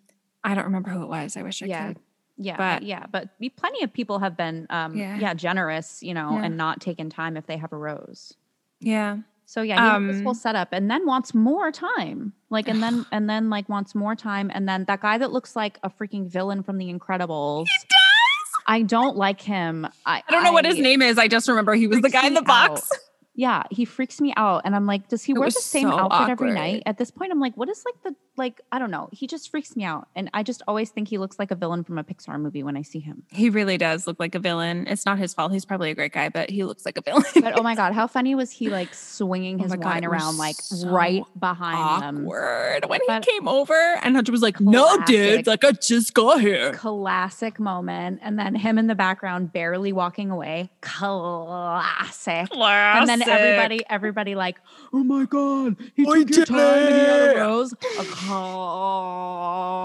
I 0.45 0.55
don't 0.55 0.65
remember 0.65 0.89
who 0.91 1.01
it 1.03 1.07
was. 1.09 1.35
I 1.35 1.41
wish 1.43 1.61
I 1.61 1.65
Yeah. 1.65 1.87
could. 1.87 1.99
Yeah, 2.37 2.57
But- 2.57 2.83
yeah, 2.83 3.05
but 3.09 3.29
plenty 3.55 3.83
of 3.83 3.93
people 3.93 4.19
have 4.19 4.35
been, 4.35 4.67
um, 4.69 4.95
yeah. 4.95 5.17
Yeah. 5.17 5.33
generous, 5.33 6.03
you 6.03 6.13
know, 6.13 6.31
Yeah. 6.33 6.43
and 6.45 6.57
not 6.57 6.81
taken 6.81 7.09
time 7.09 7.37
if 7.37 7.45
they 7.47 7.55
have 7.57 7.71
a 7.71 7.77
rose. 7.77 8.33
Yeah. 8.81 9.17
So 9.45 9.61
yeah, 9.61 9.75
he 9.75 9.95
um, 9.95 10.07
this 10.07 10.17
Um, 10.17 10.23
whole 10.23 10.33
setup, 10.33 10.69
and 10.73 10.89
then 10.91 11.05
wants 11.05 11.33
more 11.33 11.71
time, 11.71 12.33
like, 12.49 12.67
and 12.67 12.81
then 12.83 13.05
and 13.11 13.29
then 13.29 13.49
like 13.49 13.69
wants 13.69 13.95
more 13.95 14.15
time, 14.15 14.51
and 14.53 14.67
then 14.67 14.85
that 14.85 15.01
guy 15.01 15.17
that 15.17 15.31
looks 15.31 15.55
like 15.55 15.79
a 15.83 15.89
freaking 15.89 16.27
villain 16.27 16.61
from 16.63 16.77
The 16.77 16.91
Incredibles. 16.93 17.67
He 17.67 17.77
does. 17.87 18.61
I 18.67 18.81
don't 18.81 19.15
like 19.15 19.39
him. 19.41 19.85
I, 20.05 20.23
I 20.27 20.31
don't 20.31 20.43
know 20.43 20.51
what 20.51 20.65
his 20.65 20.79
name 20.79 21.01
is. 21.03 21.17
I 21.19 21.27
just 21.27 21.47
remember 21.47 21.73
he 21.75 21.85
was 21.87 22.01
the 22.01 22.09
guy 22.09 22.25
in 22.27 22.33
the 22.33 22.41
box. 22.41 22.89
out. 22.91 22.99
Yeah, 23.35 23.63
he 23.69 23.83
freaks 23.85 24.21
me 24.21 24.33
out, 24.37 24.61
and 24.63 24.75
I'm 24.75 24.85
like, 24.85 25.09
does 25.09 25.23
he 25.23 25.33
It 25.33 25.37
wear 25.37 25.49
the 25.49 25.59
same 25.59 25.89
so 25.89 25.99
outfit 25.99 26.29
every 26.29 26.51
night? 26.53 26.83
At 26.85 26.97
this 26.97 27.11
point, 27.11 27.31
I'm 27.31 27.39
like, 27.39 27.55
what 27.57 27.67
is 27.69 27.83
like 27.85 28.01
the 28.03 28.15
like? 28.37 28.61
I 28.71 28.79
don't 28.79 28.91
know. 28.91 29.09
He 29.11 29.27
just 29.27 29.51
freaks 29.51 29.75
me 29.75 29.83
out, 29.83 30.07
and 30.15 30.29
I 30.33 30.41
just 30.41 30.61
always 30.67 30.89
think 30.89 31.09
he 31.09 31.17
looks 31.17 31.37
like 31.37 31.51
a 31.51 31.55
villain 31.55 31.83
from 31.83 31.97
a 31.97 32.03
Pixar 32.03 32.39
movie 32.39 32.63
when 32.63 32.77
I 32.77 32.81
see 32.81 32.99
him. 32.99 33.23
He 33.31 33.49
really 33.49 33.77
does 33.77 34.07
look 34.07 34.19
like 34.19 34.35
a 34.35 34.39
villain. 34.39 34.87
It's 34.87 35.05
not 35.05 35.17
his 35.17 35.33
fault. 35.33 35.51
He's 35.51 35.65
probably 35.65 35.91
a 35.91 35.95
great 35.95 36.13
guy, 36.13 36.29
but 36.29 36.49
he 36.49 36.63
looks 36.63 36.85
like 36.85 36.97
a 36.97 37.01
villain. 37.01 37.25
But 37.35 37.59
oh 37.59 37.63
my 37.63 37.75
god, 37.75 37.93
how 37.93 38.07
funny 38.07 38.35
was 38.35 38.51
he 38.51 38.69
like 38.69 38.93
swinging 38.93 39.59
Oh 39.59 39.63
his 39.63 39.73
God, 39.73 39.83
wine 39.83 40.05
around 40.05 40.37
like 40.37 40.55
so 40.55 40.89
right 40.89 41.23
behind 41.37 42.03
them? 42.03 42.25
awkward 42.25 42.85
when 42.87 43.01
he 43.07 43.19
came 43.19 43.47
over 43.49 43.73
and 44.01 44.15
Hunter 44.15 44.31
was 44.31 44.41
like, 44.41 44.61
"No, 44.61 44.97
dude, 45.05 45.45
like 45.45 45.65
I 45.65 45.71
just 45.73 46.13
got 46.13 46.39
here." 46.39 46.73
Classic 46.73 47.59
moment, 47.59 48.19
and 48.21 48.39
then 48.39 48.55
him 48.55 48.77
in 48.77 48.87
the 48.87 48.95
background 48.95 49.51
barely 49.51 49.91
walking 49.91 50.31
away. 50.31 50.69
Classic. 50.81 52.47
And 52.55 53.09
then 53.09 53.24
everybody, 53.27 53.83
everybody 53.89 54.35
like, 54.35 54.57
oh 54.93 55.03
my 55.03 55.25
god, 55.25 55.77
he 55.95 56.03
I 56.07 56.23
took 56.23 56.35
your 56.35 56.45
time 56.45 56.59
and 56.59 56.95
he 56.95 57.01
had 57.01 57.35
a 57.35 57.39
rose. 57.39 57.73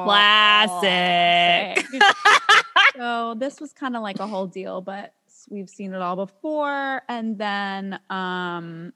Classic. 0.05 1.87
so 2.97 3.35
this 3.39 3.61
was 3.61 3.73
kind 3.73 3.97
of 3.97 4.03
like 4.03 4.19
a 4.19 4.27
whole 4.27 4.47
deal, 4.47 4.81
but 4.81 5.15
we've 5.49 5.69
seen 5.69 5.93
it 5.93 6.01
all 6.01 6.17
before. 6.17 7.03
And 7.09 7.39
then, 7.39 7.99
um, 8.09 8.93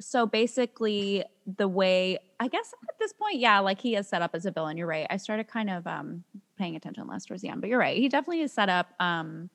so 0.00 0.26
basically, 0.26 1.24
the 1.46 1.68
way 1.68 2.18
I 2.40 2.48
guess 2.48 2.74
at 2.88 2.98
this 2.98 3.12
point, 3.12 3.36
yeah, 3.36 3.60
like 3.60 3.80
he 3.80 3.94
is 3.94 4.08
set 4.08 4.22
up 4.22 4.34
as 4.34 4.46
a 4.46 4.50
villain. 4.50 4.76
You're 4.76 4.86
right. 4.86 5.06
I 5.08 5.16
started 5.16 5.46
kind 5.46 5.70
of 5.70 5.86
um, 5.86 6.24
paying 6.58 6.74
attention 6.74 7.06
less 7.06 7.24
towards 7.24 7.42
the 7.42 7.48
end, 7.48 7.60
but 7.60 7.70
you're 7.70 7.78
right. 7.78 7.96
He 7.96 8.08
definitely 8.08 8.42
is 8.42 8.52
set 8.52 8.68
up 8.68 8.88
um, 8.98 9.48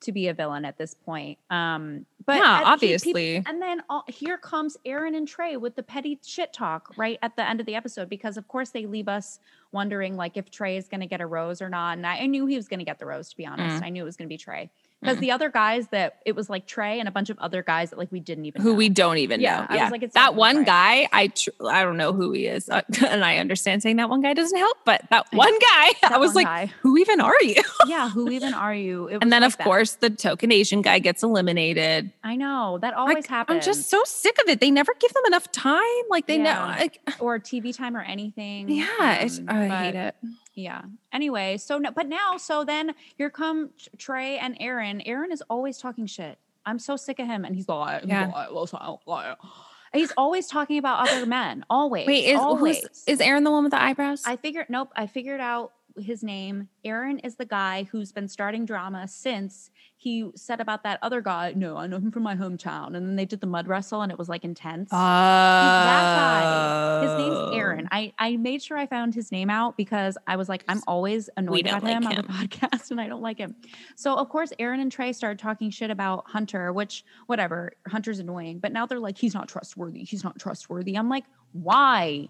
to 0.00 0.12
be 0.12 0.28
a 0.28 0.34
villain 0.34 0.64
at 0.64 0.78
this 0.78 0.94
point. 0.94 1.38
Um, 1.50 2.06
but 2.24 2.36
Yeah, 2.36 2.62
obviously. 2.64 3.42
and 3.46 3.60
then 3.60 3.82
all, 3.88 4.04
here 4.06 4.38
comes 4.38 4.76
Aaron 4.84 5.14
and 5.14 5.26
Trey 5.26 5.56
with 5.56 5.76
the 5.76 5.82
petty 5.82 6.18
shit 6.24 6.52
talk 6.52 6.92
right 6.96 7.18
at 7.22 7.36
the 7.36 7.48
end 7.48 7.60
of 7.60 7.66
the 7.66 7.74
episode 7.74 8.08
because 8.08 8.36
of 8.36 8.46
course 8.48 8.70
they 8.70 8.86
leave 8.86 9.08
us 9.08 9.40
wondering 9.72 10.16
like 10.16 10.36
if 10.36 10.50
Trey 10.50 10.76
is 10.76 10.88
going 10.88 11.00
to 11.00 11.06
get 11.06 11.20
a 11.20 11.26
rose 11.26 11.60
or 11.60 11.68
not. 11.68 11.96
And 11.96 12.06
I, 12.06 12.18
I 12.18 12.26
knew 12.26 12.46
he 12.46 12.56
was 12.56 12.68
going 12.68 12.78
to 12.78 12.84
get 12.84 12.98
the 12.98 13.06
rose 13.06 13.28
to 13.30 13.36
be 13.36 13.46
honest. 13.46 13.82
Mm. 13.82 13.86
I 13.86 13.88
knew 13.90 14.02
it 14.02 14.06
was 14.06 14.16
going 14.16 14.28
to 14.28 14.32
be 14.32 14.38
Trey 14.38 14.70
because 15.00 15.16
Mm. 15.18 15.20
the 15.20 15.30
other 15.30 15.48
guys 15.48 15.88
that 15.88 16.18
it 16.26 16.34
was 16.34 16.50
like 16.50 16.66
Trey 16.66 16.98
and 16.98 17.08
a 17.08 17.12
bunch 17.12 17.30
of 17.30 17.38
other 17.38 17.62
guys 17.62 17.90
that 17.90 17.98
like 17.98 18.10
we 18.10 18.20
didn't 18.20 18.46
even 18.46 18.62
who 18.62 18.70
know. 18.70 18.74
we 18.76 18.88
don't 18.88 19.18
even 19.18 19.40
Yeah, 19.40 19.60
know. 19.60 19.66
I 19.68 19.82
was 19.84 19.92
like, 19.92 20.02
it's 20.02 20.14
that 20.14 20.34
one 20.34 20.58
right. 20.58 20.66
guy. 20.66 21.08
I 21.12 21.28
tr- 21.28 21.50
I 21.68 21.84
don't 21.84 21.96
know 21.96 22.12
who 22.12 22.32
he 22.32 22.46
is, 22.46 22.68
uh, 22.68 22.82
and 23.06 23.24
I 23.24 23.38
understand 23.38 23.82
saying 23.82 23.96
that 23.96 24.10
one 24.10 24.20
guy 24.20 24.34
doesn't 24.34 24.58
help. 24.58 24.76
But 24.84 25.02
that 25.10 25.26
I- 25.32 25.36
one 25.36 25.52
guy, 25.52 25.92
That 26.02 26.12
I 26.12 26.18
was 26.18 26.34
like, 26.34 26.46
guy. 26.46 26.72
"Who 26.82 26.96
even 26.98 27.20
are 27.20 27.40
you?" 27.42 27.62
yeah, 27.86 28.08
who 28.10 28.28
even 28.30 28.54
are 28.54 28.74
you? 28.74 29.08
And 29.08 29.32
then, 29.32 29.42
like 29.42 29.52
of 29.52 29.56
that. 29.58 29.64
course, 29.64 29.94
the 29.94 30.10
token 30.10 30.50
Asian 30.52 30.82
guy 30.82 30.98
gets 30.98 31.22
eliminated. 31.22 32.12
I 32.24 32.36
know 32.36 32.78
that 32.80 32.94
always 32.94 33.16
Like, 33.16 33.26
happens. 33.26 33.56
I'm 33.56 33.62
just 33.74 33.88
so 33.90 34.02
sick 34.04 34.36
of 34.42 34.48
it. 34.48 34.60
They 34.60 34.70
never 34.70 34.92
give 34.98 35.12
them 35.12 35.22
enough 35.26 35.50
time. 35.52 35.82
Like 36.10 36.26
they 36.26 36.38
know. 36.38 36.74
Like, 36.78 37.00
or 37.20 37.38
TV 37.38 37.76
time 37.76 37.96
or 37.96 38.02
anything. 38.02 38.68
yeah, 38.68 39.28
um, 39.48 39.48
I 39.48 39.68
hate 39.84 39.94
it. 39.94 40.14
Yeah. 40.58 40.82
Anyway, 41.12 41.56
so 41.56 41.78
no, 41.78 41.92
but 41.92 42.08
now, 42.08 42.36
so 42.36 42.64
then 42.64 42.94
here 43.16 43.30
come 43.30 43.70
Trey 43.96 44.38
and 44.38 44.56
Aaron. 44.58 45.00
Aaron 45.02 45.30
is 45.30 45.40
always 45.48 45.78
talking 45.78 46.06
shit. 46.06 46.36
I'm 46.66 46.80
so 46.80 46.96
sick 46.96 47.20
of 47.20 47.26
him, 47.26 47.44
and 47.44 47.54
he's 47.54 47.68
like, 47.68 48.04
Yeah. 48.04 48.26
like, 48.34 48.52
"Well, 48.52 48.66
so- 48.66 49.00
like-" 49.06 49.38
he's 49.94 50.12
always 50.16 50.48
talking 50.48 50.78
about 50.78 51.08
other 51.08 51.26
men. 51.26 51.64
Always. 51.70 52.08
Wait, 52.08 52.24
is 52.24 52.38
always. 52.40 53.04
is 53.06 53.20
Aaron 53.20 53.44
the 53.44 53.52
one 53.52 53.62
with 53.62 53.70
the 53.70 53.80
eyebrows? 53.80 54.24
I 54.26 54.34
figured. 54.36 54.66
Nope. 54.68 54.92
I 54.96 55.06
figured 55.06 55.40
out 55.40 55.72
his 55.98 56.22
name. 56.22 56.68
Aaron 56.84 57.18
is 57.20 57.36
the 57.36 57.44
guy 57.44 57.84
who's 57.90 58.12
been 58.12 58.28
starting 58.28 58.64
drama 58.64 59.08
since 59.08 59.70
he 59.96 60.30
said 60.36 60.60
about 60.60 60.84
that 60.84 61.00
other 61.02 61.20
guy. 61.20 61.52
No, 61.56 61.76
I 61.76 61.88
know 61.88 61.96
him 61.96 62.12
from 62.12 62.22
my 62.22 62.36
hometown. 62.36 62.88
And 62.96 63.08
then 63.08 63.16
they 63.16 63.24
did 63.24 63.40
the 63.40 63.46
mud 63.48 63.66
wrestle, 63.66 64.02
and 64.02 64.12
it 64.12 64.18
was 64.18 64.28
like 64.28 64.44
intense. 64.44 64.90
that 64.90 64.96
guy. 64.98 67.02
His 67.02 67.12
name's 67.18 67.36
Oh. 67.38 67.50
Aaron. 67.52 67.88
I, 67.90 68.12
I 68.18 68.36
made 68.36 68.62
sure 68.62 68.76
I 68.76 68.86
found 68.86 69.14
his 69.14 69.32
name 69.32 69.50
out 69.50 69.76
because 69.76 70.16
I 70.26 70.36
was 70.36 70.48
like, 70.48 70.64
I'm 70.68 70.80
always 70.86 71.28
annoyed 71.36 71.66
about 71.66 71.82
him 71.82 72.06
on 72.06 72.14
the 72.14 72.22
podcast 72.68 72.90
and 72.90 73.00
I 73.00 73.08
don't 73.08 73.22
like 73.22 73.38
him. 73.38 73.54
So, 73.96 74.14
of 74.16 74.28
course, 74.28 74.52
Aaron 74.58 74.80
and 74.80 74.90
Trey 74.92 75.12
started 75.12 75.38
talking 75.38 75.70
shit 75.70 75.90
about 75.90 76.24
Hunter, 76.28 76.72
which, 76.72 77.04
whatever, 77.26 77.72
Hunter's 77.86 78.18
annoying. 78.18 78.58
But 78.58 78.72
now 78.72 78.86
they're 78.86 79.00
like, 79.00 79.18
he's 79.18 79.34
not 79.34 79.48
trustworthy. 79.48 80.04
He's 80.04 80.24
not 80.24 80.38
trustworthy. 80.38 80.96
I'm 80.96 81.08
like, 81.08 81.24
why? 81.52 82.28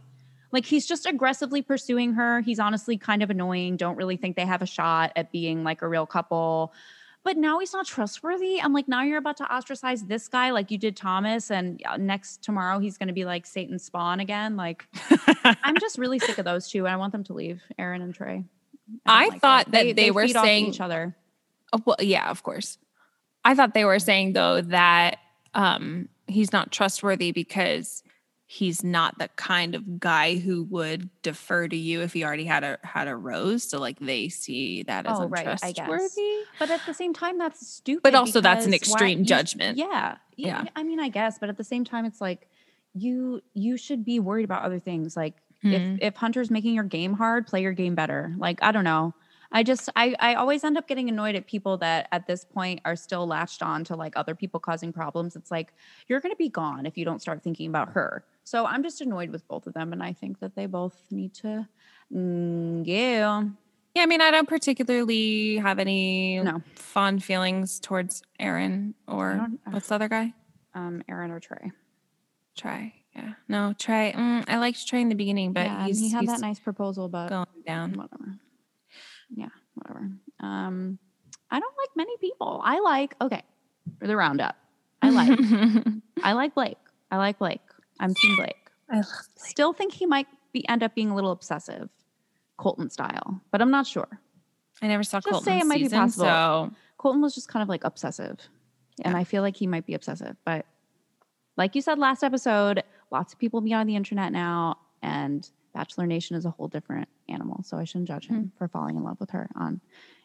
Like, 0.51 0.64
he's 0.64 0.86
just 0.86 1.05
aggressively 1.07 1.62
pursuing 1.62 2.14
her. 2.14 2.40
He's 2.40 2.59
honestly 2.59 2.96
kind 2.96 3.22
of 3.22 3.30
annoying. 3.30 3.76
Don't 3.76 3.96
really 3.96 4.16
think 4.16 4.36
they 4.36 4.46
have 4.46 4.62
a 4.62 4.66
shot 4.66 5.12
at 5.14 5.30
being 5.30 5.62
like 5.64 5.82
a 5.82 5.88
real 5.88 6.07
couple. 6.07 6.72
But 7.24 7.36
now 7.36 7.59
he's 7.59 7.72
not 7.74 7.86
trustworthy. 7.86 8.61
I'm 8.62 8.72
like, 8.72 8.88
now 8.88 9.03
you're 9.03 9.18
about 9.18 9.36
to 9.38 9.44
ostracize 9.55 10.05
this 10.05 10.28
guy 10.28 10.51
like 10.51 10.70
you 10.70 10.78
did 10.78 10.96
Thomas, 10.96 11.51
and 11.51 11.82
uh, 11.84 11.96
next 11.99 12.42
tomorrow 12.42 12.78
he's 12.78 12.96
going 12.96 13.09
to 13.09 13.12
be 13.12 13.24
like 13.26 13.44
Satan's 13.44 13.84
spawn 13.84 14.20
again. 14.20 14.57
Like, 14.57 14.86
I'm 15.44 15.78
just 15.78 15.99
really 15.99 16.18
sick 16.20 16.38
of 16.38 16.44
those 16.46 16.70
two, 16.70 16.86
and 16.86 16.88
I 16.94 16.96
want 16.96 17.12
them 17.12 17.24
to 17.24 17.34
leave, 17.34 17.61
Aaron 17.78 18.01
and 18.01 18.14
Trey. 18.14 18.44
don't 18.88 19.01
I 19.05 19.26
like 19.28 19.40
thought 19.40 19.70
that 19.72 19.96
they 19.96 20.11
were 20.11 20.26
feed 20.26 20.36
off 20.36 20.44
saying- 20.44 20.66
each 20.66 20.80
other. 20.80 21.14
Oh, 21.72 21.82
well, 21.84 21.96
yeah, 22.01 22.30
of 22.30 22.42
course. 22.42 22.78
I 23.44 23.55
thought 23.55 23.74
they 23.74 23.84
were 23.84 23.99
saying 23.99 24.32
though 24.32 24.62
that 24.62 25.18
um 25.55 26.09
he's 26.26 26.53
not 26.53 26.70
trustworthy 26.72 27.32
because 27.32 28.03
he's 28.51 28.82
not 28.82 29.18
the 29.18 29.28
kind 29.36 29.74
of 29.74 30.01
guy 30.01 30.36
who 30.36 30.62
would 30.64 31.11
defer 31.20 31.68
to 31.68 31.76
you 31.76 32.01
if 32.01 32.14
he 32.14 32.24
already 32.24 32.46
had 32.46 32.64
a 32.64 32.78
had 32.82 33.07
a 33.07 33.14
rose. 33.14 33.62
So 33.62 33.78
like 33.78 33.99
they 34.01 34.30
see 34.30 34.84
that 34.84 35.05
as 35.05 35.18
Oh, 35.20 35.28
right, 35.28 35.46
untrustworthy. 35.46 36.14
guess. 36.14 36.46
But 36.59 36.70
at 36.70 36.80
the 36.86 36.94
same 36.94 37.12
time, 37.12 37.36
that's 37.36 37.66
stupid. 37.66 38.03
But 38.03 38.14
also 38.14 38.40
that's 38.40 38.64
an 38.64 38.70
because 38.70 38.88
why- 38.88 38.94
extreme 38.94 39.18
you 39.18 39.24
judgment. 39.26 39.76
Yeah, 39.76 40.16
Yeah. 40.36 40.64
I 40.74 40.82
mean, 40.82 40.99
I 40.99 41.11
guess, 41.11 41.38
but 41.38 41.51
at 41.51 41.59
the 41.59 41.64
same 41.64 41.84
time, 41.84 42.07
it's 42.07 42.22
like 42.22 42.49
you 42.94 43.42
you 43.53 43.76
should 43.76 44.03
be 44.05 44.18
worried 44.18 44.44
about 44.44 44.62
other 44.62 44.80
things. 44.80 45.14
Like 45.16 45.34
Hmm. 45.61 45.72
if 45.72 45.99
if 46.01 46.16
Hunter's 46.16 46.51
making 46.51 46.74
your 46.74 46.84
game 46.84 47.12
hard, 47.14 47.46
play 47.46 47.61
your 47.62 47.72
game 47.72 47.94
better. 47.94 48.34
Like 48.38 48.61
I 48.62 48.72
don't 48.72 48.84
know. 48.84 49.12
I 49.51 49.62
just 49.62 49.88
I 49.96 50.14
I 50.20 50.34
always 50.34 50.62
end 50.62 50.76
up 50.76 50.86
getting 50.86 51.09
annoyed 51.09 51.34
at 51.34 51.46
people 51.46 51.78
that 51.78 52.09
at 52.12 52.26
this 52.26 52.44
point 52.44 52.80
are 52.84 52.96
still 52.96 53.26
latched 53.26 53.62
on 53.62 53.82
to 53.84 53.96
like 53.96 54.14
other 54.16 54.34
people 54.34 54.61
causing 54.61 54.92
problems. 54.92 55.36
It's 55.36 55.51
like 55.51 55.72
you're 56.07 56.20
going 56.20 56.32
to 56.32 56.36
be 56.36 56.51
gone 56.51 56.84
if 56.84 56.99
you 56.99 57.05
don't 57.07 57.20
start 57.22 57.42
thinking 57.42 57.68
about 57.68 57.90
her. 57.90 58.24
So 58.44 58.66
I'm 58.66 58.82
just 58.82 59.01
annoyed 59.01 59.30
with 59.30 59.46
both 59.49 59.66
of 59.66 59.72
them, 59.74 59.92
and 59.92 60.03
I 60.03 60.12
think 60.12 60.40
that 60.40 60.55
they 60.55 60.66
both 60.66 60.96
need 61.11 61.32
to. 61.34 61.66
Mm, 62.14 62.82
yeah. 62.86 63.44
Yeah, 63.94 64.03
I 64.03 64.07
mean, 64.07 64.20
I 64.20 64.30
don't 64.30 64.49
particularly 64.49 65.57
have 65.57 65.78
any 65.78 66.40
No. 66.40 66.62
fond 66.74 67.24
feelings 67.24 67.80
towards 67.80 68.22
Aaron 68.38 68.94
or 69.09 69.34
don't- 69.34 69.61
what's 69.72 69.88
the 69.88 69.94
other 69.94 70.09
guy? 70.09 70.34
Um, 70.74 71.03
Aaron 71.09 71.30
or 71.30 71.40
Trey. 71.40 71.72
Trey. 72.57 72.94
Yeah. 73.16 73.32
No, 73.49 73.72
Trey. 73.78 74.12
Mm, 74.16 74.44
I 74.49 74.59
liked 74.59 74.86
Trey 74.86 75.01
in 75.01 75.09
the 75.09 75.14
beginning, 75.14 75.53
but 75.53 75.66
yeah, 75.66 75.86
he's, 75.86 75.99
he 76.01 76.11
had 76.11 76.20
he's 76.20 76.30
that 76.30 76.40
nice 76.40 76.61
proposal, 76.61 77.09
but 77.09 77.28
going 77.28 77.46
down. 77.66 77.92
whatever. 77.94 78.36
Yeah, 79.35 79.49
whatever. 79.74 80.11
Um, 80.41 80.99
I 81.51 81.61
don't 81.61 81.74
like 81.79 81.91
many 81.97 82.16
people. 82.18 82.61
I 82.64 82.81
like 82.81 83.14
okay, 83.20 83.43
for 83.99 84.07
the 84.07 84.16
roundup. 84.16 84.57
I 85.03 85.11
like 85.11 85.39
I 86.22 86.33
like 86.33 86.55
Blake. 86.55 86.79
I 87.11 87.16
like 87.16 87.39
Blake. 87.39 87.61
I'm 88.01 88.14
team 88.14 88.37
Blake. 88.37 88.57
I 88.91 88.97
love 88.97 89.07
Still 89.37 89.72
think 89.72 89.93
he 89.93 90.07
might 90.07 90.26
be 90.53 90.66
end 90.68 90.83
up 90.83 90.95
being 90.95 91.11
a 91.11 91.14
little 91.14 91.31
obsessive, 91.31 91.89
Colton 92.57 92.91
style, 92.91 93.41
but 93.51 93.61
I'm 93.61 93.70
not 93.70 93.87
sure. 93.87 94.20
I 94.81 94.87
never 94.87 95.03
saw 95.03 95.18
Just 95.18 95.29
Colton 95.29 95.45
say 95.45 95.59
it 95.59 95.66
might 95.66 95.83
be 95.83 95.89
possible. 95.89 96.24
so 96.24 96.70
Colton 96.99 97.20
was 97.20 97.35
just 97.35 97.49
kind 97.49 97.62
of 97.62 97.68
like 97.68 97.85
obsessive, 97.85 98.39
and 99.05 99.16
I 99.16 99.24
feel 99.24 99.43
like 99.43 99.57
he 99.57 99.66
might 99.66 99.87
be 99.87 99.95
obsessive. 99.95 100.37
But 100.45 100.66
like 101.57 101.74
you 101.74 101.83
said 101.83 101.99
last 101.99 102.22
episode, 102.22 102.83
lots 103.11 103.33
of 103.33 103.39
people 103.39 103.61
be 103.61 103.72
on 103.74 103.87
the 103.87 103.97
internet 103.97 104.33
now, 104.33 104.79
and 105.03 105.49
Bachelor 105.74 106.07
Nation 106.07 106.36
is 106.36 106.44
a 106.44 106.51
whole 106.51 106.68
different 106.68 107.09
animal. 107.28 107.62
So 107.64 107.76
I 107.76 107.84
shouldn't 107.84 108.09
judge 108.09 108.26
him 108.26 108.53
for 108.59 108.68
falling 108.68 108.96
in 108.96 109.05
love 109.05 109.20
with 109.20 109.30
her 109.30 109.49
on 109.55 109.80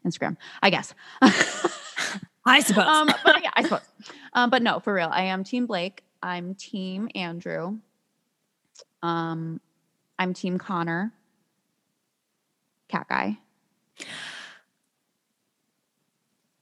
Instagram. 0.05 0.37
I 0.61 0.69
guess. 0.69 0.93
I 2.45 2.59
suppose. 2.61 2.85
um, 2.85 3.09
but 3.23 3.43
yeah, 3.43 3.51
I 3.53 3.63
suppose. 3.63 3.87
Um, 4.33 4.49
but 4.49 4.61
no, 4.61 4.79
for 4.79 4.93
real, 4.93 5.09
I 5.11 5.23
am 5.23 5.43
Team 5.43 5.65
Blake. 5.65 6.03
I'm 6.21 6.55
Team 6.55 7.09
Andrew. 7.15 7.77
Um, 9.01 9.59
I'm 10.17 10.33
Team 10.33 10.57
Connor. 10.57 11.13
Cat 12.87 13.07
guy. 13.09 13.37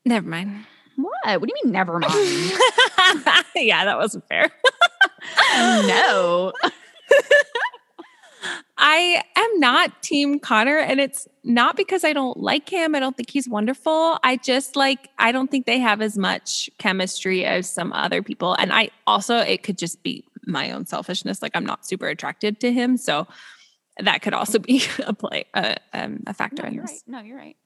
Never 0.05 0.28
mind. 0.28 0.66
What? 0.95 1.14
What 1.24 1.41
do 1.41 1.47
you 1.47 1.64
mean? 1.64 1.72
Never 1.72 1.99
mind. 1.99 2.14
yeah, 3.55 3.86
that 3.86 3.97
wasn't 3.97 4.28
fair. 4.28 4.51
no. 5.55 6.53
I 8.84 9.22
am 9.36 9.60
not 9.60 10.02
Team 10.02 10.40
Connor, 10.40 10.78
and 10.80 11.00
it's 11.00 11.28
not 11.44 11.78
because 11.78 12.04
I 12.04 12.14
don't 12.14 12.38
like 12.38 12.68
him. 12.68 12.96
I 12.96 13.00
don't 13.00 13.16
think 13.16 13.30
he's 13.30 13.48
wonderful. 13.48 14.18
I 14.24 14.38
just 14.38 14.76
like, 14.76 15.08
I 15.20 15.32
don't 15.32 15.52
think 15.52 15.68
they 15.68 15.78
have 15.80 16.02
as 16.02 16.18
much 16.18 16.68
chemistry 16.80 17.46
as 17.46 17.72
some 17.72 17.94
other 17.94 18.24
people. 18.24 18.56
And 18.56 18.74
I 18.74 18.90
also, 19.06 19.38
it 19.38 19.62
could 19.62 19.78
just 19.78 20.02
be 20.02 20.26
my 20.48 20.72
own 20.72 20.88
selfishness. 20.88 21.44
Like, 21.44 21.52
I'm 21.56 21.66
not 21.66 21.86
super 21.86 22.08
attracted 22.08 22.60
to 22.62 22.74
him. 22.74 22.98
So 22.98 23.28
that 24.00 24.24
could 24.24 24.34
also 24.34 24.58
be 24.58 24.84
a 25.06 25.14
play, 25.14 25.46
a, 25.54 25.78
um, 25.94 26.24
a 26.26 26.34
factor 26.34 26.64
No, 26.64 26.70
in 26.70 26.78
this. 26.78 26.90
right. 26.92 27.02
No, 27.06 27.20
you're 27.22 27.38
right. 27.38 27.58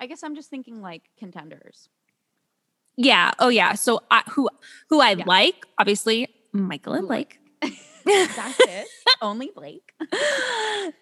I 0.00 0.06
guess 0.06 0.24
I'm 0.24 0.34
just 0.34 0.50
thinking 0.50 0.82
like 0.82 1.02
contenders. 1.18 1.88
Yeah. 2.96 3.30
Oh, 3.38 3.48
yeah. 3.48 3.74
So 3.74 4.00
I, 4.10 4.22
who, 4.30 4.48
who 4.90 5.00
I 5.00 5.12
Yeah. 5.12 5.24
like, 5.26 5.64
obviously, 5.78 6.28
Michael 6.52 6.94
and 6.94 7.06
Blake. 7.06 7.38
That's 8.04 8.60
it. 8.60 8.86
Only 9.22 9.50
Blake. 9.54 9.92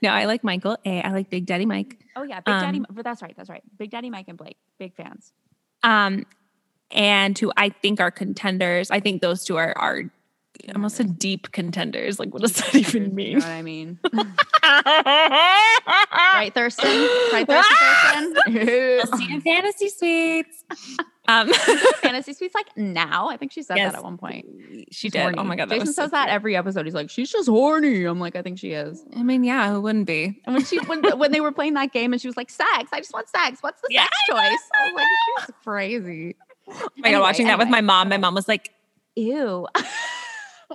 no, 0.02 0.10
I 0.10 0.24
like 0.26 0.44
Michael. 0.44 0.76
A. 0.84 1.02
I 1.02 1.10
like 1.12 1.30
Big 1.30 1.46
Daddy 1.46 1.66
Mike. 1.66 1.98
Oh 2.16 2.22
yeah, 2.22 2.40
Big 2.40 2.54
Daddy. 2.54 2.78
Um, 2.78 2.86
but 2.90 3.04
that's 3.04 3.22
right. 3.22 3.34
That's 3.36 3.48
right. 3.50 3.62
Big 3.78 3.90
Daddy 3.90 4.10
Mike 4.10 4.26
and 4.28 4.38
Blake, 4.38 4.58
big 4.78 4.94
fans. 4.94 5.32
um, 5.82 6.24
and 6.90 7.38
who 7.38 7.50
I 7.56 7.70
think 7.70 8.00
are 8.00 8.10
contenders. 8.10 8.90
I 8.90 9.00
think 9.00 9.22
those 9.22 9.44
two 9.44 9.56
are 9.56 9.76
are 9.78 10.02
almost 10.74 10.96
said 10.96 11.18
deep 11.18 11.50
contenders. 11.52 12.18
Like, 12.18 12.32
what 12.32 12.42
does 12.42 12.52
that 12.54 12.74
even 12.74 13.04
You 13.06 13.10
mean? 13.10 13.38
know 13.38 13.44
what 13.46 13.52
I 13.52 13.62
mean? 13.62 13.98
right, 14.62 16.50
Thurston. 16.54 16.88
Right, 17.32 17.46
Thurston. 17.46 18.34
We'll 18.46 19.06
Thurston. 19.06 19.18
see 19.18 19.24
you 19.28 19.34
in 19.36 19.40
fantasy 19.40 19.88
suites. 19.88 20.64
Um, 21.28 21.52
Fantasy 22.02 22.32
Suites 22.32 22.52
like 22.52 22.76
now. 22.76 23.28
I 23.28 23.36
think 23.36 23.52
she 23.52 23.62
said 23.62 23.76
Yes, 23.76 23.92
that 23.92 23.98
at 23.98 24.04
one 24.04 24.18
point. 24.18 24.44
she 24.72 24.84
She's 24.90 25.12
did. 25.12 25.38
Oh 25.38 25.44
my 25.44 25.54
god, 25.54 25.68
Jason 25.68 25.86
was 25.86 25.94
so 25.94 26.02
says 26.02 26.10
that 26.10 26.24
cute. 26.24 26.34
every 26.34 26.56
episode. 26.56 26.84
He's 26.84 26.94
like, 26.94 27.10
she's 27.10 27.30
just 27.30 27.48
horny. 27.48 28.04
I'm 28.04 28.18
like, 28.18 28.34
I 28.34 28.42
think 28.42 28.58
she 28.58 28.72
is. 28.72 29.04
I 29.16 29.22
mean, 29.22 29.44
yeah, 29.44 29.70
who 29.70 29.80
wouldn't 29.80 30.06
be? 30.08 30.40
And 30.46 30.56
when 30.56 30.64
she 30.64 30.78
when 30.80 31.02
when 31.18 31.30
they 31.30 31.40
were 31.40 31.52
playing 31.52 31.74
that 31.74 31.92
game 31.92 32.12
and 32.12 32.20
she 32.20 32.26
was 32.26 32.36
like, 32.36 32.50
sex. 32.50 32.90
I 32.92 32.98
just 32.98 33.12
want 33.14 33.28
sex. 33.28 33.62
What's 33.62 33.80
the 33.82 33.86
Yeah, 33.90 34.02
sex 34.02 34.16
I 34.30 34.32
choice? 34.50 34.60
I 34.74 34.84
was 34.86 34.94
like, 34.94 35.06
she 35.06 35.32
was 35.46 35.50
crazy. 35.62 36.36
Oh 36.68 36.88
my 36.96 37.10
god, 37.12 37.20
watching 37.20 37.46
that 37.46 37.58
with 37.58 37.68
my 37.68 37.80
mom. 37.82 38.08
My 38.08 38.18
mom 38.18 38.34
was 38.34 38.48
like, 38.48 38.70
Ew. 39.14 39.68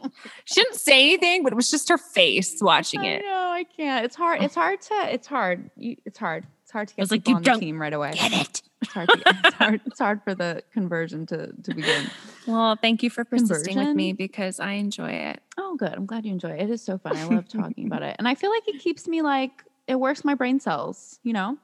she 0.46 0.62
didn't 0.62 0.76
say 0.76 1.04
anything, 1.04 1.44
but 1.44 1.52
it 1.54 1.56
was 1.56 1.70
just 1.72 1.90
her 1.90 1.98
face 1.98 2.58
watching 2.62 3.04
it. 3.04 3.24
No, 3.24 3.50
I 3.52 3.64
can't. 3.64 4.06
It's 4.06 4.16
hard. 4.16 4.42
It's 4.42 4.56
hard 4.56 4.82
to. 4.82 5.14
It's 5.14 5.28
hard. 5.28 5.70
It's 5.78 6.18
hard. 6.20 6.46
It's 6.64 6.72
hard 6.72 6.90
to 6.90 6.96
get 6.96 7.02
was 7.04 7.12
like, 7.12 7.28
"You 7.28 7.36
on 7.36 7.44
the 7.44 7.54
team 7.54 7.82
right 7.82 7.94
away. 7.94 8.12
Get 8.14 8.34
it? 8.34 8.62
It's 8.82 8.92
hard. 8.92 9.10
To 9.10 9.22
it's 9.26 9.56
hard. 9.56 9.82
It's 9.86 10.00
hard 10.00 10.24
for 10.24 10.36
the 10.36 10.64
conversion 10.74 11.26
to 11.28 11.52
to 11.64 11.74
begin. 11.74 12.10
Well, 12.48 12.78
thank 12.78 13.04
you 13.04 13.10
for 13.10 13.26
persisting 13.26 13.78
with 13.78 13.94
me 13.94 14.14
because 14.14 14.62
I 14.62 14.74
enjoy 14.74 15.10
it. 15.12 15.42
Oh, 15.58 15.76
good. 15.76 15.92
I'm 15.92 16.06
glad 16.06 16.24
you 16.26 16.32
enjoy 16.32 16.52
it. 16.52 16.62
It 16.62 16.70
is 16.70 16.82
so 16.82 16.98
fun. 16.98 17.18
I 17.18 17.26
love 17.26 17.50
talking 17.50 17.88
about 17.88 18.04
it, 18.04 18.16
and 18.20 18.26
I 18.26 18.36
feel 18.36 18.50
like 18.52 18.66
it 18.70 18.80
keeps 18.80 19.06
me 19.06 19.22
like 19.22 19.52
it 19.86 19.96
works 20.00 20.24
my 20.24 20.34
brain 20.34 20.62
cells. 20.62 21.20
You 21.24 21.34
know, 21.34 21.58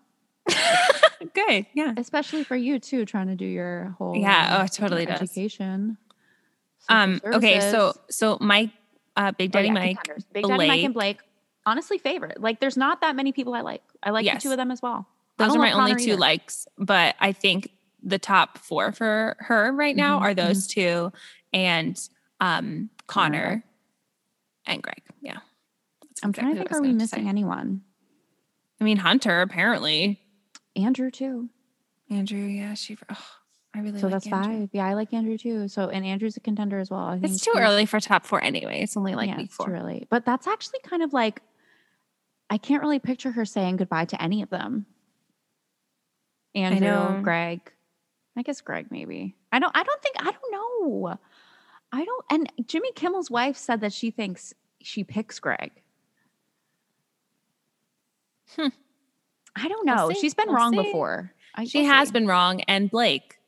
Good. 1.34 1.66
Yeah. 1.74 1.94
especially 1.96 2.44
for 2.44 2.56
you 2.58 2.80
too, 2.80 3.06
trying 3.06 3.28
to 3.28 3.36
do 3.36 3.46
your 3.46 3.96
whole 3.98 4.16
Yeah, 4.18 4.58
oh, 4.60 4.66
it 4.66 4.74
totally 4.74 5.06
does. 5.06 5.22
education. 5.22 5.98
Um. 6.90 7.22
Okay. 7.24 7.60
So 7.72 7.94
so 8.10 8.38
Mike, 8.42 8.72
uh, 9.16 9.32
Big 9.32 9.52
Oh, 9.52 9.54
Daddy 9.54 9.68
yeah, 9.68 9.74
Mike, 9.74 9.98
contenders. 9.98 10.26
Big 10.34 10.46
Daddy 10.46 10.68
Mike 10.68 10.84
and 10.84 10.94
Blake. 10.94 11.18
Blake. 11.20 11.30
Honestly, 11.66 11.98
favorite. 11.98 12.42
Like, 12.42 12.60
there's 12.60 12.76
not 12.76 13.00
that 13.02 13.16
many 13.16 13.32
people 13.32 13.54
I 13.54 13.62
like. 13.62 13.82
I 14.04 14.10
like 14.10 14.26
Yes. 14.26 14.44
the 14.44 14.50
two 14.50 14.52
of 14.52 14.58
them 14.58 14.70
as 14.70 14.82
well. 14.82 15.08
Those 15.38 15.56
are 15.56 15.60
my 15.60 15.72
only 15.72 15.96
two 15.96 16.12
either. 16.12 16.18
likes, 16.18 16.68
but 16.78 17.16
I 17.22 17.32
think 17.32 17.70
the 18.04 18.20
top 18.20 18.58
four 18.58 18.92
for 18.92 19.38
her 19.40 19.72
right 19.72 19.96
now 19.96 20.20
Mhm, 20.20 20.22
are 20.24 20.34
those 20.34 20.68
two 20.68 21.12
and 21.54 21.98
um 22.42 22.90
Connor. 23.08 23.64
And 24.66 24.84
Greg. 24.84 25.02
Yeah. 25.22 25.40
I'm 26.22 26.34
trying 26.34 26.56
to 26.56 26.60
think. 26.60 26.72
Are 26.74 26.82
we 26.82 26.92
missing 26.94 27.24
say. 27.24 27.30
anyone? 27.30 27.82
I 28.82 28.84
mean 28.84 28.98
Hunter 28.98 29.42
apparently. 29.42 30.20
Andrew 30.76 31.10
too. 31.12 31.50
Andrew, 32.10 32.40
yeah, 32.40 32.74
she 32.74 32.98
oh, 33.10 33.26
I 33.76 33.80
really 33.80 34.00
so 34.00 34.08
like 34.08 34.14
that's 34.14 34.28
Andrew. 34.28 34.60
five. 34.62 34.70
Yeah, 34.72 34.86
I 34.86 34.94
like 34.94 35.14
Andrew 35.14 35.38
too. 35.38 35.68
So 35.68 35.90
and 35.90 36.06
Andrew's 36.06 36.38
a 36.38 36.40
contender 36.40 36.80
as 36.80 36.90
well. 36.92 37.06
I 37.06 37.20
think 37.20 37.34
It's 37.34 37.44
too 37.44 37.54
early 37.58 37.86
for 37.88 38.00
top 38.00 38.26
four 38.26 38.44
anyway. 38.44 38.82
It's 38.82 38.96
only 38.96 39.16
like 39.16 39.30
yeah, 39.30 39.38
week 39.38 39.46
it's 39.48 39.56
four. 39.56 39.66
too 39.68 39.74
early. 39.74 40.08
But 40.10 40.26
that's 40.26 40.46
actually 40.48 40.80
kind 40.84 41.02
of 41.02 41.12
like 41.14 41.42
I 42.50 42.58
can't 42.60 42.84
really 42.84 43.00
picture 43.00 43.32
her 43.32 43.46
saying 43.46 43.78
goodbye 43.78 44.06
to 44.06 44.22
any 44.22 44.44
of 44.44 44.50
them. 44.52 44.86
Andrew, 46.54 46.82
know. 46.82 47.20
Greg. 47.24 47.62
I 48.38 48.44
guess 48.44 48.62
Greg 48.62 48.88
maybe. 48.92 49.36
I 49.52 49.58
don't 49.60 49.76
I 49.76 49.82
don't 49.84 50.02
think 50.04 50.16
I 50.20 50.32
don't 50.32 50.52
know. 50.52 51.18
I 51.92 52.06
don't 52.06 52.26
and 52.30 52.68
Jimmy 52.68 52.92
Kimmel's 52.92 53.32
wife 53.32 53.58
said 53.58 53.82
that 53.82 53.94
she 53.94 54.12
thinks 54.12 54.54
she 54.82 55.04
picks 55.04 55.40
Greg. 55.40 55.72
Hmm. 58.56 58.68
I 59.56 59.68
don't 59.68 59.86
We'll 59.88 60.10
know. 60.10 60.14
She's 60.14 60.34
been 60.34 60.48
We'll 60.48 60.58
wrong 60.58 60.74
see. 60.74 60.84
before. 60.84 61.32
I, 61.56 61.66
She 61.66 61.82
we'll 61.82 61.92
has 61.92 62.10
see. 62.10 62.14
been 62.14 62.28
wrong. 62.28 62.62
And 62.62 62.90
Blake. 62.90 63.40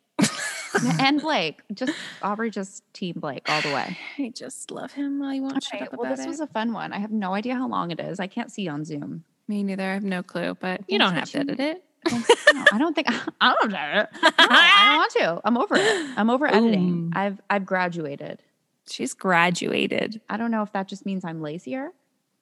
and 0.99 1.21
Blake. 1.21 1.61
Just 1.73 1.93
Aubrey 2.21 2.49
just 2.49 2.83
team 2.93 3.15
Blake 3.19 3.49
all 3.49 3.61
the 3.61 3.73
way. 3.73 3.97
I 4.19 4.29
just 4.35 4.71
love 4.71 4.91
him. 4.93 5.21
I 5.21 5.39
won't 5.39 5.63
shut 5.63 5.75
Okay, 5.81 5.85
up 5.85 5.97
well, 5.97 6.09
this 6.15 6.25
it. 6.25 6.27
was 6.27 6.39
a 6.39 6.47
fun 6.47 6.73
one. 6.73 6.93
I 6.93 6.99
have 6.99 7.11
no 7.11 7.33
idea 7.33 7.55
how 7.55 7.67
long 7.67 7.91
it 7.91 7.99
is. 7.99 8.19
I 8.19 8.27
can't 8.27 8.51
see 8.51 8.67
on 8.67 8.85
Zoom. 8.85 9.23
Me 9.47 9.63
neither. 9.63 9.83
I 9.83 9.93
have 9.93 10.03
no 10.03 10.23
clue, 10.23 10.55
but 10.59 10.81
you 10.87 10.97
don't 10.97 11.13
have 11.13 11.29
to 11.31 11.39
edit 11.39 11.59
it. 11.59 11.83
No, 12.53 12.63
I 12.71 12.77
don't 12.77 12.93
think 12.95 13.07
I 13.41 13.53
don't 13.59 13.71
know. 13.71 14.05
No, 14.21 14.29
I 14.39 14.85
don't 14.87 14.97
want 14.97 15.11
to. 15.13 15.41
I'm 15.43 15.57
over 15.57 15.75
it. 15.75 16.09
I'm 16.17 16.29
over 16.29 16.47
editing. 16.47 17.11
Ooh. 17.13 17.19
I've 17.19 17.41
I've 17.49 17.65
graduated. 17.65 18.41
She's 18.89 19.13
graduated. 19.13 20.21
I 20.29 20.37
don't 20.37 20.51
know 20.51 20.61
if 20.61 20.71
that 20.73 20.87
just 20.87 21.05
means 21.05 21.25
I'm 21.25 21.41
lazier 21.41 21.89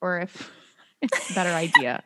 or 0.01 0.19
if 0.19 0.51
it's 1.01 1.31
a 1.31 1.33
better 1.33 1.49
idea. 1.49 2.03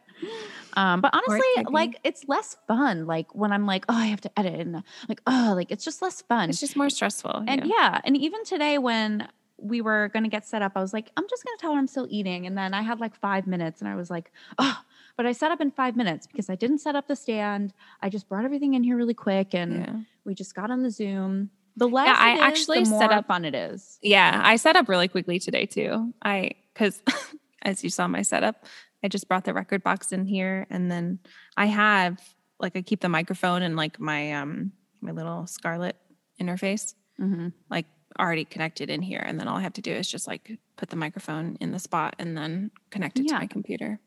Um, 0.78 1.02
but 1.02 1.12
honestly, 1.12 1.64
like 1.72 2.00
it's 2.04 2.26
less 2.28 2.56
fun. 2.68 3.08
Like 3.08 3.34
when 3.34 3.52
I'm 3.52 3.66
like, 3.66 3.86
oh, 3.90 3.96
I 3.96 4.06
have 4.06 4.22
to 4.22 4.40
edit, 4.40 4.60
and 4.60 4.84
like, 5.10 5.22
oh, 5.26 5.54
like 5.56 5.72
it's 5.72 5.84
just 5.84 6.04
less 6.04 6.22
fun. 6.22 6.52
It's 6.52 6.60
just 6.60 6.78
more 6.78 6.92
stressful. 6.92 7.44
and 7.48 7.66
yeah. 7.66 7.74
yeah, 7.76 8.02
and 8.04 8.16
even 8.16 8.44
today 8.44 8.78
when 8.78 9.28
we 9.60 9.82
were 9.82 10.12
gonna 10.14 10.30
get 10.30 10.46
set 10.46 10.62
up, 10.62 10.74
I 10.76 10.82
was 10.82 10.94
like, 10.94 11.10
I'm 11.18 11.26
just 11.28 11.44
gonna 11.44 11.58
tell 11.60 11.74
her 11.74 11.80
I'm 11.80 11.88
still 11.88 12.06
eating, 12.12 12.46
and 12.46 12.56
then 12.56 12.76
I 12.76 12.84
had 12.84 13.00
like 13.00 13.16
five 13.16 13.48
minutes, 13.48 13.82
and 13.82 13.90
I 13.90 13.96
was 13.96 14.12
like, 14.12 14.32
oh, 14.60 14.78
but 15.16 15.26
I 15.26 15.32
set 15.32 15.50
up 15.52 15.62
in 15.62 15.72
five 15.72 15.96
minutes 15.96 16.28
because 16.28 16.48
I 16.48 16.54
didn't 16.54 16.78
set 16.78 16.96
up 16.96 17.08
the 17.08 17.16
stand. 17.16 17.74
I 18.04 18.10
just 18.10 18.30
brought 18.30 18.46
everything 18.46 18.76
in 18.76 18.84
here 18.84 18.98
really 18.98 19.16
quick, 19.16 19.56
and 19.56 19.74
yeah. 19.74 19.96
we 20.26 20.36
just 20.36 20.54
got 20.54 20.70
on 20.70 20.84
the 20.84 20.92
Zoom. 20.92 21.50
The 21.76 21.88
less 21.88 22.08
yeah, 22.08 22.16
I 22.18 22.34
is, 22.34 22.40
actually 22.42 22.86
set 22.86 23.12
up- 23.12 23.32
on 23.32 23.46
it 23.46 23.56
is. 23.56 23.98
Yeah, 24.04 24.42
I 24.44 24.58
set 24.58 24.76
up 24.76 24.88
really 24.88 25.08
quickly 25.08 25.40
today 25.40 25.66
too. 25.66 26.14
I 26.22 26.52
because 26.72 27.02
as 27.64 27.84
you 27.84 27.90
saw 27.90 28.08
my 28.08 28.22
setup, 28.22 28.64
I 29.04 29.08
just 29.08 29.28
brought 29.28 29.46
the 29.46 29.54
record 29.54 29.84
box 29.84 30.12
in 30.12 30.26
here, 30.26 30.66
and 30.70 30.90
then 30.92 31.20
I 31.56 31.68
have 31.68 32.20
like 32.60 32.76
I 32.76 32.82
keep 32.82 33.02
the 33.02 33.10
microphone 33.10 33.62
and 33.62 33.76
like 33.76 34.00
my 34.00 34.34
um 34.34 34.72
my 35.02 35.12
little 35.12 35.46
Scarlett 35.48 35.96
interface 36.42 36.96
Mhm. 37.20 37.54
like 37.70 37.86
already 38.20 38.46
connected 38.46 38.90
in 38.90 39.02
here, 39.02 39.20
and 39.26 39.40
then 39.40 39.48
all 39.48 39.58
I 39.58 39.62
have 39.62 39.74
to 39.74 39.82
do 39.82 39.92
is 39.92 40.10
just 40.10 40.28
like 40.28 40.58
put 40.76 40.90
the 40.90 40.96
microphone 40.96 41.58
in 41.62 41.72
the 41.72 41.80
spot 41.80 42.16
and 42.20 42.36
then 42.38 42.72
connect 42.90 43.20
it 43.20 43.26
Yeah. 43.28 43.34
to 43.36 43.40
my 43.40 43.48
computer. 43.48 44.00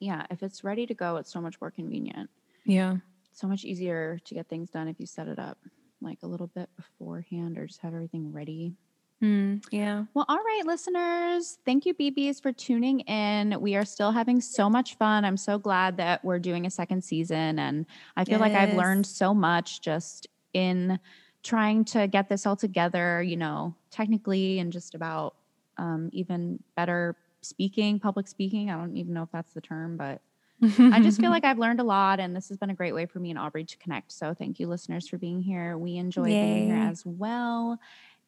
Yeah, 0.00 0.26
if 0.30 0.42
it's 0.42 0.62
ready 0.64 0.86
to 0.86 0.94
go, 0.94 1.16
it's 1.16 1.30
so 1.32 1.40
much 1.40 1.60
more 1.60 1.70
convenient. 1.70 2.30
Yeah. 2.64 2.96
so 3.32 3.46
much 3.46 3.64
easier 3.66 4.18
to 4.24 4.34
get 4.34 4.48
things 4.48 4.70
done 4.70 4.88
if 4.88 4.98
you 4.98 5.04
set 5.06 5.28
it 5.28 5.38
up 5.38 5.58
like 6.00 6.18
a 6.22 6.26
little 6.26 6.46
bit 6.46 6.70
beforehand 6.74 7.58
or 7.58 7.66
just 7.66 7.80
have 7.82 7.92
everything 7.92 8.32
ready. 8.32 8.74
Mm, 9.22 9.64
yeah. 9.70 10.04
Well, 10.12 10.26
all 10.28 10.36
right, 10.36 10.62
listeners. 10.66 11.58
Thank 11.64 11.86
you, 11.86 11.94
BBs, 11.94 12.42
for 12.42 12.52
tuning 12.52 13.00
in. 13.00 13.58
We 13.60 13.74
are 13.74 13.84
still 13.84 14.12
having 14.12 14.40
so 14.40 14.68
much 14.68 14.96
fun. 14.96 15.24
I'm 15.24 15.38
so 15.38 15.58
glad 15.58 15.96
that 15.96 16.22
we're 16.24 16.38
doing 16.38 16.66
a 16.66 16.70
second 16.70 17.02
season. 17.02 17.58
And 17.58 17.86
I 18.16 18.24
feel 18.24 18.38
like 18.40 18.54
I've 18.54 18.74
learned 18.74 19.06
so 19.06 19.32
much 19.32 19.80
just 19.80 20.26
in 20.52 20.98
trying 21.42 21.84
to 21.86 22.06
get 22.08 22.28
this 22.28 22.44
all 22.44 22.56
together, 22.56 23.22
you 23.22 23.36
know, 23.36 23.74
technically 23.90 24.58
and 24.58 24.70
just 24.72 24.94
about 24.94 25.34
um, 25.78 26.10
even 26.12 26.62
better 26.74 27.16
speaking, 27.40 27.98
public 28.00 28.28
speaking. 28.28 28.70
I 28.70 28.76
don't 28.76 28.96
even 28.96 29.14
know 29.14 29.22
if 29.22 29.30
that's 29.32 29.52
the 29.54 29.60
term, 29.60 29.96
but 29.96 30.20
I 30.62 31.00
just 31.00 31.20
feel 31.20 31.30
like 31.36 31.44
I've 31.44 31.58
learned 31.58 31.80
a 31.80 31.84
lot, 31.84 32.18
and 32.18 32.34
this 32.34 32.48
has 32.48 32.58
been 32.58 32.70
a 32.70 32.74
great 32.74 32.94
way 32.94 33.06
for 33.06 33.18
me 33.18 33.30
and 33.30 33.38
Aubrey 33.38 33.64
to 33.64 33.76
connect. 33.76 34.12
So, 34.12 34.34
thank 34.34 34.58
you, 34.58 34.66
listeners, 34.66 35.06
for 35.08 35.18
being 35.18 35.40
here. 35.40 35.76
We 35.78 35.96
enjoy 35.96 36.24
being 36.24 36.66
here 36.66 36.76
as 36.76 37.04
well, 37.04 37.78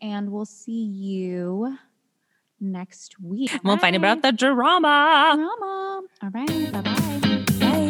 and 0.00 0.30
we'll 0.30 0.44
see 0.44 0.84
you 0.84 1.76
next 2.60 3.20
week. 3.20 3.50
we'll 3.64 3.78
find 3.78 3.94
out 3.96 4.00
about 4.00 4.22
the 4.22 4.32
drama. 4.32 5.34
drama. 5.36 6.02
All 6.22 6.30
right, 6.30 6.72
bye 6.72 6.80
bye. 6.80 7.44
Bye. 7.60 7.84